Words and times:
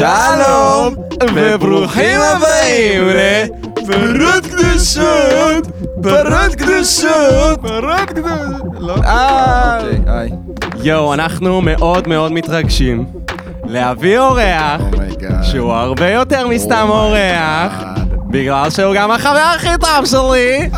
שלום, 0.00 0.94
וברוכים 1.34 2.20
הבאים 2.20 3.08
לפרות 3.08 4.46
קדושות, 4.46 5.66
פרות 6.02 6.54
קדושות, 6.58 7.60
פרות 7.62 8.08
קדושות. 8.08 9.04
אה, 9.04 9.78
אוקיי, 9.78 10.00
היי. 10.06 10.30
יואו, 10.82 11.14
אנחנו 11.14 11.60
מאוד 11.60 12.08
מאוד 12.08 12.32
מתרגשים 12.32 13.06
להביא 13.64 14.18
אורח, 14.18 14.80
oh 14.92 15.04
my 15.04 15.17
god. 15.17 15.42
שהוא 15.42 15.72
הרבה 15.72 16.10
יותר 16.10 16.48
מסתם 16.48 16.86
אורח, 16.88 17.82
בגלל 18.30 18.70
שהוא 18.70 18.94
גם 18.94 19.10
החבר 19.10 19.52
הכי 19.56 19.78
טוב 19.80 20.06
שלי, 20.06 20.70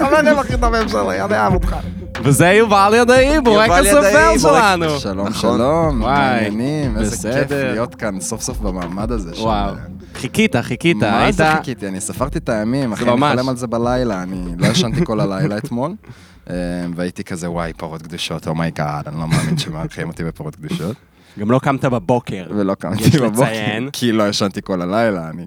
חברים 0.00 0.38
הכי 0.38 0.56
טובים 0.60 0.88
שלי, 0.88 1.22
אני 1.22 1.40
אוהב 1.40 1.54
אותך. 1.54 1.76
וזה 2.24 2.46
יובל 2.46 2.92
ידעי, 2.96 3.40
בורק 3.40 3.70
הסופר 3.70 4.38
שלנו. 4.38 5.00
שלום. 5.00 5.32
שלום, 5.32 5.98
מעניינים, 5.98 6.98
איזה 6.98 7.32
כיף. 7.32 7.50
להיות 7.50 7.94
כאן 7.94 8.20
סוף 8.20 8.42
סוף 8.42 8.58
במעמד 8.58 9.12
הזה. 9.12 9.30
וואו, 9.42 9.74
חיכית, 10.14 10.56
חיכית, 10.56 10.96
מה 10.96 11.22
היית... 11.24 11.34
זה 11.34 11.44
חיכיתי? 11.56 11.88
אני 11.88 12.00
ספרתי 12.00 12.38
את 12.38 12.48
הימים, 12.48 12.92
אחי, 12.92 13.02
אני. 13.04 13.10
חולם 13.10 13.48
על 13.48 13.56
זה 13.56 13.66
בלילה, 13.66 14.22
אני 14.22 14.44
לא 14.58 14.66
ישנתי 14.66 15.04
כל 15.04 15.20
הלילה 15.20 15.56
אתמול, 15.58 15.92
אה, 16.50 16.54
והייתי 16.96 17.24
כזה, 17.24 17.50
וואי, 17.50 17.72
פרות 17.76 18.02
קדושות, 18.02 18.48
oh 18.48 18.63
my 18.63 18.78
god, 18.78 19.08
אני 19.08 19.20
לא 19.20 19.28
מאמין 19.28 19.58
שמארחים 19.58 20.08
אותי 20.08 20.24
בפרות 20.24 20.56
קדושות. 20.56 20.96
גם 21.38 21.50
לא 21.50 21.58
קמת 21.58 21.84
בבוקר. 21.84 22.44
ולא 22.50 22.74
קמתי 22.74 23.02
יש 23.02 23.16
בבוקר, 23.16 23.42
לציין. 23.42 23.90
כי 23.92 24.12
לא 24.12 24.28
ישנתי 24.28 24.62
כל 24.62 24.82
הלילה, 24.82 25.28
אני 25.30 25.46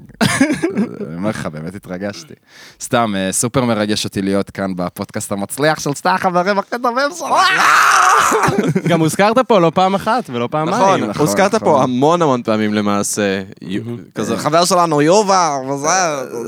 אומר 1.15 1.29
לך, 1.29 1.45
באמת 1.45 1.75
התרגשתי. 1.75 2.33
סתם, 2.81 3.13
אה, 3.17 3.31
סופר 3.31 3.65
מרגש 3.65 4.05
אותי 4.05 4.21
להיות 4.21 4.49
כאן 4.49 4.75
בפודקאסט 4.75 5.31
המצליח 5.31 5.79
של 5.79 5.93
סתם 5.93 6.09
החברים 6.09 6.59
הכי 6.59 6.75
טובים 6.83 7.09
שלך. 7.17 7.61
גם 8.89 8.99
הוזכרת 8.99 9.39
פה 9.39 9.59
לא 9.59 9.71
פעם 9.75 9.95
אחת 9.95 10.29
ולא 10.29 10.47
פעמיים. 10.51 10.77
נכון, 10.77 11.03
נכון, 11.03 11.27
הוזכרת 11.27 11.55
נכון. 11.55 11.67
פה 11.67 11.83
המון 11.83 12.21
המון 12.21 12.43
פעמים 12.43 12.73
למעשה. 12.73 13.43
כזה 14.15 14.37
חבר 14.37 14.65
שלנו 14.65 15.01
יובל, 15.01 15.51
וזה, 15.73 15.87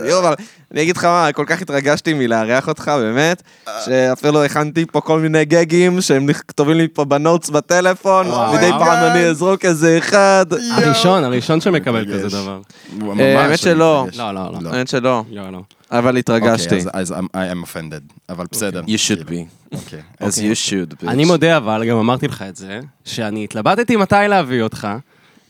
יובל. 0.10 0.34
אני 0.72 0.82
אגיד 0.82 0.98
לך 0.98 1.06
מה, 1.06 1.30
כל 1.34 1.44
כך 1.48 1.62
התרגשתי 1.62 2.14
מלארח 2.14 2.68
אותך, 2.68 2.92
באמת, 3.00 3.42
שאפילו 3.86 4.44
הכנתי 4.44 4.86
פה 4.86 5.02
כל 5.02 5.20
מיני 5.20 5.46
גגים 5.46 6.02
שהם 6.02 6.28
כתובים 6.34 6.78
לי 6.78 6.88
פה 6.88 7.06
בנוטס 7.06 7.50
בטלפון. 7.50 8.28
מדי. 8.28 8.70
פעם 8.80 9.12
אני 9.12 9.26
אזרוק 9.26 9.66
איזה 9.66 9.98
אחד. 9.98 10.46
הראשון, 10.72 11.24
הראשון 11.24 11.62
שמקבל. 11.62 12.06
כזה 12.14 12.30
דבר. 12.42 12.60
הוא 13.02 13.16
אה, 13.20 13.42
האמת 13.44 13.60
שלא. 13.60 14.04
מתרגש. 14.08 14.20
לא, 14.20 14.32
לא, 14.34 14.52
לא. 14.62 14.70
האמת 14.70 14.88
שלא, 14.88 15.24
לא, 15.32 15.50
לא. 15.52 15.60
אבל 15.92 16.18
התרגשתי. 16.18 16.76
אוקיי, 16.76 16.92
אז- 16.94 17.12
אז 17.12 17.18
I'm- 17.20 17.26
I 17.36 17.66
am 17.66 17.70
offended, 17.70 18.14
אבל 18.30 18.46
בסדר. 18.52 18.82
You 18.82 19.00
should 19.08 19.24
be, 19.30 19.34
אוקיי. 19.76 20.00
as 20.22 20.34
you 20.34 20.70
should. 20.70 21.04
bitch. 21.04 21.08
אני 21.10 21.26
מודה 21.26 21.58
אבל, 21.58 21.86
גם 21.90 21.98
אמרתי 21.98 22.28
לך 22.28 22.42
את 22.50 22.56
זה, 22.56 22.80
שאני 23.06 23.44
התלבטתי 23.44 23.96
מתי 23.96 24.16
להביא 24.30 24.62
אותך, 24.62 24.88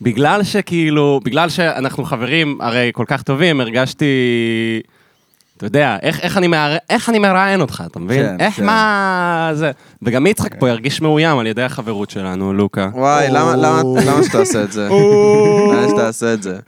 בגלל 0.00 0.42
שכאילו, 0.42 1.20
בגלל 1.24 1.48
שאנחנו 1.48 2.04
חברים 2.04 2.58
הרי 2.60 2.90
כל 2.94 3.04
כך 3.08 3.22
טובים, 3.22 3.60
הרגשתי... 3.60 4.06
אתה 5.56 5.66
יודע, 5.66 5.96
איך, 6.02 6.20
איך, 6.20 6.36
אני 6.36 6.46
מער... 6.46 6.76
איך 6.90 7.08
אני 7.08 7.18
מראיין 7.18 7.60
אותך, 7.60 7.84
אתה 7.86 7.98
מבין? 7.98 8.26
כן, 8.26 8.36
איך, 8.40 8.54
כן. 8.56 8.66
מה... 8.66 9.50
זה... 9.54 9.70
וגם 10.02 10.26
יצחק 10.26 10.54
פה 10.58 10.68
ירגיש 10.68 11.00
מאוים 11.00 11.38
על 11.38 11.46
ידי 11.46 11.62
החברות 11.62 12.10
שלנו, 12.10 12.52
לוקה. 12.52 12.88
וואי, 12.94 13.26
למה 13.30 13.56
למה- 13.56 13.82
למה 14.06 14.22
שתעשה 14.24 14.62
את 14.62 14.72
זה? 14.72 14.88
למה 15.72 15.88
שתעשה 15.88 16.34
את 16.34 16.42
זה? 16.42 16.58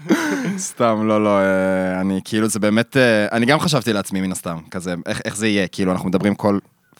סתם, 0.58 1.00
לא, 1.04 1.24
לא, 1.24 1.38
אה, 1.38 2.00
אני 2.00 2.20
כאילו, 2.24 2.48
זה 2.48 2.58
באמת, 2.60 2.96
אה, 2.96 3.26
אני 3.32 3.46
גם 3.46 3.60
חשבתי 3.60 3.92
לעצמי 3.92 4.20
מן 4.20 4.32
הסתם, 4.32 4.56
כזה, 4.70 4.94
איך 5.06 5.20
איך 5.24 5.36
זה 5.36 5.46
יהיה, 5.48 5.66
כאילו, 5.66 5.92
אנחנו 5.92 6.08
מדברים 6.08 6.34
כל 6.34 6.58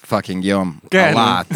fucking 0.08 0.44
יום, 0.44 0.72
כן. 0.90 1.12
עלת, 1.16 1.46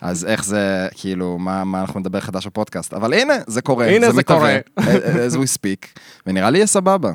אז 0.00 0.24
איך 0.24 0.44
זה, 0.44 0.88
כאילו, 0.94 1.38
מה 1.38 1.64
מה 1.64 1.80
אנחנו 1.80 2.00
נדבר 2.00 2.20
חדש 2.20 2.46
בפודקאסט, 2.46 2.94
אבל 2.94 3.14
הנה, 3.14 3.34
זה 3.46 3.62
קורה, 3.62 3.86
הנה, 3.86 4.10
זה 4.10 4.18
מתהווה, 4.18 4.58
קורה. 4.74 4.92
as 5.28 5.34
we 5.34 5.56
speak, 5.58 5.86
ונראה 6.26 6.50
לי 6.50 6.58
יהיה 6.58 6.66
סבבה. 6.66 7.10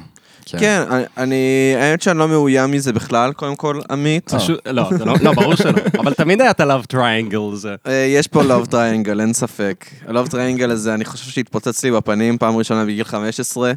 כן, 0.59 0.83
אני- 0.89 1.03
אני, 1.17 1.35
האמת 1.79 2.01
שאני 2.01 2.19
לא 2.19 2.27
מאוים 2.27 2.71
מזה 2.71 2.93
בכלל, 2.93 3.33
קודם 3.33 3.55
כל, 3.55 3.79
עמית. 3.91 4.31
פשוט, 4.35 4.67
לא, 4.67 4.89
זה 4.97 5.05
לא, 5.05 5.15
לא, 5.21 5.31
ברור 5.33 5.55
שלא. 5.55 5.71
אבל 6.01 6.13
תמיד 6.13 6.41
היה 6.41 6.51
את 6.51 6.59
ה-love 6.59 6.93
triangle. 6.93 7.65
אה, 7.87 7.93
יש 7.93 8.27
פה 8.27 8.41
love 8.41 8.67
triangle, 8.71 9.19
אין 9.21 9.33
ספק. 9.33 9.85
ה-love 10.07 10.29
triangle 10.29 10.71
הזה, 10.71 10.93
אני 10.93 11.05
חושב 11.05 11.31
שהתפוצץ 11.31 11.83
לי 11.83 11.91
בפנים 11.91 12.37
פעם 12.37 12.55
ראשונה 12.57 12.85
בגיל 12.85 13.03
15, 13.03 13.71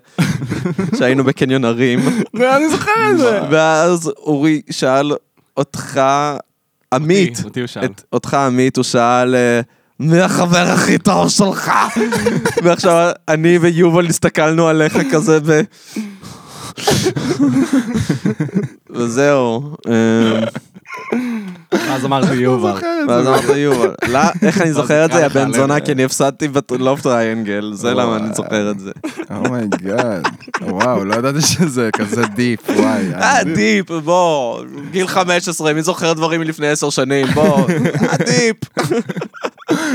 שהיינו 0.99 1.25
בקניון 1.25 1.65
הרים, 1.65 2.01
אני 2.37 2.69
זוכר 2.71 2.91
את 3.13 3.19
זה. 3.19 3.41
ואז 3.51 4.09
אורי 4.17 4.63
שאל 4.71 5.13
אותך, 5.57 6.01
עמית, 6.95 7.39
אותך 8.13 8.35
עמית, 8.35 8.77
הוא 8.77 8.85
שאל, 8.85 9.35
אה, 9.35 9.61
מי 10.01 10.21
החבר 10.21 10.59
הכי 10.69 10.99
טוב 10.99 11.29
שלך? 11.29 11.73
ועכשיו 12.63 13.11
אני 13.29 13.59
ויובל 13.59 14.07
הסתכלנו 14.07 14.69
עליך 14.69 14.99
כזה 15.13 15.39
ב... 15.41 15.61
וזהו. 18.91 19.77
אה, 19.89 20.41
אז 21.73 22.05
אמרתי 22.05 22.35
יובל. 22.35 22.73
ואז 23.09 23.27
אמרת 23.27 23.57
יובל. 23.57 23.95
לא, 24.09 24.21
איך 24.43 24.61
אני 24.61 24.73
זוכר 24.73 25.05
את 25.05 25.13
זה, 25.13 25.21
יא 25.21 25.27
לך 25.27 25.37
בן 25.37 25.49
לב. 25.49 25.57
זונה, 25.57 25.81
כי 25.81 25.93
אני 25.93 26.05
הפסדתי 26.05 26.49
ב-love 26.49 27.01
triangle, 27.01 27.71
זה 27.75 27.95
למה 27.95 28.17
אני 28.17 28.35
זוכר 28.35 28.71
את 28.71 28.81
זה. 28.81 28.91
oh 29.37 29.58
my 29.58 29.80
god, 29.80 30.23
וואו, 30.63 31.05
לא 31.05 31.15
ידעתי 31.15 31.41
שזה 31.41 31.91
כזה 31.97 32.23
deep, 32.27 32.61
וואי. 32.71 33.15
אה, 33.15 33.45
deep, 33.55 33.91
בוא, 33.91 34.63
גיל 34.91 35.07
15, 35.07 35.73
מי 35.73 35.83
זוכר 35.83 36.13
דברים 36.13 36.41
מלפני 36.41 36.69
עשר 36.69 36.91
שנים, 36.91 37.27
בוא, 37.35 37.59
אה, 37.69 38.17
deep. 38.27 38.57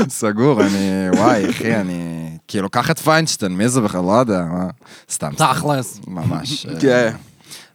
סגור, 0.08 0.62
אני, 0.62 0.78
וואי, 1.16 1.50
אחי, 1.50 1.74
אני, 1.76 2.02
כאילו, 2.48 2.70
קח 2.70 2.90
את 2.90 2.98
פיינשטיין, 2.98 3.52
מי 3.52 3.68
זה 3.68 3.80
בכלל, 3.80 4.00
לא 4.00 4.12
יודע, 4.12 4.42
מה, 4.42 4.66
סתם, 5.10 5.30
תכלס. 5.36 6.00
ממש. 6.06 6.66
אה, 6.68 6.80
כן. 6.80 7.10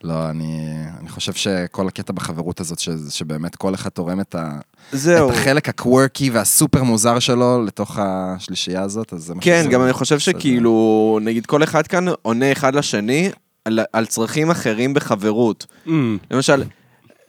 לא, 0.04 0.30
אני, 0.30 0.68
אני 1.02 1.10
חושב 1.10 1.34
שכל 1.34 1.88
הקטע 1.88 2.14
בחברות 2.14 2.60
הזאת, 2.60 2.80
ש, 2.80 2.90
שבאמת 3.10 3.56
כל 3.56 3.74
אחד 3.76 3.90
תורם 3.90 4.20
את, 4.20 4.36
ה, 4.36 4.52
זהו. 4.92 5.30
את 5.30 5.36
החלק 5.36 5.70
ה-quirky 5.70 6.30
והסופר 6.30 6.84
מוזר 6.84 7.20
שלו 7.20 7.64
לתוך 7.66 8.00
השלישייה 8.02 8.82
הזאת, 8.82 9.14
אז 9.14 9.24
זה 9.24 9.36
מה 9.36 9.42
כן, 9.42 9.60
שזה- 9.62 9.70
גם 9.70 9.84
אני 9.84 9.94
חושב. 9.94 10.20
שכאילו, 10.20 11.20
נגיד 11.22 11.46
כל 11.46 11.64
אחד 11.64 11.88
כאן 11.88 12.06
עונה 12.22 12.52
אחד 12.52 12.76
לשני 12.76 13.32
על- 13.66 13.80
על 13.94 14.06
צרכים 14.06 14.52
אחרים 14.52 14.94
בחברות. 14.94 15.66
Mm, 15.88 15.90
למשל, 16.32 16.64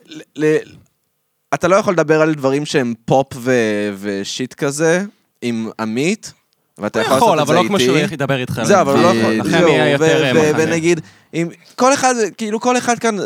ל- 0.07 0.21
ל- 0.35 0.57
אתה 1.53 1.67
לא 1.67 1.75
יכול 1.75 1.93
לדבר 1.93 2.21
על 2.21 2.33
דברים 2.35 2.65
שהם 2.65 2.93
פופ 3.05 3.27
ו- 3.35 3.51
ושיט 3.99 4.53
כזה 4.53 5.03
עם 5.41 5.69
עמית, 5.79 6.33
ואתה 6.77 6.99
הוא 6.99 7.05
יכול 7.05 7.17
יכול, 7.17 7.35
לעשות 7.35 7.43
את 7.43 7.47
אבל 7.49 7.55
זה 7.57 7.63
לא 7.63 7.67
כמו 7.67 7.77
איתי. 7.77 7.85
שהוא 7.85 8.13
לדבר 8.13 8.39
איתך. 8.41 8.61
זהו, 8.63 8.81
אבל 8.81 8.93
הוא 8.93 9.01
לא. 9.01 9.07
יכול, 9.07 9.33
לכם 9.33 9.67
יהיה 9.67 9.89
יותר 9.91 10.33
מחנה. 10.33 10.49
ונגיד, 10.63 11.01
אם 11.33 11.47
כל 11.75 11.93
אחד, 11.93 12.13
כאילו 12.37 12.59
כל 12.59 12.77
אחד 12.77 12.99
כאן 12.99 13.19
אה, 13.19 13.25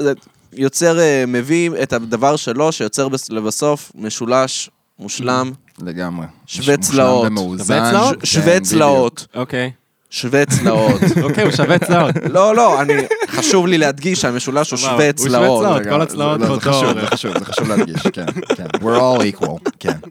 יוצר, 0.53 0.99
אה, 0.99 1.23
מביא 1.27 1.69
את 1.83 1.93
הדבר 1.93 2.35
שלו, 2.35 2.71
שיוצר 2.71 3.07
בס- 3.09 3.29
לבסוף 3.29 3.91
משולש, 3.95 4.69
מושלם, 4.99 5.51
לגמרי. 5.81 6.25
שווה 6.45 6.77
צלעות. 6.77 7.27
שווה 7.57 7.89
צלעות? 7.91 8.19
כן, 8.19 8.25
שווה 8.25 8.45
בדיוק. 8.55 8.63
צלעות, 8.67 9.27
אוקיי. 9.35 9.71
שווה 10.15 10.45
צלעות. 10.45 11.01
אוקיי, 11.23 11.43
הוא 11.43 11.51
שווה 11.51 11.79
צלעות. 11.79 12.15
לא, 12.29 12.55
לא, 12.55 12.81
אני, 12.81 12.93
חשוב 13.27 13.67
לי 13.67 13.77
להדגיש 13.77 14.21
שהמשולש 14.21 14.71
הוא 14.71 14.77
שווה 14.77 14.91
הוא 14.91 14.99
שווה 14.99 15.13
צלעות. 15.13 15.63
צלעות. 15.63 15.83
כל 15.89 16.01
הצלעות 16.01 16.39
זה 16.39 16.47
באותו 16.47 16.71
חשוב, 16.71 16.83
אורך. 16.83 17.01
זה 17.01 17.07
חשוב, 17.07 17.39
זה 17.39 17.45
חשוב 17.45 17.69
להדגיש, 17.69 18.07
כן, 18.13 18.25
כן. 18.55 18.65
We're 18.75 18.99
all 18.99 19.41
equal, 19.41 19.69
כן. 19.79 19.97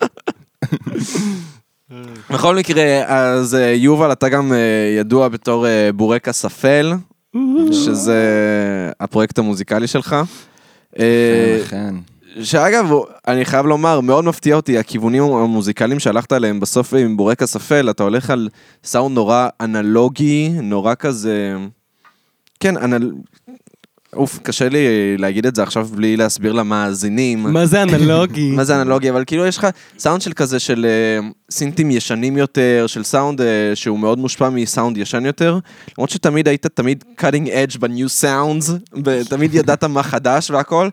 בכל 2.31 2.57
מקרה, 2.57 3.03
אז 3.07 3.55
אה, 3.55 3.73
יובל, 3.73 4.13
אתה 4.13 4.29
גם 4.29 4.53
אה, 4.53 4.59
ידוע 4.99 5.29
בתור 5.29 5.67
אה, 5.67 5.91
בורקס 5.95 6.45
אפל, 6.45 6.93
שזה 7.73 8.21
הפרויקט 9.01 9.39
המוזיקלי 9.39 9.87
שלך. 9.87 10.17
אה, 10.99 11.59
כן. 11.69 11.95
שאגב, 12.43 12.91
אני 13.29 13.45
חייב 13.45 13.67
לומר, 13.67 14.01
מאוד 14.01 14.25
מפתיע 14.25 14.57
אותי 14.57 14.79
הכיוונים 14.79 15.23
המוזיקליים 15.23 16.01
שהלכת 16.01 16.33
עליהם 16.33 16.61
בסוף 16.61 16.95
עם 16.95 17.17
בורקס 17.17 17.57
אפל, 17.57 17.91
אתה 17.91 18.03
הולך 18.03 18.31
על 18.31 18.49
סאונד 18.85 19.15
נורא 19.15 19.49
אנלוגי, 19.61 20.49
נורא 20.63 20.95
כזה... 20.95 21.57
כן, 22.61 22.77
אנל... 22.77 23.11
אוף, 24.17 24.39
קשה 24.43 24.69
לי 24.69 25.17
להגיד 25.19 25.47
את 25.47 25.55
זה 25.55 25.63
עכשיו 25.63 25.89
בלי 25.93 26.17
להסביר 26.17 26.53
למאזינים. 26.53 27.43
מה 27.43 27.67
זה 27.67 27.83
אנלוגי? 27.83 28.51
מה 28.57 28.65
זה 28.65 28.83
אנלוגי, 28.83 29.11
אבל 29.11 29.25
כאילו 29.27 29.47
יש 29.47 29.59
לך 29.59 29.67
סאונד 29.99 30.23
של 30.23 30.33
כזה 30.33 30.59
של 30.59 30.87
אה, 30.89 31.29
סינטים 31.51 31.91
ישנים 31.91 32.37
יותר, 32.37 32.85
של 32.87 33.05
סאונד 33.05 33.41
אה, 33.41 33.47
שהוא 33.75 33.99
מאוד 33.99 34.19
מושפע 34.19 34.49
מסאונד 34.49 34.97
ישן 34.97 35.27
יותר, 35.27 35.59
למרות 35.99 36.11
שתמיד 36.11 36.49
היית 36.49 36.67
תמיד 36.67 37.05
cutting 37.21 37.47
edge 37.47 37.79
ב-new 37.79 38.23
sounds, 38.23 38.73
ותמיד 39.05 39.55
ידעת 39.55 39.85
מה 39.85 40.03
חדש 40.03 40.51
והכל, 40.51 40.89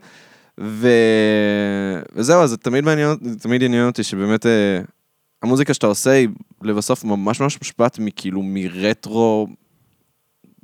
ו... 0.59 0.87
וזהו, 2.15 2.43
אז 2.43 2.49
זה 2.49 2.57
תמיד 2.57 2.83
מעניין, 2.83 3.15
תמיד 3.39 3.63
עניין 3.63 3.87
אותי 3.87 4.03
שבאמת 4.03 4.45
אה, 4.45 4.81
המוזיקה 5.43 5.73
שאתה 5.73 5.87
עושה 5.87 6.11
היא 6.11 6.27
לבסוף 6.61 7.03
ממש 7.03 7.39
ממש 7.39 7.57
מושפעת 7.61 7.99
מכאילו 7.99 8.41
מרטרו 8.43 9.47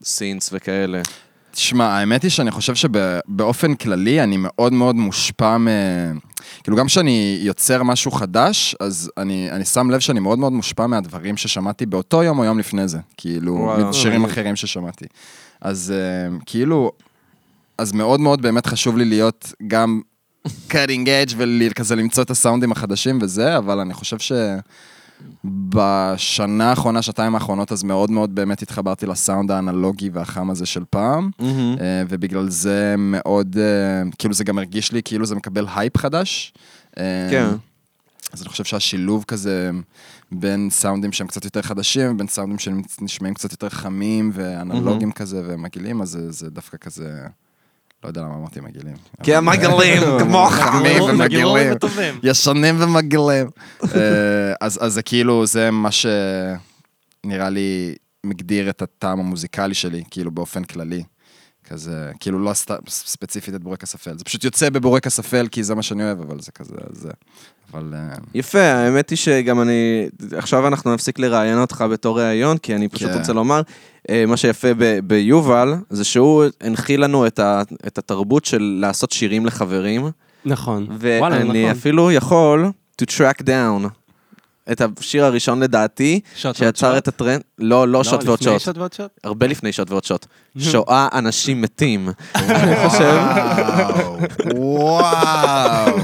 סינס 0.04 0.50
וכאלה. 0.54 1.02
תשמע, 1.52 1.86
האמת 1.86 2.24
היא 2.24 2.32
שאני 2.32 2.52
חושב 2.52 2.76
שבאופן 2.76 3.76
כללי 3.76 4.24
אני 4.24 4.38
מאוד 4.40 4.74
מאוד 4.74 4.96
מושפע 4.96 5.58
מ... 5.58 5.68
כאילו, 6.64 6.78
גם 6.78 6.86
כשאני 6.86 7.40
יוצר 7.42 7.84
משהו 7.84 8.12
חדש, 8.12 8.76
אז 8.80 9.12
אני, 9.18 9.52
אני 9.52 9.66
שם 9.66 9.90
לב 9.90 10.00
שאני 10.00 10.20
מאוד 10.20 10.40
מאוד 10.40 10.54
מושפע 10.54 10.88
מהדברים 10.88 11.38
ששמעתי 11.38 11.86
באותו 11.86 12.24
יום 12.24 12.40
או 12.40 12.44
יום 12.44 12.60
לפני 12.60 12.88
זה. 12.88 12.98
כאילו, 13.18 13.54
וואו. 13.54 13.94
שירים 13.94 14.26
אחרים 14.26 14.56
ששמעתי. 14.56 15.06
אז 15.62 15.94
אה, 15.96 16.38
כאילו, 16.46 16.92
אז 17.78 17.94
מאוד 17.94 18.20
מאוד 18.20 18.42
באמת 18.42 18.66
חשוב 18.66 18.98
לי 18.98 19.06
להיות 19.06 19.54
גם 19.68 20.02
cutting 20.48 21.06
edge 21.06 21.34
וכזה 21.38 21.96
למצוא 21.96 22.24
את 22.24 22.30
הסאונדים 22.30 22.72
החדשים 22.72 23.20
וזה, 23.22 23.58
אבל 23.58 23.80
אני 23.80 23.94
חושב 23.94 24.20
ש... 24.20 24.32
בשנה 25.44 26.70
האחרונה, 26.70 27.02
שנתיים 27.02 27.36
האחרונות, 27.36 27.72
אז 27.72 27.84
מאוד 27.84 28.12
מאוד 28.12 28.36
באמת 28.36 28.62
התחברתי 28.62 29.06
לסאונד 29.06 29.52
האנלוגי 29.52 30.10
והחם 30.10 30.50
הזה 30.50 30.66
של 30.66 30.84
פעם, 30.90 31.30
אה, 31.42 32.04
ובגלל 32.10 32.50
זה 32.50 32.96
מאוד, 32.98 33.58
אה, 33.58 34.10
כאילו 34.20 34.34
זה 34.34 34.44
גם 34.44 34.58
הרגיש 34.58 34.92
לי 34.92 35.02
כאילו 35.04 35.26
זה 35.26 35.36
מקבל 35.36 35.66
הייפ 35.76 35.98
חדש. 35.98 36.54
אה, 36.98 37.28
כן. 37.32 37.48
אז 38.34 38.42
אני 38.42 38.50
חושב 38.50 38.64
שהשילוב 38.64 39.26
כזה 39.28 39.72
בין 40.32 40.70
סאונדים 40.72 41.12
שהם 41.12 41.28
קצת 41.28 41.46
יותר 41.46 41.62
חדשים, 41.62 42.12
ובין 42.12 42.28
סאונדים 42.28 42.60
שנשמעים 42.60 43.34
קצת 43.34 43.52
יותר 43.52 43.70
חמים 43.70 44.32
ואנלוגיים 44.34 45.12
כזה 45.12 45.42
ומגעילים, 45.46 46.02
אז 46.02 46.10
זה, 46.10 46.32
זה 46.32 46.50
דווקא 46.50 46.78
כזה, 46.78 47.28
לא 48.04 48.10
יודע 48.10 48.22
למה 48.22 48.36
אמרתי 48.36 48.60
מגעילים. 48.60 48.96
כי 49.24 49.38
אבל- 49.38 49.48
המגעילים, 49.48 50.02
כמוך. 50.20 50.54
חמים 50.54 50.82
מגעילים 51.18 51.48
ומגעילים. 51.74 52.20
ישנים 52.24 52.76
ומגעילים. 52.82 53.50
אה, 53.84 54.54
אז 54.62 54.80
אז 54.82 54.94
זה 54.94 55.02
כאילו, 55.02 55.46
זה 55.46 55.72
מה 55.72 55.90
שנראה 55.92 57.50
לי 57.50 57.96
מגדיר 58.24 58.70
את 58.70 58.82
הטעם 58.82 59.20
המוזיקלי 59.20 59.74
שלי, 59.74 60.04
כאילו 60.12 60.32
באופן 60.32 60.64
כללי. 60.64 61.04
כזה, 61.70 62.12
כאילו 62.20 62.40
לא 62.40 62.54
סת- 62.54 62.90
ספציפית 62.90 63.56
את 63.56 63.64
בורקס 63.64 63.96
אפל, 63.96 64.18
זה 64.18 64.24
פשוט 64.24 64.44
יוצא 64.44 64.70
בבורקס 64.70 65.20
אפל 65.20 65.48
כי 65.48 65.64
זה 65.64 65.76
מה 65.76 65.82
שאני 65.84 66.04
אוהב, 66.04 66.22
אבל 66.22 66.40
זה 66.40 66.52
כזה, 66.52 66.76
זה, 66.92 67.10
אבל... 67.74 67.94
אה, 67.96 68.16
יפה, 68.34 68.60
האמת 68.62 69.10
היא 69.10 69.18
שגם 69.18 69.62
אני, 69.62 70.08
עכשיו 70.38 70.68
אנחנו 70.68 70.94
נפסיק 70.94 71.20
לראיין 71.20 71.58
אותך 71.60 71.86
בתור 71.92 72.20
ראיון, 72.22 72.58
כי 72.58 72.76
אני 72.76 72.88
פשוט 72.88 73.10
כן. 73.12 73.18
רוצה 73.20 73.34
לומר, 73.34 73.62
אה, 74.10 74.26
מה 74.26 74.38
שיפה 74.38 74.68
ב- 74.78 75.00
ביובל, 75.04 75.74
זה 75.90 76.04
שהוא 76.04 76.44
הנחיל 76.62 77.04
לנו 77.04 77.28
את, 77.28 77.40
ה, 77.40 77.62
את 77.88 77.98
התרבות 77.98 78.46
של 78.46 78.78
לעשות 78.82 79.12
שירים 79.12 79.46
לחברים, 79.46 80.08
נכון. 80.46 80.88
וואלה, 81.20 81.36
ואני 81.38 81.64
נכון. 81.66 81.78
אפילו 81.78 82.12
יכול 82.12 82.72
to 83.02 83.06
track 83.06 83.42
down 83.42 83.88
את 84.72 84.82
השיר 85.00 85.26
הראשון 85.26 85.60
לדעתי, 85.64 86.20
שוט 86.36 86.56
שיצר 86.56 86.94
שוט? 86.94 86.98
את 86.98 87.08
הטרנד, 87.08 87.42
לא, 87.60 87.88
לא 87.88 88.04
שוט 88.04 88.24
ועוד 88.24 88.40
לפני 88.40 88.54
שוט, 88.54 88.62
שוט 88.62 88.78
ועוד 88.78 88.94
שוט? 88.94 89.12
הרבה 89.24 89.48
לפני 89.48 89.72
שוט 89.72 89.92
ועוד 89.92 90.04
שוט. 90.04 90.26
שואה 90.72 91.08
אנשים 91.14 91.62
מתים. 91.62 92.10
אני 92.36 92.90
חושב. 92.90 93.20
וואו. 94.56 95.98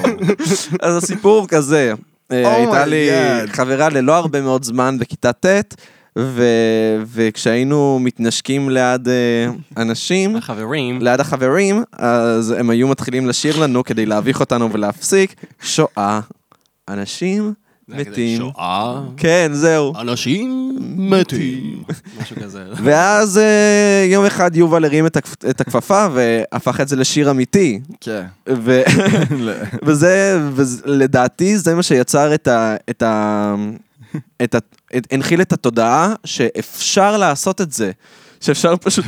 אז 0.81 1.03
הסיפור 1.03 1.47
כזה, 1.47 1.93
אה, 2.31 2.43
Oh 2.43 2.57
הייתה 2.57 2.85
לי. 2.85 3.09
חברה 3.47 3.89
ללא 3.89 4.15
הרבה 4.15 4.41
מאוד 4.41 4.63
זמן 4.63 4.97
בכיתה 4.99 5.33
ט', 5.33 5.75
ו- 6.19 7.03
וכשהיינו 7.13 7.99
מתנשקים 8.01 8.69
ליד 8.69 9.07
אה, 9.07 9.13
אנשים, 9.77 10.35
החברים. 10.35 11.01
ליד 11.01 11.19
החברים, 11.19 11.83
אז 11.93 12.51
הם 12.51 12.69
היו 12.69 12.87
מתחילים 12.87 13.27
לשיר 13.27 13.59
לנו 13.59 13.83
כדי 13.83 14.05
להביך 14.05 14.39
אותנו 14.39 14.71
ולהפסיק, 14.71 15.35
שואה, 15.61 16.19
אנשים 16.89 17.53
מתים. 17.87 18.37
שואה. 18.37 19.01
כן, 19.17 19.49
זהו. 19.53 19.93
אנשים 20.01 20.75
מתים. 20.97 21.83
משהו 22.21 22.35
כזה. 22.35 22.63
ואז 22.83 23.37
אה, 23.37 24.05
יום 24.09 24.25
אחד 24.25 24.55
יובל 24.55 24.85
הרים 24.85 25.05
את 25.05 25.17
הכפ- 25.17 25.49
את 25.49 25.61
הכפפה 25.61 26.07
והפך 26.13 26.81
את 26.81 26.87
זה 26.87 26.95
לשיר 26.95 27.31
אמיתי. 27.31 27.79
כן. 28.01 28.25
וזה, 29.85 30.39
לדעתי, 30.85 31.57
זה 31.57 31.75
מה 31.75 31.83
שיצר 31.83 32.33
את 32.33 32.47
ה... 32.47 32.75
את 32.89 33.01
ה... 33.03 33.55
את 34.43 34.55
ה... 34.55 34.57
הנחיל 35.11 35.41
את 35.41 35.53
התודעה 35.53 36.13
שאפשר 36.25 37.17
לעשות 37.17 37.61
את 37.61 37.71
זה. 37.71 37.91
שאפשר 38.43 38.75
פשוט... 38.75 39.05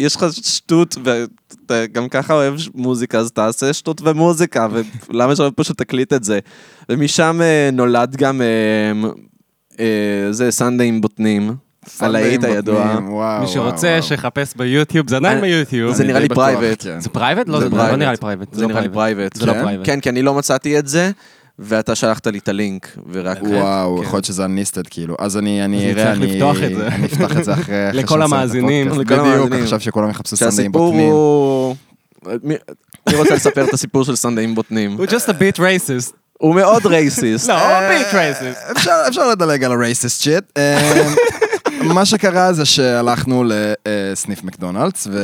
יש 0.00 0.16
לך 0.16 0.26
שטות, 0.32 0.96
ואתה 1.04 1.86
גם 1.86 2.08
ככה 2.08 2.34
אוהב 2.34 2.54
מוזיקה, 2.74 3.18
אז 3.18 3.32
תעשה 3.32 3.72
שטות 3.72 4.00
ומוזיקה, 4.04 4.68
ולמה 5.10 5.36
שלא 5.36 5.52
פשוט 5.56 5.78
תקליט 5.78 6.12
את 6.12 6.24
זה? 6.24 6.38
ומשם 6.88 7.40
אה, 7.42 7.70
נולד 7.72 8.16
גם... 8.16 8.42
אה, 8.42 9.08
אה, 9.80 10.32
זה 10.32 10.50
סנדיי 10.50 10.88
עם 10.88 11.00
בוטנים. 11.00 11.54
הלהיט 12.00 12.44
הידוע. 12.44 13.00
מי 13.40 13.46
שרוצה. 13.46 13.98
שיחפש 14.02 14.54
ביוטיוב, 14.56 15.10
זה 15.10 15.16
עדיין 15.16 15.40
ביוטיוב. 15.40 15.94
זה 15.94 16.04
נראה 16.04 16.20
לי. 16.20 16.28
כן. 16.78 17.00
זה 17.00 17.08
private? 17.08 17.48
לא, 17.48 17.60
זה 17.60 17.68
זה 17.68 17.76
לא. 17.76 17.96
נראה 17.96 18.10
לי 18.10 18.16
private. 18.16 18.52
זה 18.52 18.66
נראה 18.66 18.80
לי 18.80 18.88
private. 18.88 19.36
זה 19.36 19.46
לא 19.46 19.52
כן? 19.52 19.62
private. 19.62 19.86
כן, 19.86 20.00
כי 20.00 20.08
אני 20.08 20.22
לא 20.22 20.34
מצאתי 20.34 20.78
את 20.78 20.88
זה, 20.88 21.10
ואתה 21.58 21.94
שלחת 21.94 22.26
לי 22.26 22.38
את 22.38 22.48
הלינק, 22.48 22.98
ורק... 23.12 23.38
וואו, 23.42 23.96
כן. 23.96 24.02
יכול 24.02 24.16
להיות 24.16 24.24
שזה 24.24 24.46
unlisted 24.46 24.88
כאילו. 24.90 25.16
אז 25.18 25.36
אני 25.36 25.60
אז 25.60 25.64
אני 25.64 25.92
אראה, 25.92 25.92
נצטרך 25.92 26.16
אני 26.16 26.26
לפתוח 26.26 26.56
את 26.62 26.74
זה. 26.76 26.86
אני 26.86 27.06
אפתח 27.06 27.36
את 27.38 27.44
זה 27.44 27.54
אחרי... 27.54 27.74
לכל 28.02 28.22
המאזינים. 28.22 28.88
לכל 28.88 29.02
בדיוק, 29.02 29.20
המאזינים. 29.20 29.62
עכשיו 29.62 29.80
שכולם 29.80 30.10
יחפשו 30.10 30.36
סנדאים 30.36 30.56
שהסיפור 30.56 30.86
בוטנים. 30.90 31.10
הוא... 31.10 31.76
מי- 32.42 32.56
רוצה 33.14 33.34
לספר 33.34 33.64
את 33.64 33.74
הסיפור 33.74 34.04
של 34.04 34.16
סנדאים 34.16 34.54
בוטנים. 34.54 34.92
הוא 34.92 35.06
just 35.06 35.28
a 35.28 35.32
bit 35.32 35.58
racist. 35.58 36.12
הוא 36.32 36.54
מאוד 36.54 36.86
racist. 36.86 37.48
לא, 37.48 37.54
הוא 37.54 37.88
bit 37.90 38.14
racist. 38.14 38.72
אפשר, 38.72 39.02
אפשר 39.08 39.30
לדלג 39.30 39.64
על 39.64 39.72
ה-racist 39.72 40.22
shit. 40.24 40.44
אה, 40.56 41.12
מה 41.94 42.04
שקרה 42.04 42.52
זה 42.52 42.64
שהלכנו 42.64 43.44
לסניף 43.86 44.44
מקדונלדס, 44.44 45.06
ו... 45.10 45.18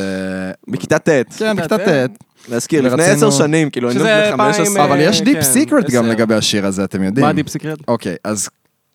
בכיתה 0.68 0.98
ט'. 0.98 1.08
כן, 1.36 1.56
בכיתה 1.56 1.78
ט'. 1.78 2.10
להזכיר, 2.48 2.80
לפני 2.80 3.04
עשר 3.04 3.30
שנים, 3.30 3.70
כאילו, 3.70 3.92
שזה 3.92 3.98
בני 3.98 4.36
פעם, 4.36 4.52
15. 4.52 4.84
אבל 4.84 4.96
אה, 4.96 5.02
יש 5.02 5.22
deep 5.22 5.36
כן, 5.36 5.42
secret 5.42 5.90
גם 5.90 6.04
עשר. 6.04 6.12
לגבי 6.12 6.34
השיר 6.34 6.66
הזה, 6.66 6.84
אתם 6.84 7.02
יודעים. 7.02 7.24
מה 7.24 7.30
ה-deep 7.30 7.48
secret? 7.48 7.78
אוקיי, 7.88 8.16
אז 8.24 8.48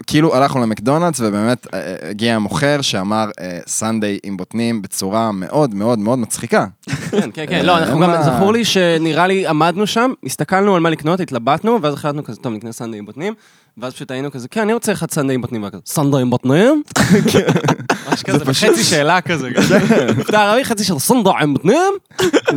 כאילו 0.07 0.35
הלכנו 0.35 0.61
למקדונלדס, 0.61 1.19
ובאמת 1.19 1.67
אה, 1.73 1.79
אה, 1.79 2.09
הגיע 2.09 2.35
המוכר 2.35 2.81
שאמר 2.81 3.29
סנדיי 3.67 4.19
עם 4.23 4.37
בוטנים 4.37 4.81
בצורה 4.81 5.31
מאוד 5.31 5.75
מאוד 5.75 5.99
מאוד 5.99 6.19
מצחיקה. 6.19 6.65
כן, 7.11 7.29
כן, 7.33 7.45
כן. 7.49 7.65
לא, 7.65 7.77
אנחנו 7.77 7.99
גם? 7.99 8.13
זכור 8.23 8.53
לי 8.53 8.65
שנראה 8.65 9.27
לי 9.27 9.47
עמדנו 9.47 9.87
שם, 9.87 10.11
הסתכלנו 10.25 10.75
על 10.75 10.81
מה 10.81 10.89
לקנות, 10.89 11.19
התלבטנו, 11.19 11.81
ואז 11.81 11.93
החלטנו 11.93 12.23
כזה, 12.23 12.39
טוב, 12.41 12.53
נקנה 12.53 12.71
סנדאי 12.71 12.99
עם 12.99 13.05
בוטנים, 13.05 13.33
ואז 13.81 13.93
פשוט 13.93 14.11
היינו 14.11 14.31
כזה, 14.31 14.47
כן, 14.47 14.61
אני 14.61 14.73
רוצה 14.73 14.91
אחד 14.91 15.11
סנדאי 15.11 15.35
עם 15.35 15.41
בוטנים, 15.41 15.63
וכזה, 15.63 15.81
סנדאי 15.85 16.21
עם 16.21 16.29
בוטנים? 16.29 16.83
ממש 18.09 18.23
כזה, 18.23 18.45
חצי 18.45 18.83
שאלה 18.91 19.21
כזה, 19.21 19.49
מבטא 20.17 20.35
ערבי, 20.35 20.65
חצי 20.65 20.83
של 20.83 20.99
סנדאי 20.99 21.33
עם 21.41 21.53
בוטנים? 21.53 21.93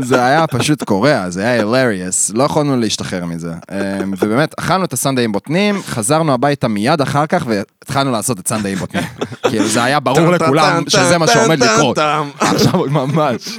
זה 0.03 0.25
היה 0.25 0.47
פשוט 0.47 0.83
קורע, 0.85 1.31
זה 1.31 1.41
היה 1.43 1.53
הילריוס, 1.53 2.31
לא 2.35 2.43
יכולנו 2.43 2.77
להשתחרר 2.77 3.25
מזה. 3.25 3.53
אמ, 3.71 4.13
ובאמת, 4.19 4.55
אכלנו 4.59 4.85
את 4.85 4.93
הסנדיי 4.93 5.25
עם 5.25 5.33
בוטנים, 5.33 5.83
חזרנו 5.83 6.33
הביתה 6.33 6.69
מיד 6.69 7.01
אחר 7.01 7.27
כך, 7.27 7.45
והתחלנו 7.49 8.13
לעשות 8.13 8.39
את 8.41 8.49
סנדיי 8.49 8.73
עם 8.73 8.79
בוטנים. 8.79 9.05
כאילו, 9.43 9.69
זה 9.69 9.85
היה 9.85 10.01
ברור 10.01 10.31
לכולם 10.31 10.85
שזה 10.89 11.19
מה 11.19 11.27
שעומד 11.27 11.63
לקרות. 11.63 11.99
עכשיו 12.41 12.85
ממש. 12.91 13.59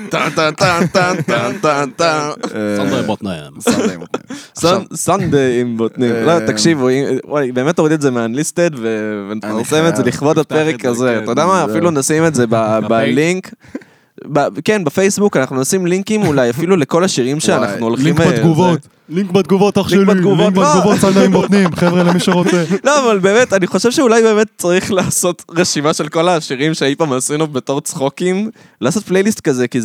סנדאי 2.55 3.01
עם 3.01 3.97
בוטנים. 3.97 4.35
סנדיי 4.95 5.61
עם 5.61 5.77
בוטנים. 5.77 5.77
בוטנים. 5.77 6.11
אה, 6.15 6.39
לא, 6.39 6.47
תקשיבו, 6.47 6.89
אם- 6.89 7.17
וואי, 7.51 7.63
באמת 7.63 7.75
תוריד 7.75 7.91
את 7.93 8.01
זה 8.01 8.11
מהאנליסטד 8.11 8.69
ונפרסם. 8.81 9.85
את 9.87 9.95
זה 9.95 10.03
לכבוד 10.03 10.39
הפרק 10.39 10.85
הזה. 10.85 11.15
כן, 11.17 11.23
אתה 11.23 11.31
יודע 11.31 11.45
מה? 11.45 11.65
אפילו 11.65 11.91
נשים 11.91 12.25
את 12.25 12.35
זה 12.35 12.45
ב- 12.49 12.79
בלינק. 12.89 13.53
ב- 14.33 14.59
כן, 14.65 14.83
בפייסבוק 14.83 15.37
אנחנו 15.37 15.61
נשים 15.61 15.85
לינקים 15.85 16.23
אולי 16.23 16.49
אפילו 16.49 16.75
לכל 16.75 17.03
השירים 17.03 17.39
שאנחנו 17.45 17.85
הולכים... 17.85 18.05
לינק 18.05 18.19
אה, 18.21 18.31
בתגובות. 18.31 18.79
לינק 19.09 19.31
בתגובות, 19.31 19.77
אח 19.77 19.89
שלי. 19.89 19.97
לינק 19.97 20.07
לא. 20.09 20.35
בתגובות, 20.49 20.97
עם 21.25 21.31
בוטנים, 21.31 21.75
חבר'ה, 21.81 22.03
למי 22.03 22.19
שרוצה. 22.19 22.63
לא, 22.83 22.99
אבל 23.05 23.19
באמת, 23.19 23.53
אני 23.53 23.67
חושב 23.67 23.91
שאולי 23.91 24.21
באמת 24.21 24.47
צריך 24.57 24.91
לעשות 24.91 25.43
רשימה 25.51 25.93
של 25.93 26.07
כל 26.07 26.29
השירים 26.29 26.73
שאי 26.73 26.95
פעם 26.95 27.13
עשינו 27.13 27.47
בתור 27.47 27.81
צחוקים, 27.81 28.49
לעשות 28.81 29.03
פלייליסט 29.03 29.39
כזה, 29.39 29.67
כי 29.67 29.79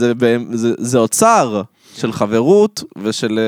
זה 0.78 0.98
אוצר 0.98 1.62
של 1.96 2.12
חברות 2.12 2.82
ושל... 3.02 3.38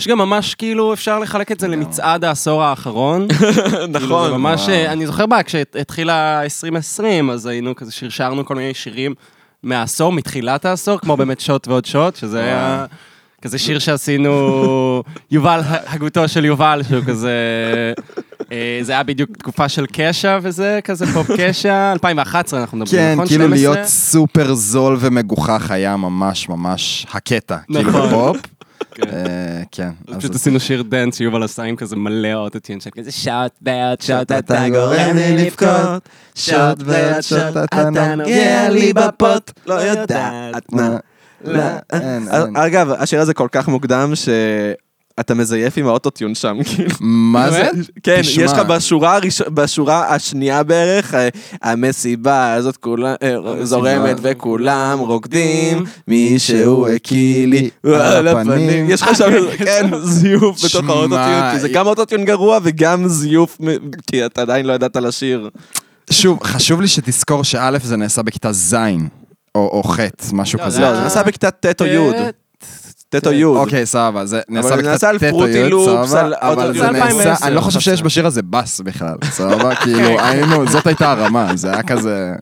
אה, 0.00 0.02
יש 0.02 0.08
גם 0.08 0.18
ממש 0.18 0.54
כאילו, 0.54 0.92
אפשר 0.92 1.18
לחלק 1.18 1.52
את 1.52 1.60
זה 1.60 1.68
למצעד 1.68 2.24
העשור 2.24 2.62
האחרון. 2.62 3.28
כאילו, 3.32 3.86
נכון. 3.88 4.30
זה 4.30 4.36
ממש, 4.36 4.68
אני 4.68 5.06
זוכר 5.06 5.26
מה, 5.26 5.42
כשהתחילה 5.42 6.42
2020, 6.42 7.30
אז 7.30 7.46
היינו 7.46 7.76
כזה, 7.76 7.92
שרשרנו 7.92 8.44
כל 8.44 8.54
מיני 8.54 8.74
שירים 8.74 9.14
מהעשור, 9.62 10.12
מתחילת 10.12 10.64
העשור, 10.64 10.98
כמו 10.98 11.16
באמת 11.16 11.40
שוט 11.40 11.68
ועוד 11.68 11.84
שוט, 11.84 12.16
שזה 12.16 12.40
היה 12.40 12.86
כזה 13.42 13.58
שיר 13.58 13.78
שעשינו, 13.78 15.02
יובל, 15.30 15.60
הגותו 15.64 16.28
של 16.28 16.44
יובל, 16.44 16.82
שהוא 16.88 17.04
כזה, 17.06 17.32
אה, 18.52 18.78
זה 18.82 18.92
היה 18.92 19.02
בדיוק 19.02 19.36
תקופה 19.36 19.68
של 19.68 19.86
קשע 19.92 20.38
וזה, 20.42 20.80
כזה 20.84 21.06
פופ 21.14 21.26
קשע, 21.38 21.92
2011 21.92 22.60
אנחנו 22.60 22.78
מדברים, 22.78 23.00
כן, 23.00 23.12
נכון? 23.12 23.26
כאילו 23.26 23.44
12? 23.44 23.74
להיות 23.74 23.86
סופר 23.88 24.54
זול 24.54 24.96
ומגוחך 25.00 25.70
היה 25.70 25.96
ממש 25.96 26.48
ממש 26.48 27.06
הקטע. 27.12 27.56
כאילו 27.66 27.90
נכון. 27.90 28.08
בפופ. 28.08 28.36
כן. 28.42 28.59
אה, 29.12 29.62
כן. 29.72 29.90
אז- 30.08 30.16
פשוט 30.16 30.34
עשינו 30.34 30.60
שיר 30.60 30.82
דנס 30.82 31.16
שיובל 31.16 31.42
עשה 31.42 31.62
עם 31.62 31.76
כזה 31.76 31.96
מלא 31.96 32.34
אוטוטיון 32.34 32.80
של 32.80 32.90
כזה 32.90 33.12
שוט 33.12 33.52
ועוד 33.62 34.00
שוט 34.00 34.32
אתה 34.32 34.68
גורם 34.68 35.16
לי 35.16 35.44
לבכות. 35.46 36.08
שוט 36.34 36.56
ועוד 36.84 37.20
שוט 37.20 37.56
אתה 37.64 37.90
נוגע 38.16 38.68
לי 38.68 38.92
בפוט. 38.92 39.50
לא 39.66 39.74
יודעת. 39.74 40.72
מה 40.72 40.96
לא, 41.44 41.62
אין, 41.92 42.28
אה. 42.28 42.66
אגב, 42.66 42.90
השיר 42.90 43.20
הזה 43.20 43.34
כל 43.34 43.48
כך 43.52 43.68
מוקדם 43.68 44.12
שאתה 45.20 45.34
מזייף 45.34 45.78
עם 45.78 45.86
האוטוטיון 45.86 46.34
שם, 46.34 46.56
כאילו. 46.74 46.90
מה 47.00 47.50
זה? 47.50 47.68
כן, 48.02 48.20
תשמע, 48.20 48.44
יש 48.44 48.52
לך 48.52 48.58
בשורה, 48.58 49.16
הראש... 49.16 49.42
בשורה 49.42 50.14
השנייה 50.14 50.62
בערך, 50.62 51.14
אה, 51.14 51.28
המסיבה 51.62 52.52
הזאת 52.52 52.76
כולה 52.76 53.14
אה, 53.22 53.64
זורמת 53.64 54.16
וכולם 54.22 54.98
רוקדים, 54.98 55.84
מישהו 56.08 56.88
הקיא 56.88 57.46
לי 57.46 57.70
על 57.84 58.28
הפנים. 58.28 58.90
יש 58.90 59.02
לך 59.02 59.16
שם, 59.16 59.30
כן, 59.64 59.90
זיוף 60.02 60.64
בתוך 60.64 60.88
האוטוטיון, 60.88 61.52
כי 61.52 61.60
זה 61.60 61.68
גם 61.68 61.86
אוטוטיון 61.86 62.24
גרוע 62.24 62.58
וגם 62.62 63.08
זיוף, 63.08 63.58
כי 64.06 64.26
אתה 64.26 64.42
עדיין 64.42 64.66
לא 64.66 64.72
ידעת 64.72 64.96
לשיר. 64.96 65.50
שוב, 66.10 66.38
חשוב 66.42 66.80
לי 66.80 66.88
שתזכור 66.88 67.44
שא' 67.44 67.78
זה 67.82 67.96
נעשה 67.96 68.22
בכיתה 68.22 68.52
ז', 68.52 68.74
או 69.54 69.68
או 69.72 69.82
ח', 69.82 69.98
משהו 70.32 70.58
לא, 70.58 70.64
כזה. 70.64 70.76
זה 70.76 70.82
לא, 70.82 70.94
זה 70.94 71.00
נעשה 71.00 71.22
בכיתה 71.22 71.50
ט' 71.50 71.80
או 71.80 71.86
י'. 71.86 72.39
ט' 73.10 73.26
או 73.26 73.32
י'. 73.32 73.44
אוקיי, 73.44 73.86
סבבה, 73.86 74.26
זה 74.26 74.40
נעשה 74.48 74.68
זה 74.68 74.74
בכיתה 74.74 74.90
נעשה 74.90 75.08
על 75.08 75.18
ט' 75.18 75.22
או 75.22 75.28
פרוטי 75.28 75.58
י', 75.58 75.68
לופס, 75.68 76.08
סבבה, 76.10 76.20
על 76.20 76.34
אבל 76.40 76.62
אוטו- 76.62 76.72
זה 76.72 76.78
זה 76.80 76.90
נעשה, 76.90 77.04
2010, 77.08 77.46
אני 77.46 77.54
לא 77.54 77.60
חושב 77.60 77.80
שיש. 77.80 78.02
בשיר 78.02 78.26
הזה 78.26 78.42
בס 78.42 78.80
בכלל, 78.80 79.14
סבבה? 79.30 79.74
כאילו, 79.74 80.20
היינו, 80.20 80.66
זאת 80.68 80.86
הייתה 80.86 81.12
הרמה, 81.12 81.56
זה 81.56 81.72
היה 81.72 81.82
כזה... 81.82 82.32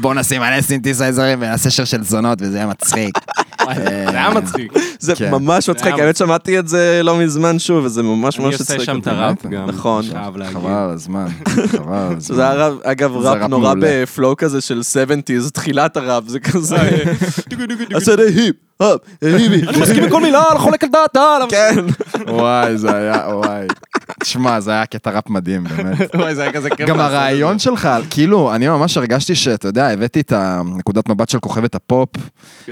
בוא 0.00 0.14
נשים 0.14 0.40
מלא 0.40 0.60
סינתסייזרים 0.60 1.38
ונעשה 1.42 1.70
שיר 1.70 1.84
של 1.84 2.04
זונות 2.04 2.38
וזה 2.42 2.56
היה 2.56 2.66
מצחיק. 2.66 3.14
זה 3.76 3.88
היה 4.10 4.30
מצחיק 4.30 4.72
זה 5.00 5.14
כן. 5.14 5.30
ממש 5.30 5.70
מצחיק, 5.70 5.94
האמת 5.98 6.16
שמעתי 6.16 6.58
את 6.58 6.68
זה 6.68 7.00
לא 7.04 7.18
מזמן 7.18 7.58
שוב, 7.58 7.84
וזה 7.84 8.02
ממש 8.02 8.36
אני 8.38 8.44
ממש 8.44 8.54
עושה 8.54 8.64
הצחיק 8.74 8.86
שם 8.86 8.96
אותי. 8.96 9.02
את 9.10 9.14
הראפ 9.14 9.46
גם 9.46 9.66
נכון. 9.66 10.04
להגיד 10.34 10.52
חבל 10.52 10.72
על 10.72 10.90
הזמן, 10.90 11.26
חבל 11.48 11.92
על 11.94 12.12
הזמן. 12.16 12.36
זה 12.36 12.50
היה 12.50 12.70
אגב 12.84 13.12
זה 13.22 13.30
ראפ 13.30 13.50
נורא. 13.50 13.74
ב 13.80 13.91
flow 13.91 14.36
כזה 14.36 14.60
של 14.60 14.80
70's, 14.80 15.50
תחילת 15.52 15.96
הראפ, 15.96 16.24
זה 16.26 16.40
כזה... 16.40 16.76
עשה 17.94 18.16
די 18.16 18.22
היפ, 18.22 18.56
הופ, 18.82 19.00
היפי. 19.22 19.68
אני 19.68 19.80
מסכים 19.80 20.04
עם 20.04 20.10
כל 20.10 20.22
מילה, 20.22 20.42
אני 20.50 20.58
חולק 20.58 20.84
על 20.84 20.90
דעתה 20.92 21.38
כן. 21.48 21.76
וואי, 22.28 22.78
זה 22.78 22.96
היה, 22.96 23.28
וואי. 23.34 23.66
תשמע, 24.20 24.60
זה 24.60 24.70
היה 24.70 24.86
קטע 24.86 25.10
ראפ 25.10 25.30
מדהים, 25.30 25.64
באמת. 25.64 26.14
וואי, 26.14 26.34
זה 26.34 26.42
היה 26.42 26.52
כזה 26.52 26.70
כיף 26.70 26.88
גם 26.88 27.00
הרעיון 27.00 27.58
שלך, 27.58 27.88
כאילו, 28.10 28.54
אני 28.54 28.68
ממש 28.68 28.96
הרגשתי 28.96 29.34
שאתה 29.34 29.68
יודע, 29.68 29.88
הבאתי 29.88 30.20
את 30.20 30.32
הנקודת 30.32 31.08
מבט 31.08 31.28
של 31.28 31.38
כוכבת 31.38 31.74
הפופ, 31.74 32.08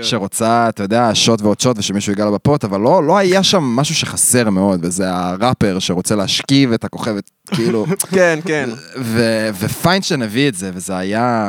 שרוצה, 0.03 0.69
אתה 0.69 0.83
יודע, 0.83 1.11
שוט 1.15 1.43
ועוד 1.43 1.61
שוט 1.61 1.79
ושמישהו 1.79 2.13
ייגע 2.13 2.25
לה 2.25 2.31
בפוט, 2.31 2.65
אבל 2.65 2.81
לא, 2.81 3.05
לא 3.05 3.19
היה 3.19 3.43
שם 3.43 3.63
משהו 3.63 3.95
שחסר 3.95 4.51
מאוד, 4.51 4.81
וזה 4.83 5.05
הראפר 5.13 5.79
שרוצה 5.79 6.15
להשכיב 6.15 6.73
את 6.73 6.85
הכוכבת, 6.85 7.31
כאילו, 7.55 7.87
כן, 8.11 8.39
כן. 8.45 8.71
ו- 8.99 9.49
ופיינשטיין 9.59 10.23
הביא 10.23 10.49
את 10.49 10.55
זה, 10.55 10.71
וזה 10.75 10.97
היה... 10.97 11.49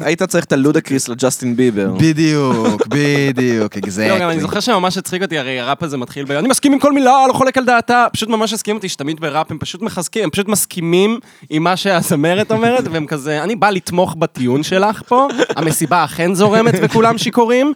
היית 0.00 0.22
צריך- 0.22 0.44
את 0.44 0.52
הלודקריס 0.52 1.08
לג'סטין 1.08 1.56
ביבר. 1.56 1.94
בדיוק, 1.98 2.86
בדיוק, 2.88 3.76
לא, 3.76 3.80
גם 3.80 4.12
אני 4.12 4.24
אקזקטלי. 4.24 4.40
זוכר 4.40 4.60
שממש 4.60 4.98
הצחיק 4.98 5.22
אותי, 5.22 5.38
הרי 5.38 5.60
הראפ 5.60 5.82
הזה 5.82 5.96
מתחיל 5.96 6.24
ב... 6.24 6.30
אני 6.30 6.48
מסכים 6.48 6.72
עם 6.72 6.78
כל 6.78 6.92
מילה, 6.92 7.24
לא 7.28 7.32
חולק 7.32 7.58
על 7.58 7.64
דעתה. 7.64 8.06
פשוט 8.12 8.28
ממש 8.28 8.52
הסכים 8.52 8.76
אותי 8.76 8.88
שתמיד 8.88 9.20
בראפ 9.20 9.50
הם 9.50 9.58
פשוט 9.58 9.82
מחזקים, 9.82 10.24
הם 10.24 10.30
פשוט 10.30 10.48
מסכימים 10.48 11.18
עם 11.50 11.62
מה 11.64 11.76
שהזמרת 11.76 12.50
אומרת, 12.52 12.84
והם 12.90 13.06
כזה, 13.06 13.42
אני 13.42 13.56
בא 13.56 13.70
לתמוך 13.70 14.14
בטיעון 14.18 14.62
שלך 14.62 15.02
פה, 15.08 15.28
המסיבה 15.56 16.04
אכן 16.04 16.34
זורמת 16.34 16.74
וכולם 16.82 17.18
שיכורים. 17.18 17.72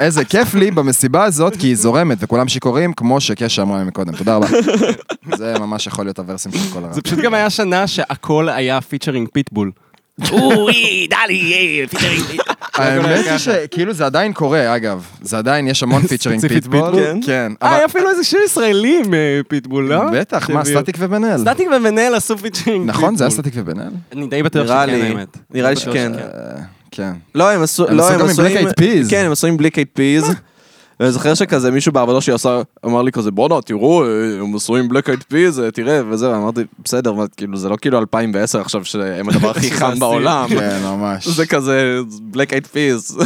איזה 0.00 0.24
כיף 0.24 0.54
לי 0.54 0.70
במסיבה 0.70 1.24
הזאת, 1.24 1.56
כי 1.56 1.66
היא 1.66 1.76
זורמת 1.76 2.18
וכולם 2.20 2.48
שיכורים, 2.48 2.92
כמו 2.92 3.20
שקשה 3.20 3.62
אמרה 3.62 3.84
מקודם. 3.84 4.16
תודה 4.16 4.36
רבה. 4.36 4.46
זה 5.36 5.54
ממש 5.58 5.86
יכול 5.86 6.04
להיות 6.04 6.18
הוורסים 6.18 6.52
של 6.52 6.72
כל 6.72 6.84
הרב. 6.84 6.92
זה 6.92 7.02
פשוט 7.02 7.18
גם 7.18 7.34
היה 7.34 7.50
שנה 7.50 7.86
שהכל 7.86 8.48
היה 8.48 8.80
featuring 8.80 9.28
פיטבול. 9.32 9.70
אוי, 10.32 11.06
דלי, 11.10 11.86
featuring 11.90 12.22
פיטבול. 12.22 12.54
האמת 12.74 13.26
היא 13.26 13.38
שכאילו 13.38 13.92
זה 13.92 14.06
עדיין 14.06 14.32
קורה, 14.32 14.76
אגב. 14.76 15.06
זה 15.22 15.38
עדיין, 15.38 15.68
יש 15.68 15.82
המון 15.82 16.02
featuring 16.02 16.48
פיטבול. 16.48 16.90
פיטבול? 16.90 17.20
כן. 17.26 17.52
אה, 17.62 17.74
היה 17.74 17.84
אפילו 17.84 18.10
איזה 18.10 18.24
שיר 18.24 18.40
ישראלי 18.44 19.02
עם 19.04 19.14
אה, 19.14 19.40
פיטבול, 19.48 19.88
לא? 19.88 20.00
בטח, 20.12 20.50
מה. 20.50 20.64
סטטיק 20.64 20.96
ובן 20.98 21.24
אל. 21.24 21.38
סטטיק 21.38 21.68
ובן 21.76 21.99
אל 21.99 22.14
עשו 22.14 22.38
featuring 22.38 22.86
נכון, 22.86 23.16
זה 23.16 23.24
היה 23.24 23.30
פיטבול. 23.30 23.44
סטטיק 23.44 23.62
ובן 23.64 23.80
אל? 23.80 23.88
אני 24.12 24.26
די 24.26 24.42
בטוח 24.42 24.66
שכן, 24.66 24.74
האמת. 24.74 25.38
נראה 25.54 25.70
לי 25.70 25.76
שכן. 25.76 26.12
אה, 27.00 27.12
כן. 27.12 27.18
לא, 27.34 27.50
הם 27.50 27.62
עשו... 27.62 27.88
הם 27.88 27.96
לא, 27.96 28.08
עשו 28.08 28.18
גם 28.18 28.28
עם 28.28 28.36
Black 28.36 28.60
Eyed 28.60 28.80
Peas. 28.80 29.10
כן, 29.10 29.24
הם 29.26 29.32
עשו 29.32 29.46
עם 29.46 29.56
Black 29.56 29.78
Eyed 29.78 29.88
Peas. 29.92 30.24
ואני 31.00 31.12
זוכר 31.12 31.34
שכזה 31.34 31.70
מישהו 31.70 31.92
בעבודה 31.92 32.20
שלי 32.20 32.34
עשה, 32.34 32.60
אמר 32.86 33.02
לי 33.02 33.12
כזה, 33.12 33.30
בואנה, 33.30 33.62
תראו, 33.62 34.04
אה, 34.04 34.08
הם 34.40 34.56
עשו 34.56 34.76
עם 34.76 34.88
Black 34.88 35.08
Eyed 35.08 35.24
Peas, 35.28 35.62
תראה, 35.74 36.00
וזהו, 36.10 36.34
אמרתי, 36.34 36.60
בסדר, 36.84 37.14
כאילו, 37.36 37.56
זה 37.56 37.68
לא 37.68 37.76
כאילו 37.80 37.98
2010 37.98 38.60
עכשיו, 38.60 38.84
שהם 38.84 39.28
הדבר 39.28 39.50
הכי 39.50 39.70
חם. 39.78 39.98
בעולם. 39.98 40.46
כן, 40.48 40.78
ממש. 40.84 41.28
זה 41.28 41.46
כזה, 41.46 41.98
Black 42.22 42.52
Eyed 42.52 42.66
Peas. 42.66 43.18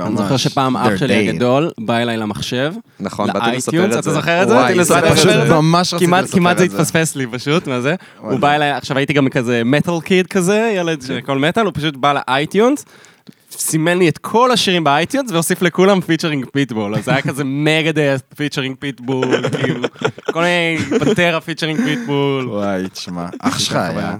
אני 0.00 0.16
זוכר 0.16 0.36
שפעם 0.36 0.76
אח 0.76 0.96
שלי. 0.96 1.28
הגדול 1.28 1.70
בא 1.78 1.96
אליי 1.96 2.16
למחשב, 2.16 2.72
נכון, 3.00 3.32
באתי 3.32 3.56
לספר 3.56 3.84
את 3.86 3.92
אתה 3.92 4.02
זה. 4.02 4.10
זוכר 4.12 4.42
את 4.42 4.48
זה? 4.48 4.54
וואי, 4.54 4.62
באתי 4.74 4.84
זה 4.84 4.94
לספר 4.94 5.14
פשוט 5.14 5.26
את 5.42 5.46
זה. 5.48 5.54
ממש 5.54 5.94
רציתי 5.94 6.06
כמעט, 6.06 6.24
לספר 6.24 6.36
כמעט 6.38 6.58
זה 6.58 6.64
את 6.64 6.70
זה. 6.70 6.76
התפספס 6.76 7.16
לי 7.16 7.26
פשוט, 7.26 7.66
מה 7.68 7.80
זה? 7.80 7.94
הוא. 8.20 8.38
בא 8.38 8.50
אליי, 8.54 8.70
עכשיו 8.70 8.96
הייתי 8.96 9.12
גם 9.12 9.28
כזה 9.28 9.62
metal 9.64 10.00
kid 10.00 10.26
כזה, 10.26 10.72
ילד 10.76 11.02
שכל 11.02 11.38
מטאל, 11.38 11.64
הוא 11.64 11.72
פשוט 11.74 11.96
בא 11.96 12.12
ל 12.28 12.35
iTunes, 12.35 12.84
סימן 13.58 13.98
לי 13.98 14.08
את 14.08 14.18
כל 14.18 14.50
השירים 14.50 14.84
ב 14.84 14.91
iTunes 14.91 15.30
והוסיף 15.30 15.62
לכולם 15.62 16.00
featuring 16.00 16.46
פיטבול, 16.52 16.94
אז 16.94 17.04
זה 17.04 17.10
היה 17.10 17.22
כזה 17.22 17.42
מגדת' 17.44 18.20
featuring 18.36 18.76
פיטבול, 18.78 19.48
כאילו, 19.62 19.88
כל 20.32 20.40
מיני 20.42 20.78
פנטרה 20.98 21.40
featuring 21.40 21.80
פיטבול. 21.84 22.48
וואי, 22.48 22.88
תשמע, 22.92 23.26
אח 23.38 23.58
שלך 23.58 23.76
היה... 23.76 24.16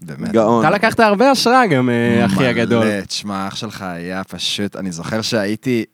באמת. 0.00 0.32
גאון. 0.32 0.66
אתה 0.66 0.74
לקחת 0.74 1.00
הרבה 1.00 1.30
השראה 1.30 1.66
גם, 1.66 1.90
אה, 1.90 2.26
אחי 2.26 2.46
הגדול. 2.46 2.84
מלא, 2.84 3.00
תשמע, 3.00 3.48
אח 3.48 3.56
שלך 3.56 3.82
היה 3.82 4.24
פשוט, 4.24 4.76
אני 4.76 4.92
זוכר 4.92 5.22
שהייתי, 5.22 5.84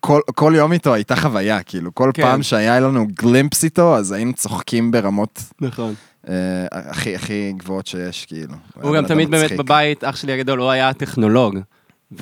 כל, 0.00 0.20
כל 0.34 0.52
יום 0.56 0.72
איתו 0.72 0.94
הייתה 0.94 1.16
חוויה, 1.16 1.62
כאילו, 1.62 1.94
כל 1.94 2.10
כן. 2.14 2.22
פעם 2.22 2.42
שהיה 2.42 2.80
לנו 2.80 3.06
גלימפס 3.18 3.64
איתו, 3.64 3.96
אז 3.96 4.12
היינו 4.12 4.32
צוחקים 4.32 4.90
ברמות 4.90 5.42
נכון. 5.60 5.94
אה, 6.28 6.34
הכי, 6.72 7.14
הכי 7.14 7.52
גבוהות 7.56 7.86
שיש, 7.86 8.26
כאילו. 8.26 8.54
הוא 8.82 8.96
גם 8.96 9.06
תמיד 9.06 9.30
באמת. 9.30 9.52
בבית, 9.52 10.04
אח 10.04 10.16
שלי 10.16 10.32
הגדול, 10.32 10.58
הוא 10.58 10.70
היה 10.70 10.92
טכנולוג. 10.92 11.58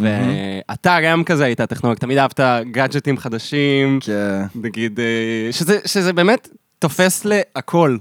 ואתה 0.01 0.99
גם 1.05 1.25
כזה 1.25 1.45
היית 1.45 1.61
טכנולוג, 1.61 1.99
תמיד 1.99 2.19
אהבת 2.19 2.41
גאדג'טים 2.71 3.19
חדשים, 3.19 3.99
כן. 4.03 4.43
נגיד, 4.55 5.01
אה, 5.01 5.53
שזה, 5.53 5.79
שזה 5.87 6.13
באמת 6.13 6.49
תופס 6.79 7.25
להכל. 7.25 7.97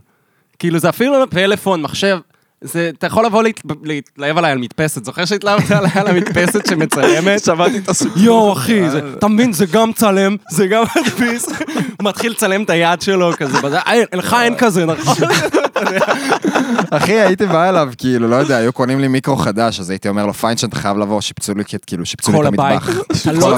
כאילו 0.60 0.80
זה 0.80 0.90
אפילו 0.90 1.20
לא 1.20 1.26
פלאפון, 1.30 1.82
מחשב, 1.82 2.18
זה, 2.64 2.92
אתה 2.98 3.08
יכול 3.08 3.26
לבוא 3.26 3.44
להת- 3.44 3.62
להתלהב 3.84 4.38
עליי 4.38 4.52
על 4.52 4.58
מדפסת, 4.58 5.06
זוכר 5.06 5.26
שהתלהבת 5.26 5.72
עליי 5.72 5.92
על 5.96 6.08
המדפסת 6.08 6.66
שמצלמת? 6.70 7.44
שמעתי 7.46 7.78
את 7.78 7.90
הסוג. 7.90 8.12
יואו 8.18 8.54
אחי, 8.54 8.90
זה- 8.90 9.14
אתה 9.18 9.28
מבין, 9.28 9.54
זה 9.54 9.66
גם 9.66 9.94
צלם, 9.94 10.36
זה 10.52 10.68
גם 10.68 10.84
מדפיס, 11.02 11.46
מתחיל 12.02 12.32
לצלם 12.32 12.64
את 12.64 12.70
היד 12.70 13.02
שלו 13.02 13.32
כזה, 13.38 13.58
"אה, 13.88 13.94
לך 14.14 14.36
אין 14.42 14.56
כזה, 14.58 14.86
נכון? 14.86 15.16
אחי, 16.92 17.12
הייתי 17.12 17.46
בא 17.46 17.70
אליו, 17.70 17.90
כאילו, 17.98 18.28
לא 18.28 18.36
יודע, 18.36 18.58
היו 18.58 18.74
קונים 18.74 19.00
לי 19.00 19.08
מיקרו 19.08 19.36
חדש, 19.36 19.80
אז 19.80 19.90
הייתי 19.90 20.10
אומר 20.10 20.26
לו, 20.26 20.34
פיינשטיין, 20.34 20.70
אתה 20.70 20.80
חייב 20.80 20.98
לבוא, 20.98 21.22
שיפצו 21.22 21.54
לי, 21.54 21.64
כאילו, 21.88 22.06
שיפצו 22.06 22.32
לי 22.32 22.40
את. 22.40 22.46
המטבח. 22.46 22.90
אתה 23.22 23.32
לא. 23.32 23.58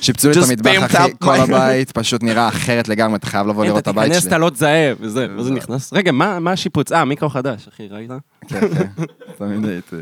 שיפצו 0.00 0.28
לי 0.28 0.34
את 0.34 0.38
Just 0.38 0.48
המטבח, 0.48 0.84
אחי, 0.84 1.12
כל 1.18 1.36
הבית 1.40 1.90
פשוט 1.90 2.22
נראה 2.22 2.48
אחרת 2.48 2.88
לגמרי, 2.88 3.16
אתה 3.16 3.26
חייב 3.26 3.46
לבוא 3.46 3.64
לראות 3.64 3.78
את 3.78 3.82
אתה 3.82 3.90
הבית 3.90 4.08
תיכנס, 4.08 4.22
שלי. 4.22 4.28
אתה 4.28 4.38
לא 4.38 4.50
תזהה, 4.50 4.92
וזה, 5.00 5.26
וזה 5.36 5.50
נכנס. 5.50 5.92
רגע, 5.92 6.12
מה 6.12 6.52
השיפוץ? 6.52 6.92
אה, 6.92 7.04
מיקרו 7.04 7.28
חדש, 7.28 7.68
אחי, 7.68 7.88
ראית? 7.90 8.10
כן, 8.48 8.60
כן. 8.74 9.04
תמיד 9.38 9.64
הייתי... 9.64 9.96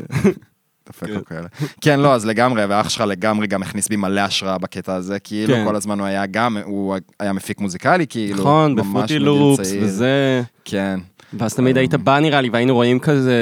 דופק 0.87 1.09
לו 1.09 1.25
כאלה. 1.25 1.47
כן, 1.81 1.99
לא, 1.99 2.13
אז 2.13 2.25
לגמרי, 2.25 2.65
ואח 2.65 2.89
שלך 2.89 3.03
לגמרי 3.07 3.47
גם 3.47 3.61
הכניס 3.61 3.87
בי 3.87 3.95
מלא 3.95 4.21
השראה 4.21 4.57
בקטע 4.57 4.93
הזה, 4.95 5.19
כאילו, 5.19 5.53
כן. 5.53 5.65
כל 5.65 5.75
הזמן 5.75 5.99
הוא 5.99 6.07
היה 6.07 6.25
גם, 6.25 6.57
הוא 6.65 6.95
היה 7.19 7.33
מפיק 7.33 7.59
מוזיקלי, 7.59 8.05
כאילו, 8.09 8.39
נכון, 8.39 8.75
מגיל 8.93 9.23
לופס. 9.23 9.73
וזה... 9.81 10.41
כן. 10.65 10.99
ואז 11.33 11.55
תמיד 11.55 11.77
היית 11.77 11.93
בא 11.93 12.19
נראה 12.19 12.41
לי, 12.41 12.49
והיינו 12.49 12.73
רואים 12.73 12.99
כזה... 12.99 13.35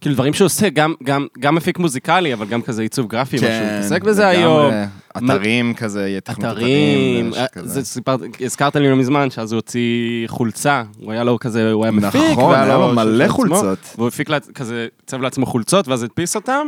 כאילו 0.00 0.14
דברים 0.14 0.32
שהוא 0.34 0.46
עושה, 0.46 0.68
גם, 0.70 0.94
גם, 1.04 1.26
גם 1.38 1.54
מפיק 1.54 1.78
מוזיקלי, 1.78 2.34
אבל 2.34 2.46
גם 2.46 2.62
כזה 2.62 2.82
עיצוב 2.82 3.06
גרפי, 3.08 3.36
משהו, 3.36 3.48
הוא 3.48 3.78
מתעסק 3.78 4.02
בזה 4.04 4.22
כן, 4.22 4.40
לגמרי. 4.40 4.74
היום. 4.74 4.86
אתרים 5.16 5.74
כזה, 5.74 6.18
תכנות 6.24 6.44
אתרים, 6.52 7.28
אתרים. 7.28 7.34
אה, 7.42 7.46
כזה. 7.48 7.68
זה 7.68 7.84
סיפרת, 7.84 8.20
הזכרת 8.44 8.76
לי 8.76 8.90
לא 8.90 8.96
מזמן 8.96 9.30
שאז 9.30 9.52
הוא 9.52 9.58
הוציא 9.58 9.82
חולצה, 10.28 10.82
הוא 11.00 11.12
היה 11.12 11.24
לו 11.24 11.38
כזה, 11.38 11.72
הוא 11.72 11.84
היה 11.84 11.92
מפיק, 11.92 12.20
נכון, 12.32 12.54
היה 12.54 12.78
לו 12.78 12.92
מלא 12.94 13.24
עצמו, 13.24 13.34
חולצות. 13.36 13.78
והוא 13.96 14.08
הפיק 14.08 14.30
לה- 14.30 14.40
כזה, 14.54 14.86
צב 15.06 15.20
לעצמו 15.22 15.46
חולצות, 15.46 15.88
ואז 15.88 16.02
הדפיס 16.02 16.36
אותם. 16.36 16.66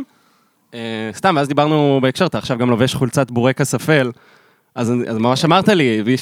אה, 0.73 0.79
סתם, 1.13 1.33
ואז 1.37 1.47
דיברנו 1.47 1.99
בהקשר, 2.01 2.25
אתה 2.25 2.37
עכשיו 2.37 2.57
גם 2.57 2.69
לובש 2.69 2.95
חולצת 2.95 3.31
בורקס 3.31 3.75
אפל, 3.75 4.11
אז 4.75 4.93
אז 5.07 5.17
ממש 5.17 5.45
אמרת 5.45 5.69
לי, 5.69 6.01
מי 6.05 6.15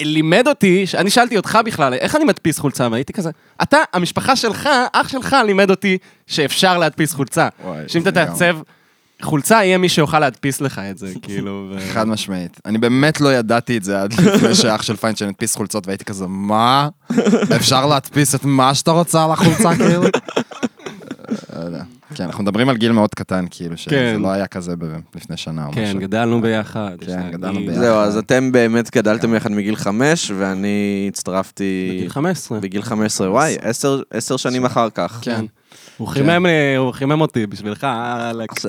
שלימד 0.00 0.48
אותי, 0.48 0.84
אני 0.98 1.10
שאלתי 1.10 1.36
אותך 1.36 1.58
בכלל, 1.64 1.94
איך 1.94 2.16
אני 2.16 2.24
מדפיס 2.24 2.58
חולצה, 2.58 2.88
והייתי 2.90 3.12
כזה, 3.12 3.30
אתה, 3.62 3.78
המשפחה 3.92 4.36
שלך, 4.36 4.68
אח 4.92 5.08
שלך 5.08 5.36
לימד 5.46 5.70
אותי 5.70 5.98
שאפשר 6.26 6.78
להדפיס 6.78 7.14
חולצה. 7.14 7.48
וואי, 7.64 7.84
שאם 7.88 8.02
אתה. 8.02 8.10
תעצב 8.10 8.56
חולצה 9.22 9.54
יהיה 9.54 9.78
מי 9.78 9.88
שיוכל 9.88 10.18
להדפיס 10.18 10.60
לך 10.60 10.80
את 10.90 10.98
זה, 10.98 11.12
כאילו. 11.22 11.70
ו- 11.72 11.92
חד 11.92 12.08
משמעית. 12.08 12.60
אני 12.66 12.78
באמת 12.78 13.20
לא 13.20 13.34
ידעתי 13.34 13.76
את 13.76 13.84
זה 13.84 14.02
עד 14.02 14.12
לפני 14.12 14.54
שאח 14.54 14.82
של 14.82 14.96
פיינשטיין 14.96 15.30
הדפיס 15.30 15.56
חולצות 15.56 15.86
והייתי 15.86 16.04
כזה, 16.04 16.26
מה? 16.28 16.88
אפשר 17.56 17.86
להדפיס 17.86 18.34
את 18.34 18.44
מה 18.44 18.74
שאתה 18.74 18.90
רוצה 18.90 19.24
על 19.24 19.30
החולצה 19.30 19.76
כאילו? 19.76 20.02
לא 21.56 21.64
יודע. 21.64 21.82
כן, 22.14 22.24
אנחנו 22.24 22.42
מדברים 22.42 22.68
על 22.68 22.76
גיל 22.76 22.92
מאוד 22.92 23.14
קטן, 23.14 23.44
כאילו, 23.50 23.76
שזה 23.76 23.90
כן. 23.90 24.16
לא 24.22 24.28
היה 24.32 24.46
כזה 24.46 24.76
ב- 24.76 24.84
לפני 25.16 25.36
שנה 25.36 25.66
או 25.66 25.72
כן, 25.72 25.82
משהו. 25.82 25.98
גדלנו 26.00 26.40
ביחד. 26.40 26.90
כן. 27.06 27.30
גדלנו 27.32 27.60
ביחד. 27.60 27.80
זהו, 27.80 27.96
אז 27.96 28.16
אתם 28.16 28.52
באמת 28.52 28.90
גדלתם 28.96 29.34
יחד 29.34 29.52
מגיל 29.52 29.76
חמש, 29.76 30.30
ואני 30.38 31.06
הצטרפתי... 31.08 31.88
בגיל 31.96 32.08
15. 32.08 32.60
בגיל 32.60 32.82
15, 32.82 33.30
וואי, 33.30 33.56
עשר- 33.60 34.02
עשר 34.10 34.36
שנים 34.36 34.64
אחר 34.64 34.88
כך. 34.94 35.18
כן. 35.22 35.44
הוא 35.96 36.08
חימם 36.08 36.46
לי- 36.46 36.76
הוא 36.76 36.92
חימם 36.92 37.20
אותי 37.20 37.46
בשבילך, 37.46 37.86
אלכס. 38.30 38.66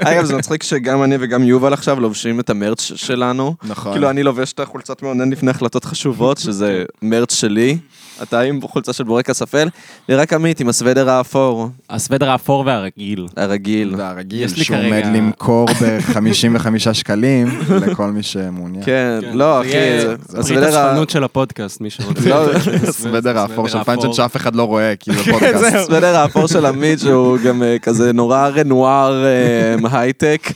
אגב, 0.00 0.24
זה 0.24 0.36
מצחיק 0.36 0.62
שגם 0.62 1.02
אני 1.02 1.16
וגם 1.20 1.42
יובל 1.42 1.72
עכשיו 1.72 2.00
לובשים 2.00 2.40
את 2.40 2.50
המרץ' 2.50 2.80
שלנו. 2.80 3.54
נכון. 3.62 3.92
כאילו, 3.92 4.10
אני 4.10 4.22
לובש 4.22 4.52
את 4.52 4.60
החולצת 4.60 5.02
מעונן 5.02 5.30
לפני 5.30 5.50
החלטות 5.50 5.84
חשובות, 5.84 6.38
שזה 6.38 6.84
מרץ' 7.02 7.32
שלי. 7.34 7.78
אתה 8.22 8.40
עם 8.40 8.60
חולצה 8.62 8.92
של 8.92 9.04
בורקס 9.04 9.42
אפל, 9.42 9.68
ורק 10.08 10.32
עמית 10.32 10.60
עם 10.60 10.68
הסוודר 10.68 11.10
האפור, 11.10 11.68
הסוודר 11.90 12.30
האפור 12.30 12.62
והרגיל. 12.66 13.26
הרגיל. 13.36 13.94
והרגיל, 13.98 14.42
יש 14.44 14.56
לי 14.56 14.64
שהוא 14.64 14.76
כרגע- 14.76 14.86
עומד 15.06 15.16
למכור 15.16 15.68
ב-55 15.80 16.58
שקלים 16.92 17.46
לכל 17.86 18.06
מי 18.10 18.22
שמעוניין. 18.22 18.84
כן, 18.84 19.18
לא, 19.32 19.60
אחי, 19.60 19.68
זה- 20.00 20.14
הסוודר 20.38 20.78
ה- 20.78 20.86
השפנות 20.90 21.10
של 21.10 21.24
הפודקאסט, 21.24 21.80
מי 21.80 21.90
שרוצה. 21.90 22.28
לא, 22.28 22.50
הסוודר 22.88 23.38
האפור 23.38 23.68
של. 23.68 23.84
פיינשטיין 23.84 24.12
שאף 24.12 24.36
אחד 24.36 24.56
לא 24.56 24.62
רואה, 24.64 24.96
כאילו 24.96 25.22
זהו. 25.24 25.32
פודקאסט. 25.38 25.74
הסוודר 25.74 26.16
האפור 26.16 26.46
של 26.48 26.66
עמית, 26.66 26.98
שהוא 27.00 27.38
גם 27.44 27.62
אה, 27.62 27.76
כזה 27.78 28.12
נורא 28.12 28.48
רנואר 28.56 29.24
אה, 29.24 30.00
הייטק. 30.00 30.48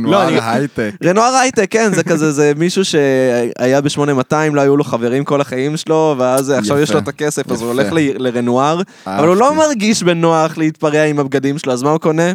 נוער 0.00 0.28
אני- 0.28 0.38
הייטק. 0.42 0.90
רנואר 1.04 1.34
הייטק, 1.34 1.66
כן, 1.70 1.90
זה 1.94 2.02
כזה, 2.02 2.32
זה 2.32 2.52
מישהו 2.56 2.84
שהיה 2.84 3.80
ב-8200, 3.80 4.00
לא 4.52 4.60
היו 4.60 4.76
לו 4.76 4.84
חברים 4.84 5.24
כל 5.24 5.40
החיים 5.40 5.76
שלו, 5.76 6.14
ואז 6.18 6.52
עכשיו 6.60 6.78
יש 6.78 6.92
לו 6.92 6.98
את 6.98 7.08
הכסף, 7.08 7.50
אז 7.50 7.62
הוא. 7.62 7.70
הולך 7.72 7.92
ל- 7.92 8.22
לרנואר, 8.26 8.80
אבל 9.06 9.28
הוא 9.28 9.36
לא. 9.36 9.54
מרגיש 9.56 10.02
בנוח 10.02 10.58
להתפרע 10.58 11.02
עם 11.04 11.18
הבגדים 11.18 11.58
שלו, 11.58 11.72
אז 11.72 11.82
מה 11.82 11.90
הוא 11.90 11.98
קונה? 11.98 12.32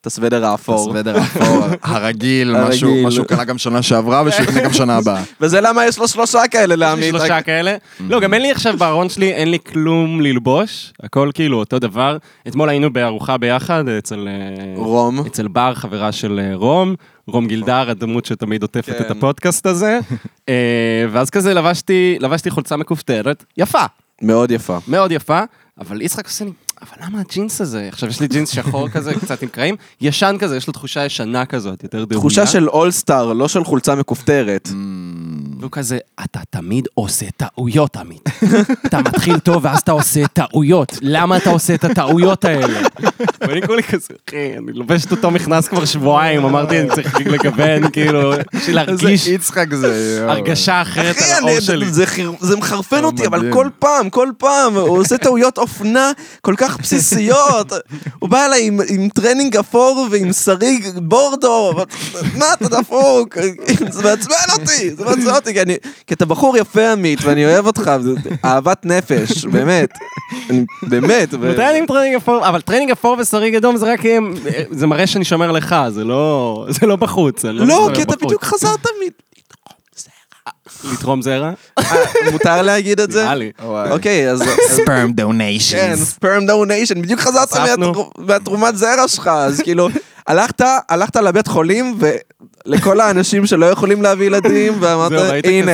את 0.00 0.06
הסוודר 0.06 0.44
האפור. 0.44 0.80
הסוודר 0.80 1.18
האפור, 1.18 1.64
הרגיל. 1.82 2.56
משהו 2.68 3.12
שהוא 3.12 3.26
קנה 3.26 3.44
גם 3.44 3.58
שנה 3.58 3.82
שעברה 3.82 4.22
ושיקנה 4.26 4.60
גם 4.60 4.72
שנה 4.72 4.96
הבאה. 4.96 5.22
וזה 5.40 5.60
למה 5.60 5.86
יש 5.86 5.98
לו 5.98 6.08
שלושה 6.08 6.38
כאלה 6.50 6.64
יש 6.64 6.70
לי 6.70 6.76
לעמית. 6.76 7.04
שלושה 7.10 7.42
כאלה. 7.42 7.76
לא, 8.08 8.20
גם 8.20 8.34
אין 8.34 8.42
לי 8.42 8.50
עכשיו 8.50 8.76
בארון 8.78 9.08
שלי, 9.08 9.32
אין 9.32 9.50
לי 9.50 9.58
כלום 9.72 10.20
ללבוש, 10.20 10.92
הכל 11.02 11.30
כאילו 11.34 11.58
אותו 11.58 11.78
דבר. 11.78 12.16
אתמול 12.48 12.68
היינו 12.68 12.92
בארוחה 12.92 13.36
ביחד 13.38 13.88
אצל... 13.88 14.28
אה, 14.28 14.74
רום. 14.82 15.20
אצל 15.26 15.48
בר, 15.48 15.72
חברה 15.74 16.12
של 16.12 16.40
אה, 16.42 16.56
רום, 16.56 16.94
רום 17.30 17.46
גילדר, 17.46 17.90
הדמות 17.90 18.24
שתמיד 18.24 18.62
עוטפת 18.62 18.96
כן. 18.98 19.04
את 19.04 19.10
הפודקאסט 19.10 19.66
הזה. 19.66 19.98
אה, 20.48 21.04
ואז 21.10 21.30
כזה 21.30 21.54
לבשתי, 21.54 22.16
לבשתי 22.20 22.50
חולצה 22.50 22.76
מכופתרת, 22.76 23.44
יפה, 23.56 23.84
מאוד 24.22 24.50
יפה. 24.50 24.78
מאוד 24.88 25.12
יפה, 25.12 25.42
אבל 25.78 26.02
יצחק 26.02 26.24
עושה 26.24 26.44
לי, 26.44 26.50
אבל 26.82 27.06
למה 27.06 27.20
הג'ינס 27.20 27.60
הזה? 27.60 27.88
עכשיו 27.88 28.08
יש 28.08 28.20
לי 28.20 28.28
ג'ינס 28.28 28.50
שחור 28.50 28.88
כזה, 28.88 29.14
קצת 29.24 29.42
עם 29.42 29.48
קרעים, 29.48 29.76
ישן 30.00 30.36
כזה, 30.38 30.56
יש 30.56 30.66
לו 30.66 30.72
תחושה 30.72 31.04
ישנה 31.04 31.46
כזאת, 31.46 31.82
יותר 31.82 32.04
דהויה. 32.04 32.20
תחושה 32.20 32.46
של 32.46 32.68
אולסטאר, 32.68 33.32
לא 33.32 33.48
של 33.48 33.64
חולצה 33.64 33.94
מכופתרת. 33.94 34.68
והוא 35.60 35.70
כזה, 35.70 35.98
אתה 36.24 36.40
תמיד 36.50 36.88
עושה 36.94 37.26
טעויות, 37.36 37.96
עמית. 37.96 38.28
אתה 38.86 38.98
מתחיל 38.98 39.38
טוב 39.38 39.64
ואז 39.64 39.78
אתה 39.78 39.92
עושה 39.92 40.26
טעויות. 40.26 40.98
למה 41.02 41.36
אתה 41.36 41.50
עושה 41.50 41.74
את 41.74 41.84
הטעויות 41.84 42.44
האלה? 42.44 42.80
ואני 43.40 43.66
כולי 43.66 43.82
כזה, 43.82 44.14
אחי, 44.28 44.58
אני 44.58 44.72
לובש 44.72 45.04
את 45.04 45.10
אותו 45.10 45.30
מכנס 45.30 45.68
כבר 45.68 45.84
שבועיים, 45.84 46.44
אמרתי, 46.44 46.80
אני 46.80 46.88
צריך 46.94 47.16
לגוון, 47.26 47.90
כאילו, 47.90 48.32
בשביל 48.54 48.78
איזה 48.78 48.92
להרגיש 48.92 49.26
יצחק 49.26 49.74
זה, 49.74 50.16
יואו. 50.20 50.30
הרגשה 50.30 50.82
אחרת 50.82 51.16
על 51.16 51.32
העור 51.32 51.60
שלי. 51.60 51.86
זה 52.40 52.56
מחרפן 52.56 53.04
אותי, 53.04 53.26
אבל. 53.26 53.52
כל 53.52 53.68
פעם, 53.78 54.10
כל 54.10 54.28
פעם, 54.38 54.74
הוא 54.74 54.98
עושה 54.98 55.18
טעויות 55.18 55.58
אופנה 55.58 56.12
כל 56.40 56.54
כך 56.58 56.69
בסיסיות. 56.78 57.72
הוא 58.18 58.30
בא 58.30 58.46
אליי 58.46 58.66
עם- 58.66 58.80
עם 58.88 59.08
טרנינג 59.08 59.56
אפור 59.56 60.06
ועם 60.10 60.32
סריג 60.32 60.88
בורדו, 60.98 61.72
מה 62.38 62.52
אתה 62.52 62.68
דפוק? 62.68 63.36
זה 63.90 64.02
מעצבן 64.02 64.34
אותי, 64.52 64.90
זה 64.96 65.04
מעצבן 65.04 65.34
אותי, 65.34 65.52
כי 65.52 65.60
אני- 65.62 65.76
כי 66.06 66.14
אתה 66.14 66.24
בחור 66.26 66.56
יפה 66.56 66.92
עמית, 66.92 67.18
ואני 67.22 67.46
אוהב 67.46 67.66
אותך, 67.66 67.90
אהבת 68.44 68.86
נפש, 68.86 69.44
באמת. 69.44 69.90
אני- 70.50 70.64
באמת. 70.82 71.28
ו- 71.40 71.50
מתי 71.52 71.62
אני 71.70 71.78
עם 71.78 71.86
טרנינג 71.86 72.14
אפור? 72.16 72.48
אבל 72.48 72.60
טרנינג 72.60 72.90
אפור 72.90 73.16
וסריג 73.18 73.54
אדום 73.54 73.76
זה 73.76 73.92
רק, 73.92 74.00
זה 74.70 74.86
מראה 74.86 75.06
שאני 75.06 75.24
שומר 75.24 75.52
לך, 75.52 75.76
זה 75.88 76.04
לא 76.04 76.66
זה 76.68 76.86
לא 76.86 76.96
בחוץ. 76.96 77.44
לא, 77.44 77.64
מסתובב 77.64 77.94
כי 77.94 78.02
אתה. 78.02 78.16
בדיוק 78.24 78.44
חזרת 78.44 78.86
מ... 78.86 78.90
לתרום 80.84 81.22
זרע? 81.22 81.50
אה, 81.78 81.84
מותר 82.32 82.62
להגיד 82.62 83.00
את 83.00 83.10
זה? 83.10 83.22
נראה 83.22 83.34
לי. 83.34 83.50
אוקיי, 83.90 84.30
אז... 84.30 84.42
ספרם 84.76 85.06
כן, 85.08 85.12
דוניישנס. 85.12 86.10
ספרם 86.10 86.46
דוניישן, 86.46 87.02
בדיוק 87.02 87.20
חזרת 87.20 87.48
מהתרומת 88.18 88.76
זרע 88.76 89.08
שלך, 89.08 89.30
אז 89.34 89.60
כאילו, 89.60 89.88
הלכת, 90.30 90.60
הלכת 90.88 91.16
לבית 91.16 91.46
חולים, 91.46 91.98
ולכל 92.66 93.00
האנשים 93.00 93.46
שלא 93.46 93.66
יכולים 93.66 94.02
להביא 94.02 94.26
ילדים, 94.26 94.72
ואמרת, 94.80 95.12
הנה, 95.44 95.72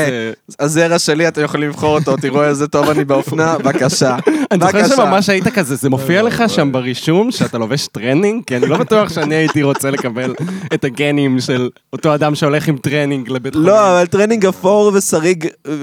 הזרע 0.61 0.99
שלי, 0.99 1.29
אתם 1.29 1.43
יכולים 1.43 1.69
לבחור 1.69 1.99
אותו, 1.99 2.17
תראו 2.17 2.45
איזה 2.45 2.69
טוב 2.69 2.91
אני 2.91 3.05
באופנה, 3.05 3.55
בבקשה. 3.59 4.17
אני 4.51 4.61
זוכר. 4.61 4.89
שממש 4.97 5.29
היית 5.29 5.49
כזה, 5.49 5.77
זה 5.77 5.91
מופיע 5.91 6.23
לך 6.23 6.45
שם 6.49 6.73
ברישום 6.73 7.31
שאתה 7.31 7.59
לובש 7.59 7.87
טרנינג? 7.87 8.45
כי 8.45 8.57
אני 8.57 8.67
לא 8.67 8.77
בטוח 8.77 9.13
שאני 9.13 9.35
הייתי 9.35 9.63
רוצה 9.63 9.91
לקבל 9.91 10.35
את 10.75 10.85
הגנים 10.85 11.41
של 11.41 11.71
אותו 11.93 12.15
אדם 12.15 12.35
שהולך 12.35 12.69
עם 12.69 12.77
טרנינג 12.77 13.31
לבית 13.31 13.55
חולים. 13.55 13.69
לא, 13.69 13.99
אבל 13.99 14.07
טרנינג 14.07 14.47
אפור 14.47 14.93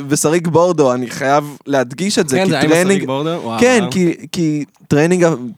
וסריג, 0.09 0.47
בורדו, 0.47 0.93
אני 0.93 1.09
חייב 1.09 1.57
להדגיש 1.67 2.19
את 2.19 2.29
זה, 2.29 2.37
כן, 2.37 2.43
כי 2.43 2.49
זה 2.49 2.57
היה 2.57 2.65
עם 2.65 2.71
טרנינג, 2.71 3.09
כן. 3.59 3.83
כי, 3.91 4.13
כי 4.31 4.65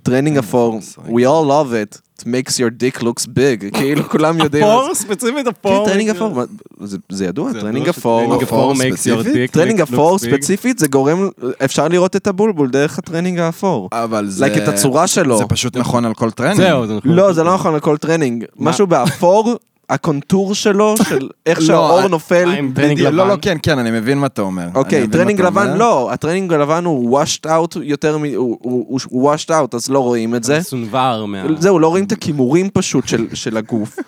טרנינג 0.04 0.38
אפור, 0.38 0.80
we 1.08 1.22
all 1.22 1.46
love 1.48 1.72
it, 1.72 2.05
it 2.20 2.26
makes 2.26 2.52
your 2.60 2.70
dick 2.70 3.02
looks 3.02 3.26
big, 3.28 3.66
כאילו 3.78 4.10
כולם 4.10 4.40
יודעים. 4.40 4.64
אפור? 4.64 4.96
ספציפית 4.96 5.46
כן, 5.46 5.52
אפור? 5.62 5.86
טרנינג 5.86 6.10
אפור, 6.10 6.42
זה- 6.84 6.98
זה 7.10 7.26
ידוע, 7.26 7.54
טרנינג 7.54 7.90
אפור. 7.90 8.22
שטרנינג 8.22 8.44
אפור 8.44 8.72
אפור 8.72 8.84
makes 8.84 8.94
your 8.94 8.96
ספציפית? 8.98 9.50
dick 9.50 9.54
טרנינג 9.54 9.80
look 9.80 9.84
אפור 9.84 10.16
big. 10.16 10.20
ספציפית 10.20 10.80
זה 10.80 10.88
גורם, 10.88 11.30
אפשר 11.66 11.88
לראות 11.88 12.16
את 12.16 12.28
הבולבול 12.28 12.70
דרך 12.70 12.98
הטרנינג 13.00 13.40
האפור. 13.40 13.90
אבל 13.92 14.28
זה... 14.30 14.46
like 14.46 14.64
את 14.64 14.68
הצורה 14.68 15.08
שלו. 15.08 15.38
זה 15.38 15.46
פשוט 15.46 15.78
נכון 15.78 16.06
על 16.06 16.14
כל 16.14 16.32
טרנינג. 16.32 16.58
זהו, 16.58 16.88
זה 16.88 16.94
נכון. 16.98 17.12
לא, 17.12 17.34
זה 17.34 17.44
לא 17.44 17.54
נכון 17.54 17.76
לכל 17.76 17.98
טרנינג. 17.98 18.46
משהו 18.58 18.88
באפור, 18.88 19.56
הקונטור 19.90 20.56
שלו, 20.56 20.96
של 21.10 21.30
איך 21.46 21.60
לא, 21.60 21.66
שהאור 21.66 22.08
נופל. 22.08 22.50
עם 22.58 22.72
טרנינג 22.76 22.94
בדיוק, 23.00 23.14
לא, 23.14 23.24
לבן. 23.24 23.30
לא, 23.34 23.38
כן, 23.42 23.58
כן, 23.64 23.80
אני 23.80 23.92
מבין 23.92 24.18
מה 24.18 24.28
אתה 24.28 24.42
אומר. 24.42 24.68
אוקיי, 24.76 25.08
טרנינג 25.08 25.42
לבן. 25.42 25.78
לא, 25.78 26.12
הטרנינג 26.14 26.54
הלבן 26.54 26.86
הוא 26.86 27.22
washed 27.22 27.46
out 27.48 27.80
יותר 27.82 28.18
מ... 28.18 28.24
הוא- 28.36 29.00
washed 29.34 29.50
out, 29.50 29.76
אז 29.76 29.90
לא 29.90 30.00
רואים 30.00 30.36
את 30.36 30.44
זה. 30.44 30.62
סונבר 30.62 31.26
מה... 31.26 31.44
זהו, 31.60 31.80
לא 31.80 31.88
רואים 31.88 32.06
את 32.06 32.12
הקימורים 32.12 32.70
פשוט 32.74 33.08
של- 33.08 33.28
של 33.34 33.58
הגוף. 33.58 33.96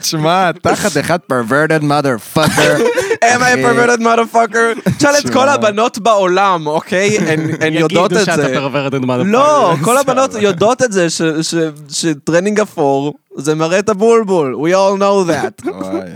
תשמע, 0.00 0.50
אתה 0.50 0.76
חתיכת 0.76 1.20
perverted 1.32 1.82
motherfucker. 1.82 2.78
am 3.24 3.40
I 3.40 3.54
a 3.54 3.64
perverted 3.64 4.00
motherfucker? 4.02 4.90
תשאל 4.98 5.14
את 5.18 5.30
כל 5.32 5.48
הבנות 5.48 5.98
בעולם, 5.98 6.66
אוקיי? 6.66 7.18
הן 7.60 7.72
יודעות 7.72 8.10
יגידו 8.12 8.20
את 8.20 8.26
שאתה 8.26 8.36
זה. 8.42 8.54
pervert 8.54 8.94
את 8.94 9.00
מה 9.00 9.16
לא, 9.16 9.74
כל 9.84 9.98
הבנות 9.98 10.30
יודעות 10.34 10.82
את 10.82 10.92
זה, 10.92 11.10
ש- 11.10 11.22
ש- 11.42 11.54
שטרנינג 11.88 12.60
אפור, 12.60 13.14
זה 13.36 13.54
מראה 13.54 13.78
את 13.78 13.88
הבולבול, 13.88 14.54
we 14.54 14.72
all 14.74 15.00
know 15.00 15.30
that. 15.30 15.68
וואי. 15.68 16.10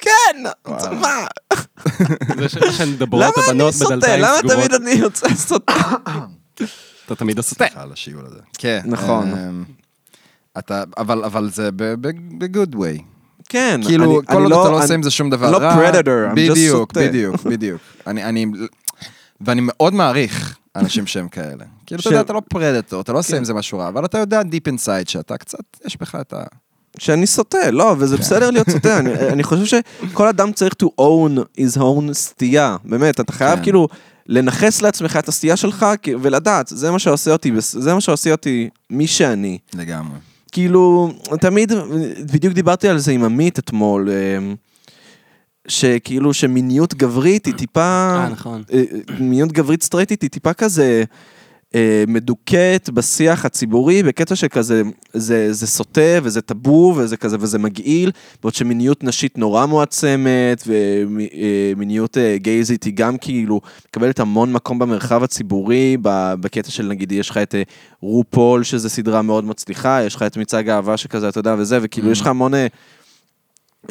כן, 0.00 0.42
מה? 1.00 1.26
זה 2.38 2.48
ש- 2.48 2.76
שהן 2.76 2.88
מדברות 2.88 3.22
למה 3.24 3.32
אני 3.36 3.50
הבנות 3.50 3.74
סוטה? 3.74 3.96
בדלתיים 3.96 4.20
למה 4.20 4.38
סגורות. 4.38 4.56
תמיד 4.56 4.74
אני 4.74 4.90
יוצא 4.90 5.28
סוטה? 5.34 5.72
אתה 7.06 7.14
תמיד 7.14 7.38
הסוטה. 7.38 7.64
סליחה 7.66 7.82
על 7.82 7.92
השיעול 7.92 8.24
הזה. 8.26 8.38
כן. 8.58 8.80
נכון. 8.84 9.34
אתה, 10.58 10.82
אבל, 10.98 11.24
אבל 11.24 11.50
זה 11.50 11.70
ב-good 11.76 12.74
way. 12.74 13.02
כן, 13.48 13.80
כאילו, 13.86 14.04
אני- 14.04 14.26
כל 14.26 14.32
אני 14.36 14.42
עוד 14.42 14.52
אתה 14.52 14.70
לא 14.70 14.76
אני- 14.76 14.82
עושה 14.82 14.94
עם 14.94 15.02
זה 15.02 15.10
שום 15.10 15.30
דבר 15.30 15.50
לא 15.50 15.56
רע. 15.58 15.90
predator, 15.90 16.04
I'm 16.04 16.32
just 16.32 16.50
בדיוק, 16.50 16.78
סוטה. 16.78 17.00
בדיוק, 17.00 17.42
בדיוק. 17.42 17.80
אני, 18.06 18.24
אני, 18.24 18.46
ואני 19.40 19.60
מאוד 19.64 19.94
מעריך 19.94 20.56
אנשים 20.76 21.06
שהם 21.06 21.28
כאלה. 21.28 21.64
כאילו, 21.86 22.00
אתה 22.00 22.08
יודע, 22.08 22.20
ש- 22.20 22.24
אתה 22.24 22.32
לא 22.32 22.42
predator, 22.48 23.00
אתה 23.00 23.12
לא 23.12 23.18
עושה 23.18 23.36
עם 23.36 23.44
זה 23.44 23.54
משהו 23.54 23.78
רע, 23.78 23.88
אבל 23.88 24.04
אתה 24.04 24.18
יודע 24.18 24.40
deep 24.40 24.72
inside 24.72 25.08
שאתה 25.10 25.36
קצת, 25.36 25.58
יש 25.86 25.96
בך 26.00 26.14
את 26.20 26.32
ה... 26.32 26.42
שאני 26.98 27.26
סוטה, 27.26 27.70
לא, 27.70 27.94
וזה 27.98 28.16
בסדר 28.16 28.50
להיות 28.50 28.70
סוטה, 28.70 28.98
אני, 28.98 29.10
אני 29.32 29.42
חושב 29.42 29.64
שכל 30.10 30.28
אדם 30.28 30.52
צריך 30.52 30.74
to 30.82 30.86
own 31.00 31.60
his 31.60 31.78
own 31.80 32.12
סטייה, 32.12 32.76
באמת, 32.84 33.20
אתה 33.20 33.32
חייב 33.32 33.56
כן. 33.58 33.62
כאילו 33.62 33.88
לנכס 34.26 34.82
לעצמך 34.82 35.16
את 35.16 35.28
הסטייה 35.28 35.56
שלך 35.56 35.86
ולדעת, 36.22 36.66
זה 36.68 36.90
מה 36.90 36.98
שעושה 36.98 37.32
אותי, 37.32 37.52
זה 37.58 37.94
מה 37.94 38.00
שעושה 38.00 38.32
אותי 38.32 38.68
מי 38.90 39.06
שאני. 39.06 39.58
לגמרי. 39.74 40.18
כאילו, 40.52 41.12
תמיד, 41.40 41.72
בדיוק 42.32 42.54
דיברתי 42.54 42.88
על 42.88 42.98
זה 42.98 43.12
עם 43.12 43.24
עמית 43.24 43.58
אתמול, 43.58 44.08
אמ, 44.10 44.54
שכאילו 45.68 46.34
שמיניות 46.34 46.94
גברית 46.94 47.46
היא 47.46 47.54
טיפה, 47.54 47.80
אה, 47.80 48.28
נכון. 48.28 48.62
אה, 48.72 48.82
מיניות 49.20 49.52
גברית 49.52 49.82
סטרייטית 49.82 50.22
היא 50.22 50.30
טיפה 50.30 50.52
כזה, 50.52 50.82
אה, 50.82 51.04
מדוכאת 52.08 52.90
בשיח 52.90 53.44
הציבורי 53.44 54.02
בקטע 54.02 54.36
שכזה, 54.36 54.82
זה, 55.12 55.52
זה 55.52 55.66
סוטה 55.66 56.18
וזה 56.22 56.40
טאבו 56.40 56.94
וזה 56.96 57.16
כזה 57.16 57.36
וזה 57.40 57.58
מגעיל, 57.58 58.10
בעוד 58.42 58.54
שמיניות 58.54 59.04
נשית 59.04 59.38
נורא 59.38 59.66
מועצמת 59.66 60.62
ומיניות 60.66 62.18
אה, 62.18 62.36
גייזית 62.38 62.84
היא 62.84 62.92
גם 62.96 63.18
כאילו 63.18 63.60
מקבלת 63.88 64.20
המון 64.20 64.52
מקום 64.52 64.78
במרחב 64.78 65.22
הציבורי, 65.22 65.96
בקטע 66.40 66.70
של 66.70 66.86
נגיד 66.86 67.12
יש 67.12 67.30
לך 67.30 67.36
את 67.36 67.54
אה, 67.54 67.62
רופול 68.00 68.64
שזה 68.64 68.88
סדרה 68.88 69.22
מאוד 69.22 69.44
מצליחה, 69.44 70.02
יש 70.02 70.14
לך 70.14 70.22
את 70.22 70.36
מצעד 70.36 70.68
האהבה 70.68 70.96
שכזה 70.96 71.28
אתה 71.28 71.38
יודע 71.38 71.54
וזה, 71.58 71.78
וכאילו 71.82 72.10
יש 72.10 72.20
לך 72.20 72.26
המון... 72.26 72.52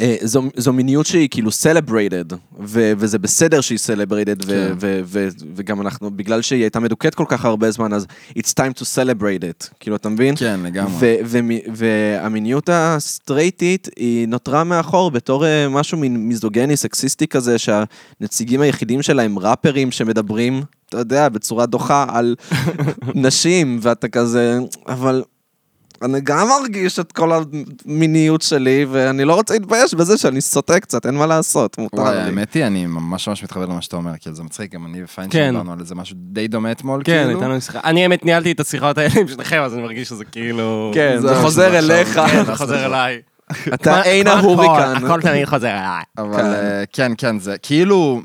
אה, 0.02 0.16
זו, 0.22 0.44
זו 0.58 0.74
מיניות 0.74 1.06
שהיא 1.06 1.28
כאילו 1.32 1.50
celebrated, 1.50 2.36
ו, 2.60 2.92
וזה 2.98 3.20
בסדר 3.20 3.62
שהיא 3.62 3.78
celebrated, 3.80 4.44
ו, 4.46 4.48
כן. 4.48 4.74
ו, 4.80 5.02
ו, 5.04 5.28
וגם 5.56 5.82
אנחנו, 5.82 6.12
בגלל 6.12 6.42
שהיא 6.42 6.62
הייתה 6.62 6.80
מדוכאת 6.80 7.16
כל 7.16 7.26
כך 7.28 7.46
הרבה 7.46 7.72
זמן, 7.72 7.94
אז 7.94 8.06
it's 8.30 8.52
time 8.60 8.80
to 8.80 8.84
celebrate 8.84 9.42
it, 9.42 9.70
כאילו, 9.80 9.96
אתה 9.96 10.10
מבין? 10.10 10.36
כן, 10.36 10.60
לגמרי. 10.64 10.92
ו- 11.00 11.16
ו- 11.26 11.38
והמיניות 11.76 12.70
הסטרייטית 12.72 13.90
היא 13.96 14.28
נותרה 14.28 14.64
מאחור 14.64 15.12
בתור 15.12 15.46
אה, 15.46 15.70
משהו 15.70 15.98
מין 15.98 16.18
מיזוגני, 16.18 16.78
סקסיסטי 16.78 17.28
כזה, 17.28 17.56
שהנציגים 17.58 18.62
היחידים 18.62 19.02
שלה 19.02 19.24
הם 19.24 19.40
ראפרים 19.40 19.92
שמדברים, 19.92 20.62
אתה 20.90 20.98
יודע, 20.98 21.30
בצורה 21.30 21.66
דוחה 21.66 22.06
על 22.10 22.36
נשים, 23.16 23.80
ואתה 23.82 24.08
כזה, 24.08 24.60
אבל... 24.88 25.24
אני 26.04 26.22
גם 26.22 26.48
מרגיש 26.48 27.00
את 27.00 27.12
כל 27.12 27.32
המיניות 27.86 28.42
שלי, 28.42 28.86
ואני 28.90 29.26
לא 29.26 29.36
רוצה 29.36 29.54
להתבייש 29.54 29.94
בזה 29.94 30.18
שאני 30.18 30.42
סוטה 30.42 30.80
קצת, 30.80 31.06
אין 31.06 31.16
מה 31.16 31.26
לעשות, 31.26 31.78
מותר 31.78 32.02
וואי, 32.02 32.16
לי. 32.16 32.22
האמת 32.22 32.54
היא, 32.54 32.66
אני 32.66 32.86
ממש 32.86 33.28
ממש 33.28 33.44
מתחבר 33.44 33.66
למה 33.66 33.82
שאתה 33.82 33.96
אומר, 33.96 34.12
כאילו 34.20 34.36
זה 34.36 34.44
מצחיק, 34.44 34.74
גם 34.74 34.86
אני 34.86 35.04
ופיין 35.04 35.30
כן. 35.32 35.48
שדיברנו 35.50 35.74
על 35.74 35.80
איזה 35.80 35.96
משהו 35.96 36.16
די 36.20 36.48
דומה 36.48 36.72
אתמול, 36.72 37.02
כן, 37.04 37.12
כאילו. 37.14 37.30
הייתה 37.30 37.48
לנו 37.48 37.62
שיחה. 37.62 37.80
אני 37.84 38.04
האמת 38.04 38.26
ניהלתי 38.26 38.52
את 38.52 38.60
השיחות 38.60 38.98
האלה 38.98 39.14
עם 39.22 39.28
שניכם, 39.28 39.62
אז 39.62 39.74
אני 39.74 39.82
מרגיש 39.82 40.08
שזה 40.08 40.26
כאילו... 40.26 40.92
כן, 40.94 41.18
זה 41.22 41.28
זה 41.28 41.34
מה 41.34 41.42
חוזר 41.42 41.78
אליך. 41.78 42.18
עכשיו. 42.18 42.46
זה 42.46 42.56
חוזר 42.62 42.86
אליי. 42.86 43.22
אתה 43.74 44.04
אין 44.04 44.28
ההוריקן. 44.28 44.94
הכל 44.96 45.22
תמיד 45.22 45.46
חוזר 45.46 45.70
אליי. 45.70 46.04
אבל 46.18 46.46
אה, 46.46 46.84
כן, 46.94 47.12
כן, 47.18 47.40
זה 47.40 47.58
כאילו... 47.58 48.22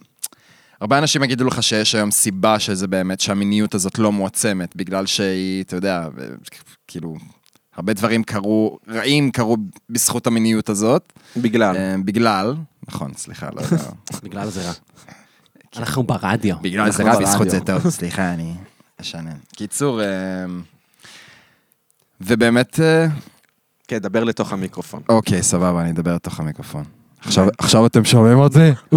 הרבה 0.80 0.98
אנשים 0.98 1.24
יגידו 1.24 1.44
לך 1.44 1.62
שיש 1.62 1.94
היום 1.94 2.10
סיבה 2.10 2.58
שזה 2.58 2.86
באמת, 2.86 3.20
שהמיניות 3.20 3.74
הזאת 3.74 3.98
לא 3.98 4.12
מועצמת, 4.12 4.76
בגלל 4.76 5.06
שהיא, 5.06 5.62
אתה 5.62 5.76
יודע, 5.76 6.06
כאילו, 6.88 7.14
הרבה 7.76 7.92
דברים 7.92 8.22
קרו, 8.22 8.78
רעים 8.88 9.30
קרו 9.30 9.56
בזכות 9.90 10.26
המיניות 10.26 10.68
הזאת. 10.68 11.12
בגלל. 11.36 11.76
אה, 11.76 11.94
בגלל, 12.04 12.54
נכון, 12.88 13.10
סליחה, 13.16 13.48
לא 13.52 13.60
יודע. 13.60 13.90
בגלל 14.24 14.50
זה 14.50 14.66
רע. 14.66 14.72
אנחנו 15.76 16.02
ברדיו. 16.02 16.56
בגלל 16.62 16.92
זה 16.92 17.02
רע, 17.02 17.18
בזכות 17.20 17.50
זה. 17.50 17.60
טוב, 17.60 17.90
סליחה, 17.90 18.32
אני 18.32 18.54
אשנן. 19.00 19.36
קיצור, 19.56 20.02
אה, 20.02 20.06
ובאמת, 22.20 22.80
אה, 22.80 23.06
כן, 23.88 23.98
דבר 23.98 24.24
לתוך 24.24 24.52
המיקרופון. 24.52 25.02
אוקיי, 25.08 25.42
סבבה, 25.42 25.80
אני 25.80 25.90
אדבר 25.90 26.14
לתוך 26.14 26.40
המיקרופון. 26.40 26.84
עכשיו- 27.26 27.48
עכשיו 27.58 27.86
אתם 27.86 28.04
שומעים 28.04 28.38
אותי? 28.38 28.70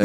אה, 0.00 0.04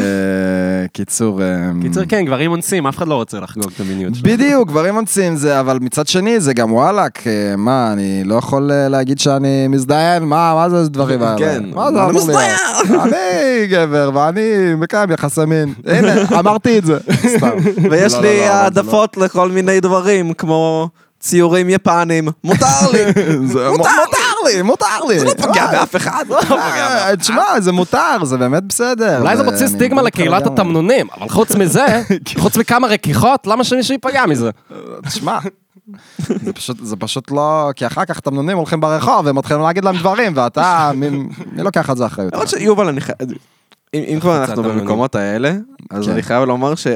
קיצור, 0.92 1.42
אה, 1.42 1.46
קיצר, 1.82 2.00
כן, 2.08 2.24
גברים 2.24 2.50
אונסים, 2.50 2.86
אף 2.86 2.96
אחד 2.96 3.08
לא 3.08 3.14
רוצה 3.14 3.40
לחגוג 3.40 3.70
את 3.74 3.80
המיניות 3.80 4.14
שלו. 4.14 4.22
בדיוק, 4.32 4.68
גברים 4.68 4.96
אונסים 4.96 5.36
זה, 5.36 5.60
אבל 5.60 5.78
מצד 5.80 6.06
שני 6.06 6.40
זה 6.40 6.54
גם 6.54 6.72
וואלאק, 6.72 7.26
אה, 7.26 7.56
מה, 7.56 7.92
אני 7.92 8.22
לא 8.24 8.34
יכול 8.34 8.70
אה, 8.72 8.88
להגיד 8.88 9.18
שאני 9.18 9.68
מזדיין? 9.68 10.22
מה, 10.22 10.54
מה 10.54 10.70
זה 10.70 10.80
הדברים 10.80 11.22
האלה? 11.22 11.38
כן, 11.38 11.62
מה 11.74 11.92
זה 11.92 12.04
אמור 12.04 12.26
להיות? 12.26 12.60
אני 13.02 13.66
גבר 13.66 14.10
ואני 14.14 14.40
מקיים 14.76 15.10
יחסי 15.10 15.44
מין. 15.46 15.74
הנה, 15.86 16.12
אמרתי 16.38 16.78
את 16.78 16.84
זה. 16.84 16.98
סתם. 17.36 17.50
ויש 17.90 18.14
לא, 18.14 18.20
לי 18.20 18.28
לא, 18.28 18.34
לא, 18.34 18.46
זה 18.46 18.52
העדפות 18.54 19.16
לכל 19.16 19.48
מיני 19.50 19.80
דברים, 19.80 20.32
כמו 20.32 20.88
ציורים 21.20 21.70
יפנים. 21.70 22.28
מותר 22.44 22.90
לי! 22.92 22.98
זה 23.52 23.70
מותר 23.70 23.90
לי, 24.44 24.62
מותר 24.62 25.04
לי. 25.08 25.18
זה 25.18 25.24
לא 25.24 25.34
פוגע 25.42 25.66
באף 25.66 25.96
אחד. 25.96 26.24
לא 26.28 26.40
באף 26.40 26.48
אחד. 26.48 27.14
תשמע, 27.20 27.60
זה 27.60 27.72
מותר, 27.72 28.24
זה 28.24 28.36
באמת 28.36 28.62
בסדר. 28.62 29.20
אולי 29.20 29.36
זה 29.36 29.42
מוציא 29.42 29.66
סטיגמה 29.66 30.02
לקהילת. 30.02 30.46
התמנונים, 30.46 31.06
אבל 31.18 31.28
חוץ 31.28 31.54
מזה, 31.54 32.02
חוץ 32.42 32.56
מכמה 32.56 32.86
רכיחות, 32.86 33.46
למה 33.46 33.64
שמישהו 33.64 33.94
ייפגע 33.94 34.26
מזה? 34.26 34.50
תשמע, 35.06 35.38
זה 36.28 36.52
פשוט, 36.52 36.76
זה 36.82 36.96
פשוט 36.96 37.30
לא, 37.30 37.70
כי 37.76 37.86
אחר 37.86 38.04
כך 38.04 38.20
תמנונים 38.20 38.56
הולכים 38.56 38.80
ברחוב 38.80 39.26
והם 39.26 39.38
מתחילים 39.38 39.62
להגיד 39.62 39.84
להם 39.84 39.96
דברים, 39.96 40.32
ואתה, 40.36 40.90
מי 40.96 41.08
מי 41.52 41.62
לוקח 41.62 41.90
על 41.90 41.96
זה 41.96 42.06
אחריות? 42.06 42.32
למרות 42.32 42.48
שיובל, 42.48 42.88
אני 42.88 43.00
חייב... 43.00 43.18
אם 43.94 44.18
כבר 44.20 44.44
אנחנו. 44.44 44.62
במקומות 44.62 45.14
האלה, 45.14 45.52
אז 45.90 46.04
כן. 46.04 46.12
אני 46.12 46.22
חייב 46.22 46.44
לומר 46.44 46.74
ש... 46.74 46.86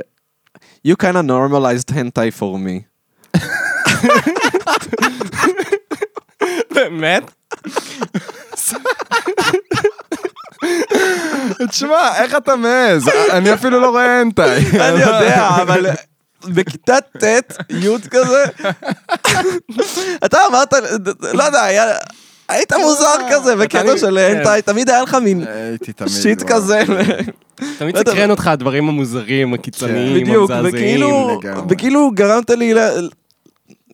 You 0.86 0.96
kind 0.96 1.16
of 1.16 1.24
normalized 1.24 1.90
hentai 1.90 2.30
for 2.38 2.58
me. 2.58 2.84
באמת? 6.74 7.22
תשמע, 11.70 12.22
איך 12.22 12.34
אתה 12.36 12.56
מעז? 12.56 13.08
אני 13.30 13.54
אפילו 13.54 13.80
לא 13.80 13.90
רואה 13.90 14.20
הנטאי. 14.20 14.64
אני 14.80 15.00
יודע, 15.00 15.48
אבל 15.62 15.86
בכיתה 16.44 16.96
ט', 17.00 17.24
י' 17.70 17.88
כזה, 18.10 18.44
אתה 20.24 20.38
אמרת, 20.48 20.74
לא 21.32 21.42
יודע, 21.42 21.62
היה... 21.62 21.84
היית 22.48 22.72
מוזר 22.72 23.14
כזה 23.30 23.56
בקטע 23.56 23.98
של 23.98 24.18
כן. 24.18 24.36
הנטאי, 24.36 24.62
תמיד 24.62 24.90
היה 24.90 25.02
לך 25.02 25.14
מין. 25.14 25.44
שיט 26.06 26.42
וואו. 26.42 26.54
כזה. 26.54 26.82
תמיד 27.78 27.96
לא 27.96 28.00
סקרן 28.00 28.30
אותך 28.30 28.46
הדברים 28.46 28.88
המוזרים, 28.88 29.54
הקיצוניים, 29.54 30.22
בדיוק, 30.22 30.50
המזעזעים. 30.50 31.00
לגמרי. 31.38 31.62
וכאילו 31.68 32.10
גרמת 32.14 32.50
לי, 32.50 32.74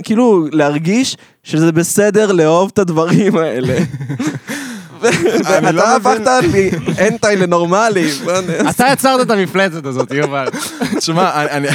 כאילו, 0.02 0.46
להרגיש 0.52 1.16
שזה 1.42 1.72
בסדר 1.72 2.33
לאהוב 2.33 2.70
את 2.72 2.78
הדברים 2.78 3.37
האלה. 3.37 3.78
לא 5.72 5.83
ואתה 6.02 6.38
הפכת 6.38 6.52
לי 6.52 6.70
הנטאי 6.98 7.37
לנורמלי. 7.37 8.11
אתה 8.70 8.85
יצרת 8.92 9.20
את 9.26 9.30
המפלצת 9.30 9.87
הזאת, 9.87 10.11
יובל. 10.11 10.48
תשמע, 10.98 11.42
אני- 11.44 11.68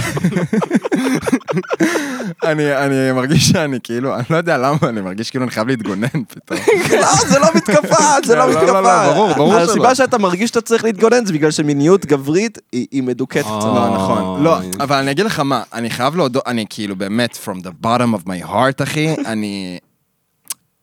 אני... 2.44 2.76
אני, 2.76 3.12
מרגיש 3.12 3.50
שאני 3.50 3.78
כאילו, 3.84 4.16
אני 4.16 4.24
לא 4.30 4.38
יודע 4.38 4.58
למה, 4.58 4.78
אני 4.84 5.02
מרגיש 5.02 5.30
כאילו 5.30 5.44
אני 5.44 5.52
חייב 5.52 5.68
להתגונן 5.68 6.08
פתאום. 6.28 6.60
לא, 7.02 7.08
זה 7.28 7.40
לא 7.40 7.48
מתקפה, 7.56 7.96
זה 8.26 8.36
לא 8.36 8.46
לא, 8.48 8.54
לא, 8.54 8.62
מתקפה. 8.62 8.82
לא, 8.82 9.14
ברור, 9.14 9.34
ברור 9.34 9.54
שלא. 9.54 9.72
הסיבה 9.72 9.96
שאתה 9.96 10.18
מרגיש 10.18 10.48
שאתה 10.50 10.62
צריך 10.62 10.84
להתגונן 10.84 11.26
זה 11.26 11.34
בגלל 11.34 11.52
שמיניות 11.52 12.06
גברית 12.06 12.58
היא 12.72 12.88
היא 12.92 13.04
מדוכאת 13.04 13.46
קצת. 13.46 13.64
לא, 13.64 13.90
נכון. 13.96 14.44
לא. 14.44 14.58
אבל 14.80 14.96
אני 14.96 15.12
אגיד 15.12 15.26
לך 15.26 15.40
מה, 15.40 15.64
אני 15.74 15.90
חייב 15.90 16.16
להודות, 16.16 16.44
אני 16.48 16.66
כאילו 16.70 16.96
באמת, 16.96 17.38
from 17.46 17.58
the 17.64 17.86
bottom 17.86 18.16
of 18.24 18.28
my 18.28 18.50
heart, 18.50 18.84
אחי, 18.84 19.16
אני 19.26 19.80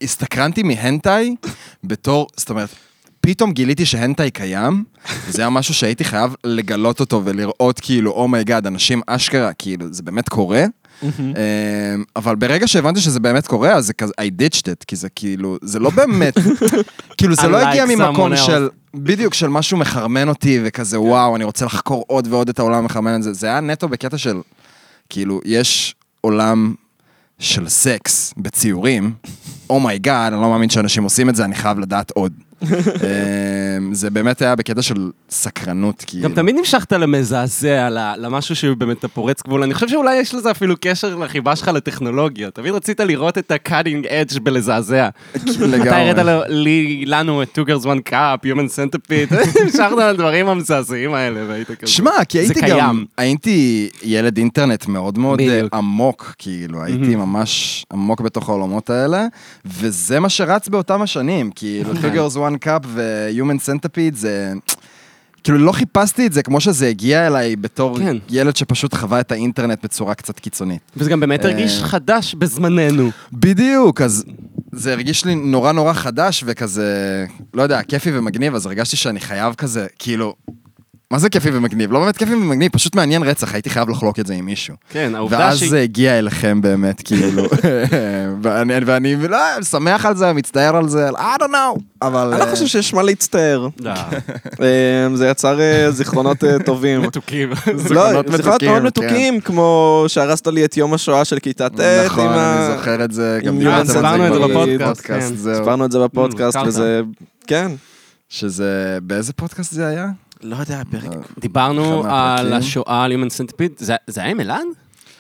הסתקרנתי 0.03 0.63
מהנטאי 0.63 1.35
בתור, 1.85 2.27
זאת 2.37 2.51
אומרת, 2.51 2.69
פתאום 3.21 3.53
גיליתי 3.53 3.87
שהנטאי 3.87 4.31
קיים, 4.31 4.85
וזה 5.27 5.43
היה 5.43 5.51
משהו 5.51 5.75
שהייתי 5.75 6.05
חייב 6.05 6.35
לגלות 6.45 7.01
אותו 7.01 7.23
ולראות 7.25 7.81
כאילו, 7.81 8.11
oh 8.11 8.25
my 8.25 8.39
god, 8.39 8.67
אנשים 8.67 9.01
אשכרה, 9.07 9.53
כאילו, 9.53 9.87
זה 9.91 10.03
באמת 10.03 10.29
קורה. 10.29 10.65
אמ, 11.03 11.09
אבל 12.17 12.37
ברגע 12.37 12.69
שהבנתי 12.69 13.01
שזה 13.01 13.21
באמת 13.21 13.47
קורה, 13.47 13.73
אז 13.73 13.87
זה 13.87 13.93
כזה, 13.93 14.13
I 14.21 14.43
ditched 14.43 14.63
it, 14.63 14.85
כי 14.87 14.97
זה 14.97 15.09
כאילו, 15.09 15.57
זה 15.63 15.79
לא 15.79 15.91
באמת, 15.91 16.35
כאילו 17.19 17.35
זה 17.35 17.49
לא 17.49 17.57
הגיע 17.57 17.87
ממקום. 17.87 18.37
של, 18.37 18.69
בדיוק, 18.95 19.35
של 19.35 19.49
משהו 19.49 19.79
מחרמן 19.79 20.29
אותי, 20.29 20.61
וכזה, 20.65 21.01
וואו, 21.01 21.37
אני 21.37 21.45
רוצה 21.45 21.65
לחקור 21.65 22.05
עוד 22.09 22.29
ועוד 22.31 22.49
את 22.49 22.59
העולם 22.59 22.79
המחרמן 22.79 23.21
הזה. 23.21 23.33
זה 23.33 23.47
היה 23.47 23.61
נטו 23.61 23.89
בקטע 23.89 24.19
של, 24.19 24.41
כאילו, 25.09 25.41
יש 25.45 25.95
עולם 26.21 26.75
של 27.39 27.69
סקס 27.69 28.35
בציורים, 28.37 29.13
oh 29.71 29.86
my 29.86 30.02
god, 30.02 30.33
אני 30.33 30.43
לא 30.43 30.51
מאמין 30.51 30.71
שאנשים 30.71 31.05
עושים 31.05 31.29
את 31.29 31.37
זה, 31.37 31.45
אני 31.45 31.55
חייב 31.55 31.79
לדעת 31.79 32.11
עוד. 32.11 32.33
אמ, 32.63 33.95
זה 33.95 34.11
באמת 34.11 34.43
היה 34.43 34.57
בקטע 34.57 34.83
של 34.83 35.11
סקרנות, 35.31 36.05
כאילו. 36.07 36.25
גם 36.25 36.35
תמיד 36.35 36.55
נמשכת 36.59 36.93
למזעזע, 36.93 37.89
למשהו 38.19 38.57
שהוא 38.57 38.77
באמת 38.77 39.05
הפורץ 39.05 39.43
גבול. 39.43 39.63
אני 39.63 39.75
חושב 39.75 39.89
שאולי 39.89 40.17
יש 40.17 40.35
לזה 40.35 40.51
אפילו 40.51 40.75
קשר 40.81 41.17
לחיבה 41.17 41.57
שלך 41.57 41.69
לטכנולוגיה. 41.69 42.51
תמיד 42.51 42.75
רצית 42.75 43.01
לראות 43.01 43.39
את 43.39 43.51
ה-cutting 43.51 44.07
edge 44.07 44.41
בלזעזע. 44.41 45.09
לגמרי. 45.61 46.11
אתה 46.11 46.23
הראת 46.23 46.47
לי, 46.49 47.05
לנו 47.07 47.43
את 47.43 47.59
Two 47.59 47.69
Girls 47.69 47.85
One 47.85 48.11
Cup, 48.11 48.47
Human 48.47 48.69
Centipede, 48.77 49.35
המשכת 49.63 49.97
לדברים 50.11 50.49
המזעזעים 50.49 51.15
האלה, 51.15 51.41
והיית 51.49 51.71
כזה. 51.71 51.93
שמע, 51.93 52.25
כי 52.29 52.39
הייתי 52.39 52.61
גם. 52.61 53.05
הייתי 53.19 53.89
ילד 54.03 54.39
אינטרנט 54.39 54.87
מאוד 54.87 55.19
מאוד 55.19 55.41
אה. 55.41 55.61
עמוק, 55.73 56.35
כאילו, 56.39 56.83
הייתי 56.83 57.17
ממש 57.17 57.85
עמוק 57.93 58.21
בתוך 58.21 58.49
העולמות 58.49 58.91
האלה, 58.91 59.27
וזה 59.65 60.21
מה 60.21 60.29
שרץ 60.29 60.69
באותם 60.69 61.03
השנים, 61.03 61.51
כאילו, 61.55 61.93
Two 61.93 62.17
Girls 62.17 62.37
One 62.49 62.67
Cup 62.67 62.87
ו-Human 62.87 63.69
Centipede 63.69 64.17
זה... 64.17 64.53
כאילו 65.47 65.59
לא 65.59 65.73
חיפשתי 65.73 66.27
את 66.27 66.33
זה 66.33 66.43
כמו 66.43 66.61
שזה 66.61 66.89
הגיע 66.89 67.27
אליי 67.27 67.57
בתור 67.57 67.99
כן. 67.99 68.17
ילד 68.29 68.57
שפשוט 68.57 68.95
חווה 68.95 69.21
את 69.21 69.33
האינטרנט 69.33 69.85
בצורה 69.85 70.15
קצת 70.15 70.41
קיצונית. 70.41 70.81
וזה 70.97 71.11
גם 71.11 71.21
באמת 71.21 71.45
הרגיש 71.45 71.83
אה, 71.83 71.87
חדש 71.87 72.35
בזמננו. 72.35 73.11
בדיוק, 73.33 74.01
אז 74.01 74.25
זה 74.73 74.93
הרגיש 74.93 75.25
לי 75.25 75.35
נורא 75.35 75.73
נורא 75.73 75.93
חדש 75.93 76.45
וכזה, 76.47 77.27
לא 77.55 77.63
יודע, 77.63 77.83
כיפי 77.83 78.19
ומגניב, 78.19 78.55
אז 78.55 78.67
הרגשתי 78.67 78.97
שאני 78.97 79.21
חייב 79.21 79.55
כזה, 79.55 79.87
כאילו, 79.99 80.35
מה 81.11 81.19
זה 81.19 81.31
כיפי 81.31 81.51
ומגניב? 81.53 81.93
לא 81.93 82.01
באמת 82.01 82.17
כיפי 82.17 82.35
ומגניב, 82.35 82.73
פשוט 82.73 82.95
מעניין 82.95 83.23
רצח, 83.23 83.55
הייתי 83.55 83.71
חייב 83.71 83.89
לחלוק 83.89 84.19
את 84.19 84.27
זה 84.27 84.35
עם 84.35 84.45
מישהו. 84.45 84.75
כן, 84.91 85.15
העובדה 85.15 85.39
ואז 85.39 85.59
שהיא... 85.59 85.71
זה 85.71 85.81
הגיע 85.81 86.19
אליכם 86.19 86.61
באמת, 86.61 87.03
כאילו. 87.05 87.43
ואני, 88.43 88.75
ואני 88.87 89.17
לא, 89.29 89.39
שמח 89.71 90.07
על 90.07 90.17
זה, 90.17 90.33
מצטער 90.33 90.77
על 90.77 90.89
זה, 90.89 91.09
I 91.11 91.41
don't 91.41 91.43
know, 91.43 91.81
אבל... 92.03 92.29
אני 92.31 92.41
לא 92.41 92.45
אה, 92.45 92.51
חושב 92.51 92.67
שיש 92.67 92.95
מה 92.95 93.03
להצטער. 93.03 93.69
לא, 93.81 93.91
אה, 94.63 95.09
זה 95.15 95.29
יצר 95.29 95.61
אה, 95.61 95.91
זיכרונות 95.91 96.37
טובים. 96.65 97.03
מתוקים. 97.03 97.51
לא, 97.91 98.23
זיכרונות 98.23 98.27
זיכרונות 98.27 98.27
מתוקים, 98.27 98.71
מאוד 98.71 98.81
כן. 98.83 98.87
מתוקים, 98.87 99.41
כמו 99.41 100.05
שהרסת 100.09 100.47
לי 100.47 100.65
את 100.65 100.77
יום 100.77 100.95
השואה 100.95 101.25
של 101.25 101.39
כיתה 101.39 101.69
ט'. 101.69 101.81
נכון, 101.81 102.29
אני 102.29 102.77
זוכר 102.77 103.05
את 103.05 103.13
זה, 103.13 103.41
גם 103.45 103.59
דיברנו 103.59 104.27
את 104.27 104.33
זה 104.33 104.39
בפודקאסט, 104.39 105.07
כן. 105.07 105.21
סיפרנו 105.55 105.85
את 105.85 105.93
זה 105.93 105.99
בפודקאסט. 105.99 106.59
וזה... 106.67 107.01
כן. 107.47 107.73
שזה, 108.29 108.99
באיזה 109.03 109.33
פודקאסט 109.33 109.73
זה 109.73 109.87
היה? 109.87 110.07
לא 110.43 110.57
יודע, 110.57 110.83
פרק. 110.91 111.11
דיברנו 111.39 112.01
אחד 112.01 112.37
על. 112.39 112.53
השואה, 112.53 113.05
על 113.05 113.13
Human 113.13 113.29
Centipede, 113.29 113.73
זה 113.77 113.95
זה 114.07 114.21
היה 114.21 114.31
עם 114.31 114.41
אלעד? 114.41 114.67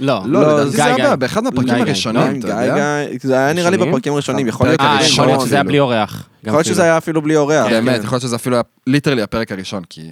לא. 0.01 0.23
לא, 0.27 0.43
לא, 0.43 0.55
לדעתי 0.55 0.71
זה 0.71 0.77
זה 0.77 0.83
גיא, 0.97 1.05
היה. 1.05 1.17
באחד 1.17 1.45
מהפרקים 1.45 1.65
גיא, 1.65 1.75
גיא. 1.75 1.85
הראשונים, 1.85 2.41
אתה 2.41 2.49
יודע? 2.49 3.03
זה 3.23 3.35
היה 3.39 3.53
נראה 3.53 3.71
לי? 3.71 3.77
בפרקים 3.77 4.13
הראשונים, 4.13 4.47
יכול 4.47 4.67
להיות 4.67 4.81
אה, 4.81 4.93
הראשון. 4.93 5.13
יכול 5.13 5.27
להיות 5.27 5.41
שזה 5.41 5.55
היה. 5.55 5.65
בלי 5.65 5.81
אורח. 5.81 6.29
יכול 6.43 6.53
להיות 6.53 6.63
כאילו. 6.63 6.75
שזה 6.75 6.83
היה 6.83 6.99
אפילו 6.99 7.23
בלי 7.23 7.37
אורח. 7.37 7.67
באמת, 7.71 7.97
כן. 7.97 8.05
יכול 8.05 8.17
להיות 8.17 8.23
שזה 8.23 8.37
אפילו 8.37 8.57
היה 8.57 8.63
literally 8.87 9.23
הפרק 9.23 9.53
הראשון, 9.53 9.85
כי... 9.91 10.11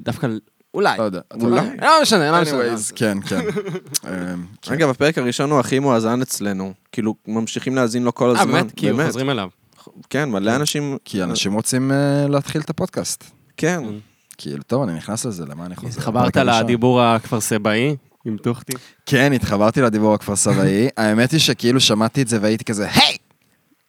דווקא, 0.00 0.28
אולי. 0.74 0.98
לא 0.98 1.02
יודע. 1.02 1.20
אולי. 1.40 1.60
לא 1.82 2.02
משנה, 2.02 2.30
לא 2.30 2.42
משנה. 2.42 2.62
כן, 2.94 3.18
כן. 3.20 3.40
אמ, 4.08 4.44
כן. 4.62 4.72
אגב, 4.74 4.90
הפרק 4.90 5.18
הראשון 5.18 5.50
הוא 5.50 5.60
הכי 5.60 5.78
מואזן 5.78 6.22
אצלנו. 6.22 6.72
כאילו, 6.92 7.14
ממשיכים 7.28 7.76
להאזין 7.76 8.02
לו 8.02 8.14
כל 8.14 8.36
אה, 8.36 8.40
הזמן. 8.40 8.52
באמת? 8.52 8.72
כאילו, 8.76 8.98
חוזרים 9.06 9.30
אליו. 9.30 9.48
כן, 10.10 10.30
מלא 10.30 10.56
אנשים... 10.56 10.96
כי 11.04 11.22
אנשים 11.22 11.52
רוצים 11.52 11.92
אה, 11.92 12.26
להתחיל 12.28 12.60
את 12.60 12.70
הפודקאסט. 12.70 13.24
כן. 13.56 13.82
כאילו, 14.42 14.62
טוב, 14.62 14.82
אני 14.82 14.92
נכנס 14.92 15.24
לזה, 15.24 15.44
למה 15.46 15.66
אני 15.66 15.76
חוזר? 15.76 15.88
התחברת 15.88 16.28
הפרק 16.28 16.36
הראשון. 16.36 16.64
לדיבור 16.64 17.02
הכפר 17.02 17.40
סבאי 17.40 17.96
עם 18.24 18.36
טוחטי? 18.36 18.72
כן, 19.06 19.32
התחברתי 19.32 19.80
לדיבור 19.80 20.14
הכפר 20.14 20.36
סבאי. 20.36 20.88
האמת 20.96 21.30
היא 21.30 21.40
שכאילו 21.40 21.80
שמעתי 21.80 22.22
את 22.22 22.28
זה 22.28 22.38
והייתי 22.40 22.64
כזה, 22.64 22.88
היי! 22.94 23.16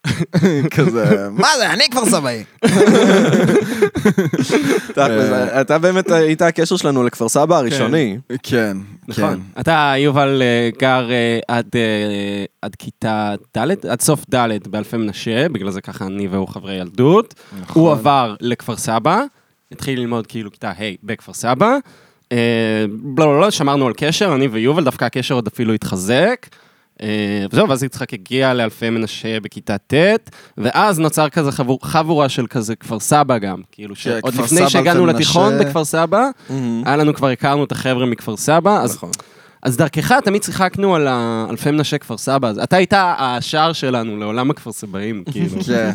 כזה, 0.75 1.27
מה 1.31 1.47
זה, 1.57 1.73
אני 1.73 1.83
כפר 1.91 2.05
סבאי. 2.05 2.43
תכל'ס, 4.87 5.29
אתה 5.61 5.77
באמת 5.77 6.11
היית 6.11 6.41
הקשר 6.41 6.75
שלנו 6.75 7.03
לכפר 7.03 7.29
סבא 7.29 7.57
הראשוני. 7.57 8.17
כן, 8.29 8.37
כן. 8.43 8.77
נכון. 9.07 9.41
אתה, 9.59 9.93
יובל, 9.97 10.41
אה, 10.41 10.69
גר 10.79 11.11
אה, 11.11 11.39
עד, 11.47 11.69
אה, 11.75 12.45
עד 12.61 12.75
כיתה 12.75 13.35
ד', 13.57 13.85
עד 13.85 14.01
סוף 14.01 14.25
ד' 14.35 14.67
באלפי 14.67 14.97
מנשה, 14.97 15.49
בגלל 15.49 15.71
זה 15.71 15.81
ככה 15.81 16.05
אני 16.05 16.27
והוא 16.27 16.47
חברי 16.47 16.73
ילדות. 16.73 17.33
נכון. 17.61 17.81
הוא 17.81 17.91
עבר 17.91 18.35
לכפר 18.41 18.77
סבא, 18.77 19.23
התחיל 19.71 19.99
ללמוד 19.99 20.27
כאילו 20.27 20.51
כיתה 20.51 20.69
ה' 20.69 20.95
בכפר 21.03 21.33
סבא. 21.33 21.77
אה, 22.31 22.85
לא, 23.17 23.25
לא, 23.25 23.41
לא, 23.41 23.51
שמרנו 23.51 23.87
על 23.87 23.93
קשר, 23.97 24.35
אני 24.35 24.47
ויובל, 24.47 24.83
דווקא 24.83 25.05
הקשר 25.05 25.35
עוד 25.35 25.47
אפילו 25.47 25.73
התחזק. 25.73 26.47
אה, 27.01 27.45
וזהו, 27.51 27.69
ואז 27.69 27.83
יצחק 27.83 28.13
הגיע 28.13 28.53
לאלפי 28.53 28.89
מנשה 28.89 29.39
בכיתה 29.39 29.77
ט', 29.77 30.29
ואז 30.57 30.99
נוצר 30.99 31.29
כזה 31.29 31.51
חבור, 31.51 31.79
חבורה 31.83 32.29
של 32.29 32.47
כזה 32.47 32.75
כפר 32.75 32.99
סבא 32.99 33.37
גם, 33.37 33.61
כאילו 33.71 33.95
שעוד 33.95 34.35
לפני 34.35 34.69
שהגענו 34.69 35.05
אלפי 35.05 35.17
לתיכון. 35.17 35.59
בכפר 35.59 35.85
סבא, 35.85 36.29
היה 36.85 36.95
לנו 36.95 37.13
כבר 37.13 37.27
הכרנו 37.27 37.63
את 37.63 37.71
החבר'ה 37.71 38.05
מכפר 38.05 38.37
סבא, 38.37 38.81
אז, 38.81 38.95
נכון. 38.95 39.11
אז 39.63 39.77
דרכך 39.77 40.11
תמיד 40.23 40.43
שיחקנו 40.43 40.95
על 40.95 41.07
האלפי 41.09 41.71
מנשה 41.71 41.97
כפר 41.97 42.17
סבא, 42.17 42.47
אז 42.47 42.59
אתה 42.59 42.75
היית 42.75 42.93
השער 42.97 43.73
שלנו 43.73 44.17
לעולם 44.17 44.51
הכפר 44.51 44.71
סבאים, 44.71 45.23
כאילו. 45.31 45.63
כן. 45.65 45.91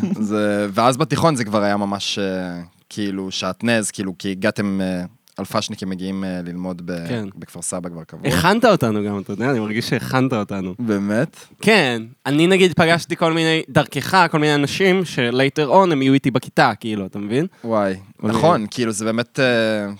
ואז 0.73 0.97
בתיכון 0.97 1.35
זה 1.35 1.43
כבר 1.43 1.61
היה 1.61 1.77
ממש 1.77 2.19
אה, 2.19 2.61
כאילו 2.89 3.31
שעטנז, 3.31 3.91
כאילו, 3.91 4.13
כי 4.19 4.31
הגעתם, 4.31 4.81
אה, 4.81 5.03
אלפשניקים 5.39 5.89
מגיעים 5.89 6.23
אה, 6.23 6.41
ללמוד 6.45 6.81
ב- 6.85 7.07
כן. 7.07 7.27
בכפר 7.35 7.61
סבא 7.61 7.89
כבר 7.89 8.03
קבוע. 8.03 8.27
הכנת 8.29 8.65
אותנו 8.65 9.03
גם, 9.03 9.19
אתה 9.19 9.33
יודע, 9.33 9.51
אני 9.51 9.59
מרגיש 9.59 9.89
שהכנת 9.89 10.33
אותנו. 10.33 10.75
באמת? 10.79 11.37
כן, 11.61 12.01
אני 12.25 12.47
נגיד 12.47 12.73
פגשתי 12.73 13.15
כל 13.15 13.33
מיני, 13.33 13.63
דרכך, 13.69 14.25
כל 14.31 14.39
מיני 14.39 14.55
אנשים 14.55 15.05
שלייטר 15.05 15.67
און 15.67 15.91
הם 15.91 16.01
יהיו 16.01 16.13
איתי 16.13 16.31
בכיתה, 16.31 16.71
כאילו, 16.79 17.05
אתה 17.05 17.19
מבין? 17.19 17.47
וואי, 17.63 17.95
נכון, 18.23 18.65
כאילו 18.71 18.91
זה 18.91 19.05
באמת... 19.05 19.39
אה, 19.39 19.91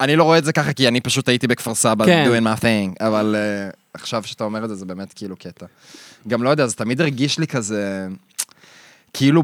אני 0.00 0.16
לא 0.16 0.24
רואה 0.24 0.38
את 0.38 0.44
זה 0.44 0.52
ככה, 0.52 0.72
כי 0.72 0.88
אני 0.88 1.00
פשוט 1.00 1.28
הייתי 1.28 1.46
בכפר 1.46 1.74
סבא, 1.74 2.06
כן. 2.06 2.26
doing 2.28 2.44
my 2.44 2.60
thing, 2.60 3.06
אבל 3.06 3.34
אה, 3.38 3.70
עכשיו 3.94 4.22
שאתה 4.24 4.44
אומר 4.44 4.64
את 4.64 4.68
זה, 4.68 4.74
זה 4.74 4.84
באמת 4.84 5.12
כאילו 5.12 5.36
קטע. 5.36 5.66
גם 6.28 6.42
לא 6.42 6.48
יודע, 6.50 6.66
זה 6.66 6.76
תמיד 6.76 7.00
הרגיש 7.00 7.38
לי 7.38 7.46
כזה... 7.46 8.08
כאילו 9.16 9.42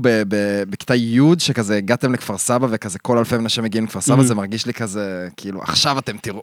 בכיתה 0.69 0.95
י' 0.95 1.19
שכזה 1.39 1.77
הגעתם 1.77 2.13
לכפר 2.13 2.39
סבא 2.39 2.67
וכזה 2.71 2.99
כל 2.99 3.19
אלפי 3.19 3.37
מנשה 3.37 3.63
מגיעים 3.63 3.85
לכפר 3.85 4.01
סבא, 4.01 4.17
Mhm. 4.21 4.23
זה 4.23 4.35
מרגיש 4.35 4.67
לי 4.67 4.75
כזה, 4.75 5.29
כאילו 5.37 5.63
עכשיו 5.63 5.99
אתם 5.99 6.17
תראו, 6.23 6.43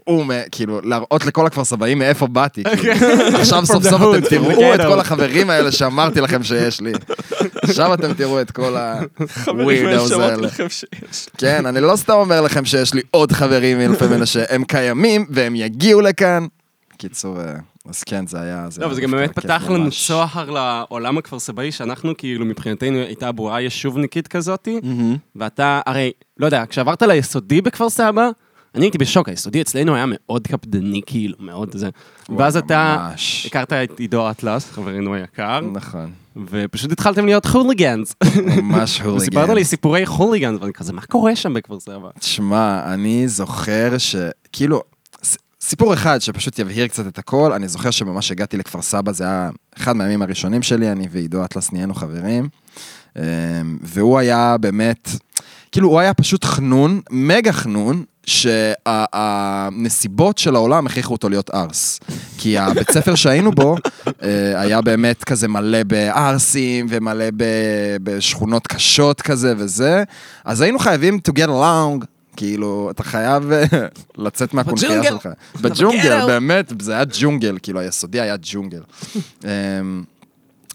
כאילו 0.52 0.82
להראות 0.84 1.26
לכל 1.26 1.46
הכפר 1.48 1.64
סבאים 1.66 2.00
מאיפה 2.00 2.28
באתי, 2.28 2.64
כאילו. 2.64 2.94
עכשיו 3.40 3.66
סוף 3.66 3.84
סוף 3.84 4.02
אתם 4.02 4.22
תראו 4.30 4.52
the 4.52 4.76
את. 4.76 4.82
כל 4.88 5.00
החברים 5.00 5.50
האלה 5.50 5.72
שאמרתי 5.72 6.22
לכם 6.22 6.44
שיש 6.44 6.82
לי. 6.82 6.92
עכשיו 7.64 7.94
אתם 7.94 8.14
תראו 8.14 8.42
את 8.42 8.52
כל 8.52 8.76
ה-weirdos 8.78 10.20
האלה. 10.22 10.48
כן, 11.38 11.66
אני 11.66 11.82
לא 11.82 11.96
סתם 11.96 12.14
אומר 12.14 12.42
לכם 12.42 12.66
שיש 12.66 12.94
לי 12.94 13.02
עוד 13.12 13.32
חברים 13.32 13.78
מאלפי 13.78 14.06
מנשה, 14.08 14.44
הם 14.50 14.64
קיימים 14.64 15.26
והם 15.30 15.56
יגיעו 15.56 16.02
לכאן. 16.02 16.46
קיצור, 16.98 17.40
אה, 17.42 17.54
אז 17.90 18.04
כן, 18.04 18.28
זה 18.28 18.42
היה... 18.42 18.68
לא, 18.80 18.88
וזה 18.88 19.02
גם 19.02 19.12
באמת 19.12 19.36
פתח 19.36 19.64
לנו 19.70 19.92
צוהר 19.92 20.50
לעולם 20.50 21.18
הכפר 21.18 21.40
סבאי, 21.40 21.72
שאנחנו 21.72 22.14
כאילו 22.18 22.46
מבחינתנו 22.46 22.98
הייתה 22.98 23.32
בועה 23.32 23.62
יישובניקית 23.62 24.28
כזאתי, 24.28 24.80
ואתה, 25.36 25.82
הרי, 25.86 26.12
לא 26.38 26.46
יודע, 26.46 26.64
כשעברת 26.70 27.02
ליסודי 27.02 27.62
בכפר 27.62 27.90
סבא, 27.90 28.30
אני 28.76 28.86
הייתי 28.86 28.98
בשוק, 28.98 29.30
היסודי 29.30 29.62
אצלנו 29.62 29.96
היה 29.96 30.06
מאוד 30.08 30.48
קפדני, 30.48 31.02
כאילו, 31.06 31.36
מאוד 31.40 31.70
זה. 31.74 31.90
ואז 32.38 32.58
אתה 32.58 33.08
ממש. 33.10 33.46
הכרת 33.46 33.74
את 33.74 34.00
עידו 34.00 34.32
אטלס, 34.32 34.72
חברנו 34.72 35.14
היקר, 35.14 35.60
נכון, 35.62 36.12
ופשוט 36.50 36.92
התחלתם 36.92 37.26
להיות 37.26 37.46
חוליגנס. 37.46 38.16
ממש 38.36 39.02
הוליגן. 39.02 39.18
וסיפרת 39.22 39.50
לי 39.50 39.64
סיפורי 39.64 40.06
חוליגנס, 40.06 40.58
ואני 40.62 40.74
כזה, 40.74 40.94
מה 40.94 41.02
קורה 41.02 41.36
שם 41.36 41.54
בכפר 41.54 41.80
סבא? 41.80 42.10
תשמע, 42.20 42.94
אני 42.94 43.28
זוכר 43.28 43.98
שכאילו, 43.98 44.82
סיפור 45.68 45.94
אחד 45.94 46.20
שפשוט 46.20 46.60
יבהיר 46.60 46.88
קצת 46.88 47.08
את 47.08 47.18
הכל, 47.18 47.54
אני 47.54 47.68
זוכר 47.68 47.92
שממש 47.92 48.32
הגעתי 48.32 48.58
לכפר 48.58 48.82
סבא, 48.82 49.12
זה 49.12 49.24
היה 49.24 49.50
אחד 49.78 49.96
מהימים 49.96 50.22
הראשונים 50.22 50.62
שלי, 50.62 50.92
אני 50.92 51.08
ועידו 51.12 51.46
אטלס 51.46 51.72
נהיינו 51.72 51.94
חברים, 51.94 52.50
אמ, 53.18 53.24
והוא 53.82 54.20
היה 54.20 54.56
באמת, 54.60 55.10
כאילו 55.72 55.90
הוא 55.90 56.00
היה 56.00 56.14
פשוט 56.14 56.46
חנון, 56.46 57.02
מגה 57.12 57.52
חנון, 57.52 58.04
שהנסיבות 59.06 60.38
של 60.38 60.56
העולם 60.56 60.86
הכריחו 60.86 61.14
אותו 61.14 61.30
להיות 61.30 61.50
ארס. 61.54 62.00
כי 62.38 62.58
הבית 62.58 62.92
ספר 62.92 63.16
שהיינו 63.16 63.52
בו 63.52 63.76
אה, 64.24 64.62
היה 64.62 64.82
באמת 64.82 65.24
כזה 65.24 65.48
מלא 65.48 65.84
בערסים 65.84 66.86
ומלא 66.90 67.26
בשכונות 68.04 68.68
קשות 68.68 69.22
כזה 69.22 69.54
וזה, 69.58 70.04
אז 70.46 70.62
היינו 70.62 70.80
חייבים 70.80 71.20
to 71.28 71.32
get 71.32 71.48
along. 71.48 72.17
כאילו, 72.38 72.88
אתה 72.92 73.04
חייב 73.04 73.52
אה, 73.52 73.64
לצאת 74.26 74.54
מהקונחייה 74.54 74.92
בג'ונגל. 74.92 75.10
שלך. 75.10 75.30
בג'ונגל. 75.62 76.26
באמת, 76.28 76.74
זה 76.82 76.94
היה 76.94 77.04
ג'ונגל, 77.20 77.58
כאילו, 77.64 77.80
היסודי 77.80 78.22
היה 78.22 78.36
ג'ונגל. 78.42 78.82
אמ, 79.44 80.04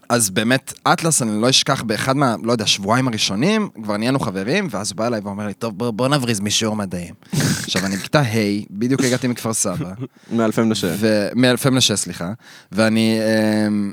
אז 0.09 0.29
באמת, 0.29 0.73
אטלס, 0.83 1.21
אני 1.21 1.41
לא 1.41 1.49
אשכח 1.49 1.83
באחד 1.83 2.15
מה, 2.15 2.35
לא 2.43 2.51
יודע, 2.51 2.65
שבועיים 2.65 3.07
הראשונים, 3.07 3.69
כבר 3.83 3.97
נהיינו 3.97 4.19
חברים, 4.19 4.67
ואז 4.71 4.91
הוא 4.91 4.97
בא 4.97 5.07
אליי 5.07 5.19
ואומר 5.23 5.47
לי, 5.47 5.53
טוב, 5.53 5.77
בוא, 5.77 5.91
בוא 5.91 6.07
נבריז 6.07 6.39
משיעור 6.39 6.75
מדעים. 6.75 7.13
עכשיו, 7.63 7.85
אני 7.85 7.95
בכיתה 7.97 8.21
ה', 8.21 8.65
בדיוק 8.71 9.01
הגעתי 9.01 9.27
מכפר 9.27 9.53
סבא, 9.53 9.91
מאלפי 10.31 10.61
מנשה. 10.61 10.95
מאלפי 11.35 11.69
מנשה, 11.69 11.95
סליחה, 11.95 12.33
ואני 12.71 13.19
אמ, 13.67 13.91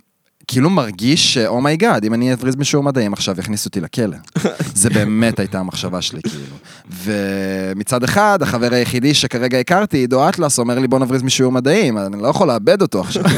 כאילו 0.50 0.70
מרגיש 0.70 1.34
ש 1.34 1.48
oh 1.48 1.62
my 1.62 1.76
god, 1.76 2.04
אם 2.04 2.14
אני 2.14 2.32
אבריז 2.32 2.56
משיעור 2.56 2.84
מדעים 2.84 3.12
עכשיו, 3.12 3.38
יכניסו 3.38 3.68
אותי 3.68 3.80
לכלא. 3.80 4.16
זה 4.74 4.90
באמת 4.90 5.38
הייתה 5.38 5.58
המחשבה 5.58 6.02
שלי, 6.02 6.20
כאילו. 6.22 6.56
ומצד 7.04 8.04
אחד, 8.04 8.38
החבר 8.42 8.74
היחידי 8.74 9.14
שכרגע 9.14 9.58
הכרתי, 9.58 9.96
עידו 9.96 10.28
אטלס, 10.28 10.58
אומר 10.58 10.78
לי, 10.78 10.88
בוא 10.88 10.98
נבריז 10.98 11.22
משיעור 11.22 11.52
מדעים, 11.52 11.98
אני 11.98 12.22
לא 12.22 12.28
יכול 12.28 12.48
לאבד 12.48 12.82
אותו 12.82 13.00
עכשיו. 13.00 13.24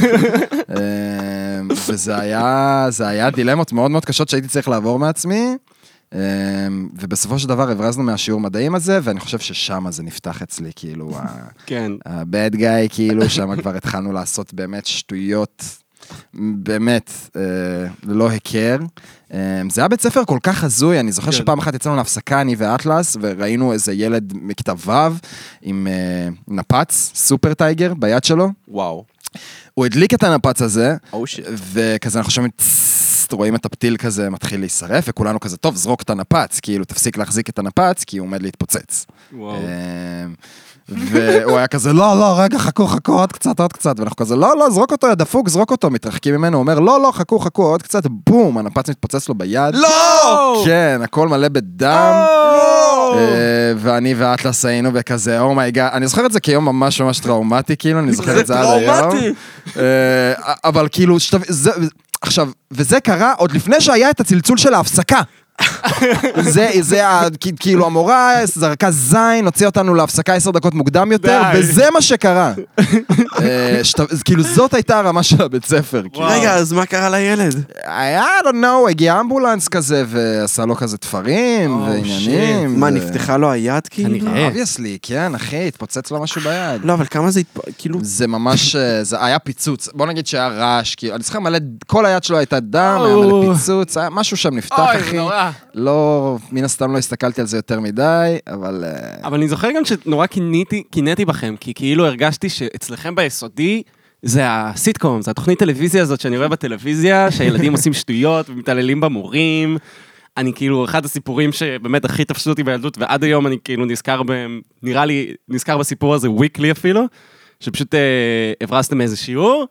אמ, 0.70 1.68
וזה 1.88 2.18
היה, 2.18 2.86
זה 2.88 3.08
היה 3.08 3.30
דילמות 3.30 3.72
מאוד 3.72 3.90
מאוד 3.90 4.04
קשות 4.04 4.28
שהייתי 4.28 4.48
צריך 4.48 4.68
לעבור 4.68 4.98
מעצמי. 4.98 5.56
אמ, 6.14 6.18
ובסופו 7.00 7.38
של 7.38 7.48
דבר 7.48 7.70
הברזנו 7.70 8.02
מהשיעור 8.02 8.40
מדעים 8.40 8.74
הזה, 8.74 8.98
ואני 9.02 9.20
חושב 9.20 9.38
ששם 9.38 9.84
זה 9.90 10.02
נפתח 10.02 10.42
אצלי, 10.42 10.70
כאילו, 10.76 11.12
כן. 11.66 11.92
ה-bad 12.06 12.54
guy, 12.54 12.88
כאילו, 12.88 13.30
שם 13.30 13.56
כבר 13.56 13.76
התחלנו 13.76 14.12
לעשות 14.12 14.54
באמת 14.54 14.86
שטויות, 14.86 15.81
באמת, 16.34 17.10
אה, 17.36 17.42
ללא 18.02 18.30
היכר. 18.30 18.78
אה, 19.32 19.62
זה 19.70 19.80
היה 19.80 19.88
בית 19.88 20.00
ספר 20.00 20.24
כל 20.24 20.38
כך 20.42 20.64
הזוי, 20.64 21.00
אני 21.00 21.12
זוכר 21.12 21.30
כן. 21.30 21.36
שפעם 21.36 21.58
אחת 21.58 21.74
יצאנו 21.74 21.96
להפסקה, 21.96 22.40
אני 22.40 22.54
ואטלס, 22.58 23.16
וראינו 23.20 23.72
איזה 23.72 23.92
ילד 23.92 24.32
מכיתה 24.36 24.72
ו' 24.86 24.90
עם 25.62 25.86
אה, 25.86 26.28
נפץ, 26.48 27.10
סופר 27.14 27.54
טייגר, 27.54 27.94
ביד 27.94 28.24
שלו. 28.24 28.48
וואו. 28.68 29.04
הוא 29.74 29.86
הדליק 29.86 30.14
את 30.14 30.22
הנפץ 30.22 30.62
הזה, 30.62 30.96
Oh. 31.12 31.16
וכזה 31.72 32.18
אנחנו 32.18 32.32
שומעים 32.32 32.50
רואים 33.32 33.54
את 33.54 33.66
הפתיל 33.66 33.96
כזה 33.96 34.30
מתחיל 34.30 34.60
להישרף, 34.60 35.04
וכולנו 35.08 35.40
כזה, 35.40 35.56
טוב, 35.56 35.76
זרוק 35.76 36.02
את 36.02 36.10
הנפץ, 36.10 36.60
כאילו, 36.60 36.84
תפסיק 36.84 37.16
להחזיק 37.16 37.48
את 37.48 37.58
הנפץ, 37.58 38.04
כי 38.04 38.18
הוא 38.18 38.26
עומד 38.26 38.42
להתפוצץ. 38.42 39.06
וואו. 39.32 39.62
והוא 40.88 41.58
היה 41.58 41.66
כזה, 41.66 41.92
לא, 41.92 42.18
לא, 42.18 42.34
רגע, 42.40 42.58
חכו, 42.58 42.86
חכו, 42.86 43.12
עוד 43.12 43.32
קצת, 43.32 43.60
עוד 43.60 43.72
קצת, 43.72 44.00
ואנחנו 44.00 44.16
כזה, 44.16 44.36
לא, 44.36 44.56
לא, 44.56 44.70
זרוק 44.70 44.92
אותו, 44.92 45.06
יא 45.06 45.14
דפוק, 45.14 45.48
זרוק 45.48 45.70
אותו, 45.70 45.90
מתרחקים 45.90 46.34
ממנו, 46.34 46.56
הוא 46.56 46.62
אומר, 46.62 46.80
לא, 46.80 47.02
לא, 47.02 47.12
חכו, 47.14 47.38
חכו, 47.38 47.62
עוד 47.62 47.82
קצת, 47.82 48.02
בום, 48.06 48.58
הנפץ 48.58 48.90
מתפוצץ 48.90 49.28
לו 49.28 49.34
ביד. 49.34 49.74
לא! 49.74 50.62
כן, 50.64 51.00
הכל 51.04 51.28
מלא 51.28 51.48
בדם. 51.48 52.12
לא! 52.26 53.14
אה, 53.18 53.72
ואני 53.76 54.14
ואטלס 54.14 54.64
היינו 54.64 54.92
בכזה, 54.92 55.40
oh 55.40 55.53
my 55.53 55.65
god, 55.65 55.90
אני 55.92 56.06
זוכר 56.06 56.26
את 56.26 56.32
זה 56.32 56.40
כיום 56.40 56.64
ממש 56.64 57.00
ממש 57.00 57.18
טראומטי, 57.18 57.76
כאילו, 57.76 57.98
אני 57.98 58.12
זוכר 58.12 58.40
את 58.40 58.46
זה 58.46 58.60
עד 58.60 58.66
היום. 58.66 58.94
טראומטי. 58.96 59.32
אה, 59.76 60.32
אבל 60.64 60.88
כאילו. 60.92 61.16
זה, 61.48 61.70
עכשיו, 62.22 62.48
וזה 62.70 63.00
קרה 63.00 63.32
עוד 63.32 63.52
לפני 63.52 63.80
שהיה 63.80 64.10
את 64.10 64.20
הצלצול 64.20 64.56
של 64.58 64.74
ההפסקה. 64.74 65.20
זה, 66.40 66.70
זה, 66.80 67.08
ה- 67.08 67.28
כאילו 67.60 67.86
המורה 67.86 68.34
זרקה 68.44 68.90
זין, 68.90 69.44
הוציאה 69.44 69.68
אותנו 69.68 69.94
להפסקה 69.94 70.34
עשר 70.34 70.50
דקות 70.50 70.74
מוקדם 70.74 71.12
יותר, 71.12 71.42
די. 71.52 71.58
וזה 71.58 71.84
מה 71.94 72.02
שקרה. 72.02 72.52
אה, 73.40 73.80
שת- 73.82 74.00
כאילו 74.24 74.42
זאת 74.42 74.74
הייתה 74.74 74.98
הרמה 74.98 75.22
של 75.22 75.42
הבית 75.42 75.64
ספר. 75.64 76.02
כאילו. 76.12 76.26
רגע, 76.26 76.54
אז 76.54 76.72
מה 76.72 76.86
קרה 76.86 77.10
לילד? 77.10 77.64
היה, 77.84 78.24
I 78.42 78.46
don't 78.46 78.52
know, 78.64 78.90
הגיע 78.90 79.20
אמבולנס 79.20 79.68
כזה, 79.68 80.04
ועשה 80.08 80.64
לו 80.66 80.76
כזה 80.76 80.98
תפרים, 80.98 81.70
Oh, 81.76 81.88
ועניינים. 81.90 82.80
מה, 82.80 82.86
ו- 82.86 82.90
נפתחה 82.90 83.36
לו 83.36 83.50
היד 83.50 83.86
כאילו? 83.86 84.20
כנראה. 84.20 84.46
obviously, 84.46 84.98
כן, 85.02 85.34
אחי, 85.34 85.68
התפוצץ 85.68 86.10
לו 86.10 86.20
משהו 86.22 86.40
ביד. 86.40 86.80
לא, 86.84 86.92
אבל 86.92 87.04
כמה 87.10 87.30
זה 87.30 87.40
התפ... 87.40 87.58
כאילו... 87.78 87.98
זה 88.02 88.26
ממש, 88.26 88.76
אה, 88.76 89.04
זה 89.04 89.24
היה 89.24 89.38
פיצוץ. 89.38 89.88
בוא 89.94 90.06
נגיד 90.06 90.26
שהיה 90.26 90.48
רעש, 90.48 90.94
כאילו, 90.94 91.14
אני 91.14 91.24
זוכר 91.24 91.40
מלא, 91.40 91.58
כל 91.86 92.06
היד 92.06 92.24
שלו 92.24 92.36
הייתה 92.38 92.60
דם, 92.60 93.00
היה 93.04 93.16
מלא. 93.16 93.52
פיצוץ, 93.54 93.96
היה 93.96 94.10
משהו 94.10 94.36
שם 94.36 94.54
נפתח, 94.54 94.78
אוי, 94.78 94.98
זה 94.98 95.04
אחי. 95.06 95.16
נורא. 95.16 95.50
לא, 95.74 96.36
מן 96.52 96.64
הסתם 96.64 96.92
לא 96.92 96.98
הסתכלתי 96.98 97.40
על 97.40 97.46
זה 97.46 97.56
יותר 97.56 97.80
מדי, 97.80 98.38
אבל... 98.46 98.84
אה, 98.84 99.26
אבל 99.28 99.38
אני 99.38 99.48
זוכר 99.48 99.68
גם 99.76 99.84
שנורא 99.84 100.26
קינאתי, 100.90 101.24
בכם, 101.24 101.54
כי 101.60 101.74
כאילו 101.74 102.06
הרגשתי 102.06 102.48
שאצלכם 102.48 103.14
ביסודי, 103.14 103.82
זה 104.22 104.42
הסיטקום, 104.44 105.22
זה 105.22 105.30
התוכנית 105.30 105.58
טלוויזיה 105.58 106.02
הזאת 106.02 106.20
שאני 106.20 106.36
רואה 106.36 106.48
בטלוויזיה, 106.48 107.30
שהילדים 107.30 107.72
עושים 107.72 107.92
שטויות 107.92 108.50
ומתעללים 108.50 109.00
במורים. 109.00 109.78
אני 110.36 110.52
כאילו, 110.52 110.84
אחד 110.84 111.04
הסיפורים 111.04 111.52
שבאמת 111.52 112.04
הכי 112.04 112.24
תפסו 112.24 112.50
אותי 112.50 112.62
בילדות, 112.62 112.98
ועד 112.98 113.24
היום 113.24 113.46
אני 113.46 113.56
כאילו 113.64 113.84
נזכר 113.84 114.22
בהם, 114.22 114.60
נראה 114.82 115.04
לי, 115.04 115.34
נזכר 115.48 115.78
בסיפור 115.78 116.14
הזה 116.14 116.30
וויקלי 116.30 116.70
אפילו, 116.70 117.04
שפשוט 117.60 117.94
אה, 117.94 118.52
הברזתם 118.60 119.00
איזה 119.00 119.16
שיעור, 119.16 119.66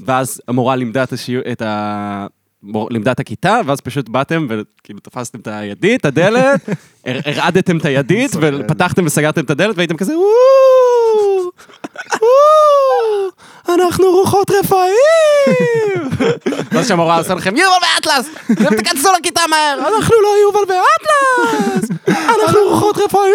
ואז 0.00 0.40
המורה 0.48 0.76
לימדה 0.76 1.02
את 1.02 1.12
השיעור, 1.12 1.44
את 1.52 1.62
ה... 1.62 2.26
לימדה 2.90 3.12
את 3.12 3.20
הכיתה, 3.20 3.60
ואז 3.66 3.80
פשוט 3.80 4.08
באתם 4.08 4.46
וכאילו 4.50 5.00
תפסתם 5.00 5.40
את 5.40 5.46
הידית, 5.46 6.04
הדלת, 6.04 6.68
הרעדתם 7.24 7.78
את 7.78 7.84
הידית, 7.84 8.30
ופתחתם 8.40 9.06
וסגרתם 9.06 9.44
את 9.44 9.50
הדלת, 9.50 9.76
והייתם 9.76 9.96
כזה, 9.96 10.12
אנחנו 13.68 14.10
רוחות 14.10 14.50
רפאים! 14.50 16.08
ואז 16.72 16.88
שהמורה 16.88 17.18
עושה 17.18 17.34
לכם, 17.34 17.56
יובל 17.56 17.86
ואטלס, 17.96 18.28
אתם 18.52 18.76
תיכנסו 18.76 19.08
לכיתה 19.20 19.40
מהר, 19.50 19.78
אנחנו 19.78 20.14
לא 20.22 20.28
יובל 20.42 20.60
ואטלס, 20.60 21.90
אנחנו 22.08 22.60
רוחות 22.68 22.98
רפאים! 22.98 23.32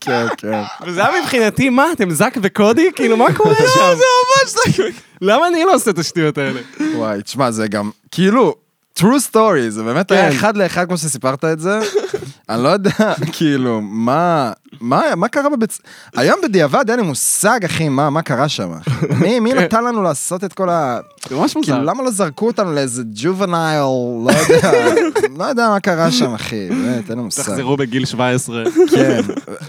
כן, 0.00 0.26
כן. 0.36 0.62
וזה 0.86 1.06
היה 1.06 1.20
מבחינתי, 1.20 1.68
מה, 1.68 1.92
אתם 1.92 2.10
זאק 2.10 2.38
וקודי? 2.42 2.90
כאילו, 2.94 3.16
מה 3.16 3.34
קורה 3.36 3.54
שם? 3.54 3.64
זה 3.96 4.04
ממש 4.26 4.76
זאק 4.76 4.94
למה 5.22 5.48
אני 5.48 5.64
לא 5.64 5.74
עושה 5.74 5.90
את 5.90 5.98
השטויות 5.98 6.38
האלה? 6.38 6.60
וואי, 6.94 7.22
תשמע, 7.22 7.50
זה 7.50 7.68
גם, 7.68 7.90
כאילו, 8.10 8.54
true 8.98 9.02
story, 9.32 9.68
זה 9.68 9.82
באמת 9.82 10.10
היה 10.10 10.30
כן. 10.30 10.36
אחד 10.36 10.56
לאחד 10.56 10.86
כמו 10.86 10.96
שסיפרת 10.96 11.44
את 11.44 11.60
זה. 11.60 11.80
אני 12.48 12.62
לא 12.62 12.68
יודע, 12.68 12.90
כאילו, 13.32 13.80
מה, 13.80 14.52
מה, 14.80 15.02
מה 15.16 15.28
קרה 15.28 15.50
בבית... 15.50 15.78
היום 16.16 16.40
בדיעבד 16.42 16.90
אין 16.90 17.00
לי 17.00 17.06
מושג, 17.06 17.64
אחי, 17.64 17.88
מה, 17.88 18.10
מה 18.10 18.22
קרה 18.22 18.48
שם. 18.48 18.70
מי, 19.22 19.40
מי 19.40 19.52
נתן 19.54 19.84
לנו 19.84 20.02
לעשות 20.02 20.44
את 20.44 20.52
כל 20.52 20.70
ה... 20.70 20.98
זה 21.28 21.36
ממש 21.36 21.56
מוזר. 21.56 21.72
כאילו, 21.72 21.86
למה 21.86 22.02
לא 22.02 22.10
זרקו 22.10 22.46
אותנו 22.46 22.72
לאיזה 22.72 23.02
ג'ובנייל, 23.14 23.80
לא 24.26 24.32
יודע, 24.48 24.72
לא 25.38 25.44
יודע 25.44 25.68
מה 25.68 25.80
קרה 25.80 26.10
שם, 26.12 26.34
אחי, 26.34 26.68
באמת, 26.68 27.10
אין 27.10 27.18
לי 27.18 27.24
מושג. 27.24 27.42
תחזרו 27.42 27.76
בגיל 27.76 28.04
17. 28.04 28.64
כן, 28.90 29.20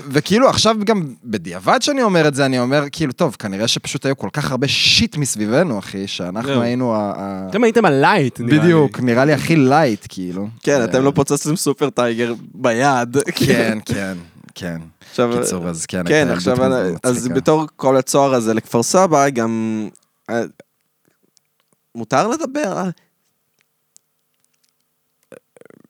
וכאילו 0.10 0.50
עכשיו 0.50 0.76
גם 0.84 1.04
בדיעבד 1.24 1.82
שאני 1.82 2.04
אומר 2.04 2.28
את 2.28 2.36
זה, 2.36 2.46
אני 2.46 2.60
אומר, 2.60 2.84
כאילו, 2.92 3.14
טוב, 3.14 3.36
כנראה 3.40 3.68
שפשוט 3.68 4.06
היו 4.06 4.18
כל 4.18 4.30
כך 4.34 4.52
הרבה 4.52 4.68
shit 4.68 5.18
מסביבנו, 5.18 5.80
אחי, 5.80 6.08
שאנחנו. 6.08 6.62
היינו. 6.62 6.96
ה- 6.96 7.48
אתם 7.50 7.64
הייתם 7.64 7.86
ה 7.86 7.94
light, 7.94 8.40
נראה 8.40 8.54
לי. 8.54 8.60
בדיוק, 8.60 9.00
נראה 9.00 9.21
לי 9.26 9.34
הכי 9.34 9.56
light, 9.56 10.06
כאילו. 10.10 10.48
כן, 10.64 10.80
אה, 10.80 10.86
אתם 10.86 11.04
לא 11.04 11.12
פוצצתם 11.16 11.56
סופר 11.56 11.90
טייגר 11.90 12.34
ביד. 12.54 13.18
כן, 13.36 13.78
כן, 13.94 14.18
כן. 14.56 14.82
עכשיו, 15.10 15.32
קיצור, 15.42 15.68
אז 15.68 15.86
כן, 15.86 16.04
כן, 16.08 16.28
עכשיו, 16.32 16.58
אז 17.04 17.16
מצחיקה. 17.16 17.36
בתור 17.36 17.68
כל 17.76 17.98
הצוהר 17.98 18.34
הזה 18.34 18.54
לכפר 18.54 18.84
סבא, 18.84 19.30
גם... 19.30 19.90
אה, 20.30 20.44
מותר 21.96 22.28
לדבר? 22.28 22.78
אה? 22.78 22.90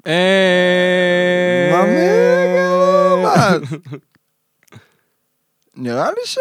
נראה 5.75 6.09
לי 6.09 6.25
ש... 6.25 6.37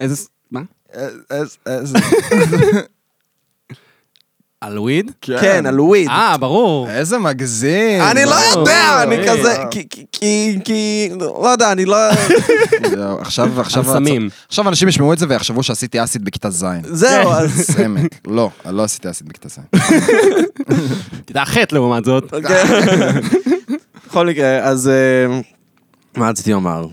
איזה... 0.00 0.26
מה? 0.50 0.60
איזה... 1.66 1.98
על 4.60 4.78
וויד? 4.78 5.10
כן, 5.20 5.66
על 5.66 5.80
וויד. 5.80 6.08
אה, 6.08 6.36
ברור. 6.36 6.90
איזה 6.90 7.18
מגזים. 7.18 8.02
אני 8.02 8.24
לא 8.24 8.34
יודע, 8.34 9.02
אני 9.02 9.16
ברור. 9.16 9.28
כזה, 9.38 9.56
כי- 9.70 9.86
כי- 10.12 10.58
כי, 10.64 11.10
לא 11.18 11.48
יודע, 11.52 11.72
אני 11.72 11.84
לא... 11.84 11.96
עכשיו, 13.20 13.60
עכשיו... 13.60 13.86
על 13.90 13.94
סמים. 13.96 14.28
עכשיו 14.48 14.68
אנשים 14.68 14.88
ישמעו 14.88 15.12
את 15.12 15.18
זה 15.18 15.26
ויחשבו 15.28 15.62
שעשיתי 15.62 16.04
אסיד 16.04 16.24
בכיתה 16.24 16.50
ז'. 16.50 16.64
זהו, 16.84 17.30
אז... 17.32 17.50
סמק. 17.60 18.14
לא, 18.26 18.50
אני 18.66 18.76
לא 18.76 18.82
עשיתי 18.84 19.10
אסיד 19.10 19.28
בכיתה 19.28 19.48
ז'. 19.48 19.58
כיתה 21.26 21.44
ח' 21.44 21.56
לעומת 21.72 22.04
זאת. 22.04 22.34
בכל 24.08 24.26
מקרה, 24.26 24.58
אז... 24.58 24.88
אה, 24.88 25.40
מה 26.16 26.28
רציתי 26.28 26.52
לומר? 26.52 26.86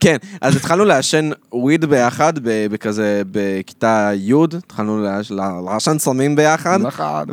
כן, 0.00 0.16
אז 0.40 0.56
התחלנו 0.56 0.84
לעשן 0.84 1.30
וויד 1.52 1.84
ביחד, 1.84 2.32
בכזה, 2.42 3.22
בכיתה 3.30 4.10
י', 4.14 4.32
התחלנו 4.58 5.02
לעש- 5.02 5.32
לעשן 5.66 5.98
סמים 5.98 6.36
ביחד. 6.36 6.78
נכון. 6.82 7.24